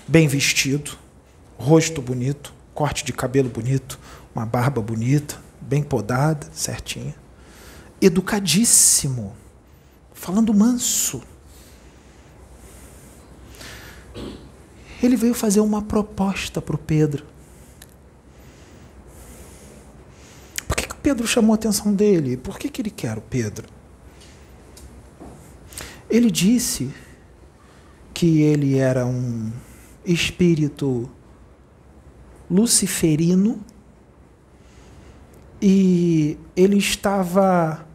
bem 0.07 0.29
vestido, 0.29 0.99
rosto 1.57 2.03
bonito, 2.03 2.53
corte 2.75 3.03
de 3.03 3.15
cabelo 3.15 3.49
bonito, 3.49 3.99
uma 4.35 4.45
barba 4.45 4.83
bonita, 4.83 5.39
bem 5.59 5.83
podada, 5.83 6.47
certinha, 6.53 7.15
educadíssimo, 7.99 9.33
falando 10.13 10.53
manso 10.53 11.23
ele 15.03 15.17
veio 15.17 15.35
fazer 15.35 15.61
uma 15.61 15.83
proposta 15.83 16.63
para 16.63 16.77
o 16.77 16.79
Pedro. 16.79 17.27
Por 20.69 20.77
que, 20.77 20.87
que 20.87 20.95
o 20.95 20.99
Pedro 20.99 21.27
chamou 21.27 21.53
a 21.53 21.57
atenção 21.57 21.93
dele? 21.93 22.37
Por 22.37 22.59
que, 22.59 22.69
que 22.69 22.81
ele 22.81 22.91
quer 22.91 23.19
o 23.19 23.23
Pedro? 23.23 23.69
Ele 26.09 26.31
disse 26.31 26.91
que 28.15 28.43
ele 28.43 28.79
era 28.79 29.05
um 29.05 29.51
espírito 30.05 31.11
luciferino 32.51 33.61
e 35.61 36.39
ele 36.55 36.77
estava 36.77 37.87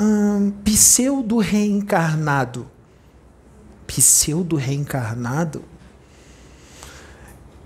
hum, 0.00 0.50
pseudo 0.64 1.38
reencarnado 3.88 3.98
pseudo 3.98 4.56
reencarnado, 4.56 5.64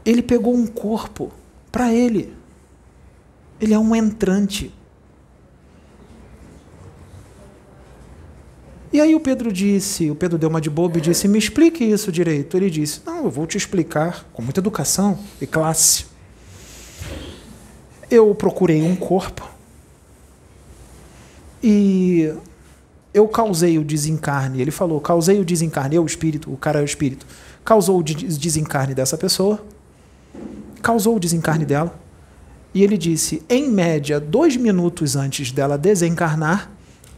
ele 0.05 0.23
pegou 0.23 0.55
um 0.55 0.67
corpo 0.67 1.33
para 1.71 1.93
ele. 1.93 2.33
Ele 3.61 3.75
é 3.75 3.79
um 3.79 3.95
entrante. 3.95 4.73
E 8.93 9.01
aí 9.01 9.15
o 9.15 9.21
Pedro 9.21 9.53
disse, 9.53 10.11
o 10.11 10.15
Pedro 10.15 10.39
deu 10.39 10.49
uma 10.49 10.61
de 10.61 10.71
bobo 10.71 10.99
e 10.99 11.01
disse: 11.01 11.27
"Me 11.27 11.39
explique 11.39 11.83
isso 11.83 12.13
direito". 12.13 12.57
Ele 12.57 12.69
disse: 12.69 13.01
"Não, 13.07 13.25
eu 13.25 13.31
vou 13.31 13.47
te 13.47 13.57
explicar 13.57 14.27
com 14.33 14.43
muita 14.43 14.61
educação 14.61 15.19
e 15.41 15.47
classe. 15.47 16.07
Eu 18.11 18.35
procurei 18.35 18.83
um 18.83 18.95
corpo 18.95 19.49
e 21.63 22.35
eu 23.15 23.29
causei 23.29 23.79
o 23.79 23.85
desencarne. 23.85 24.61
Ele 24.61 24.71
falou, 24.71 25.01
causei 25.01 25.41
o 25.41 25.45
desencarne, 25.45 25.97
eu, 25.97 26.03
o 26.03 26.07
espírito, 26.07 26.53
o 26.53 26.57
cara 26.57 26.81
é 26.81 26.83
o 26.83 26.85
espírito. 26.85 27.27
Causou 27.65 28.01
o 28.01 28.03
desencarne 28.03 28.95
dessa 28.95 29.17
pessoa, 29.17 29.65
causou 30.81 31.17
o 31.17 31.21
desencarne 31.21 31.65
dela. 31.65 31.99
E 32.75 32.83
ele 32.83 32.97
disse, 32.97 33.43
em 33.49 33.71
média, 33.71 34.19
dois 34.19 34.57
minutos 34.57 35.15
antes 35.15 35.53
dela 35.53 35.77
desencarnar, 35.77 36.71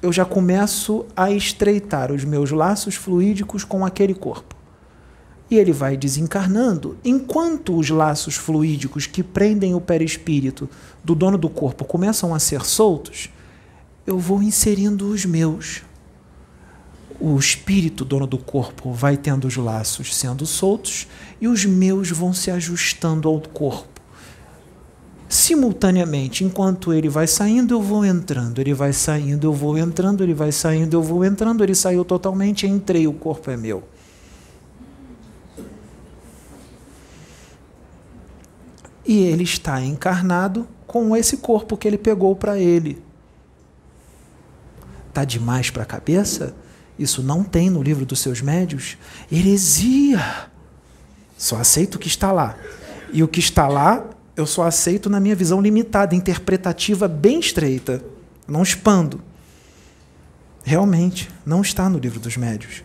eu 0.03 0.13
já 0.13 0.25
começo 0.25 1.07
a 1.17 1.31
estreitar 1.31 2.13
os 2.13 2.25
meus 2.25 2.51
laços 2.51 2.97
fluídicos 2.97 3.65
com 3.65 3.87
aquele 3.87 4.15
corpo. 4.15 4.55
E 5.51 5.57
ele 5.57 5.73
vai 5.73 5.97
desencarnando, 5.97 6.99
enquanto 7.05 7.79
os 7.79 7.89
laços 7.89 8.35
fluídicos 8.35 9.07
que 9.07 9.23
prendem 9.23 9.75
o 9.75 9.81
perispírito 9.81 10.69
do 11.03 11.15
dono 11.15 11.39
do 11.39 11.49
corpo 11.49 11.85
começam 11.85 12.35
a 12.35 12.39
ser 12.39 12.65
soltos, 12.65 13.31
eu 14.07 14.19
vou 14.19 14.43
inserindo 14.43 15.09
os 15.09 15.25
meus. 15.25 15.83
O 17.19 17.39
espírito, 17.39 18.05
dono 18.05 18.27
do 18.27 18.39
corpo, 18.39 18.93
vai 18.93 19.17
tendo 19.17 19.47
os 19.47 19.57
laços 19.57 20.15
sendo 20.15 20.45
soltos 20.45 21.07
e 21.41 21.49
os 21.49 21.65
meus 21.65 22.11
vão 22.11 22.33
se 22.33 22.51
ajustando 22.51 23.29
ao 23.29 23.41
corpo. 23.41 23.95
Simultaneamente, 25.29 26.45
enquanto 26.45 26.93
ele 26.93 27.09
vai 27.09 27.27
saindo, 27.27 27.75
eu 27.75 27.83
vou 27.83 28.05
entrando, 28.05 28.61
ele 28.61 28.75
vai 28.75 28.93
saindo, 28.93 29.47
eu 29.47 29.53
vou 29.53 29.77
entrando, 29.79 30.23
ele 30.23 30.35
vai 30.35 30.53
saindo, 30.53 30.95
eu 30.95 31.03
vou 31.03 31.25
entrando, 31.25 31.65
ele 31.65 31.75
saiu 31.75 32.05
totalmente, 32.05 32.67
entrei, 32.67 33.07
o 33.07 33.13
corpo 33.13 33.51
é 33.51 33.57
meu. 33.57 33.83
E 39.07 39.19
ele 39.19 39.45
está 39.45 39.83
encarnado 39.83 40.67
com 40.87 41.17
esse 41.17 41.37
corpo 41.39 41.77
que 41.77 41.87
ele 41.87 41.99
pegou 41.99 42.35
para 42.37 42.59
ele. 42.59 43.04
Está 45.15 45.25
demais 45.25 45.71
para 45.71 45.85
a 45.85 45.87
cabeça? 45.87 46.57
Isso 46.99 47.23
não 47.23 47.45
tem 47.45 47.71
no 47.71 47.81
livro 47.81 48.05
dos 48.05 48.19
seus 48.19 48.41
médios? 48.41 48.99
Heresia! 49.31 50.51
Só 51.39 51.57
aceito 51.57 51.95
o 51.95 51.99
que 52.01 52.09
está 52.09 52.33
lá. 52.33 52.57
E 53.13 53.23
o 53.23 53.29
que 53.29 53.39
está 53.39 53.69
lá, 53.69 54.11
eu 54.37 54.45
só 54.45 54.65
aceito 54.65 55.09
na 55.09 55.21
minha 55.21 55.37
visão 55.37 55.61
limitada, 55.61 56.17
interpretativa 56.17 57.07
bem 57.07 57.39
estreita. 57.39 58.05
Não 58.49 58.61
expando. 58.61 59.21
Realmente, 60.65 61.31
não 61.47 61.63
está 61.63 61.89
no 61.89 62.01
livro 62.01 62.19
dos 62.19 62.37
médios. 62.37 62.83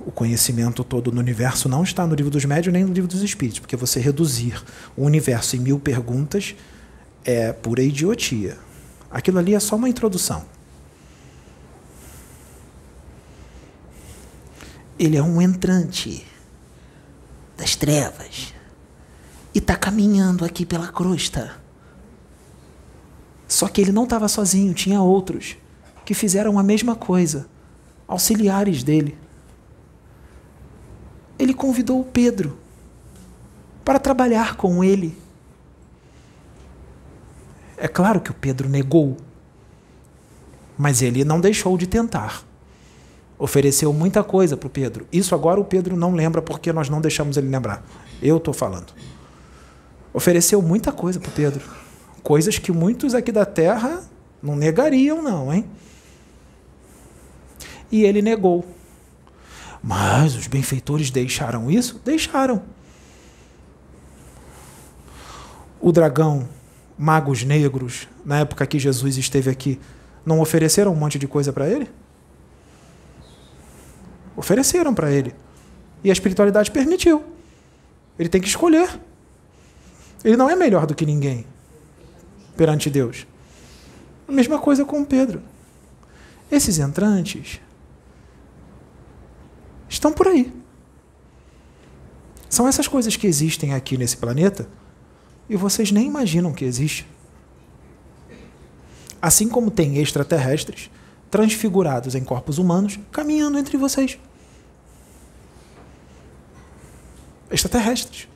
O 0.00 0.12
conhecimento 0.12 0.84
todo 0.84 1.10
no 1.10 1.20
universo 1.20 1.70
não 1.70 1.82
está 1.82 2.06
no 2.06 2.14
livro 2.14 2.30
dos 2.30 2.44
médios 2.44 2.70
nem 2.70 2.84
no 2.84 2.92
livro 2.92 3.08
dos 3.08 3.22
espíritos, 3.22 3.60
porque 3.60 3.76
você 3.76 3.98
reduzir 3.98 4.62
o 4.94 5.06
universo 5.06 5.56
em 5.56 5.60
mil 5.60 5.80
perguntas 5.80 6.54
é 7.24 7.50
pura 7.50 7.82
idiotia. 7.82 8.58
Aquilo 9.10 9.38
ali 9.38 9.54
é 9.54 9.60
só 9.60 9.76
uma 9.76 9.88
introdução. 9.88 10.44
Ele 14.98 15.16
é 15.16 15.22
um 15.22 15.40
entrante 15.40 16.26
das 17.56 17.74
trevas 17.74 18.54
e 19.54 19.58
está 19.58 19.76
caminhando 19.76 20.44
aqui 20.44 20.64
pela 20.64 20.88
crosta. 20.88 21.56
Só 23.48 23.66
que 23.66 23.80
ele 23.80 23.90
não 23.90 24.04
estava 24.04 24.28
sozinho, 24.28 24.72
tinha 24.72 25.00
outros 25.00 25.56
que 26.04 26.14
fizeram 26.14 26.58
a 26.58 26.62
mesma 26.62 26.94
coisa, 26.94 27.48
auxiliares 28.06 28.82
dele. 28.82 29.18
Ele 31.38 31.52
convidou 31.52 32.00
o 32.00 32.04
Pedro 32.04 32.58
para 33.84 33.98
trabalhar 33.98 34.56
com 34.56 34.84
ele 34.84 35.19
é 37.80 37.88
claro 37.88 38.20
que 38.20 38.30
o 38.30 38.34
Pedro 38.34 38.68
negou, 38.68 39.16
mas 40.76 41.00
ele 41.00 41.24
não 41.24 41.40
deixou 41.40 41.78
de 41.78 41.86
tentar. 41.86 42.44
Ofereceu 43.38 43.90
muita 43.90 44.22
coisa 44.22 44.54
para 44.54 44.66
o 44.66 44.70
Pedro. 44.70 45.06
Isso 45.10 45.34
agora 45.34 45.58
o 45.58 45.64
Pedro 45.64 45.96
não 45.96 46.12
lembra 46.12 46.42
porque 46.42 46.74
nós 46.74 46.90
não 46.90 47.00
deixamos 47.00 47.38
ele 47.38 47.48
lembrar. 47.48 47.82
Eu 48.20 48.36
estou 48.36 48.52
falando. 48.52 48.92
Ofereceu 50.12 50.60
muita 50.60 50.92
coisa 50.92 51.18
para 51.18 51.30
o 51.30 51.32
Pedro. 51.32 51.62
Coisas 52.22 52.58
que 52.58 52.70
muitos 52.70 53.14
aqui 53.14 53.32
da 53.32 53.46
terra 53.46 54.04
não 54.42 54.54
negariam, 54.54 55.22
não, 55.22 55.50
hein? 55.50 55.64
E 57.90 58.04
ele 58.04 58.20
negou. 58.20 58.62
Mas 59.82 60.36
os 60.36 60.46
benfeitores 60.46 61.10
deixaram 61.10 61.70
isso? 61.70 61.98
Deixaram. 62.04 62.62
O 65.80 65.90
dragão, 65.90 66.46
magos 67.00 67.44
negros, 67.44 68.06
na 68.26 68.40
época 68.40 68.66
que 68.66 68.78
Jesus 68.78 69.16
esteve 69.16 69.48
aqui, 69.48 69.80
não 70.22 70.38
ofereceram 70.38 70.92
um 70.92 70.94
monte 70.94 71.18
de 71.18 71.26
coisa 71.26 71.50
para 71.50 71.66
ele? 71.66 71.90
Ofereceram 74.36 74.94
para 74.94 75.10
ele. 75.10 75.34
E 76.04 76.10
a 76.10 76.12
espiritualidade 76.12 76.70
permitiu. 76.70 77.24
Ele 78.18 78.28
tem 78.28 78.38
que 78.38 78.48
escolher. 78.48 79.00
Ele 80.22 80.36
não 80.36 80.50
é 80.50 80.54
melhor 80.54 80.84
do 80.84 80.94
que 80.94 81.06
ninguém 81.06 81.46
perante 82.54 82.90
Deus. 82.90 83.26
A 84.28 84.32
mesma 84.32 84.58
coisa 84.58 84.84
com 84.84 85.02
Pedro. 85.02 85.40
Esses 86.52 86.78
entrantes 86.78 87.62
estão 89.88 90.12
por 90.12 90.28
aí. 90.28 90.52
São 92.50 92.68
essas 92.68 92.86
coisas 92.86 93.16
que 93.16 93.26
existem 93.26 93.72
aqui 93.72 93.96
nesse 93.96 94.18
planeta 94.18 94.68
e 95.50 95.56
vocês 95.56 95.90
nem 95.90 96.06
imaginam 96.06 96.52
que 96.52 96.64
existe. 96.64 97.04
Assim 99.20 99.48
como 99.48 99.68
tem 99.68 99.98
extraterrestres 99.98 100.88
transfigurados 101.28 102.14
em 102.14 102.22
corpos 102.22 102.56
humanos 102.56 103.00
caminhando 103.10 103.58
entre 103.58 103.76
vocês. 103.76 104.16
Extraterrestres. 107.50 108.28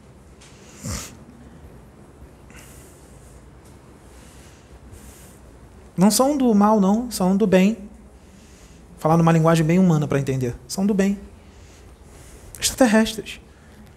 Não 5.96 6.10
são 6.10 6.36
do 6.36 6.52
mal, 6.52 6.80
não, 6.80 7.12
são 7.12 7.36
do 7.36 7.46
bem. 7.46 7.78
Falar 8.98 9.16
numa 9.16 9.30
linguagem 9.30 9.64
bem 9.64 9.78
humana 9.78 10.08
para 10.08 10.18
entender. 10.18 10.56
São 10.66 10.84
do 10.84 10.92
bem. 10.92 11.16
Extraterrestres. 12.58 13.40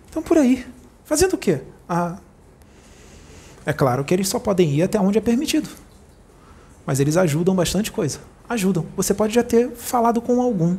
Estão 0.06 0.22
por 0.22 0.38
aí. 0.38 0.68
Fazendo 1.04 1.34
o 1.34 1.38
quê? 1.38 1.64
Ah, 1.90 2.20
é 3.68 3.74
claro 3.74 4.06
que 4.06 4.14
eles 4.14 4.30
só 4.30 4.40
podem 4.40 4.76
ir 4.76 4.84
até 4.84 4.98
onde 4.98 5.18
é 5.18 5.22
permitido. 5.22 5.68
Mas 6.86 7.02
eles 7.02 7.18
ajudam 7.18 7.54
bastante 7.54 7.92
coisa. 7.92 8.20
Ajudam. 8.48 8.86
Você 8.96 9.14
pode 9.14 9.36
já 9.36 9.44
ter 9.44 9.72
falado 9.72 10.22
com 10.22 10.42
algum. 10.42 10.78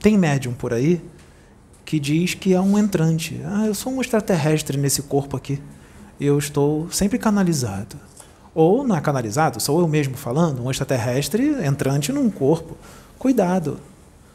Tem 0.00 0.18
médium 0.18 0.54
por 0.54 0.74
aí 0.74 1.00
que 1.84 2.00
diz 2.00 2.34
que 2.34 2.52
é 2.52 2.60
um 2.60 2.76
entrante. 2.76 3.40
Ah, 3.44 3.64
eu 3.64 3.76
sou 3.76 3.92
um 3.92 4.00
extraterrestre 4.00 4.76
nesse 4.76 5.02
corpo 5.02 5.36
aqui. 5.36 5.62
Eu 6.20 6.36
estou 6.36 6.90
sempre 6.90 7.16
canalizado. 7.16 7.96
Ou 8.52 8.84
não 8.84 8.96
é 8.96 9.00
canalizado, 9.00 9.62
sou 9.62 9.78
eu 9.78 9.86
mesmo 9.86 10.16
falando, 10.16 10.64
um 10.64 10.68
extraterrestre 10.68 11.64
entrante 11.64 12.10
num 12.10 12.28
corpo. 12.28 12.76
Cuidado, 13.20 13.78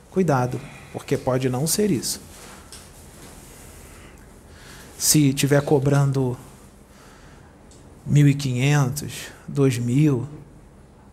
cuidado, 0.10 0.62
porque 0.94 1.18
pode 1.18 1.50
não 1.50 1.68
ser 1.68 1.92
isso. 1.92 2.22
Se 5.04 5.32
estiver 5.32 5.62
cobrando 5.62 6.38
1.500, 8.10 9.12
2.000 9.52 10.24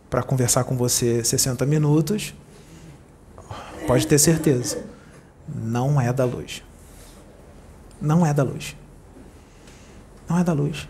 para 0.08 0.22
conversar 0.22 0.62
com 0.62 0.76
você 0.76 1.24
60 1.24 1.66
minutos, 1.66 2.32
pode 3.88 4.06
ter 4.06 4.20
certeza, 4.20 4.84
não 5.52 6.00
é 6.00 6.12
da 6.12 6.24
luz. 6.24 6.62
Não 8.00 8.24
é 8.24 8.32
da 8.32 8.44
luz. 8.44 8.76
Não 10.28 10.38
é 10.38 10.44
da 10.44 10.52
luz. 10.52 10.88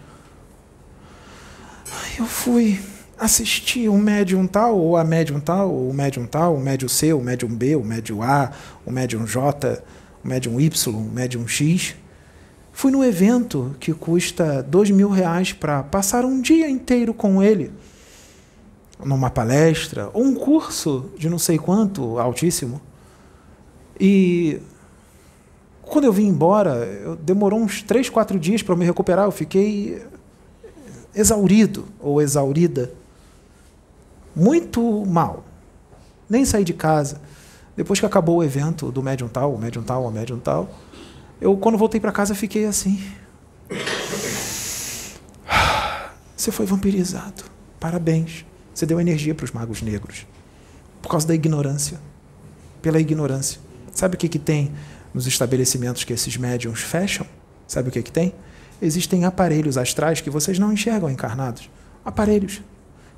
Eu 2.19 2.27
fui 2.27 2.85
assistir 3.19 3.89
um 3.89 3.97
médium 3.97 4.47
tal, 4.47 4.77
ou 4.77 4.99
a 4.99 5.05
médium 5.05 5.41
tal, 5.41 5.73
ou 5.73 5.89
o 5.89 5.95
médium 5.95 6.27
tal, 6.27 6.55
o 6.55 6.61
médium 6.61 6.91
C, 6.91 7.15
o 7.15 7.21
médium 7.23 7.49
B, 7.49 7.77
o 7.77 7.83
médium 7.83 8.23
A, 8.23 8.53
o 8.85 8.91
médium 8.91 9.27
J, 9.27 9.83
o 10.23 10.29
médium 10.29 10.61
Y, 10.61 10.95
o 10.95 11.01
médium 11.01 11.49
X. 11.49 11.97
Fui 12.73 12.91
no 12.91 13.05
evento 13.05 13.75
que 13.79 13.93
custa 13.93 14.63
dois 14.63 14.91
mil 14.91 15.11
reais 15.11 15.53
para 15.53 15.83
passar 15.83 16.25
um 16.25 16.41
dia 16.41 16.69
inteiro 16.69 17.13
com 17.13 17.43
ele, 17.43 17.71
numa 19.05 19.31
palestra, 19.31 20.11
ou 20.13 20.23
um 20.23 20.35
curso 20.35 21.11
de 21.19 21.29
não 21.29 21.39
sei 21.39 21.59
quanto, 21.59 22.19
altíssimo. 22.19 22.81
E 23.99 24.61
quando 25.83 26.05
eu 26.05 26.13
vim 26.13 26.27
embora, 26.29 26.71
eu, 27.03 27.17
demorou 27.17 27.61
uns 27.61 27.83
três, 27.83 28.09
quatro 28.09 28.39
dias 28.39 28.63
para 28.63 28.77
me 28.77 28.85
recuperar. 28.85 29.25
Eu 29.27 29.33
fiquei 29.33 30.03
exaurido 31.15 31.85
ou 31.99 32.23
exaurida. 32.23 32.93
Muito 34.35 35.05
mal. 35.05 35.45
Nem 36.29 36.45
saí 36.45 36.65
de 36.65 36.73
casa. 36.73 37.21
Depois 37.77 37.99
que 37.99 38.07
acabou 38.07 38.39
o 38.39 38.45
evento 38.45 38.93
do 38.93 39.03
médium 39.03 39.29
tal, 39.29 39.53
o 39.53 39.59
médium 39.59 39.83
tal, 39.83 40.05
o 40.05 40.11
médium 40.11 40.39
tal, 40.39 40.71
eu, 41.41 41.57
quando 41.57 41.79
voltei 41.79 42.01
para 42.01 42.13
casa, 42.13 42.35
fiquei 42.35 42.67
assim. 42.67 43.03
Você 46.37 46.51
foi 46.53 46.67
vampirizado. 46.67 47.45
Parabéns. 47.79 48.45
Você 48.75 48.87
deu 48.87 49.01
energia 49.01 49.35
para 49.35 49.45
os 49.45 49.53
magos 49.53 49.83
negros. 49.83 50.27
Por 51.01 51.09
causa 51.09 51.27
da 51.27 51.35
ignorância. 51.35 52.01
Pela 52.83 53.01
ignorância. 53.01 53.61
Sabe 53.93 54.15
o 54.15 54.19
que, 54.19 54.29
que 54.29 54.39
tem 54.39 54.73
nos 55.13 55.27
estabelecimentos 55.27 56.05
que 56.05 56.13
esses 56.13 56.37
médiums 56.37 56.81
fecham? 56.81 57.27
Sabe 57.67 57.89
o 57.89 57.93
que, 57.93 58.03
que 58.03 58.13
tem? 58.13 58.35
Existem 58.81 59.25
aparelhos 59.25 59.77
astrais 59.77 60.21
que 60.21 60.31
vocês 60.31 60.59
não 60.59 60.73
enxergam 60.73 61.11
encarnados. 61.11 61.71
Aparelhos 62.05 62.63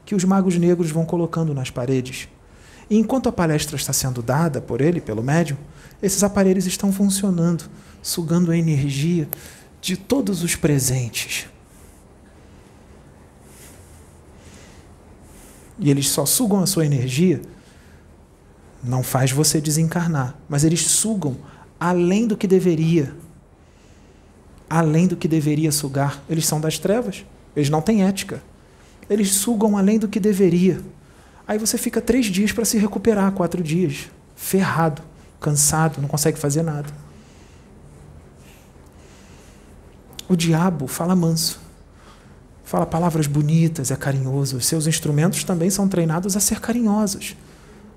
que 0.04 0.14
os 0.14 0.24
magos 0.24 0.56
negros 0.56 0.90
vão 0.90 1.04
colocando 1.04 1.54
nas 1.54 1.70
paredes. 1.70 2.28
E 2.90 2.98
enquanto 2.98 3.28
a 3.28 3.32
palestra 3.32 3.76
está 3.76 3.92
sendo 3.92 4.20
dada 4.20 4.60
por 4.60 4.80
ele, 4.80 5.00
pelo 5.00 5.22
médium, 5.22 5.56
esses 6.02 6.24
aparelhos 6.24 6.66
estão 6.66 6.92
funcionando, 6.92 7.70
sugando 8.02 8.50
a 8.50 8.56
energia 8.56 9.28
de 9.80 9.96
todos 9.96 10.42
os 10.42 10.56
presentes. 10.56 11.46
E 15.78 15.90
eles 15.90 16.08
só 16.08 16.26
sugam 16.26 16.60
a 16.60 16.66
sua 16.66 16.84
energia, 16.84 17.40
não 18.82 19.02
faz 19.02 19.30
você 19.30 19.60
desencarnar, 19.60 20.36
mas 20.48 20.64
eles 20.64 20.80
sugam 20.82 21.36
além 21.78 22.26
do 22.26 22.36
que 22.36 22.46
deveria. 22.46 23.14
Além 24.68 25.06
do 25.06 25.16
que 25.16 25.28
deveria 25.28 25.70
sugar. 25.70 26.22
Eles 26.28 26.46
são 26.46 26.60
das 26.60 26.78
trevas. 26.78 27.26
Eles 27.54 27.68
não 27.68 27.82
têm 27.82 28.04
ética. 28.04 28.42
Eles 29.10 29.30
sugam 29.32 29.76
além 29.76 29.98
do 29.98 30.08
que 30.08 30.18
deveria. 30.18 30.80
Aí 31.46 31.58
você 31.58 31.76
fica 31.76 32.00
três 32.00 32.26
dias 32.26 32.52
para 32.52 32.64
se 32.64 32.78
recuperar, 32.78 33.32
quatro 33.32 33.62
dias. 33.62 34.08
Ferrado, 34.34 35.02
cansado, 35.42 36.00
não 36.00 36.08
consegue 36.08 36.38
fazer 36.38 36.62
nada. 36.62 36.88
O 40.28 40.36
diabo 40.36 40.86
fala 40.86 41.14
manso. 41.14 41.60
Fala 42.64 42.86
palavras 42.86 43.26
bonitas, 43.26 43.90
é 43.90 43.96
carinhoso. 43.96 44.56
Os 44.56 44.64
seus 44.64 44.86
instrumentos 44.86 45.44
também 45.44 45.68
são 45.68 45.86
treinados 45.86 46.36
a 46.38 46.40
ser 46.40 46.58
carinhosos, 46.58 47.36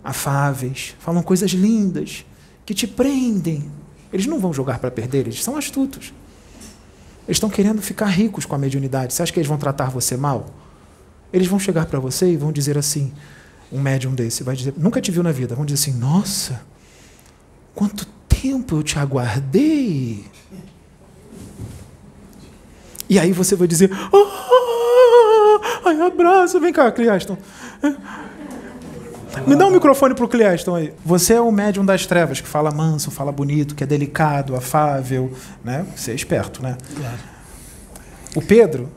afáveis, 0.03 0.95
falam 0.99 1.23
coisas 1.23 1.51
lindas 1.51 2.25
que 2.65 2.73
te 2.73 2.85
prendem. 2.85 3.71
Eles 4.11 4.25
não 4.25 4.37
vão 4.37 4.51
jogar 4.51 4.79
para 4.79 4.91
perder, 4.91 5.19
eles 5.19 5.41
são 5.41 5.55
astutos. 5.55 6.13
Eles 7.27 7.37
estão 7.37 7.49
querendo 7.49 7.81
ficar 7.81 8.07
ricos 8.07 8.45
com 8.45 8.53
a 8.53 8.57
mediunidade. 8.57 9.13
Você 9.13 9.23
acha 9.23 9.31
que 9.31 9.39
eles 9.39 9.47
vão 9.47 9.57
tratar 9.57 9.89
você 9.89 10.17
mal? 10.17 10.47
Eles 11.31 11.47
vão 11.47 11.57
chegar 11.57 11.85
para 11.85 11.99
você 11.99 12.33
e 12.33 12.35
vão 12.37 12.51
dizer 12.51 12.77
assim: 12.77 13.13
um 13.71 13.79
médium 13.79 14.13
desse 14.13 14.43
vai 14.43 14.55
dizer, 14.55 14.73
nunca 14.77 14.99
te 14.99 15.11
viu 15.11 15.23
na 15.23 15.31
vida, 15.31 15.55
vão 15.55 15.65
dizer 15.65 15.89
assim: 15.89 15.97
nossa, 15.97 16.61
quanto 17.75 18.07
tempo 18.27 18.77
eu 18.77 18.83
te 18.83 18.97
aguardei. 18.97 20.25
E 23.07 23.19
aí 23.19 23.31
você 23.31 23.55
vai 23.55 23.67
dizer: 23.67 23.91
ah, 23.93 25.61
ai, 25.85 26.01
abraço, 26.01 26.59
vem 26.59 26.73
cá, 26.73 26.91
Criaston. 26.91 27.37
Me 29.45 29.55
dá 29.55 29.67
um 29.67 29.71
microfone 29.71 30.15
pro 30.15 30.27
Cleaston 30.27 30.75
aí. 30.75 30.93
Você 31.03 31.33
é 31.33 31.41
o 31.41 31.51
médium 31.51 31.85
das 31.85 32.05
trevas, 32.05 32.39
que 32.39 32.47
fala 32.47 32.71
manso, 32.71 33.11
fala 33.11 33.31
bonito, 33.31 33.75
que 33.75 33.83
é 33.83 33.87
delicado, 33.87 34.55
afável, 34.55 35.31
né? 35.63 35.85
Você 35.95 36.11
é 36.11 36.15
esperto, 36.15 36.63
né? 36.63 36.77
Claro. 36.95 37.19
O 38.35 38.41
Pedro 38.41 38.89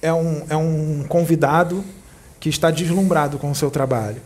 é 0.00 0.12
um, 0.12 0.42
é 0.48 0.56
um 0.56 1.04
convidado 1.08 1.84
que 2.40 2.48
está 2.48 2.70
deslumbrado 2.70 3.38
com 3.38 3.50
o 3.50 3.54
seu 3.54 3.70
trabalho. 3.70 4.20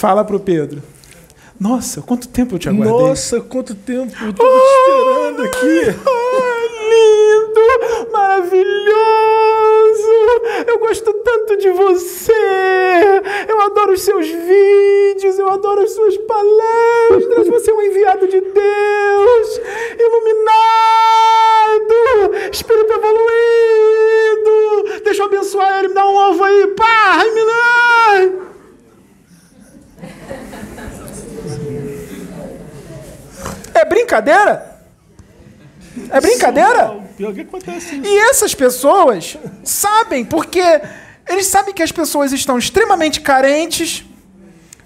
Fala 0.00 0.24
pro 0.24 0.40
Pedro. 0.40 0.82
Nossa, 1.60 2.00
quanto 2.00 2.26
tempo 2.26 2.54
eu 2.54 2.58
te 2.58 2.70
aguardei. 2.70 2.90
Nossa, 2.90 3.38
quanto 3.42 3.74
tempo 3.74 4.10
eu 4.24 4.32
tô 4.32 4.42
oh, 4.42 4.48
te 4.48 4.56
esperando 4.64 5.42
aqui. 5.42 5.94
Oh, 6.08 6.40
lindo, 6.88 7.60
maravilhoso. 8.10 8.70
Eu 10.66 10.78
gosto 10.78 11.12
tanto 11.12 11.30
você! 11.74 12.32
Eu 13.46 13.60
adoro 13.60 13.92
os 13.92 14.00
seus 14.00 14.26
vídeos, 14.26 15.38
eu 15.38 15.50
adoro 15.50 15.82
as 15.82 15.92
suas 15.92 16.16
palestras. 16.16 17.46
Você 17.48 17.70
é 17.70 17.74
um 17.74 17.82
enviado 17.82 18.26
de 18.26 18.40
Deus, 18.40 19.60
iluminado, 19.98 20.40
espírito 22.50 22.90
evoluído. 22.90 23.40
Deixa 25.04 25.20
eu 25.22 25.26
abençoar 25.26 25.80
ele, 25.80 25.88
me 25.88 25.94
dá 25.94 26.06
um 26.06 26.16
ovo 26.16 26.42
aí, 26.42 26.68
pá, 26.68 27.18
ai, 27.18 27.30
milagre. 27.32 28.49
É 33.74 33.84
brincadeira? 33.84 34.80
É 36.10 36.20
brincadeira? 36.20 37.00
E 38.04 38.18
essas 38.30 38.54
pessoas 38.54 39.36
sabem, 39.64 40.24
porque 40.24 40.62
eles 41.28 41.46
sabem 41.46 41.74
que 41.74 41.82
as 41.82 41.92
pessoas 41.92 42.32
estão 42.32 42.58
extremamente 42.58 43.20
carentes, 43.20 44.04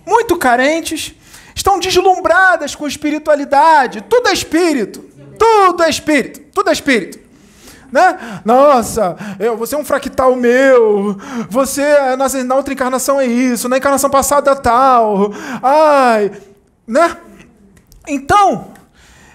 muito 0.06 0.36
carentes, 0.36 1.14
estão 1.54 1.78
deslumbradas 1.78 2.74
com 2.74 2.86
espiritualidade. 2.86 4.02
Tudo 4.02 4.28
é 4.28 4.32
espírito. 4.32 5.00
Tudo 5.38 5.82
é 5.82 5.90
espírito. 5.90 6.40
Tudo 6.52 6.70
é 6.70 6.72
espírito. 6.72 7.23
Né? 7.94 8.40
Nossa, 8.44 9.16
eu, 9.38 9.56
você 9.56 9.76
é 9.76 9.78
um 9.78 9.84
fractal 9.84 10.34
meu. 10.34 11.16
Você, 11.48 11.80
na, 12.16 12.28
na 12.42 12.56
outra 12.56 12.74
encarnação 12.74 13.20
é 13.20 13.24
isso. 13.24 13.68
Na 13.68 13.78
encarnação 13.78 14.10
passada 14.10 14.56
tal. 14.56 15.30
Ai, 15.62 16.32
né? 16.84 17.16
Então, 18.08 18.72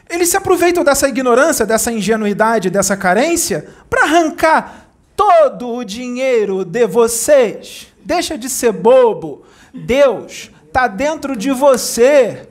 eles 0.10 0.27
se 0.27 0.36
aproveitam 0.36 0.84
dessa 0.84 1.07
ignorância, 1.07 1.65
dessa 1.65 1.90
ingenuidade, 1.90 2.69
dessa 2.69 2.98
carência, 2.98 3.65
para 3.90 4.03
arrancar 4.03 4.90
todo 5.15 5.69
o 5.76 5.86
dinheiro 5.86 6.65
de 6.65 6.86
vocês. 6.86 7.88
Deixa 8.03 8.38
de 8.38 8.49
ser 8.49 8.73
bobo. 8.73 9.45
Deus 9.73 10.52
está 10.68 10.86
dentro 10.90 11.34
de 11.34 11.52
você. 11.52 12.45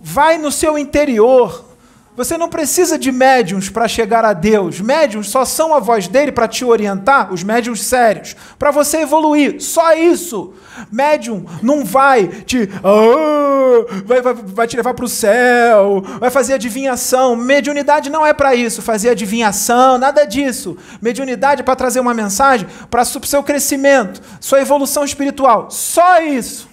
Vai 0.00 0.36
no 0.36 0.50
seu 0.50 0.76
interior. 0.76 1.73
Você 2.16 2.38
não 2.38 2.48
precisa 2.48 2.96
de 2.96 3.10
médiums 3.10 3.68
para 3.68 3.88
chegar 3.88 4.24
a 4.24 4.32
Deus. 4.32 4.80
Médiums 4.80 5.28
só 5.28 5.44
são 5.44 5.74
a 5.74 5.80
voz 5.80 6.06
dele 6.06 6.30
para 6.30 6.46
te 6.46 6.64
orientar, 6.64 7.32
os 7.32 7.42
médiums 7.42 7.82
sérios, 7.82 8.36
para 8.56 8.70
você 8.70 8.98
evoluir. 8.98 9.60
Só 9.60 9.94
isso. 9.94 10.54
Médium 10.92 11.44
não 11.60 11.84
vai 11.84 12.28
te. 12.28 12.68
Oh, 12.84 14.04
vai, 14.04 14.22
vai, 14.22 14.34
vai 14.34 14.66
te 14.68 14.76
levar 14.76 14.94
para 14.94 15.04
o 15.04 15.08
céu, 15.08 16.04
vai 16.20 16.30
fazer 16.30 16.54
adivinhação. 16.54 17.34
Mediunidade 17.34 18.08
não 18.08 18.24
é 18.24 18.32
para 18.32 18.54
isso, 18.54 18.80
fazer 18.80 19.10
adivinhação, 19.10 19.98
nada 19.98 20.24
disso. 20.24 20.76
Mediunidade 21.02 21.62
é 21.62 21.64
para 21.64 21.74
trazer 21.74 21.98
uma 21.98 22.14
mensagem 22.14 22.68
para 22.88 23.02
o 23.02 23.26
seu 23.26 23.42
crescimento, 23.42 24.22
sua 24.40 24.60
evolução 24.60 25.04
espiritual. 25.04 25.68
Só 25.68 26.20
isso. 26.22 26.68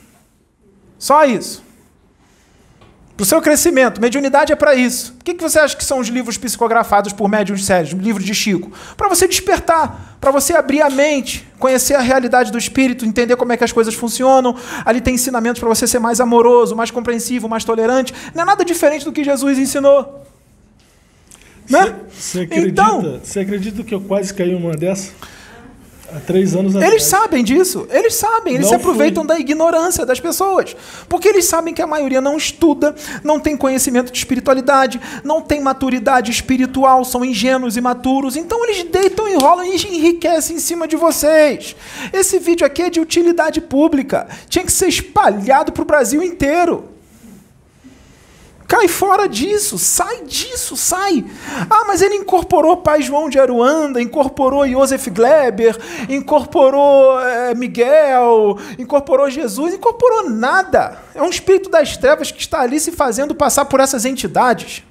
Só 0.99 1.25
isso 1.25 1.70
para 3.21 3.23
o 3.23 3.25
seu 3.27 3.39
crescimento. 3.39 4.01
Mediunidade 4.01 4.51
é 4.51 4.55
para 4.55 4.73
isso. 4.73 5.15
O 5.19 5.23
que, 5.23 5.35
que 5.35 5.43
você 5.43 5.59
acha 5.59 5.77
que 5.77 5.85
são 5.85 5.99
os 5.99 6.07
livros 6.07 6.39
psicografados 6.39 7.13
por 7.13 7.29
médiuns 7.29 7.63
sérios, 7.63 7.91
livro 7.91 8.23
de 8.23 8.33
Chico? 8.33 8.71
Para 8.97 9.07
você 9.07 9.27
despertar, 9.27 10.17
para 10.19 10.31
você 10.31 10.55
abrir 10.55 10.81
a 10.81 10.89
mente, 10.89 11.47
conhecer 11.59 11.93
a 11.93 11.99
realidade 11.99 12.51
do 12.51 12.57
espírito, 12.57 13.05
entender 13.05 13.35
como 13.35 13.53
é 13.53 13.57
que 13.57 13.63
as 13.63 13.71
coisas 13.71 13.93
funcionam. 13.93 14.55
Ali 14.83 15.01
tem 15.01 15.13
ensinamentos 15.13 15.59
para 15.59 15.69
você 15.69 15.85
ser 15.85 15.99
mais 15.99 16.19
amoroso, 16.19 16.75
mais 16.75 16.89
compreensivo, 16.89 17.47
mais 17.47 17.63
tolerante. 17.63 18.11
Não 18.33 18.41
é 18.41 18.45
nada 18.45 18.65
diferente 18.65 19.05
do 19.05 19.11
que 19.11 19.23
Jesus 19.23 19.59
ensinou. 19.59 20.25
Né? 21.69 21.93
Você 22.09 22.39
acredita, 22.41 22.69
Então- 22.69 23.19
você 23.23 23.41
acredita 23.41 23.83
que 23.83 23.93
eu 23.93 24.01
quase 24.01 24.33
caí 24.33 24.51
numa 24.51 24.75
dessa? 24.75 25.11
Há 26.13 26.19
três 26.19 26.55
anos 26.55 26.75
atrás. 26.75 26.91
Eles 26.91 27.03
sabem 27.05 27.43
disso, 27.43 27.87
eles 27.89 28.15
sabem, 28.15 28.55
eles 28.55 28.65
Não 28.65 28.69
se 28.69 28.75
aproveitam 28.75 29.23
fui. 29.23 29.33
da 29.33 29.39
ignorância 29.39 30.05
das 30.05 30.19
pessoas. 30.19 30.75
Porque 31.07 31.27
eles 31.27 31.45
sabem 31.45 31.73
que 31.73 31.81
a 31.81 31.87
maioria 31.87 32.19
não 32.19 32.35
estuda, 32.35 32.93
não 33.23 33.39
tem 33.39 33.55
conhecimento 33.55 34.11
de 34.11 34.17
espiritualidade, 34.17 34.99
não 35.23 35.41
tem 35.41 35.61
maturidade 35.61 36.29
espiritual, 36.29 37.05
são 37.05 37.23
ingênuos 37.23 37.75
e 37.75 37.79
imaturos. 37.79 38.35
Então 38.35 38.63
eles 38.65 38.83
deitam, 38.83 39.27
enrolam 39.27 39.65
e 39.65 39.75
enriquecem 39.75 40.57
em 40.57 40.59
cima 40.59 40.87
de 40.87 40.95
vocês. 40.95 41.75
Esse 42.11 42.39
vídeo 42.39 42.65
aqui 42.65 42.83
é 42.83 42.89
de 42.89 42.99
utilidade 42.99 43.61
pública, 43.61 44.27
tinha 44.49 44.65
que 44.65 44.71
ser 44.71 44.87
espalhado 44.87 45.71
para 45.71 45.81
o 45.81 45.85
Brasil 45.85 46.21
inteiro. 46.21 46.91
Cai 48.71 48.87
fora 48.87 49.27
disso, 49.27 49.77
sai 49.77 50.23
disso, 50.23 50.77
sai. 50.77 51.25
Ah, 51.69 51.83
mas 51.85 52.01
ele 52.01 52.15
incorporou 52.15 52.77
Pai 52.77 53.01
João 53.01 53.29
de 53.29 53.37
Aruanda, 53.37 54.01
incorporou 54.01 54.65
Joseph 54.65 55.09
Gleber, 55.09 55.77
incorporou 56.07 57.19
eh, 57.19 57.53
Miguel, 57.53 58.57
incorporou 58.79 59.29
Jesus, 59.29 59.73
incorporou 59.73 60.29
nada. 60.29 60.97
É 61.13 61.21
um 61.21 61.27
espírito 61.29 61.69
das 61.69 61.97
trevas 61.97 62.31
que 62.31 62.39
está 62.39 62.61
ali 62.61 62.79
se 62.79 62.93
fazendo 62.93 63.35
passar 63.35 63.65
por 63.65 63.81
essas 63.81 64.05
entidades. 64.05 64.83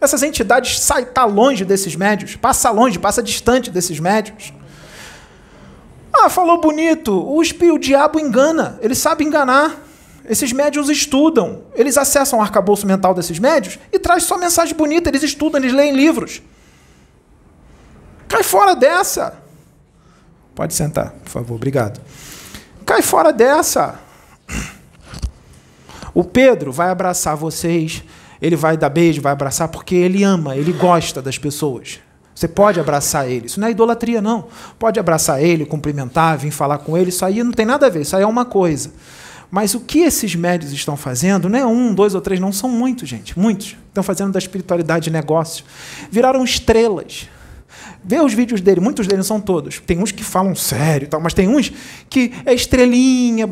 Essas 0.00 0.22
entidades 0.22 0.78
saem, 0.78 1.06
tá 1.06 1.24
longe 1.24 1.64
desses 1.64 1.96
médios, 1.96 2.36
passa 2.36 2.70
longe, 2.70 3.00
passa 3.00 3.20
distante 3.20 3.68
desses 3.68 3.98
médios. 3.98 4.52
Ah, 6.12 6.28
falou 6.28 6.60
bonito. 6.60 7.12
O, 7.12 7.42
espí- 7.42 7.72
o 7.72 7.78
diabo 7.80 8.20
engana, 8.20 8.78
ele 8.80 8.94
sabe 8.94 9.24
enganar. 9.24 9.82
Esses 10.28 10.52
médios 10.52 10.88
estudam, 10.88 11.62
eles 11.74 11.98
acessam 11.98 12.38
o 12.38 12.42
arcabouço 12.42 12.86
mental 12.86 13.14
desses 13.14 13.38
médios 13.38 13.78
e 13.92 13.98
traz 13.98 14.24
só 14.24 14.38
mensagem 14.38 14.74
bonita, 14.74 15.10
eles 15.10 15.22
estudam, 15.22 15.60
eles 15.60 15.72
leem 15.72 15.94
livros. 15.94 16.42
Cai 18.26 18.42
fora 18.42 18.74
dessa. 18.74 19.34
Pode 20.54 20.72
sentar, 20.72 21.10
por 21.22 21.28
favor, 21.28 21.54
obrigado. 21.56 22.00
Cai 22.86 23.02
fora 23.02 23.32
dessa. 23.32 24.00
O 26.14 26.24
Pedro 26.24 26.72
vai 26.72 26.88
abraçar 26.88 27.36
vocês, 27.36 28.02
ele 28.40 28.56
vai 28.56 28.76
dar 28.76 28.88
beijo, 28.88 29.20
vai 29.20 29.32
abraçar 29.32 29.68
porque 29.68 29.94
ele 29.94 30.22
ama, 30.22 30.56
ele 30.56 30.72
gosta 30.72 31.20
das 31.20 31.36
pessoas. 31.36 32.00
Você 32.34 32.48
pode 32.48 32.80
abraçar 32.80 33.28
ele. 33.28 33.46
Isso 33.46 33.60
não 33.60 33.68
é 33.68 33.70
idolatria, 33.70 34.20
não. 34.20 34.48
Pode 34.78 34.98
abraçar 34.98 35.42
ele, 35.42 35.64
cumprimentar, 35.64 36.36
vir 36.36 36.50
falar 36.50 36.78
com 36.78 36.96
ele. 36.96 37.10
Isso 37.10 37.24
aí 37.24 37.42
não 37.44 37.52
tem 37.52 37.64
nada 37.64 37.86
a 37.86 37.90
ver. 37.90 38.00
Isso 38.00 38.16
aí 38.16 38.22
é 38.22 38.26
uma 38.26 38.44
coisa. 38.44 38.90
Mas 39.50 39.74
o 39.74 39.80
que 39.80 40.00
esses 40.00 40.34
médios 40.34 40.72
estão 40.72 40.96
fazendo, 40.96 41.48
não 41.48 41.58
é 41.58 41.66
um, 41.66 41.94
dois 41.94 42.14
ou 42.14 42.20
três, 42.20 42.40
não, 42.40 42.52
são 42.52 42.68
muitos, 42.68 43.08
gente. 43.08 43.38
Muitos. 43.38 43.76
Estão 43.88 44.02
fazendo 44.02 44.32
da 44.32 44.38
espiritualidade 44.38 45.10
negócio. 45.10 45.64
Viraram 46.10 46.42
estrelas. 46.42 47.28
Vê 48.06 48.20
os 48.20 48.34
vídeos 48.34 48.60
dele, 48.60 48.80
muitos 48.80 49.06
deles 49.06 49.26
são 49.26 49.40
todos. 49.40 49.80
Tem 49.80 49.98
uns 49.98 50.12
que 50.12 50.22
falam 50.22 50.54
sério 50.54 51.08
tal, 51.08 51.20
mas 51.20 51.32
tem 51.32 51.48
uns 51.48 51.72
que 52.10 52.32
é 52.44 52.52
estrelinha, 52.52 53.48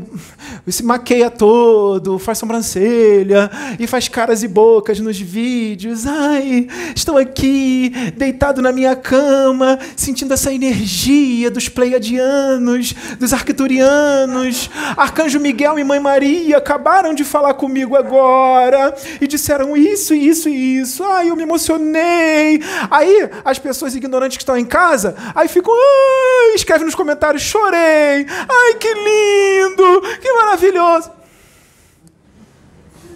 se 0.68 0.82
maqueia 0.82 1.30
todo, 1.30 2.18
faz 2.18 2.36
sobrancelha 2.36 3.50
e 3.78 3.86
faz 3.86 4.08
caras 4.08 4.42
e 4.42 4.48
bocas 4.48 5.00
nos 5.00 5.18
vídeos. 5.18 6.06
Ai, 6.06 6.66
estou 6.94 7.16
aqui, 7.16 7.90
deitado 8.14 8.60
na 8.60 8.72
minha 8.72 8.94
cama, 8.94 9.78
sentindo 9.96 10.34
essa 10.34 10.52
energia 10.52 11.50
dos 11.50 11.70
pleiadianos, 11.70 12.94
dos 13.18 13.32
arcturianos. 13.32 14.68
Arcanjo 14.98 15.40
Miguel 15.40 15.78
e 15.78 15.84
Mãe 15.84 15.98
Maria 15.98 16.58
acabaram 16.58 17.14
de 17.14 17.24
falar 17.24 17.54
comigo 17.54 17.96
agora 17.96 18.94
e 19.18 19.26
disseram 19.26 19.74
isso, 19.74 20.14
isso 20.14 20.48
e 20.50 20.78
isso. 20.78 21.02
Ai, 21.04 21.30
eu 21.30 21.36
me 21.36 21.42
emocionei. 21.42 22.60
Aí 22.90 23.30
as 23.44 23.58
pessoas 23.58 23.94
ignorantes 23.94 24.41
que 24.42 24.44
estão 24.44 24.58
em 24.58 24.64
casa, 24.64 25.14
aí 25.34 25.48
ficam, 25.48 25.72
ai, 25.72 26.54
escreve 26.54 26.84
nos 26.84 26.94
comentários, 26.94 27.42
chorei. 27.42 28.26
Ai, 28.28 28.74
que 28.74 28.92
lindo, 28.92 30.00
que 30.20 30.32
maravilhoso. 30.32 31.10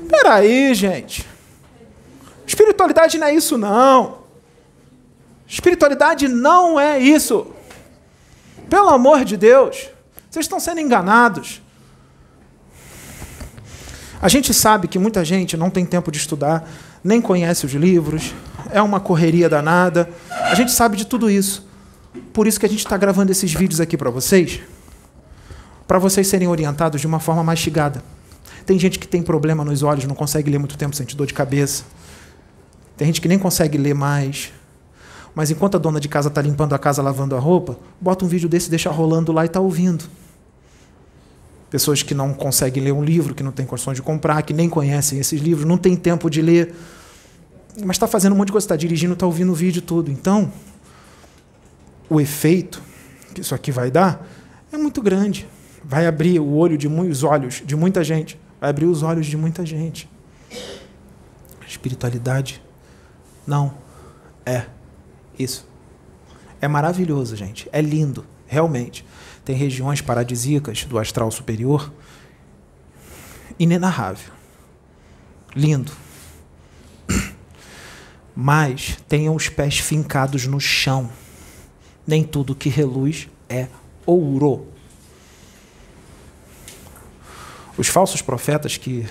Peraí, 0.09 0.73
gente. 0.75 1.27
Espiritualidade 2.47 3.19
não 3.19 3.27
é 3.27 3.35
isso, 3.35 3.59
não. 3.59 4.19
Espiritualidade 5.49 6.29
não 6.29 6.79
é 6.79 6.99
isso. 6.99 7.49
Pelo 8.71 8.89
amor 8.89 9.25
de 9.25 9.37
Deus, 9.37 9.89
vocês 10.31 10.45
estão 10.45 10.61
sendo 10.61 10.81
enganados. 10.81 11.61
A 14.23 14.29
gente 14.29 14.55
sabe 14.55 14.89
que 14.89 14.99
muita 14.99 15.25
gente 15.25 15.57
não 15.57 15.71
tem 15.71 15.85
tempo 15.85 16.11
de 16.11 16.19
estudar, 16.19 16.69
nem 17.03 17.21
conhece 17.21 17.67
os 17.67 17.73
livros, 17.73 18.33
é 18.71 18.81
uma 18.83 19.01
correria 19.01 19.49
danada. 19.49 20.09
A 20.31 20.55
gente 20.55 20.73
sabe 20.73 20.97
de 20.97 21.07
tudo 21.07 21.31
isso. 21.31 21.67
Por 22.33 22.47
isso 22.47 22.59
que 22.59 22.67
a 22.67 22.69
gente 22.69 22.81
está 22.81 22.97
gravando 22.97 23.33
esses 23.33 23.53
vídeos 23.53 23.81
aqui 23.81 23.97
para 23.97 24.11
vocês, 24.11 24.61
para 25.87 25.99
vocês 25.99 26.27
serem 26.27 26.49
orientados 26.49 27.01
de 27.01 27.07
uma 27.07 27.21
forma 27.21 27.43
mastigada. 27.43 28.03
Tem 28.65 28.79
gente 28.79 28.99
que 28.99 29.07
tem 29.07 29.23
problema 29.23 29.65
nos 29.65 29.83
olhos, 29.83 30.05
não 30.05 30.15
consegue 30.15 30.51
ler 30.51 30.59
muito 30.59 30.77
tempo, 30.77 30.97
sente 30.97 31.17
dor 31.17 31.27
de 31.27 31.35
cabeça. 31.35 31.85
Tem 32.97 33.07
gente 33.07 33.21
que 33.21 33.29
nem 33.29 33.39
consegue 33.39 33.79
ler 33.79 33.95
mais. 33.95 34.53
Mas 35.35 35.51
enquanto 35.51 35.77
a 35.77 35.79
dona 35.79 36.01
de 36.01 36.09
casa 36.09 36.29
está 36.29 36.41
limpando 36.41 36.75
a 36.75 36.79
casa, 36.79 37.03
lavando 37.03 37.37
a 37.37 37.39
roupa, 37.39 37.79
bota 38.01 38.25
um 38.25 38.29
vídeo 38.29 38.49
desse, 38.49 38.71
deixa 38.71 38.91
rolando 38.91 39.33
lá 39.33 39.45
e 39.45 39.47
está 39.47 39.61
ouvindo. 39.61 40.05
Pessoas 41.71 42.03
que 42.03 42.15
não 42.15 42.33
conseguem 42.33 42.83
ler 42.83 42.93
um 42.93 43.05
livro, 43.05 43.35
que 43.35 43.43
não 43.43 43.53
têm 43.53 43.67
condições 43.67 43.97
de 43.97 44.03
comprar, 44.03 44.41
que 44.43 44.55
nem 44.55 44.69
conhecem 44.69 45.19
esses 45.19 45.41
livros, 45.41 45.67
não 45.67 45.77
tem 45.77 45.95
tempo 45.95 46.31
de 46.31 46.41
ler, 46.41 46.75
mas 47.85 47.97
está 47.97 48.07
fazendo 48.07 48.33
um 48.33 48.37
monte 48.37 48.49
de 48.49 48.53
coisa, 48.53 48.65
está 48.65 48.77
dirigindo, 48.77 49.13
está 49.13 49.27
ouvindo 49.27 49.53
o 49.53 49.55
vídeo 49.55 49.83
todo. 49.83 50.11
Então, 50.11 50.53
o 52.09 52.21
efeito 52.21 52.83
que 53.35 53.41
isso 53.41 53.55
aqui 53.55 53.71
vai 53.71 53.91
dar 53.91 54.27
é 54.73 54.77
muito 54.77 55.03
grande. 55.03 55.47
vai 55.89 56.07
abrir 56.07 56.41
o 56.41 56.55
olho 56.55 56.77
de 56.77 56.89
muitos 56.89 57.23
olhos 57.23 57.63
de 57.65 57.77
muita 57.77 58.03
gente, 58.03 58.39
vai 58.61 58.71
abrir 58.71 58.87
os 58.87 59.03
olhos 59.03 59.27
de 59.27 59.37
muita 59.37 59.65
gente. 59.65 60.09
Espiritualidade 61.67 62.61
não 63.47 63.75
é 64.45 64.67
isso. 65.39 65.69
É 66.61 66.67
maravilhoso, 66.67 67.37
gente. 67.37 67.69
É 67.71 67.81
lindo, 67.81 68.25
realmente. 68.47 69.05
Tem 69.45 69.55
regiões 69.55 70.01
paradisíacas 70.01 70.85
do 70.85 70.99
astral 70.99 71.31
superior 71.31 71.93
inenarrável. 73.59 74.33
Lindo. 75.55 75.93
Mas 78.37 78.99
tenham 79.09 79.35
os 79.35 79.49
pés 79.49 79.79
fincados 79.79 80.47
no 80.47 80.61
chão. 80.61 81.11
Nem 82.07 82.23
tudo 82.23 82.55
que 82.55 82.69
reluz 82.69 83.29
é 83.49 83.69
ouro. 84.05 84.67
Os 87.79 87.89
falsos 87.89 88.21
profetas 88.21 88.77
que 88.77 89.07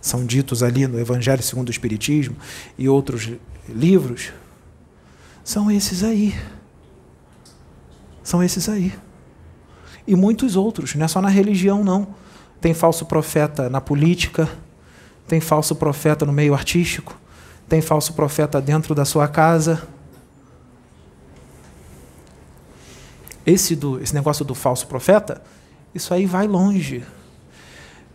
são 0.00 0.24
ditos 0.24 0.62
ali 0.62 0.86
no 0.86 1.00
Evangelho 1.00 1.42
segundo 1.42 1.68
o 1.68 1.70
Espiritismo 1.70 2.36
e 2.78 2.88
outros 2.88 3.32
livros 3.68 4.32
são 5.42 5.70
esses 5.70 6.04
aí. 6.04 6.34
São 8.22 8.42
esses 8.42 8.68
aí. 8.68 8.92
E 10.06 10.14
muitos 10.14 10.56
outros, 10.56 10.94
não 10.94 11.04
é 11.04 11.08
só 11.08 11.20
na 11.20 11.28
religião, 11.28 11.82
não. 11.82 12.14
Tem 12.60 12.72
falso 12.72 13.04
profeta 13.06 13.68
na 13.68 13.80
política, 13.80 14.48
tem 15.26 15.40
falso 15.40 15.74
profeta 15.74 16.24
no 16.24 16.32
meio 16.32 16.54
artístico, 16.54 17.18
tem 17.68 17.80
falso 17.80 18.12
profeta 18.12 18.60
dentro 18.60 18.94
da 18.94 19.04
sua 19.04 19.26
casa. 19.26 19.86
Esse, 23.44 23.76
do, 23.76 24.00
esse 24.02 24.14
negócio 24.14 24.44
do 24.44 24.54
falso 24.54 24.86
profeta, 24.86 25.42
isso 25.94 26.12
aí 26.12 26.26
vai 26.26 26.46
longe. 26.46 27.04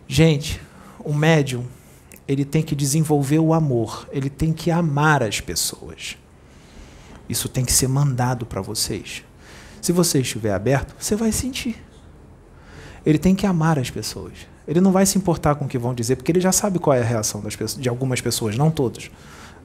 Gente, 0.07 0.61
o 0.99 1.13
médium, 1.13 1.65
ele 2.27 2.45
tem 2.45 2.61
que 2.61 2.75
desenvolver 2.75 3.39
o 3.39 3.53
amor, 3.53 4.07
ele 4.11 4.29
tem 4.29 4.53
que 4.53 4.69
amar 4.69 5.23
as 5.23 5.39
pessoas. 5.39 6.17
Isso 7.27 7.47
tem 7.47 7.63
que 7.63 7.71
ser 7.71 7.87
mandado 7.87 8.45
para 8.45 8.61
vocês. 8.61 9.23
Se 9.81 9.91
você 9.91 10.19
estiver 10.19 10.53
aberto, 10.53 10.93
você 10.99 11.15
vai 11.15 11.31
sentir. 11.31 11.81
Ele 13.05 13.17
tem 13.17 13.33
que 13.33 13.45
amar 13.45 13.79
as 13.79 13.89
pessoas. 13.89 14.33
Ele 14.67 14.79
não 14.79 14.91
vai 14.91 15.05
se 15.05 15.17
importar 15.17 15.55
com 15.55 15.65
o 15.65 15.67
que 15.67 15.77
vão 15.77 15.93
dizer, 15.93 16.17
porque 16.17 16.31
ele 16.31 16.41
já 16.41 16.51
sabe 16.51 16.77
qual 16.77 16.95
é 16.95 17.01
a 17.01 17.05
reação 17.05 17.41
das 17.41 17.55
pessoas, 17.55 17.81
de 17.81 17.89
algumas 17.89 18.21
pessoas, 18.21 18.55
não 18.55 18.69
todos, 18.69 19.09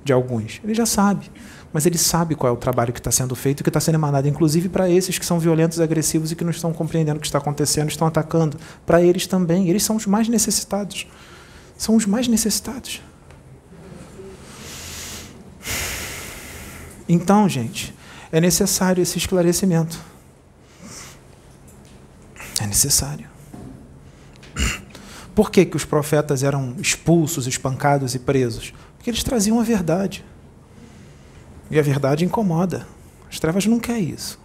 de 0.07 0.13
alguns. 0.13 0.61
Ele 0.65 0.73
já 0.73 0.87
sabe. 0.87 1.31
Mas 1.73 1.85
ele 1.85 1.99
sabe 1.99 2.35
qual 2.35 2.51
é 2.51 2.57
o 2.57 2.59
trabalho 2.59 2.93
que 2.93 3.01
está 3.01 3.11
sendo 3.11 3.35
feito 3.35 3.63
que 3.63 3.69
está 3.69 3.81
sendo 3.81 3.97
emanado, 3.97 4.27
inclusive 4.27 4.69
para 4.69 4.89
esses 4.89 5.19
que 5.19 5.27
são 5.27 5.39
violentos, 5.39 5.81
agressivos 5.81 6.33
e 6.33 6.37
que 6.37 6.45
não 6.45 6.51
estão 6.51 6.73
compreendendo 6.73 7.19
o 7.19 7.21
que 7.21 7.27
está 7.27 7.39
acontecendo, 7.39 7.91
estão 7.91 8.07
atacando. 8.07 8.57
Para 8.87 9.03
eles 9.03 9.27
também. 9.27 9.69
Eles 9.69 9.83
são 9.83 9.97
os 9.97 10.07
mais 10.07 10.29
necessitados. 10.29 11.07
São 11.77 11.97
os 11.97 12.07
mais 12.07 12.29
necessitados. 12.29 13.03
Então, 17.09 17.49
gente, 17.49 17.95
é 18.33 18.41
necessário 18.41 19.03
esse 19.03 19.19
esclarecimento. 19.19 20.01
É 22.61 22.67
necessário. 22.67 23.29
Por 25.35 25.51
que, 25.51 25.67
que 25.67 25.77
os 25.77 25.85
profetas 25.85 26.43
eram 26.43 26.75
expulsos, 26.79 27.47
espancados 27.47 28.15
e 28.15 28.19
presos? 28.19 28.73
Porque 29.07 29.13
eles 29.13 29.23
traziam 29.23 29.61
a 29.61 29.63
verdade. 29.63 30.25
E 31.71 31.79
a 31.79 31.83
verdade 31.83 32.25
incomoda. 32.25 32.89
As 33.31 33.39
trevas 33.39 33.65
não 33.65 33.79
querem 33.79 34.11
isso. 34.11 34.37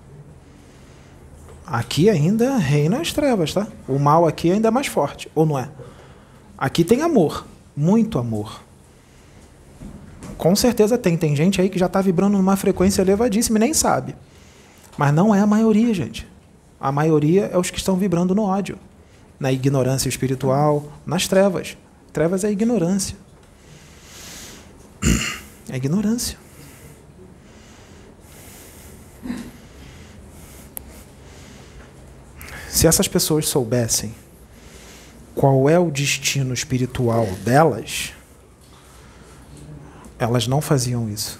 Aqui 1.66 2.12
ainda 2.12 2.58
reina 2.58 3.02
as 3.02 3.12
trevas, 3.12 3.56
tá? 3.56 3.68
O 3.88 3.98
mal 3.98 4.28
aqui 4.28 4.52
ainda 4.52 4.68
é 4.68 4.72
mais 4.72 4.86
forte, 4.86 5.32
ou 5.34 5.48
não 5.48 5.58
é? 5.58 5.68
Aqui 6.56 6.84
tem 6.84 7.02
amor, 7.02 7.48
muito 7.76 8.20
amor. 8.20 8.62
Com 10.38 10.56
certeza 10.56 10.96
tem. 10.96 11.18
Tem 11.18 11.36
gente 11.36 11.60
aí 11.60 11.68
que 11.68 11.80
já 11.80 11.88
está 11.88 12.00
vibrando 12.00 12.38
numa 12.38 12.56
frequência 12.56 13.02
elevadíssima 13.02 13.58
e 13.58 13.62
nem 13.62 13.74
sabe. 13.74 14.16
Mas 14.96 15.12
não 15.12 15.34
é 15.34 15.40
a 15.40 15.48
maioria, 15.48 15.92
gente. 15.92 16.28
A 16.80 16.92
maioria 16.92 17.50
é 17.52 17.58
os 17.58 17.72
que 17.72 17.80
estão 17.80 17.96
vibrando 17.96 18.36
no 18.36 18.44
ódio, 18.44 18.78
na 19.40 19.52
ignorância 19.52 20.08
espiritual, 20.08 20.84
nas 21.04 21.28
trevas. 21.28 21.76
Trevas 22.14 22.44
é 22.44 22.52
ignorância. 22.52 23.18
É 25.70 25.76
ignorância. 25.76 26.38
Se 32.70 32.88
essas 32.88 33.08
pessoas 33.08 33.48
soubessem 33.48 34.14
qual 35.36 35.70
é 35.70 35.78
o 35.78 35.92
destino 35.92 36.54
espiritual 36.54 37.26
delas, 37.44 38.14
elas 40.18 40.48
não 40.48 40.62
faziam 40.62 41.10
isso. 41.10 41.40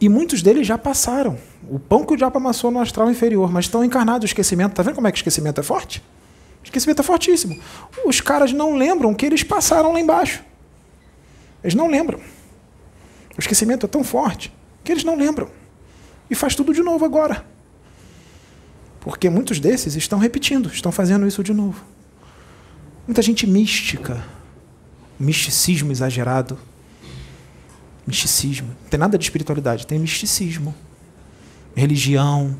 E 0.00 0.08
muitos 0.08 0.42
deles 0.42 0.66
já 0.66 0.76
passaram. 0.76 1.38
O 1.68 1.78
pão 1.78 2.04
que 2.04 2.12
o 2.12 2.16
diabo 2.16 2.38
amassou 2.38 2.70
no 2.70 2.80
astral 2.80 3.10
inferior, 3.10 3.50
mas 3.50 3.66
estão 3.66 3.84
encarnados 3.84 4.24
o 4.24 4.26
esquecimento. 4.26 4.74
Tá 4.74 4.82
vendo 4.82 4.94
como 4.96 5.06
é 5.06 5.12
que 5.12 5.16
o 5.16 5.20
esquecimento 5.20 5.60
é 5.60 5.62
forte? 5.62 6.02
O 6.62 6.64
esquecimento 6.64 7.00
é 7.00 7.04
fortíssimo. 7.04 7.60
Os 8.04 8.20
caras 8.20 8.52
não 8.52 8.76
lembram 8.76 9.14
que 9.14 9.24
eles 9.24 9.42
passaram 9.42 9.92
lá 9.92 10.00
embaixo. 10.00 10.42
Eles 11.62 11.74
não 11.74 11.88
lembram. 11.88 12.18
O 13.36 13.40
esquecimento 13.40 13.86
é 13.86 13.88
tão 13.88 14.04
forte 14.04 14.52
que 14.82 14.92
eles 14.92 15.04
não 15.04 15.16
lembram. 15.16 15.48
E 16.28 16.34
faz 16.34 16.54
tudo 16.54 16.74
de 16.74 16.82
novo 16.82 17.04
agora. 17.04 17.44
Porque 19.00 19.28
muitos 19.28 19.58
desses 19.58 19.94
estão 19.94 20.18
repetindo, 20.18 20.68
estão 20.68 20.92
fazendo 20.92 21.26
isso 21.26 21.42
de 21.42 21.52
novo. 21.52 21.84
Muita 23.06 23.20
gente 23.22 23.46
mística, 23.46 24.24
misticismo 25.18 25.90
exagerado, 25.90 26.58
Misticismo. 28.06 28.68
Não 28.82 28.90
tem 28.90 28.98
nada 28.98 29.16
de 29.16 29.24
espiritualidade, 29.24 29.86
tem 29.86 29.98
misticismo. 29.98 30.74
Religião. 31.74 32.56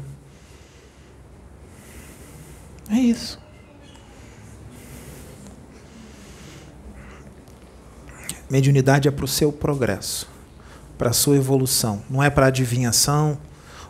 É 2.88 2.94
isso. 2.94 3.41
Mediunidade 8.52 9.08
é 9.08 9.10
para 9.10 9.24
o 9.24 9.28
seu 9.28 9.50
progresso, 9.50 10.28
para 10.98 11.08
a 11.08 11.12
sua 11.14 11.36
evolução. 11.36 12.02
Não 12.10 12.22
é 12.22 12.28
para 12.28 12.48
adivinhação, 12.48 13.38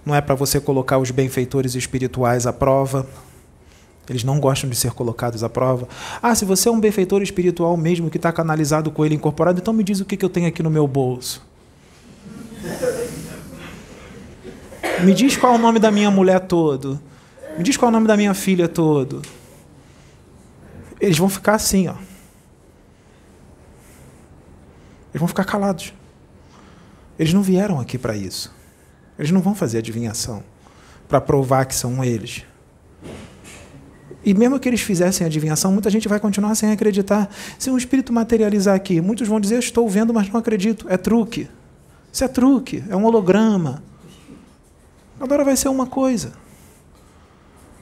não 0.07 0.15
é 0.15 0.21
para 0.21 0.37
você 0.37 0.61
colocar 0.61 0.99
os 0.99 1.11
benfeitores 1.11 1.75
espirituais 1.75 2.47
à 2.47 2.53
prova. 2.53 3.05
Eles 4.09 4.23
não 4.23 4.39
gostam 4.39 4.71
de 4.71 4.77
ser 4.77 4.93
colocados 4.93 5.43
à 5.43 5.49
prova. 5.49 5.89
Ah, 6.23 6.33
se 6.33 6.45
você 6.45 6.69
é 6.69 6.71
um 6.71 6.79
benfeitor 6.79 7.23
espiritual 7.23 7.77
mesmo 7.77 8.09
que 8.09 8.19
está 8.19 8.31
canalizado 8.31 8.89
com 8.93 9.05
ele 9.05 9.17
incorporado, 9.17 9.59
então 9.59 9.75
me 9.75 9.83
diz 9.83 9.99
o 9.99 10.05
que, 10.05 10.17
que 10.17 10.25
eu 10.25 10.31
tenho 10.31 10.47
aqui 10.47 10.63
no 10.63 10.71
meu 10.71 10.87
bolso. 10.87 11.45
Me 15.03 15.13
diz 15.13 15.37
qual 15.37 15.55
é 15.55 15.57
o 15.57 15.59
nome 15.59 15.81
da 15.81 15.91
minha 15.91 16.09
mulher 16.09 16.39
todo. 16.39 17.01
Me 17.59 17.65
diz 17.65 17.77
qual 17.77 17.89
é 17.89 17.91
o 17.91 17.93
nome 17.93 18.07
da 18.07 18.17
minha 18.17 18.33
filha 18.33 18.69
todo. 18.69 19.23
Eles 21.01 21.19
vão 21.19 21.29
ficar 21.29 21.57
assim, 21.57 21.89
ó. 21.89 22.12
Eles 25.13 25.21
vão 25.21 25.29
ficar 25.29 25.45
calados. 25.45 25.93
Eles 27.19 27.33
não 27.33 27.43
vieram 27.43 27.79
aqui 27.79 27.99
para 27.99 28.17
isso. 28.17 28.53
Eles 29.19 29.31
não 29.31 29.41
vão 29.41 29.55
fazer 29.55 29.79
adivinhação 29.79 30.43
para 31.09 31.21
provar 31.21 31.67
que 31.67 31.75
são 31.75 32.03
eles. 32.03 32.45
E 34.25 34.33
mesmo 34.35 34.59
que 34.59 34.69
eles 34.69 34.81
fizessem 34.81 35.27
adivinhação, 35.27 35.73
muita 35.73 35.91
gente 35.91 36.09
vai 36.09 36.19
continuar 36.19 36.55
sem 36.55 36.71
acreditar. 36.71 37.29
Se 37.59 37.71
um 37.71 37.77
espírito 37.77 38.13
materializar 38.13 38.75
aqui, 38.75 39.01
muitos 39.01 39.29
vão 39.29 39.41
dizer: 39.41 39.59
Estou 39.59 39.89
vendo, 39.89 40.15
mas 40.15 40.29
não 40.29 40.39
acredito. 40.39 40.87
É 40.89 40.97
truque. 40.97 41.49
Isso 42.13 42.25
é 42.25 42.29
truque, 42.29 42.85
é 42.89 42.97
um 42.97 43.05
holograma. 43.05 43.83
Agora 45.21 45.45
vai 45.45 45.57
ser 45.57 45.69
uma 45.69 45.87
coisa. 45.87 46.33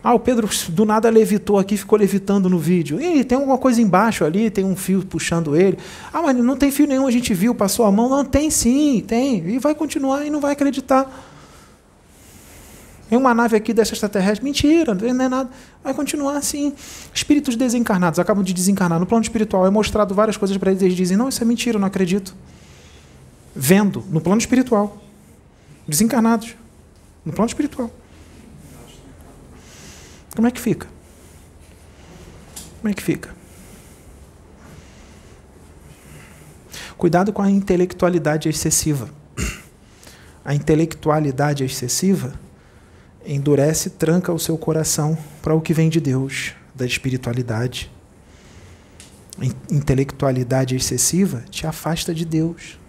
Ah, 0.02 0.14
o 0.14 0.18
Pedro 0.18 0.48
do 0.70 0.86
nada 0.86 1.10
levitou 1.10 1.58
aqui, 1.58 1.76
ficou 1.76 1.98
levitando 1.98 2.48
no 2.48 2.58
vídeo. 2.58 3.00
E 3.00 3.22
tem 3.22 3.36
alguma 3.36 3.58
coisa 3.58 3.82
embaixo 3.82 4.24
ali, 4.24 4.50
tem 4.50 4.64
um 4.64 4.74
fio 4.74 5.04
puxando 5.04 5.54
ele. 5.54 5.76
Ah, 6.12 6.22
mas 6.22 6.36
não 6.36 6.56
tem 6.56 6.70
fio 6.70 6.86
nenhum, 6.86 7.06
a 7.06 7.10
gente 7.10 7.34
viu, 7.34 7.54
passou 7.54 7.84
a 7.84 7.92
mão. 7.92 8.08
Não, 8.08 8.24
tem 8.24 8.50
sim, 8.50 9.04
tem. 9.06 9.46
E 9.46 9.58
vai 9.58 9.74
continuar 9.74 10.24
e 10.24 10.30
não 10.30 10.40
vai 10.40 10.52
acreditar. 10.52 11.06
Tem 13.10 13.18
uma 13.18 13.34
nave 13.34 13.56
aqui 13.56 13.74
dessa 13.74 13.92
extraterrestre. 13.92 14.44
Mentira, 14.44 14.94
não 14.94 15.24
é 15.24 15.28
nada. 15.28 15.50
Vai 15.84 15.92
continuar 15.92 16.36
assim. 16.36 16.72
Espíritos 17.12 17.56
desencarnados 17.56 18.18
acabam 18.18 18.42
de 18.42 18.54
desencarnar. 18.54 19.00
No 19.00 19.04
plano 19.04 19.22
espiritual 19.22 19.66
é 19.66 19.70
mostrado 19.70 20.14
várias 20.14 20.36
coisas 20.36 20.56
para 20.56 20.70
eles. 20.70 20.82
Eles 20.82 20.96
dizem: 20.96 21.16
Não, 21.16 21.28
isso 21.28 21.42
é 21.42 21.44
mentira, 21.44 21.78
não 21.78 21.88
acredito. 21.88 22.34
Vendo, 23.54 24.02
no 24.10 24.20
plano 24.20 24.40
espiritual. 24.40 24.96
Desencarnados. 25.86 26.54
No 27.24 27.32
plano 27.32 27.48
espiritual. 27.48 27.90
Como 30.40 30.48
é 30.48 30.50
que 30.50 30.60
fica? 30.62 30.86
Como 32.80 32.90
é 32.90 32.94
que 32.94 33.02
fica? 33.02 33.28
Cuidado 36.96 37.30
com 37.30 37.42
a 37.42 37.50
intelectualidade 37.50 38.48
excessiva. 38.48 39.10
A 40.42 40.54
intelectualidade 40.54 41.62
excessiva 41.62 42.32
endurece, 43.22 43.90
tranca 43.90 44.32
o 44.32 44.38
seu 44.38 44.56
coração 44.56 45.18
para 45.42 45.54
o 45.54 45.60
que 45.60 45.74
vem 45.74 45.90
de 45.90 46.00
Deus, 46.00 46.54
da 46.74 46.86
espiritualidade. 46.86 47.92
Intelectualidade 49.70 50.74
excessiva 50.74 51.44
te 51.50 51.66
afasta 51.66 52.14
de 52.14 52.24
Deus. 52.24 52.80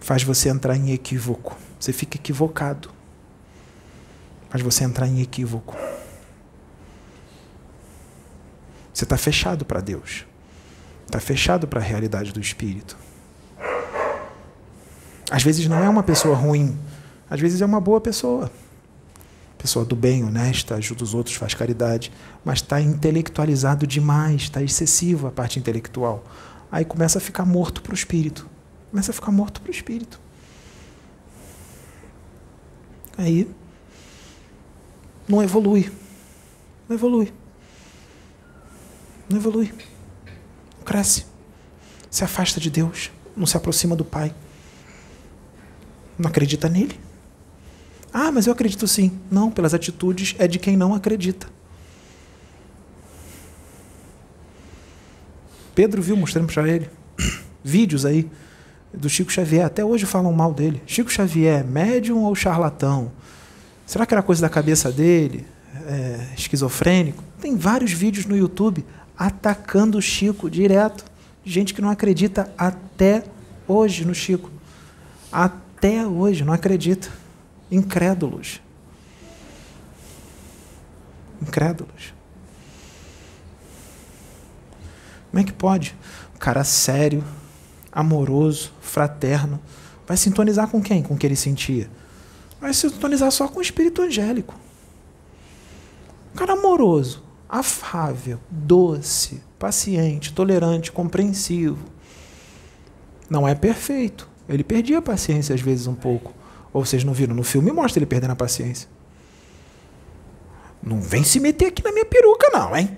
Faz 0.00 0.24
você 0.24 0.48
entrar 0.48 0.76
em 0.76 0.90
equívoco. 0.90 1.56
Você 1.78 1.92
fica 1.92 2.16
equivocado. 2.16 2.90
Faz 4.50 4.60
você 4.60 4.82
entrar 4.82 5.06
em 5.06 5.20
equívoco. 5.22 5.76
Você 8.96 9.04
está 9.04 9.18
fechado 9.18 9.62
para 9.62 9.82
Deus. 9.82 10.24
Está 11.04 11.20
fechado 11.20 11.68
para 11.68 11.80
a 11.80 11.82
realidade 11.82 12.32
do 12.32 12.40
Espírito. 12.40 12.96
Às 15.30 15.42
vezes 15.42 15.68
não 15.68 15.76
é 15.84 15.86
uma 15.86 16.02
pessoa 16.02 16.34
ruim, 16.34 16.78
às 17.28 17.38
vezes 17.38 17.60
é 17.60 17.66
uma 17.66 17.78
boa 17.78 18.00
pessoa. 18.00 18.50
Pessoa 19.58 19.84
do 19.84 19.94
bem, 19.94 20.24
honesta, 20.24 20.76
ajuda 20.76 21.04
os 21.04 21.12
outros, 21.12 21.36
faz 21.36 21.52
caridade, 21.52 22.10
mas 22.42 22.60
está 22.60 22.80
intelectualizado 22.80 23.86
demais, 23.86 24.44
está 24.44 24.62
excessivo 24.62 25.26
a 25.26 25.30
parte 25.30 25.58
intelectual. 25.58 26.24
Aí 26.72 26.86
começa 26.86 27.18
a 27.18 27.20
ficar 27.20 27.44
morto 27.44 27.82
para 27.82 27.92
o 27.92 27.94
espírito. 27.94 28.48
Começa 28.90 29.10
a 29.10 29.14
ficar 29.14 29.30
morto 29.30 29.60
para 29.60 29.68
o 29.68 29.74
espírito. 29.74 30.18
Aí 33.18 33.46
não 35.28 35.42
evolui. 35.42 35.92
Não 36.88 36.96
evolui. 36.96 37.30
Não 39.28 39.38
evolui. 39.38 39.72
Não 40.76 40.84
cresce. 40.84 41.26
Se 42.10 42.24
afasta 42.24 42.60
de 42.60 42.70
Deus. 42.70 43.10
Não 43.36 43.46
se 43.46 43.56
aproxima 43.56 43.94
do 43.94 44.04
Pai. 44.04 44.34
Não 46.18 46.28
acredita 46.28 46.68
nele. 46.68 46.98
Ah, 48.12 48.32
mas 48.32 48.46
eu 48.46 48.52
acredito 48.52 48.86
sim. 48.86 49.18
Não, 49.30 49.50
pelas 49.50 49.74
atitudes 49.74 50.34
é 50.38 50.48
de 50.48 50.58
quem 50.58 50.76
não 50.76 50.94
acredita. 50.94 51.48
Pedro 55.74 56.00
viu, 56.00 56.16
mostrando 56.16 56.50
para 56.50 56.66
ele, 56.66 56.88
vídeos 57.62 58.06
aí 58.06 58.30
do 58.94 59.10
Chico 59.10 59.30
Xavier. 59.30 59.66
Até 59.66 59.84
hoje 59.84 60.06
falam 60.06 60.32
mal 60.32 60.54
dele. 60.54 60.82
Chico 60.86 61.12
Xavier, 61.12 61.62
médium 61.66 62.22
ou 62.22 62.34
charlatão? 62.34 63.12
Será 63.84 64.06
que 64.06 64.14
era 64.14 64.22
coisa 64.22 64.40
da 64.40 64.48
cabeça 64.48 64.90
dele? 64.90 65.46
É, 65.86 66.28
esquizofrênico? 66.36 67.22
Tem 67.38 67.54
vários 67.54 67.92
vídeos 67.92 68.24
no 68.24 68.34
YouTube 68.34 68.84
atacando 69.18 69.98
o 69.98 70.02
Chico 70.02 70.50
direto. 70.50 71.04
Gente 71.44 71.72
que 71.72 71.80
não 71.80 71.90
acredita 71.90 72.52
até 72.56 73.24
hoje 73.66 74.04
no 74.04 74.14
Chico. 74.14 74.50
Até 75.30 76.06
hoje 76.06 76.44
não 76.44 76.52
acredita. 76.52 77.08
Incrédulos. 77.70 78.60
Incrédulos. 81.40 82.14
Como 85.30 85.40
é 85.40 85.44
que 85.44 85.52
pode? 85.52 85.94
Um 86.34 86.38
cara 86.38 86.64
sério, 86.64 87.22
amoroso, 87.92 88.72
fraterno, 88.80 89.60
vai 90.06 90.16
sintonizar 90.16 90.68
com 90.68 90.80
quem? 90.80 91.02
Com 91.02 91.14
o 91.14 91.16
que 91.18 91.26
ele 91.26 91.36
sentia? 91.36 91.90
Vai 92.60 92.72
sintonizar 92.72 93.30
só 93.30 93.46
com 93.48 93.58
o 93.58 93.62
espírito 93.62 94.00
angélico. 94.00 94.54
Um 96.32 96.38
cara 96.38 96.54
amoroso, 96.54 97.22
afável, 97.48 98.38
doce, 98.50 99.42
paciente, 99.58 100.32
tolerante, 100.32 100.92
compreensivo. 100.92 101.84
Não 103.28 103.46
é 103.46 103.54
perfeito. 103.54 104.28
Ele 104.48 104.62
perdia 104.62 104.98
a 104.98 105.02
paciência 105.02 105.54
às 105.54 105.60
vezes 105.60 105.86
um 105.86 105.94
pouco. 105.94 106.32
Ou 106.72 106.84
vocês 106.84 107.04
não 107.04 107.12
viram? 107.12 107.34
No 107.34 107.42
filme 107.42 107.72
mostra 107.72 107.98
ele 107.98 108.06
perdendo 108.06 108.32
a 108.32 108.36
paciência. 108.36 108.88
Não 110.82 111.00
vem 111.00 111.24
se 111.24 111.40
meter 111.40 111.66
aqui 111.66 111.82
na 111.82 111.90
minha 111.90 112.04
peruca, 112.04 112.48
não, 112.52 112.76
hein? 112.76 112.96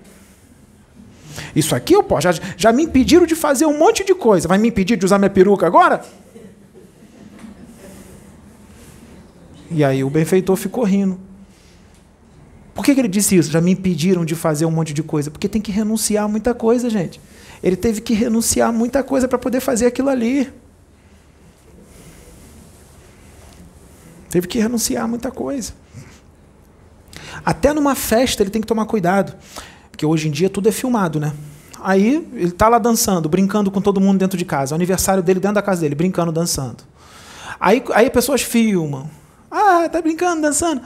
Isso 1.55 1.75
aqui 1.75 1.93
eu 1.93 2.03
posso. 2.03 2.23
Já, 2.23 2.33
já 2.57 2.71
me 2.71 2.83
impediram 2.83 3.25
de 3.25 3.35
fazer 3.35 3.65
um 3.65 3.77
monte 3.77 4.03
de 4.03 4.13
coisa. 4.13 4.47
Vai 4.47 4.57
me 4.57 4.67
impedir 4.67 4.97
de 4.97 5.05
usar 5.05 5.17
minha 5.17 5.29
peruca 5.29 5.65
agora? 5.65 6.03
E 9.71 9.83
aí 9.83 10.03
o 10.03 10.09
benfeitor 10.09 10.55
ficou 10.55 10.83
rindo. 10.83 11.28
Por 12.79 12.85
que, 12.85 12.95
que 12.95 13.01
ele 13.01 13.09
disse 13.09 13.35
isso? 13.35 13.51
Já 13.51 13.59
me 13.59 13.71
impediram 13.71 14.23
de 14.23 14.35
fazer 14.35 14.65
um 14.65 14.71
monte 14.71 14.93
de 14.93 15.03
coisa. 15.03 15.29
Porque 15.29 15.49
tem 15.49 15.61
que 15.61 15.69
renunciar 15.69 16.23
a 16.23 16.27
muita 16.29 16.53
coisa, 16.53 16.89
gente. 16.89 17.19
Ele 17.61 17.75
teve 17.75 17.99
que 17.99 18.13
renunciar 18.13 18.69
a 18.69 18.71
muita 18.71 19.03
coisa 19.03 19.27
para 19.27 19.37
poder 19.37 19.59
fazer 19.59 19.85
aquilo 19.85 20.07
ali. 20.07 20.49
Teve 24.29 24.47
que 24.47 24.59
renunciar 24.59 25.03
a 25.03 25.07
muita 25.09 25.29
coisa. 25.29 25.73
Até 27.43 27.73
numa 27.73 27.95
festa 27.95 28.43
ele 28.43 28.49
tem 28.49 28.61
que 28.61 28.67
tomar 28.67 28.85
cuidado. 28.85 29.35
Porque 29.91 30.05
hoje 30.05 30.29
em 30.29 30.31
dia 30.31 30.49
tudo 30.49 30.69
é 30.69 30.71
filmado, 30.71 31.19
né? 31.19 31.33
Aí 31.81 32.25
ele 32.31 32.45
está 32.45 32.69
lá 32.69 32.79
dançando, 32.79 33.27
brincando 33.27 33.69
com 33.69 33.81
todo 33.81 33.99
mundo 33.99 34.19
dentro 34.19 34.37
de 34.37 34.45
casa. 34.45 34.73
Aniversário 34.73 35.21
dele 35.21 35.41
dentro 35.41 35.55
da 35.55 35.61
casa 35.61 35.81
dele, 35.81 35.95
brincando, 35.95 36.31
dançando. 36.31 36.85
Aí, 37.59 37.83
aí 37.93 38.09
pessoas 38.09 38.41
filmam. 38.41 39.09
Ah, 39.51 39.89
tá 39.91 40.01
brincando, 40.01 40.41
dançando. 40.41 40.81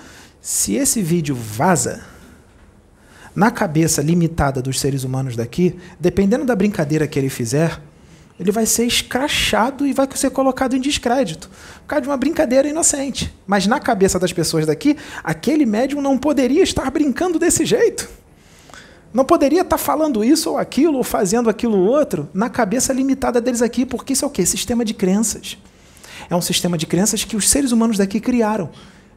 Se 0.46 0.76
esse 0.76 1.02
vídeo 1.02 1.34
vaza, 1.34 2.04
na 3.34 3.50
cabeça 3.50 4.02
limitada 4.02 4.62
dos 4.62 4.78
seres 4.78 5.06
humanos 5.06 5.38
daqui, 5.38 5.78
dependendo 5.98 6.44
da 6.44 6.54
brincadeira 6.54 7.08
que 7.08 7.18
ele 7.18 7.30
fizer, 7.30 7.82
ele 8.38 8.52
vai 8.52 8.66
ser 8.66 8.84
escrachado 8.84 9.88
e 9.88 9.94
vai 9.94 10.06
ser 10.16 10.32
colocado 10.32 10.76
em 10.76 10.82
descrédito. 10.82 11.50
Por 11.76 11.88
causa 11.88 12.02
de 12.02 12.10
uma 12.10 12.18
brincadeira 12.18 12.68
inocente. 12.68 13.34
Mas 13.48 13.68
na 13.68 13.80
cabeça 13.80 14.20
das 14.20 14.34
pessoas 14.34 14.66
daqui, 14.66 14.98
aquele 15.24 15.66
médium 15.66 16.02
não 16.02 16.18
poderia 16.18 16.62
estar 16.62 16.92
brincando 16.92 17.40
desse 17.40 17.66
jeito. 17.66 18.10
Não 19.14 19.24
poderia 19.24 19.62
estar 19.62 19.78
falando 19.78 20.26
isso 20.26 20.50
ou 20.50 20.58
aquilo, 20.58 20.98
ou 20.98 21.06
fazendo 21.06 21.50
aquilo 21.50 21.78
ou 21.78 21.88
outro, 21.88 22.28
na 22.34 22.50
cabeça 22.50 22.92
limitada 22.92 23.40
deles 23.40 23.62
aqui, 23.62 23.86
porque 23.86 24.12
isso 24.12 24.26
é 24.26 24.28
o 24.28 24.32
quê? 24.32 24.46
Sistema 24.46 24.84
de 24.84 24.94
crenças. 24.94 25.58
É 26.30 26.36
um 26.36 26.42
sistema 26.42 26.78
de 26.78 26.86
crenças 26.86 27.24
que 27.24 27.38
os 27.38 27.50
seres 27.50 27.72
humanos 27.72 27.98
daqui 27.98 28.20
criaram. 28.20 28.70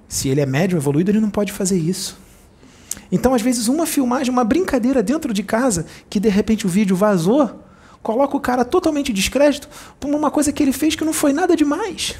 Se 0.08 0.28
ele 0.28 0.40
é 0.40 0.46
médium 0.46 0.78
evoluído, 0.78 1.10
ele 1.10 1.20
não 1.20 1.30
pode 1.30 1.52
fazer 1.52 1.78
isso. 1.78 2.18
Então, 3.10 3.34
às 3.34 3.42
vezes, 3.42 3.68
uma 3.68 3.86
filmagem, 3.86 4.32
uma 4.32 4.44
brincadeira 4.44 5.02
dentro 5.02 5.32
de 5.32 5.42
casa, 5.42 5.86
que 6.08 6.18
de 6.18 6.28
repente 6.28 6.66
o 6.66 6.68
vídeo 6.68 6.96
vazou, 6.96 7.62
coloca 8.02 8.36
o 8.36 8.40
cara 8.40 8.64
totalmente 8.64 9.12
descrédito 9.12 9.68
por 9.98 10.14
uma 10.14 10.30
coisa 10.30 10.52
que 10.52 10.62
ele 10.62 10.72
fez 10.72 10.94
que 10.94 11.04
não 11.04 11.12
foi 11.12 11.32
nada 11.32 11.56
demais. 11.56 12.16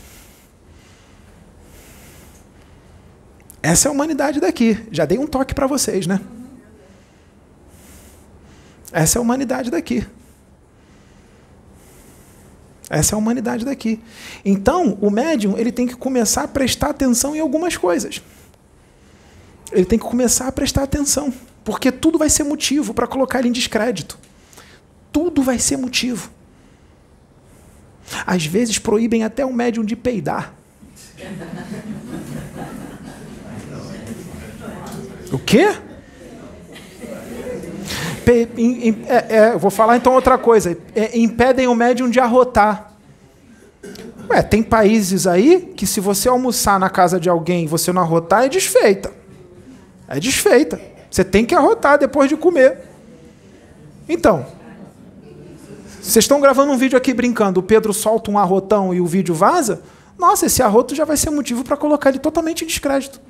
Essa 3.63 3.89
é 3.89 3.89
a 3.89 3.93
humanidade 3.93 4.41
daqui. 4.41 4.79
Já 4.93 5.05
dei 5.05 5.19
um 5.19 5.27
toque 5.27 5.55
para 5.55 5.67
vocês, 5.67 6.07
né? 6.07 6.21
Essa 8.93 9.19
é 9.19 9.21
a 9.21 9.23
humanidade 9.23 9.71
daqui. 9.71 10.07
Essa 12.89 13.15
é 13.15 13.17
a 13.17 13.19
humanidade 13.19 13.65
daqui. 13.65 14.01
Então, 14.45 14.97
o 15.01 15.11
médium 15.11 15.57
ele 15.59 15.73
tem 15.73 15.87
que 15.87 15.97
começar 15.97 16.43
a 16.43 16.49
prestar 16.49 16.91
atenção 16.91 17.35
em 17.35 17.41
algumas 17.41 17.77
coisas. 17.77 18.23
Ele 19.73 19.85
tem 19.85 19.99
que 19.99 20.05
começar 20.05 20.47
a 20.47 20.53
prestar 20.53 20.85
atenção, 20.85 21.33
porque 21.65 21.91
tudo 21.91 22.19
vai 22.19 22.31
ser 22.31 22.45
motivo 22.45 22.95
para 22.95 23.07
colocar 23.07 23.41
ele 23.41 23.49
em 23.49 23.53
descrédito 23.53 24.19
tudo 25.17 25.43
vai 25.43 25.59
ser 25.59 25.79
motivo. 25.79 26.31
Às 28.27 28.45
vezes 28.45 28.79
proíbem 28.79 29.25
até 29.25 29.47
o 29.47 29.53
médium 29.53 29.83
de 29.83 29.97
peidar. 29.97 30.53
O 35.33 35.39
quê? 35.39 35.75
É, 38.29 39.37
é, 39.37 39.57
vou 39.57 39.71
falar 39.71 39.97
então 39.97 40.13
outra 40.13 40.37
coisa. 40.37 40.77
É, 40.95 41.17
impedem 41.17 41.69
o 41.69 41.75
médium 41.75 42.11
de 42.11 42.19
arrotar. 42.19 42.93
Ué, 44.29 44.43
tem 44.43 44.63
países 44.63 45.27
aí 45.27 45.73
que 45.77 45.87
se 45.87 46.01
você 46.01 46.29
almoçar 46.29 46.81
na 46.81 46.91
casa 46.91 47.21
de 47.21 47.29
alguém 47.29 47.65
e 47.65 47.69
você 47.69 47.93
não 47.93 48.03
arrotar, 48.03 48.45
é 48.45 48.49
desfeita. 48.49 49.13
É 50.09 50.19
desfeita. 50.19 50.81
Você 51.09 51.25
tem 51.25 51.45
que 51.45 51.55
arrotar 51.55 51.99
depois 51.99 52.29
de 52.29 52.37
comer. 52.37 52.79
Então, 54.09 54.47
vocês 56.01 56.25
estão 56.25 56.41
gravando 56.41 56.73
um 56.73 56.77
vídeo 56.77 56.97
aqui 56.97 57.13
brincando, 57.13 57.61
o 57.61 57.63
Pedro 57.63 57.93
solta 57.93 58.31
um 58.31 58.39
arrotão 58.39 58.95
e 58.95 59.01
o 59.01 59.07
vídeo 59.07 59.35
vaza? 59.35 59.83
Nossa, 60.19 60.47
esse 60.47 60.63
arroto 60.63 60.95
já 60.95 61.05
vai 61.05 61.17
ser 61.17 61.31
motivo 61.31 61.65
para 61.65 61.77
colocar 61.77 62.11
ele 62.11 62.19
totalmente 62.19 62.65
em 62.65 62.67
descrédito. 62.67 63.21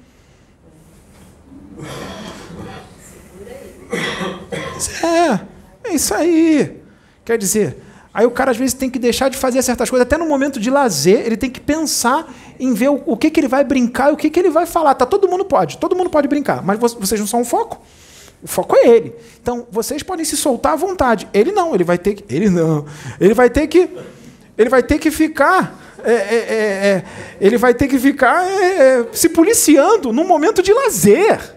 É, 5.02 5.40
é 5.88 5.94
isso 5.94 6.14
aí. 6.14 6.80
Quer 7.24 7.38
dizer, 7.38 7.82
aí 8.12 8.26
o 8.26 8.30
cara 8.30 8.50
às 8.50 8.56
vezes 8.56 8.74
tem 8.74 8.88
que 8.88 8.98
deixar 8.98 9.28
de 9.28 9.36
fazer 9.36 9.62
certas 9.62 9.90
coisas, 9.90 10.06
até 10.06 10.16
no 10.16 10.26
momento 10.28 10.60
de 10.60 10.70
lazer, 10.70 11.26
ele 11.26 11.36
tem 11.36 11.50
que 11.50 11.60
pensar 11.60 12.32
em 12.58 12.72
ver 12.72 12.88
o, 12.88 13.02
o 13.06 13.16
que, 13.16 13.30
que 13.30 13.40
ele 13.40 13.48
vai 13.48 13.64
brincar 13.64 14.10
e 14.10 14.14
o 14.14 14.16
que, 14.16 14.30
que 14.30 14.38
ele 14.38 14.50
vai 14.50 14.66
falar. 14.66 14.94
Tá, 14.94 15.06
todo 15.06 15.28
mundo 15.28 15.44
pode, 15.44 15.78
todo 15.78 15.96
mundo 15.96 16.10
pode 16.10 16.28
brincar, 16.28 16.62
mas 16.62 16.78
vocês 16.78 17.20
não 17.20 17.26
são 17.26 17.40
um 17.40 17.44
foco. 17.44 17.82
O 18.42 18.46
foco 18.46 18.76
é 18.76 18.86
ele. 18.86 19.14
Então, 19.42 19.66
vocês 19.70 20.02
podem 20.02 20.24
se 20.24 20.36
soltar 20.36 20.74
à 20.74 20.76
vontade. 20.76 21.26
Ele 21.32 21.52
não, 21.52 21.74
ele 21.74 21.84
vai 21.84 21.98
ter 21.98 22.14
que. 22.14 22.34
Ele 22.34 22.50
não. 22.50 22.84
Ele 23.18 23.34
vai 23.34 23.48
ter 23.48 23.66
que. 23.66 23.88
Ele 24.56 24.68
vai 24.68 24.82
ter 24.82 24.98
que 24.98 25.10
ficar 25.10 25.80
é, 26.05 26.12
é, 26.12 26.36
é, 26.36 26.55
é 26.88 27.05
ele 27.40 27.58
vai 27.58 27.74
ter 27.74 27.88
que 27.88 27.98
ficar 27.98 28.44
é, 28.46 29.00
é, 29.00 29.06
se 29.12 29.28
policiando 29.28 30.12
num 30.12 30.26
momento 30.26 30.62
de 30.62 30.72
lazer. 30.72 31.55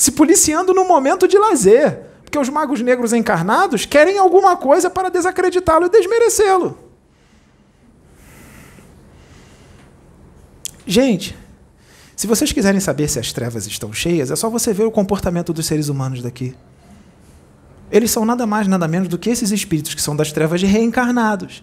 Se 0.00 0.12
policiando 0.12 0.72
num 0.72 0.88
momento 0.88 1.28
de 1.28 1.36
lazer. 1.36 2.06
Porque 2.24 2.38
os 2.38 2.48
magos 2.48 2.80
negros 2.80 3.12
encarnados 3.12 3.84
querem 3.84 4.16
alguma 4.16 4.56
coisa 4.56 4.88
para 4.88 5.10
desacreditá-lo 5.10 5.84
e 5.84 5.90
desmerecê-lo. 5.90 6.78
Gente, 10.86 11.36
se 12.16 12.26
vocês 12.26 12.50
quiserem 12.50 12.80
saber 12.80 13.08
se 13.08 13.18
as 13.18 13.30
trevas 13.30 13.66
estão 13.66 13.92
cheias, 13.92 14.30
é 14.30 14.36
só 14.36 14.48
você 14.48 14.72
ver 14.72 14.84
o 14.84 14.90
comportamento 14.90 15.52
dos 15.52 15.66
seres 15.66 15.90
humanos 15.90 16.22
daqui. 16.22 16.56
Eles 17.92 18.10
são 18.10 18.24
nada 18.24 18.46
mais, 18.46 18.66
nada 18.66 18.88
menos 18.88 19.06
do 19.06 19.18
que 19.18 19.28
esses 19.28 19.50
espíritos 19.50 19.94
que 19.94 20.00
são 20.00 20.16
das 20.16 20.32
trevas 20.32 20.62
reencarnados. 20.62 21.62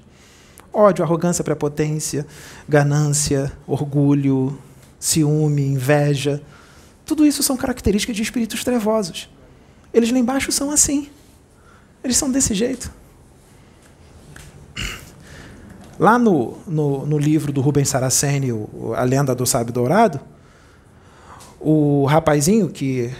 Ódio, 0.71 1.03
arrogância, 1.03 1.43
prepotência, 1.43 2.27
ganância, 2.69 3.51
orgulho, 3.65 4.55
ciúme, 4.99 5.65
inveja. 5.65 6.39
Tudo 7.07 7.25
isso 7.25 7.41
são 7.41 7.57
características 7.57 8.15
de 8.15 8.21
espíritos 8.21 8.63
trevosos. 8.63 9.29
Eles 9.93 10.11
lá 10.11 10.19
embaixo 10.19 10.51
são 10.51 10.69
assim. 10.69 11.09
Eles 12.03 12.17
são 12.17 12.29
desse 12.29 12.53
jeito. 12.53 12.91
Lá 15.97 16.19
no, 16.19 16.57
no, 16.67 17.05
no 17.05 17.17
livro 17.17 17.51
do 17.51 17.61
Rubens 17.61 17.89
Saraceni, 17.89 18.49
A 18.95 19.03
Lenda 19.03 19.33
do 19.33 19.45
Sábio 19.45 19.73
Dourado, 19.73 20.19
o 21.59 22.05
rapazinho 22.05 22.69
que 22.69 23.11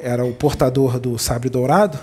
era 0.00 0.24
o 0.24 0.34
portador 0.34 0.98
do 0.98 1.16
sabre 1.18 1.48
dourado, 1.48 1.98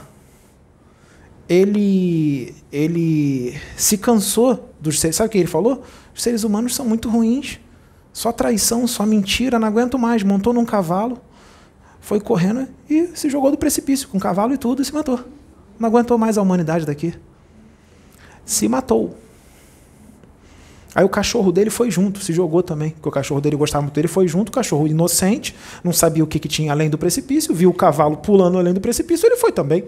ele, 1.49 2.55
ele 2.71 3.59
se 3.75 3.97
cansou 3.97 4.73
dos 4.79 4.99
seres. 4.99 5.17
Sabe 5.17 5.27
o 5.27 5.31
que 5.31 5.37
ele 5.37 5.47
falou? 5.47 5.83
Os 6.15 6.23
seres 6.23 6.43
humanos 6.43 6.75
são 6.75 6.85
muito 6.85 7.09
ruins. 7.09 7.59
Só 8.13 8.31
traição, 8.31 8.87
só 8.87 9.05
mentira, 9.05 9.59
não 9.59 9.67
aguento 9.67 9.99
mais. 9.99 10.23
Montou 10.23 10.53
num 10.53 10.65
cavalo, 10.65 11.19
foi 12.01 12.19
correndo 12.19 12.67
e 12.89 13.11
se 13.13 13.29
jogou 13.29 13.51
do 13.51 13.57
precipício, 13.57 14.07
com 14.09 14.19
cavalo 14.19 14.53
e 14.53 14.57
tudo, 14.57 14.81
e 14.81 14.85
se 14.85 14.93
matou. 14.93 15.19
Não 15.79 15.87
aguentou 15.87 16.17
mais 16.17 16.37
a 16.37 16.41
humanidade 16.41 16.85
daqui. 16.85 17.13
Se 18.43 18.67
matou. 18.67 19.15
Aí 20.93 21.05
o 21.05 21.09
cachorro 21.09 21.53
dele 21.53 21.69
foi 21.69 21.89
junto, 21.89 22.19
se 22.19 22.33
jogou 22.33 22.61
também, 22.61 22.89
porque 22.89 23.07
o 23.07 23.11
cachorro 23.11 23.39
dele 23.39 23.55
gostava 23.55 23.83
muito 23.83 23.93
dele, 23.93 24.09
foi 24.09 24.27
junto, 24.27 24.49
o 24.49 24.51
cachorro 24.51 24.87
inocente, 24.87 25.55
não 25.83 25.93
sabia 25.93 26.21
o 26.21 26.27
que, 26.27 26.37
que 26.37 26.49
tinha 26.49 26.73
além 26.73 26.89
do 26.89 26.97
precipício, 26.97 27.55
viu 27.55 27.69
o 27.69 27.73
cavalo 27.73 28.17
pulando 28.17 28.57
além 28.57 28.73
do 28.73 28.81
precipício, 28.81 29.25
ele 29.25 29.37
foi 29.37 29.53
também. 29.53 29.85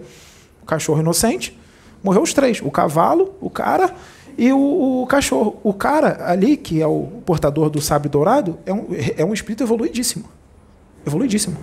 O 0.62 0.66
cachorro 0.66 1.00
inocente, 1.00 1.58
morreu 2.02 2.22
os 2.22 2.32
três: 2.32 2.62
o 2.62 2.70
cavalo, 2.70 3.34
o 3.38 3.50
cara 3.50 3.94
e 4.38 4.50
o, 4.50 5.02
o, 5.02 5.06
cachorro. 5.06 5.60
O 5.62 5.74
cara 5.74 6.26
ali, 6.26 6.56
que 6.56 6.80
é 6.80 6.86
o 6.86 7.02
portador 7.26 7.68
do 7.68 7.82
sábio 7.82 8.08
dourado, 8.08 8.58
é 8.64 8.72
um, 8.72 8.86
é 9.18 9.24
um 9.24 9.34
espírito 9.34 9.62
evoluidíssimo. 9.62 10.24
Evoluidíssimo. 11.06 11.56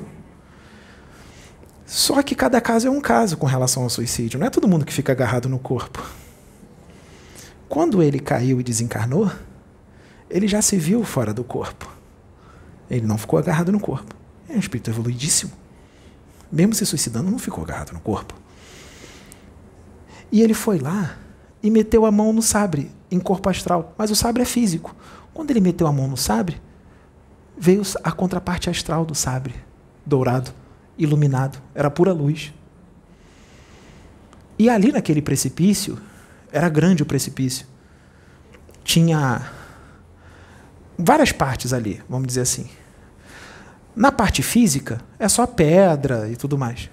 Só 1.92 2.24
que 2.24 2.36
cada 2.36 2.62
caso 2.62 2.88
é 2.88 2.90
um 2.90 3.02
caso 3.02 3.36
com 3.36 3.46
relação 3.46 3.84
ao 3.84 3.90
suicídio. 3.90 4.40
Não 4.40 4.48
é 4.48 4.50
todo 4.50 4.66
mundo 4.66 4.86
que 4.86 4.94
fica 4.94 5.12
agarrado 5.12 5.50
no 5.50 5.60
corpo. 5.60 6.02
Quando 7.68 8.02
ele 8.02 8.18
caiu 8.18 8.62
e 8.62 8.64
desencarnou, 8.64 9.30
ele 10.30 10.48
já 10.48 10.62
se 10.62 10.78
viu 10.78 11.04
fora 11.04 11.34
do 11.34 11.44
corpo. 11.44 11.94
Ele 12.90 13.06
não 13.06 13.18
ficou 13.18 13.38
agarrado 13.38 13.74
no 13.74 13.80
corpo. 13.80 14.16
É 14.48 14.54
um 14.54 14.60
espírito 14.60 14.90
evoluidíssimo. 14.90 15.52
Mesmo 16.50 16.74
se 16.74 16.86
suicidando, 16.86 17.30
não 17.30 17.38
ficou 17.38 17.62
agarrado 17.62 17.92
no 17.92 18.00
corpo. 18.00 18.36
E 20.32 20.42
ele 20.42 20.54
foi 20.54 20.80
lá 20.80 21.18
e 21.62 21.70
meteu 21.70 22.06
a 22.06 22.12
mão 22.12 22.32
no 22.32 22.42
sabre, 22.42 22.90
em 23.12 23.20
corpo 23.20 23.50
astral. 23.50 23.94
Mas 23.98 24.10
o 24.10 24.16
sabre 24.16 24.44
é 24.44 24.46
físico. 24.46 24.96
Quando 25.34 25.52
ele 25.52 25.60
meteu 25.60 25.86
a 25.86 25.92
mão 25.92 26.08
no 26.08 26.16
sabre, 26.16 26.62
veio 27.58 27.82
a 28.02 28.14
contraparte 28.14 28.70
astral 28.70 29.04
do 29.06 29.14
sabre, 29.14 29.56
dourado, 30.06 30.54
iluminado. 31.02 31.62
Era 31.74 31.90
pura 31.90 32.14
luz. 32.14 32.54
E 34.58 34.70
ali 34.70 34.92
naquele 34.92 35.22
precipício, 35.22 35.98
era 36.52 36.70
grande 36.70 37.02
o 37.02 37.06
precipício. 37.06 37.66
Tinha 38.84 39.52
várias 40.98 41.32
partes 41.32 41.74
ali, 41.74 42.02
vamos 42.08 42.28
dizer 42.28 42.42
assim. 42.42 42.70
Na 43.96 44.12
parte 44.12 44.44
física, 44.44 45.02
é 45.18 45.28
só 45.28 45.48
pedra 45.48 46.30
e 46.30 46.36
tudo 46.36 46.58
mais. 46.58 46.90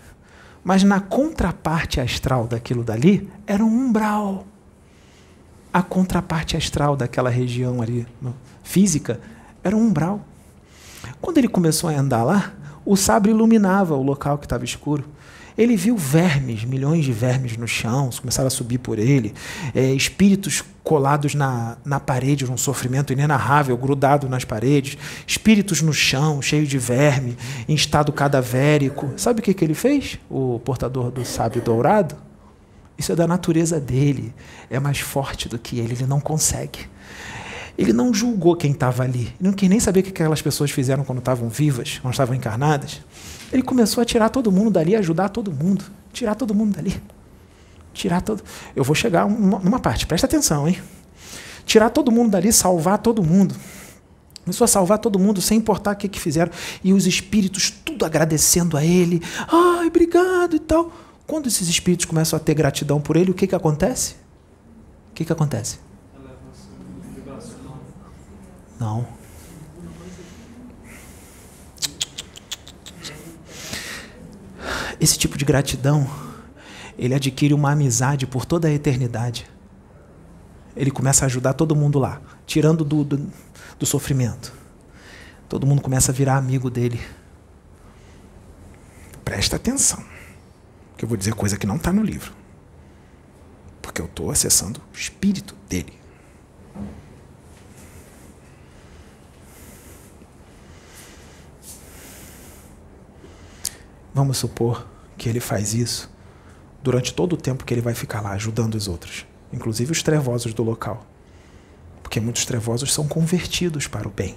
Mas 0.65 0.83
na 0.83 1.01
contraparte 1.01 2.01
astral 2.01 2.47
daquilo 2.47 2.83
dali, 2.83 3.31
era 3.47 3.65
um 3.65 3.69
umbral. 3.69 4.47
A 5.73 5.83
contraparte 5.83 6.57
astral 6.57 6.97
daquela 6.97 7.31
região 7.31 7.83
ali, 7.83 8.07
física, 8.63 9.21
era 9.63 9.77
um 9.77 9.81
umbral. 9.81 10.27
Quando 11.21 11.39
ele 11.39 11.49
começou 11.49 11.91
a 11.91 11.93
andar 11.93 12.25
lá, 12.25 12.53
o 12.89 12.97
sabre 12.97 13.33
iluminava 13.33 13.95
o 13.95 14.03
local 14.03 14.39
que 14.39 14.47
estava 14.47 14.65
escuro. 14.65 15.05
Ele 15.59 15.77
viu 15.77 15.95
vermes, 15.95 16.65
milhões 16.65 17.05
de 17.05 17.13
vermes 17.13 17.55
no 17.55 17.69
chão, 17.69 18.09
começaram 18.19 18.47
a 18.47 18.51
subir 18.51 18.79
por 18.79 18.99
ele, 18.99 19.35
é, 19.75 19.93
espíritos 19.93 20.65
colados 20.83 21.35
na, 21.35 21.77
na 21.85 22.01
parede, 22.01 22.47
num 22.47 22.57
sofrimento 22.57 23.13
inenarrável, 23.13 23.77
grudado 23.77 24.27
nas 24.27 24.43
paredes, 24.43 24.97
espíritos 25.27 25.83
no 25.83 25.93
chão, 25.93 26.41
cheios 26.41 26.67
de 26.67 26.79
verme, 26.79 27.37
em 27.69 27.75
estado 27.75 28.11
cadavérico. 28.11 29.13
Sabe 29.19 29.41
o 29.41 29.43
que, 29.43 29.53
que 29.53 29.65
ele 29.65 29.75
fez? 29.75 30.19
O 30.31 30.59
portador 30.65 31.11
do 31.11 31.27
sábio 31.27 31.61
dourado? 31.61 32.17
Isso 32.97 33.13
é 33.13 33.15
da 33.15 33.27
natureza 33.27 33.79
dele, 33.79 34.35
é 34.71 34.81
mais 34.81 34.99
forte 34.99 35.47
do 35.47 35.59
que 35.59 35.79
ele, 35.79 35.93
ele 35.93 36.07
não 36.07 36.21
consegue. 36.21 36.89
Ele 37.79 37.93
não 37.93 38.13
julgou 38.13 38.57
quem 38.57 38.73
estava 38.73 39.05
ali. 39.05 39.33
Ele 39.39 39.49
não 39.49 39.53
quis 39.53 39.71
nem 39.71 39.79
saber 39.79 40.01
o 40.01 40.03
que 40.03 40.11
aquelas 40.11 40.43
pessoas 40.43 40.69
fizeram 40.73 41.05
quando 41.05 41.21
estavam 41.21 41.49
vivas, 41.49 42.01
quando 42.03 42.13
estavam 42.13 42.35
encarnadas. 42.35 43.01
Ele 43.53 43.63
começou 43.63 44.03
a 44.03 44.05
tirar 44.05 44.31
todo 44.31 44.51
mundo 44.51 44.73
dali, 44.73 44.97
ajudar 44.97 45.29
todo 45.29 45.53
mundo. 45.53 45.85
Tirar 46.13 46.35
todo 46.35 46.53
mundo 46.53 46.75
dali. 46.75 47.01
Tirar 47.95 48.21
todo. 48.21 48.43
Eu 48.75 48.83
vou 48.83 48.97
chegar 48.97 49.29
numa 49.31 49.79
parte, 49.79 50.09
presta 50.09 50.27
atenção, 50.27 50.67
hein? 50.67 50.77
Tirar 51.65 51.91
todo 51.91 52.11
mundo 52.11 52.33
dali, 52.33 52.53
salvar 52.53 52.99
todo 52.99 53.23
mundo. 53.23 53.55
Começou 54.45 54.65
a 54.65 54.69
salvar 54.69 54.99
todo 54.99 55.17
mundo, 55.17 55.41
sem 55.41 55.59
importar 55.59 55.93
o 55.93 55.97
que, 55.97 56.09
que 56.09 56.19
fizeram. 56.19 56.51
E 56.83 56.93
os 56.93 57.07
espíritos 57.07 57.71
tudo 57.71 58.05
agradecendo 58.05 58.77
a 58.77 58.85
ele. 58.85 59.23
Ai, 59.47 59.87
obrigado 59.87 60.57
e 60.57 60.59
tal. 60.59 60.91
Quando 61.29 61.47
esses 61.47 61.69
espíritos 61.69 62.07
começam 62.07 62.37
a 62.37 62.41
ter 62.41 62.55
gratidão 62.55 63.01
por 63.01 63.17
ele, 63.17 63.31
o 63.31 63.35
que, 63.35 63.47
que 63.47 63.55
acontece? 63.55 64.15
O 65.11 65.15
que, 65.15 65.25
que 65.25 65.33
acontece? 65.33 65.79
Não. 68.79 69.07
Esse 75.01 75.17
tipo 75.17 75.39
de 75.39 75.45
gratidão, 75.45 76.09
ele 76.99 77.15
adquire 77.15 77.55
uma 77.55 77.73
amizade 77.73 78.27
por 78.27 78.45
toda 78.45 78.69
a 78.69 78.73
eternidade. 78.73 79.49
Ele 80.77 80.91
começa 80.91 81.25
a 81.25 81.27
ajudar 81.27 81.55
todo 81.55 81.75
mundo 81.75 81.99
lá, 81.99 82.21
tirando 82.47 82.85
do, 82.85 83.05
do, 83.05 83.31
do 83.79 83.87
sofrimento. 83.87 84.53
Todo 85.49 85.67
mundo 85.67 85.81
começa 85.81 86.13
a 86.13 86.15
virar 86.15 86.37
amigo 86.37 86.69
dele. 86.71 87.01
Presta 89.25 89.57
atenção, 89.57 90.03
que 90.97 91.05
eu 91.05 91.09
vou 91.09 91.17
dizer 91.17 91.35
coisa 91.35 91.57
que 91.57 91.67
não 91.67 91.77
está 91.77 91.93
no 91.93 92.03
livro. 92.03 92.33
Porque 93.81 94.01
eu 94.01 94.07
estou 94.07 94.31
acessando 94.31 94.81
o 94.93 94.97
espírito 94.97 95.55
dele. 95.69 95.98
Vamos 104.19 104.39
supor 104.39 104.85
que 105.17 105.29
ele 105.29 105.39
faz 105.39 105.75
isso 105.75 106.11
durante 106.83 107.15
todo 107.15 107.35
o 107.35 107.37
tempo 107.37 107.65
que 107.65 107.73
ele 107.73 107.81
vai 107.81 107.95
ficar 107.95 108.21
lá 108.21 108.33
ajudando 108.33 108.75
os 108.75 108.89
outros, 108.89 109.25
inclusive 109.53 109.93
os 109.93 110.03
trevosos 110.03 110.53
do 110.53 110.65
local. 110.65 111.07
Porque 112.03 112.19
muitos 112.19 112.45
trevosos 112.45 112.93
são 112.93 113.07
convertidos 113.07 113.87
para 113.87 114.09
o 114.09 114.11
bem. 114.11 114.37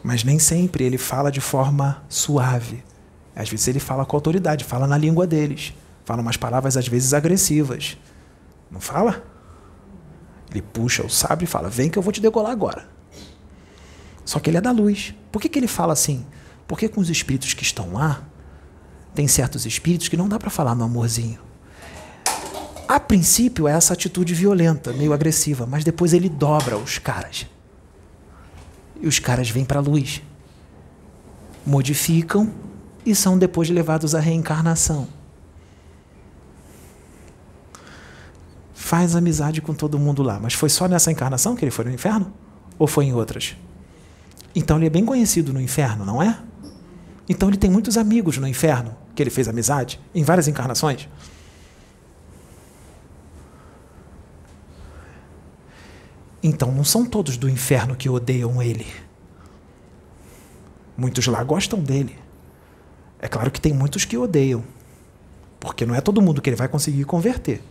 Mas 0.00 0.22
nem 0.22 0.38
sempre 0.38 0.84
ele 0.84 0.96
fala 0.96 1.32
de 1.32 1.40
forma 1.40 2.04
suave. 2.08 2.84
Às 3.34 3.48
vezes 3.48 3.66
ele 3.66 3.80
fala 3.80 4.06
com 4.06 4.16
autoridade, 4.16 4.62
fala 4.64 4.86
na 4.86 4.96
língua 4.96 5.26
deles. 5.26 5.74
Fala 6.04 6.22
umas 6.22 6.36
palavras 6.36 6.76
às 6.76 6.86
vezes 6.86 7.12
agressivas. 7.12 7.98
Não 8.70 8.80
fala? 8.80 9.24
Ele 10.52 10.62
puxa 10.62 11.04
o 11.04 11.10
sábio 11.10 11.46
e 11.46 11.48
fala: 11.48 11.68
Vem 11.68 11.90
que 11.90 11.98
eu 11.98 12.02
vou 12.02 12.12
te 12.12 12.20
degolar 12.20 12.52
agora. 12.52 12.88
Só 14.24 14.38
que 14.38 14.48
ele 14.48 14.58
é 14.58 14.60
da 14.60 14.70
luz. 14.70 15.12
Por 15.32 15.42
que, 15.42 15.48
que 15.48 15.58
ele 15.58 15.66
fala 15.66 15.92
assim? 15.92 16.24
Porque 16.72 16.88
com 16.88 17.02
os 17.02 17.10
espíritos 17.10 17.52
que 17.52 17.62
estão 17.62 17.92
lá, 17.92 18.22
tem 19.14 19.28
certos 19.28 19.66
espíritos 19.66 20.08
que 20.08 20.16
não 20.16 20.26
dá 20.26 20.38
para 20.38 20.48
falar 20.48 20.74
no 20.74 20.84
amorzinho. 20.84 21.38
A 22.88 22.98
princípio 22.98 23.68
é 23.68 23.72
essa 23.72 23.92
atitude 23.92 24.32
violenta, 24.32 24.90
meio 24.90 25.12
agressiva, 25.12 25.66
mas 25.66 25.84
depois 25.84 26.14
ele 26.14 26.30
dobra 26.30 26.78
os 26.78 26.96
caras. 26.96 27.46
E 28.98 29.06
os 29.06 29.18
caras 29.18 29.50
vêm 29.50 29.66
para 29.66 29.80
a 29.80 29.82
luz, 29.82 30.22
modificam 31.66 32.50
e 33.04 33.14
são 33.14 33.36
depois 33.36 33.68
levados 33.68 34.14
à 34.14 34.18
reencarnação. 34.18 35.06
faz 38.74 39.14
amizade 39.14 39.60
com 39.60 39.74
todo 39.74 39.98
mundo 39.98 40.22
lá. 40.22 40.40
Mas 40.40 40.54
foi 40.54 40.70
só 40.70 40.88
nessa 40.88 41.12
encarnação 41.12 41.54
que 41.54 41.62
ele 41.66 41.70
foi 41.70 41.84
no 41.84 41.90
inferno? 41.90 42.32
Ou 42.78 42.86
foi 42.86 43.04
em 43.04 43.12
outras? 43.12 43.58
Então 44.54 44.78
ele 44.78 44.86
é 44.86 44.90
bem 44.90 45.04
conhecido 45.04 45.52
no 45.52 45.60
inferno, 45.60 46.06
não 46.06 46.22
é? 46.22 46.38
Então 47.28 47.48
ele 47.48 47.56
tem 47.56 47.70
muitos 47.70 47.96
amigos 47.96 48.36
no 48.38 48.46
inferno 48.48 48.96
que 49.14 49.22
ele 49.22 49.30
fez 49.30 49.48
amizade 49.48 50.00
em 50.14 50.24
várias 50.24 50.48
encarnações. 50.48 51.08
Então 56.42 56.72
não 56.72 56.82
são 56.82 57.06
todos 57.06 57.36
do 57.36 57.48
inferno 57.48 57.94
que 57.94 58.08
odeiam 58.08 58.60
ele. 58.60 58.86
Muitos 60.96 61.26
lá 61.26 61.42
gostam 61.44 61.78
dele. 61.78 62.18
É 63.20 63.28
claro 63.28 63.50
que 63.50 63.60
tem 63.60 63.72
muitos 63.72 64.04
que 64.04 64.18
odeiam, 64.18 64.64
porque 65.60 65.86
não 65.86 65.94
é 65.94 66.00
todo 66.00 66.20
mundo 66.20 66.42
que 66.42 66.50
ele 66.50 66.56
vai 66.56 66.66
conseguir 66.66 67.04
converter. 67.04 67.62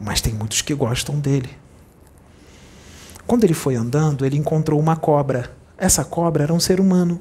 Mas 0.00 0.22
tem 0.22 0.32
muitos 0.32 0.62
que 0.62 0.74
gostam 0.74 1.20
dele. 1.20 1.50
Quando 3.26 3.44
ele 3.44 3.52
foi 3.52 3.74
andando, 3.74 4.24
ele 4.24 4.38
encontrou 4.38 4.80
uma 4.80 4.96
cobra. 4.96 5.54
Essa 5.80 6.04
cobra 6.04 6.42
era 6.42 6.52
um 6.52 6.60
ser 6.60 6.78
humano, 6.78 7.18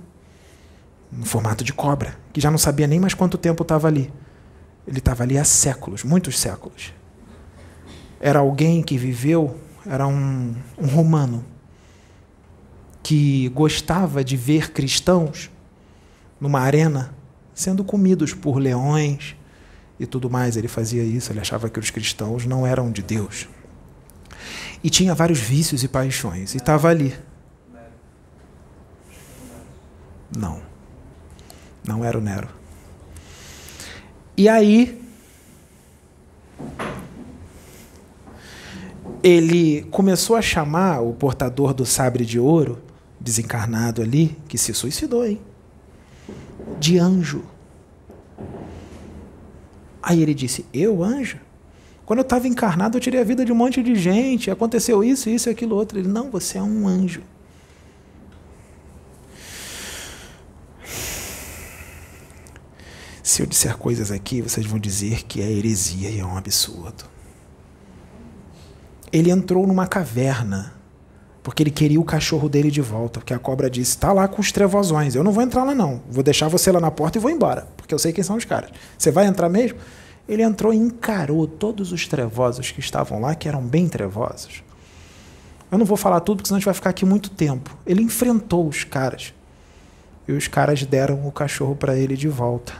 no 1.09 1.25
formato 1.25 1.63
de 1.63 1.71
cobra, 1.71 2.19
que 2.33 2.41
já 2.41 2.51
não 2.51 2.57
sabia 2.57 2.85
nem 2.88 2.99
mais 2.99 3.13
quanto 3.13 3.38
tempo 3.38 3.63
estava 3.63 3.88
ali. 3.88 4.11
Ele 4.85 4.99
estava 4.99 5.23
ali 5.23 5.38
há 5.38 5.45
séculos, 5.45 6.03
muitos 6.03 6.38
séculos. 6.38 6.93
Era 8.19 8.39
alguém 8.39 8.83
que 8.83 8.97
viveu, 8.97 9.57
era 9.85 10.05
um, 10.05 10.53
um 10.77 10.88
romano, 10.88 11.45
que 13.01 13.47
gostava 13.55 14.25
de 14.25 14.35
ver 14.35 14.73
cristãos 14.73 15.49
numa 16.38 16.59
arena 16.59 17.15
sendo 17.53 17.81
comidos 17.81 18.33
por 18.33 18.57
leões 18.57 19.38
e 19.97 20.05
tudo 20.05 20.29
mais. 20.29 20.57
Ele 20.57 20.67
fazia 20.67 21.01
isso, 21.01 21.31
ele 21.31 21.39
achava 21.39 21.69
que 21.69 21.79
os 21.79 21.91
cristãos 21.91 22.45
não 22.45 22.67
eram 22.67 22.91
de 22.91 23.01
Deus. 23.01 23.47
E 24.83 24.89
tinha 24.89 25.15
vários 25.15 25.39
vícios 25.39 25.81
e 25.81 25.88
paixões, 25.88 26.53
e 26.53 26.57
estava 26.57 26.89
ali. 26.89 27.15
Não. 30.35 30.61
Não 31.85 32.03
era 32.03 32.17
o 32.17 32.22
Nero. 32.22 32.49
E 34.38 34.48
aí, 34.48 35.01
ele 39.24 39.83
começou 39.91 40.35
a 40.35 40.41
chamar 40.41 41.01
o 41.01 41.14
portador 41.14 41.74
do 41.74 41.85
sabre 41.85 42.25
de 42.25 42.40
ouro, 42.40 42.80
desencarnado 43.19 44.01
ali, 44.01 44.38
que 44.48 44.58
se 44.58 44.74
suicidou, 44.74 45.25
hein? 45.25 45.41
De 46.80 46.98
anjo. 46.98 47.43
Aí 50.01 50.22
ele 50.22 50.33
disse: 50.33 50.66
Eu, 50.74 51.03
anjo? 51.03 51.38
Quando 52.06 52.19
eu 52.19 52.24
estava 52.24 52.48
encarnado, 52.48 52.98
eu 52.98 53.01
tirei 53.01 53.19
a 53.19 53.24
vida 53.24 53.43
de 53.43 53.51
um 53.51 53.56
monte 53.56 53.83
de 53.83 53.93
gente, 53.95 54.49
aconteceu 54.49 55.03
isso, 55.03 55.30
isso 55.30 55.49
e 55.49 55.51
aquilo 55.51 55.75
outro. 55.75 55.99
Ele: 55.99 56.08
Não, 56.08 56.30
você 56.30 56.58
é 56.58 56.64
um 56.64 56.88
anjo. 56.88 57.22
Se 63.22 63.41
eu 63.41 63.45
disser 63.45 63.77
coisas 63.77 64.11
aqui, 64.11 64.41
vocês 64.41 64.65
vão 64.65 64.80
dizer 64.80 65.23
que 65.23 65.41
é 65.41 65.51
heresia 65.51 66.09
e 66.09 66.19
é 66.19 66.25
um 66.25 66.38
absurdo. 66.38 67.06
Ele 69.11 69.30
entrou 69.31 69.65
numa 69.65 69.88
caverna 69.88 70.73
porque 71.41 71.64
ele 71.64 71.72
queria 71.72 71.99
o 71.99 72.03
cachorro 72.03 72.48
dele 72.48 72.69
de 72.69 72.81
volta, 72.81 73.19
porque 73.19 73.33
a 73.33 73.39
cobra 73.39 73.69
disse: 73.69 73.98
"Tá 73.98 74.14
lá 74.14 74.27
com 74.27 74.39
os 74.41 74.51
trevosões. 74.51 75.15
Eu 75.15 75.23
não 75.23 75.31
vou 75.31 75.43
entrar 75.43 75.64
lá 75.64 75.73
não. 75.73 76.01
Vou 76.09 76.23
deixar 76.23 76.48
você 76.48 76.72
lá 76.72 76.80
na 76.80 76.91
porta 76.91 77.17
e 77.17 77.22
vou 77.22 77.31
embora, 77.31 77.67
porque 77.75 77.93
eu 77.93 77.99
sei 77.99 78.14
quem 78.14 78.23
são 78.23 78.35
os 78.35 78.45
caras. 78.45 78.72
Você 78.98 79.11
vai 79.11 79.25
entrar 79.25 79.49
mesmo?" 79.49 79.77
Ele 80.27 80.43
entrou 80.43 80.72
e 80.72 80.77
encarou 80.77 81.48
todos 81.48 81.91
os 81.91 82.07
trevosos 82.07 82.69
que 82.69 82.80
estavam 82.80 83.19
lá, 83.19 83.33
que 83.33 83.48
eram 83.48 83.64
bem 83.64 83.88
trevosos. 83.88 84.64
Eu 85.72 85.77
não 85.77 85.85
vou 85.85 85.98
falar 85.98 86.19
tudo, 86.19 86.38
porque 86.38 86.48
senão 86.48 86.57
a 86.57 86.59
gente 86.59 86.65
vai 86.65 86.73
ficar 86.75 86.91
aqui 86.91 87.03
muito 87.03 87.31
tempo. 87.31 87.75
Ele 87.83 88.03
enfrentou 88.03 88.67
os 88.67 88.83
caras. 88.83 89.33
E 90.27 90.31
os 90.31 90.48
caras 90.48 90.83
deram 90.83 91.27
o 91.27 91.31
cachorro 91.31 91.75
para 91.75 91.98
ele 91.98 92.15
de 92.15 92.27
volta. 92.27 92.73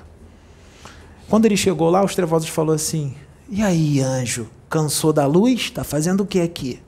Quando 1.30 1.46
ele 1.46 1.56
chegou 1.56 1.90
lá, 1.90 2.04
os 2.04 2.16
trevosos 2.16 2.50
falou 2.50 2.74
assim: 2.74 3.14
"E 3.48 3.62
aí, 3.62 4.02
anjo, 4.02 4.50
cansou 4.70 5.14
da 5.14 5.26
luz? 5.26 5.70
Tá 5.70 5.84
fazendo 5.84 6.22
o 6.22 6.26
que 6.26 6.42
aqui?" 6.42 6.82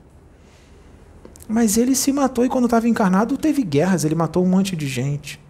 Mas 1.48 1.76
ele 1.76 1.94
se 1.94 2.12
matou 2.12 2.44
e 2.44 2.48
quando 2.48 2.64
estava 2.64 2.88
encarnado 2.88 3.36
teve 3.36 3.62
guerras, 3.62 4.04
ele 4.04 4.14
matou 4.14 4.44
um 4.44 4.48
monte 4.48 4.74
de 4.74 4.88
gente. 4.88 5.40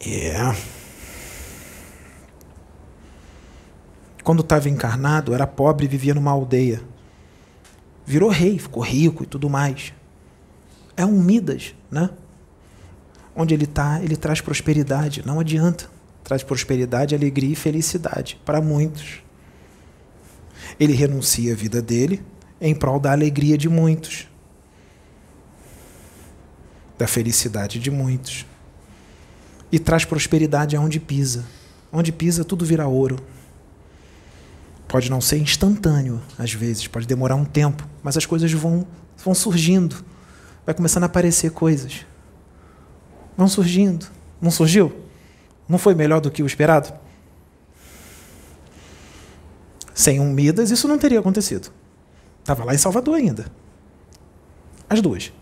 É. 0.00 0.54
Quando 4.22 4.40
estava 4.40 4.68
encarnado, 4.68 5.34
era 5.34 5.46
pobre 5.46 5.86
e 5.86 5.88
vivia 5.88 6.14
numa 6.14 6.30
aldeia. 6.30 6.82
Virou 8.06 8.30
rei, 8.30 8.58
ficou 8.58 8.82
rico 8.82 9.24
e 9.24 9.26
tudo 9.26 9.50
mais. 9.50 9.92
É 10.98 11.06
um 11.06 11.18
Midas, 11.22 11.74
né? 11.90 12.10
Onde 13.34 13.54
ele 13.54 13.64
está, 13.64 14.02
ele 14.02 14.16
traz 14.16 14.42
prosperidade, 14.42 15.22
não 15.24 15.40
adianta 15.40 15.88
traz 16.28 16.42
prosperidade, 16.42 17.14
alegria 17.14 17.52
e 17.52 17.56
felicidade 17.56 18.38
para 18.44 18.60
muitos. 18.60 19.22
Ele 20.78 20.92
renuncia 20.92 21.54
a 21.54 21.56
vida 21.56 21.80
dele 21.80 22.22
em 22.60 22.74
prol 22.74 23.00
da 23.00 23.12
alegria 23.12 23.56
de 23.56 23.66
muitos, 23.66 24.28
da 26.98 27.06
felicidade 27.06 27.78
de 27.78 27.90
muitos. 27.90 28.44
E 29.72 29.78
traz 29.78 30.04
prosperidade 30.04 30.76
aonde 30.76 31.00
pisa. 31.00 31.46
Onde 31.90 32.12
pisa, 32.12 32.44
tudo 32.44 32.62
vira 32.62 32.86
ouro. 32.86 33.18
Pode 34.86 35.10
não 35.10 35.22
ser 35.22 35.38
instantâneo, 35.38 36.20
às 36.38 36.52
vezes, 36.52 36.86
pode 36.86 37.06
demorar 37.06 37.36
um 37.36 37.44
tempo, 37.44 37.88
mas 38.02 38.18
as 38.18 38.26
coisas 38.26 38.52
vão, 38.52 38.86
vão 39.24 39.34
surgindo. 39.34 40.04
Vai 40.68 40.74
começando 40.74 41.04
a 41.04 41.06
aparecer 41.06 41.50
coisas. 41.50 42.04
Vão 43.34 43.48
surgindo. 43.48 44.06
Não 44.38 44.50
surgiu? 44.50 44.94
Não 45.66 45.78
foi 45.78 45.94
melhor 45.94 46.20
do 46.20 46.30
que 46.30 46.42
o 46.42 46.46
esperado? 46.46 46.92
Sem 49.94 50.20
um 50.20 50.30
Midas, 50.30 50.70
isso 50.70 50.86
não 50.86 50.98
teria 50.98 51.20
acontecido. 51.20 51.72
Estava 52.40 52.66
lá 52.66 52.74
em 52.74 52.76
Salvador 52.76 53.14
ainda. 53.14 53.50
As 54.90 55.00
duas. 55.00 55.32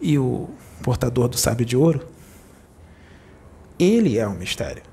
E 0.00 0.18
o 0.18 0.48
portador 0.82 1.28
do 1.28 1.36
sábio 1.36 1.66
de 1.66 1.76
ouro, 1.76 2.08
ele 3.78 4.16
é 4.16 4.26
um 4.26 4.32
mistério. 4.34 4.87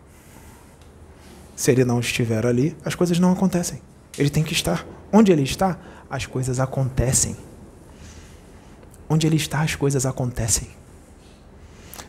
Se 1.56 1.72
ele 1.72 1.86
não 1.86 2.00
estiver 2.00 2.46
ali, 2.46 2.76
as 2.84 2.96
coisas 2.96 3.18
não 3.18 3.32
acontecem. 3.32 3.82
Ele 4.18 4.30
tem 4.30 4.44
que 4.44 4.54
estar. 4.54 4.86
Onde 5.12 5.32
ele 5.32 5.44
está, 5.44 5.80
as 6.10 6.26
coisas 6.26 6.60
acontecem. 6.60 7.36
Onde 9.10 9.26
ele 9.26 9.38
está, 9.38 9.62
as 9.62 9.76
coisas 9.76 10.06
acontecem. 10.06 10.68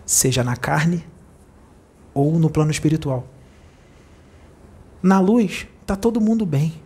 Seja 0.05 0.42
na 0.42 0.57
carne 0.57 1.05
ou 2.12 2.39
no 2.39 2.50
plano 2.50 2.70
espiritual. 2.70 3.26
Na 5.02 5.20
luz, 5.20 5.66
está 5.83 5.94
todo 5.94 6.20
mundo 6.20 6.44
bem. 6.44 6.83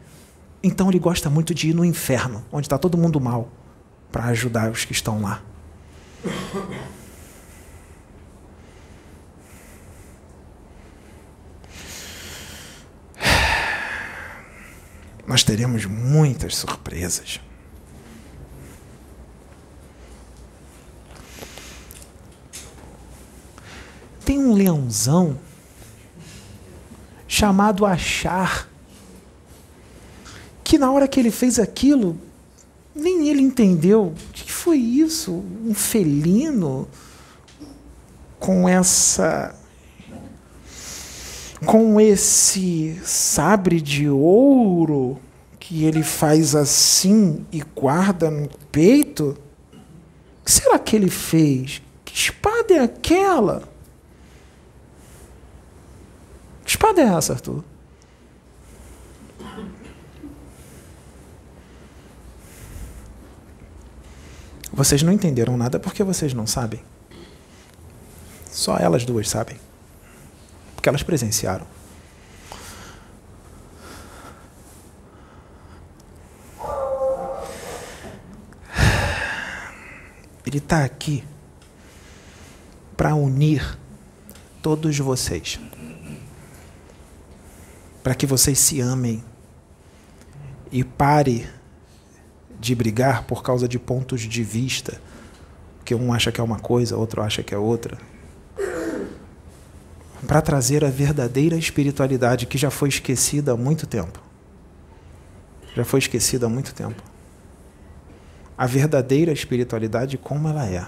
Então 0.63 0.91
ele 0.91 0.99
gosta 0.99 1.31
muito 1.31 1.55
de 1.55 1.71
ir 1.71 1.75
no 1.75 1.85
inferno, 1.85 2.45
onde 2.53 2.67
está 2.67 2.77
todo 2.77 2.99
mundo 2.99 3.19
mal, 3.19 3.49
para 4.13 4.25
ajudar 4.27 4.71
os 4.71 4.85
que 4.85 4.93
estão 4.93 5.23
lá. 5.23 5.43
Nós 15.31 15.45
teremos 15.45 15.87
muitas 15.87 16.57
surpresas. 16.57 17.39
tem 24.25 24.39
um 24.39 24.53
leãozão 24.53 25.39
chamado 27.27 27.87
Achar, 27.87 28.69
que 30.63 30.79
na 30.79 30.91
hora 30.91 31.07
que 31.09 31.19
ele 31.19 31.31
fez 31.31 31.61
aquilo, 31.61 32.17
nem 32.93 33.29
ele 33.29 33.41
entendeu 33.41 34.07
o 34.07 34.33
que 34.33 34.51
foi 34.51 34.79
isso, 34.79 35.45
um 35.65 35.75
felino 35.75 36.89
com 38.39 38.69
essa 38.69 39.55
com 41.65 42.01
esse 42.01 43.01
sabre 43.05 43.81
de 43.81 44.09
ouro 44.09 45.21
que 45.59 45.85
ele 45.85 46.03
faz 46.03 46.55
assim 46.55 47.45
e 47.53 47.63
guarda 47.63 48.31
no 48.31 48.49
peito? 48.73 49.37
O 49.73 50.45
que 50.45 50.51
será 50.51 50.79
que 50.79 50.97
ele 50.97 51.11
fez? 51.11 51.83
Que 52.05 52.15
espada 52.15 52.75
é 52.75 52.79
aquela? 52.81 53.69
Que 56.65 56.71
espada 56.71 57.03
é 57.03 57.05
essa, 57.05 57.35
Arthur? 57.35 57.63
Vocês 64.73 65.03
não 65.03 65.13
entenderam 65.13 65.57
nada 65.57 65.79
porque 65.79 66.03
vocês 66.03 66.33
não 66.33 66.47
sabem. 66.47 66.81
Só 68.51 68.77
elas 68.77 69.05
duas 69.05 69.29
sabem. 69.29 69.59
Porque 70.81 70.89
elas 70.89 71.03
presenciaram. 71.03 71.67
Ele 80.47 80.57
está 80.57 80.83
aqui 80.83 81.23
para 82.97 83.15
unir 83.15 83.79
todos 84.63 84.99
vocês. 84.99 85.61
Para 88.03 88.15
que 88.15 88.25
vocês 88.25 88.59
se 88.59 88.81
amem 88.81 89.23
e 90.73 90.83
pare 90.83 91.47
de 92.59 92.75
brigar 92.75 93.25
por 93.25 93.43
causa 93.43 93.69
de 93.69 93.79
pontos 93.79 94.23
de 94.23 94.43
vista, 94.43 94.99
que 95.85 95.95
um 95.95 96.11
acha 96.11 96.33
que 96.33 96.41
é 96.41 96.45
uma 96.45 96.59
coisa, 96.59 96.97
outro 96.97 97.21
acha 97.21 97.43
que 97.43 97.55
é 97.55 97.59
outra. 97.59 97.99
Para 100.27 100.43
trazer 100.43 100.85
a 100.85 100.91
verdadeira 100.91 101.57
espiritualidade 101.57 102.47
que 102.47 102.59
já 102.59 102.71
foi 102.71 102.89
esquecida 102.89 103.53
há 103.53 103.57
muito 103.57 103.87
tempo. 103.87 104.21
Já 105.75 105.85
foi 105.85 105.99
esquecida 105.99 106.47
há 106.47 106.49
muito 106.49 106.75
tempo 106.75 107.11
a 108.61 108.67
verdadeira 108.67 109.33
espiritualidade 109.33 110.19
como 110.19 110.47
ela 110.47 110.67
é. 110.67 110.87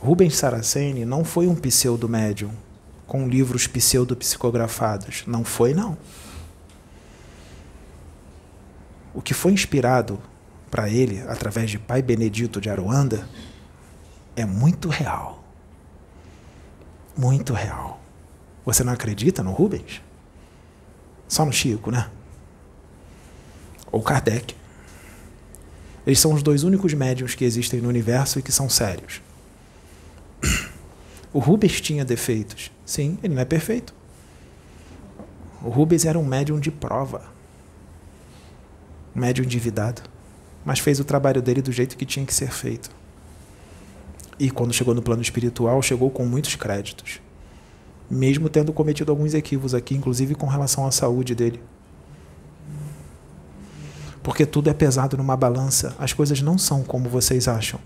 Rubens 0.00 0.34
Saraceni 0.34 1.04
não 1.04 1.26
foi 1.26 1.46
um 1.46 1.54
pseudo-médium 1.54 2.50
com 3.06 3.28
livros 3.28 3.66
pseudo-psicografados. 3.66 5.24
Não 5.26 5.44
foi, 5.44 5.74
não. 5.74 5.98
O 9.12 9.20
que 9.20 9.34
foi 9.34 9.52
inspirado 9.52 10.18
para 10.70 10.88
ele, 10.88 11.22
através 11.28 11.70
de 11.70 11.78
Pai 11.78 12.00
Benedito 12.00 12.62
de 12.62 12.70
Aruanda, 12.70 13.28
é 14.34 14.46
muito 14.46 14.88
real. 14.88 15.43
Muito 17.16 17.52
real. 17.52 18.00
Você 18.64 18.82
não 18.82 18.92
acredita 18.92 19.42
no 19.42 19.52
Rubens? 19.52 20.02
Só 21.28 21.44
no 21.44 21.52
Chico, 21.52 21.90
né? 21.90 22.10
Ou 23.92 24.02
Kardec. 24.02 24.54
Eles 26.06 26.18
são 26.18 26.32
os 26.32 26.42
dois 26.42 26.64
únicos 26.64 26.92
médiums 26.92 27.34
que 27.34 27.44
existem 27.44 27.80
no 27.80 27.88
universo 27.88 28.38
e 28.38 28.42
que 28.42 28.52
são 28.52 28.68
sérios. 28.68 29.22
O 31.32 31.38
Rubens 31.38 31.80
tinha 31.80 32.04
defeitos. 32.04 32.70
Sim, 32.84 33.18
ele 33.22 33.34
não 33.34 33.42
é 33.42 33.44
perfeito. 33.44 33.94
O 35.62 35.68
Rubens 35.68 36.04
era 36.04 36.18
um 36.18 36.24
médium 36.24 36.60
de 36.60 36.70
prova. 36.70 37.24
Um 39.16 39.20
médium 39.20 39.44
endividado. 39.44 40.02
Mas 40.64 40.78
fez 40.78 41.00
o 41.00 41.04
trabalho 41.04 41.40
dele 41.40 41.62
do 41.62 41.72
jeito 41.72 41.96
que 41.96 42.04
tinha 42.04 42.24
que 42.26 42.34
ser 42.34 42.50
feito. 42.50 42.90
E 44.38 44.50
quando 44.50 44.72
chegou 44.72 44.94
no 44.94 45.02
plano 45.02 45.22
espiritual, 45.22 45.80
chegou 45.82 46.10
com 46.10 46.24
muitos 46.24 46.56
créditos. 46.56 47.20
Mesmo 48.10 48.48
tendo 48.48 48.72
cometido 48.72 49.10
alguns 49.10 49.34
equívocos 49.34 49.74
aqui, 49.74 49.94
inclusive 49.94 50.34
com 50.34 50.46
relação 50.46 50.86
à 50.86 50.90
saúde 50.90 51.34
dele 51.34 51.60
porque 54.24 54.46
tudo 54.46 54.70
é 54.70 54.74
pesado 54.74 55.18
numa 55.18 55.36
balança. 55.36 55.94
As 55.98 56.14
coisas 56.14 56.40
não 56.40 56.56
são 56.56 56.82
como 56.82 57.10
vocês 57.10 57.46
acham. 57.46 57.78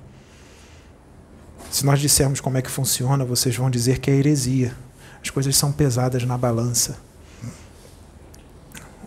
Se 1.68 1.84
nós 1.84 1.98
dissermos 1.98 2.40
como 2.40 2.56
é 2.56 2.62
que 2.62 2.70
funciona, 2.70 3.24
vocês 3.24 3.56
vão 3.56 3.68
dizer 3.68 3.98
que 3.98 4.08
é 4.08 4.14
heresia. 4.14 4.72
As 5.20 5.30
coisas 5.30 5.56
são 5.56 5.72
pesadas 5.72 6.22
na 6.22 6.38
balança. 6.38 6.96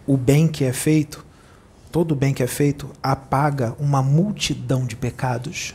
O 0.06 0.18
bem 0.18 0.46
que 0.46 0.66
é 0.66 0.74
feito, 0.74 1.26
todo 1.90 2.14
bem 2.14 2.34
que 2.34 2.44
é 2.44 2.48
feito, 2.48 2.90
apaga 3.02 3.74
uma 3.80 4.04
multidão 4.04 4.86
de 4.86 4.98
pecados. 4.98 5.74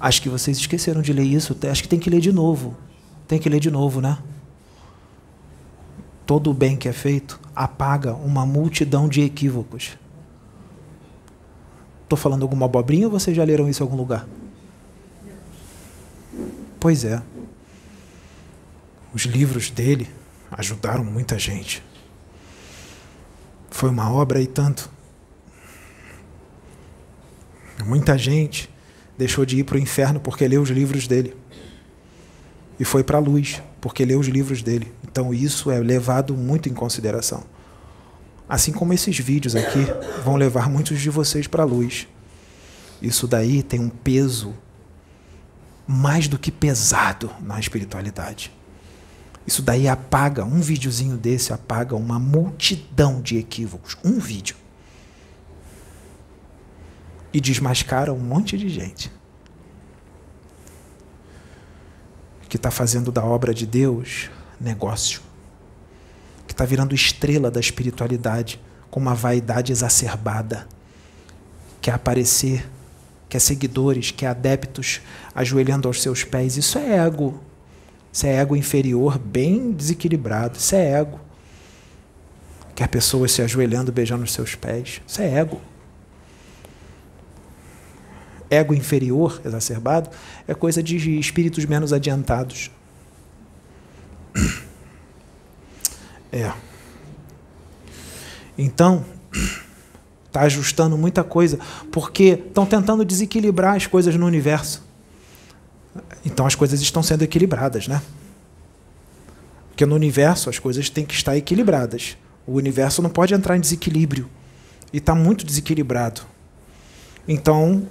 Acho 0.00 0.22
que 0.22 0.28
vocês 0.28 0.56
esqueceram 0.58 1.02
de 1.02 1.12
ler 1.12 1.24
isso. 1.24 1.56
Acho 1.70 1.82
que 1.82 1.88
tem 1.88 1.98
que 1.98 2.08
ler 2.08 2.20
de 2.20 2.32
novo. 2.32 2.76
Tem 3.26 3.38
que 3.38 3.48
ler 3.48 3.60
de 3.60 3.70
novo, 3.70 4.00
né? 4.00 4.18
Todo 6.24 6.50
o 6.50 6.54
bem 6.54 6.76
que 6.76 6.88
é 6.88 6.92
feito 6.92 7.40
apaga 7.54 8.14
uma 8.14 8.46
multidão 8.46 9.08
de 9.08 9.22
equívocos. 9.22 9.98
Estou 12.04 12.18
falando 12.18 12.42
alguma 12.42 12.66
abobrinha 12.66 13.06
ou 13.06 13.10
vocês 13.10 13.36
já 13.36 13.44
leram 13.44 13.68
isso 13.68 13.82
em 13.82 13.84
algum 13.84 13.96
lugar? 13.96 14.26
Pois 16.78 17.04
é. 17.04 17.20
Os 19.12 19.22
livros 19.22 19.70
dele 19.70 20.08
ajudaram 20.50 21.04
muita 21.04 21.38
gente. 21.38 21.82
Foi 23.70 23.90
uma 23.90 24.10
obra 24.12 24.40
e 24.40 24.46
tanto. 24.46 24.90
Muita 27.84 28.16
gente 28.16 28.70
deixou 29.18 29.44
de 29.44 29.58
ir 29.58 29.64
para 29.64 29.76
o 29.76 29.80
inferno 29.80 30.20
porque 30.20 30.46
leu 30.46 30.62
os 30.62 30.70
livros 30.70 31.08
dele. 31.08 31.36
E 32.78 32.84
foi 32.84 33.02
para 33.02 33.18
a 33.18 33.20
luz 33.20 33.60
porque 33.80 34.04
leu 34.04 34.20
os 34.20 34.28
livros 34.28 34.62
dele. 34.62 34.92
Então 35.02 35.34
isso 35.34 35.70
é 35.70 35.78
levado 35.80 36.34
muito 36.34 36.68
em 36.68 36.72
consideração. 36.72 37.42
Assim 38.48 38.72
como 38.72 38.94
esses 38.94 39.18
vídeos 39.18 39.56
aqui 39.56 39.84
vão 40.24 40.36
levar 40.36 40.70
muitos 40.70 41.00
de 41.00 41.10
vocês 41.10 41.46
para 41.48 41.64
a 41.64 41.66
luz. 41.66 42.06
Isso 43.02 43.26
daí 43.26 43.62
tem 43.62 43.80
um 43.80 43.90
peso 43.90 44.54
mais 45.86 46.28
do 46.28 46.38
que 46.38 46.50
pesado 46.50 47.30
na 47.40 47.58
espiritualidade. 47.58 48.52
Isso 49.46 49.62
daí 49.62 49.88
apaga, 49.88 50.44
um 50.44 50.60
videozinho 50.60 51.16
desse 51.16 51.52
apaga 51.52 51.96
uma 51.96 52.18
multidão 52.18 53.20
de 53.20 53.38
equívocos. 53.38 53.96
Um 54.04 54.18
vídeo. 54.18 54.56
E 57.32 57.40
desmascara 57.40 58.12
um 58.12 58.18
monte 58.18 58.56
de 58.56 58.68
gente. 58.68 59.10
que 62.48 62.56
está 62.56 62.70
fazendo 62.70 63.12
da 63.12 63.24
obra 63.24 63.52
de 63.52 63.66
Deus 63.66 64.30
negócio, 64.58 65.20
que 66.46 66.52
está 66.52 66.64
virando 66.64 66.94
estrela 66.94 67.50
da 67.50 67.60
espiritualidade 67.60 68.58
com 68.90 68.98
uma 68.98 69.14
vaidade 69.14 69.70
exacerbada, 69.70 70.66
quer 71.80 71.92
aparecer, 71.92 72.66
quer 73.28 73.38
seguidores, 73.38 74.10
quer 74.10 74.28
adeptos 74.28 75.02
ajoelhando 75.34 75.86
aos 75.86 76.02
seus 76.02 76.24
pés. 76.24 76.56
Isso 76.56 76.78
é 76.78 76.96
ego. 76.96 77.38
Isso 78.10 78.26
é 78.26 78.36
ego 78.36 78.56
inferior, 78.56 79.18
bem 79.18 79.70
desequilibrado. 79.70 80.56
Isso 80.56 80.74
é 80.74 80.92
ego. 80.92 81.20
Quer 82.74 82.88
pessoas 82.88 83.32
se 83.32 83.42
ajoelhando, 83.42 83.92
beijando 83.92 84.24
os 84.24 84.32
seus 84.32 84.54
pés. 84.54 85.02
Isso 85.06 85.20
é 85.20 85.34
ego 85.34 85.60
ego 88.50 88.74
inferior 88.74 89.40
exacerbado 89.44 90.10
é 90.46 90.54
coisa 90.54 90.82
de 90.82 91.18
espíritos 91.18 91.64
menos 91.64 91.92
adiantados. 91.92 92.70
É. 96.30 96.52
Então, 98.56 99.04
está 100.26 100.42
ajustando 100.42 100.96
muita 100.96 101.24
coisa, 101.24 101.58
porque 101.90 102.42
estão 102.46 102.66
tentando 102.66 103.04
desequilibrar 103.04 103.76
as 103.76 103.86
coisas 103.86 104.14
no 104.14 104.26
universo. 104.26 104.86
Então 106.24 106.46
as 106.46 106.54
coisas 106.54 106.80
estão 106.80 107.02
sendo 107.02 107.22
equilibradas, 107.22 107.88
né? 107.88 108.02
Porque 109.70 109.86
no 109.86 109.94
universo 109.94 110.50
as 110.50 110.58
coisas 110.58 110.90
têm 110.90 111.04
que 111.04 111.14
estar 111.14 111.36
equilibradas. 111.36 112.16
O 112.46 112.54
universo 112.54 113.00
não 113.00 113.10
pode 113.10 113.34
entrar 113.34 113.56
em 113.56 113.60
desequilíbrio. 113.60 114.28
E 114.92 114.98
está 114.98 115.14
muito 115.14 115.44
desequilibrado. 115.44 116.22
Então, 117.26 117.86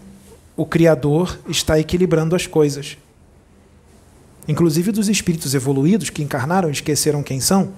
o 0.58 0.66
Criador 0.66 1.40
está 1.48 1.80
equilibrando 1.80 2.36
as 2.36 2.48
coisas. 2.48 2.98
Inclusive 4.48 4.92
dos 4.92 5.08
espíritos 5.08 5.54
evoluídos 5.54 6.10
que 6.10 6.24
encarnaram 6.24 6.70
esqueceram 6.72 7.22
quem 7.22 7.40
são 7.40 7.72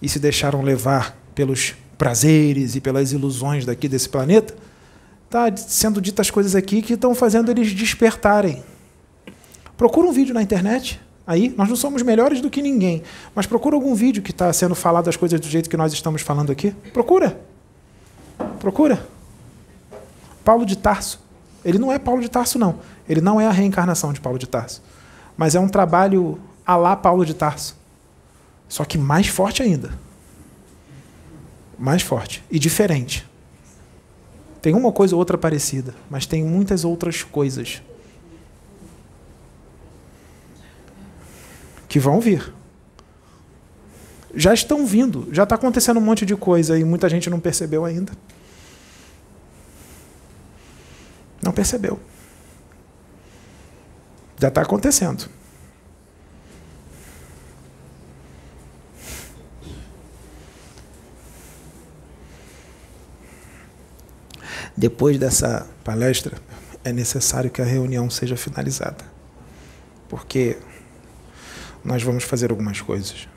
e 0.00 0.08
se 0.08 0.20
deixaram 0.20 0.62
levar 0.62 1.18
pelos 1.34 1.74
prazeres 1.98 2.76
e 2.76 2.80
pelas 2.80 3.10
ilusões 3.12 3.64
daqui 3.64 3.88
desse 3.88 4.08
planeta, 4.08 4.54
está 5.24 5.54
sendo 5.56 6.00
ditas 6.00 6.30
coisas 6.30 6.54
aqui 6.54 6.82
que 6.82 6.92
estão 6.92 7.14
fazendo 7.14 7.50
eles 7.50 7.72
despertarem. 7.72 8.62
Procura 9.76 10.06
um 10.06 10.12
vídeo 10.12 10.32
na 10.32 10.42
internet. 10.42 11.00
Aí, 11.26 11.52
nós 11.56 11.68
não 11.70 11.76
somos 11.76 12.02
melhores 12.02 12.40
do 12.42 12.50
que 12.50 12.60
ninguém, 12.60 13.02
mas 13.34 13.46
procura 13.46 13.74
algum 13.74 13.94
vídeo 13.94 14.22
que 14.22 14.30
está 14.30 14.52
sendo 14.52 14.74
falado 14.74 15.08
as 15.08 15.16
coisas 15.16 15.40
do 15.40 15.48
jeito 15.48 15.70
que 15.70 15.76
nós 15.76 15.92
estamos 15.92 16.20
falando 16.20 16.52
aqui. 16.52 16.72
Procura. 16.92 17.40
Procura. 18.60 19.08
Paulo 20.44 20.66
de 20.66 20.76
Tarso. 20.76 21.23
Ele 21.64 21.78
não 21.78 21.90
é 21.90 21.98
Paulo 21.98 22.20
de 22.20 22.28
Tarso, 22.28 22.58
não. 22.58 22.78
Ele 23.08 23.20
não 23.20 23.40
é 23.40 23.46
a 23.46 23.50
reencarnação 23.50 24.12
de 24.12 24.20
Paulo 24.20 24.38
de 24.38 24.46
Tarso. 24.46 24.82
Mas 25.36 25.54
é 25.54 25.60
um 25.60 25.68
trabalho 25.68 26.38
a 26.66 26.76
lá 26.76 26.94
Paulo 26.94 27.24
de 27.24 27.34
Tarso. 27.34 27.76
Só 28.68 28.84
que 28.84 28.98
mais 28.98 29.26
forte 29.26 29.62
ainda. 29.62 29.92
Mais 31.78 32.02
forte. 32.02 32.44
E 32.50 32.58
diferente. 32.58 33.26
Tem 34.60 34.74
uma 34.74 34.92
coisa 34.92 35.14
ou 35.14 35.18
outra 35.18 35.36
parecida, 35.36 35.94
mas 36.08 36.24
tem 36.26 36.42
muitas 36.42 36.84
outras 36.84 37.22
coisas 37.22 37.82
que 41.88 41.98
vão 41.98 42.18
vir. 42.18 42.52
Já 44.34 44.52
estão 44.52 44.84
vindo, 44.84 45.28
já 45.30 45.44
está 45.44 45.54
acontecendo 45.54 45.98
um 45.98 46.00
monte 46.00 46.26
de 46.26 46.34
coisa 46.34 46.78
e 46.78 46.84
muita 46.84 47.08
gente 47.08 47.30
não 47.30 47.38
percebeu 47.38 47.84
ainda. 47.84 48.12
Não 51.44 51.52
percebeu. 51.52 52.00
Já 54.40 54.48
está 54.48 54.62
acontecendo. 54.62 55.28
Depois 64.74 65.18
dessa 65.18 65.68
palestra, 65.84 66.36
é 66.82 66.92
necessário 66.92 67.50
que 67.50 67.60
a 67.60 67.64
reunião 67.64 68.08
seja 68.08 68.36
finalizada. 68.36 69.04
Porque 70.08 70.56
nós 71.84 72.02
vamos 72.02 72.24
fazer 72.24 72.50
algumas 72.50 72.80
coisas. 72.80 73.28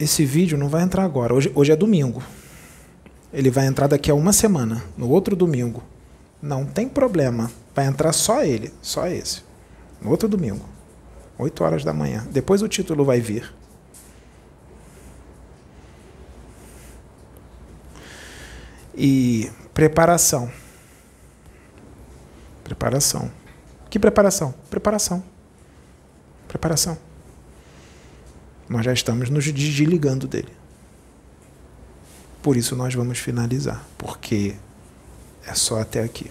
Esse 0.00 0.24
vídeo 0.24 0.56
não 0.56 0.68
vai 0.68 0.82
entrar 0.82 1.04
agora. 1.04 1.34
Hoje, 1.34 1.52
hoje 1.54 1.70
é 1.70 1.76
domingo. 1.76 2.22
Ele 3.32 3.50
vai 3.50 3.66
entrar 3.66 3.86
daqui 3.86 4.10
a 4.10 4.14
uma 4.14 4.32
semana, 4.32 4.84
no 4.96 5.08
outro 5.08 5.34
domingo. 5.34 5.82
Não 6.40 6.66
tem 6.66 6.88
problema. 6.88 7.50
Vai 7.74 7.86
entrar 7.86 8.12
só 8.12 8.44
ele, 8.44 8.72
só 8.82 9.06
esse. 9.06 9.42
No 10.00 10.10
outro 10.10 10.28
domingo. 10.28 10.68
8 11.38 11.64
horas 11.64 11.84
da 11.84 11.92
manhã. 11.92 12.26
Depois 12.30 12.62
o 12.62 12.68
título 12.68 13.04
vai 13.04 13.20
vir. 13.20 13.52
E 18.94 19.50
preparação. 19.72 20.50
Preparação. 22.62 23.30
Que 23.88 23.98
preparação? 23.98 24.54
Preparação. 24.70 25.24
Preparação. 26.46 26.98
Nós 28.68 28.84
já 28.84 28.92
estamos 28.92 29.30
nos 29.30 29.50
desligando 29.50 30.28
dele. 30.28 30.61
Por 32.42 32.56
isso 32.56 32.74
nós 32.74 32.92
vamos 32.94 33.18
finalizar, 33.18 33.84
porque 33.96 34.56
é 35.46 35.54
só 35.54 35.80
até 35.80 36.02
aqui. 36.02 36.30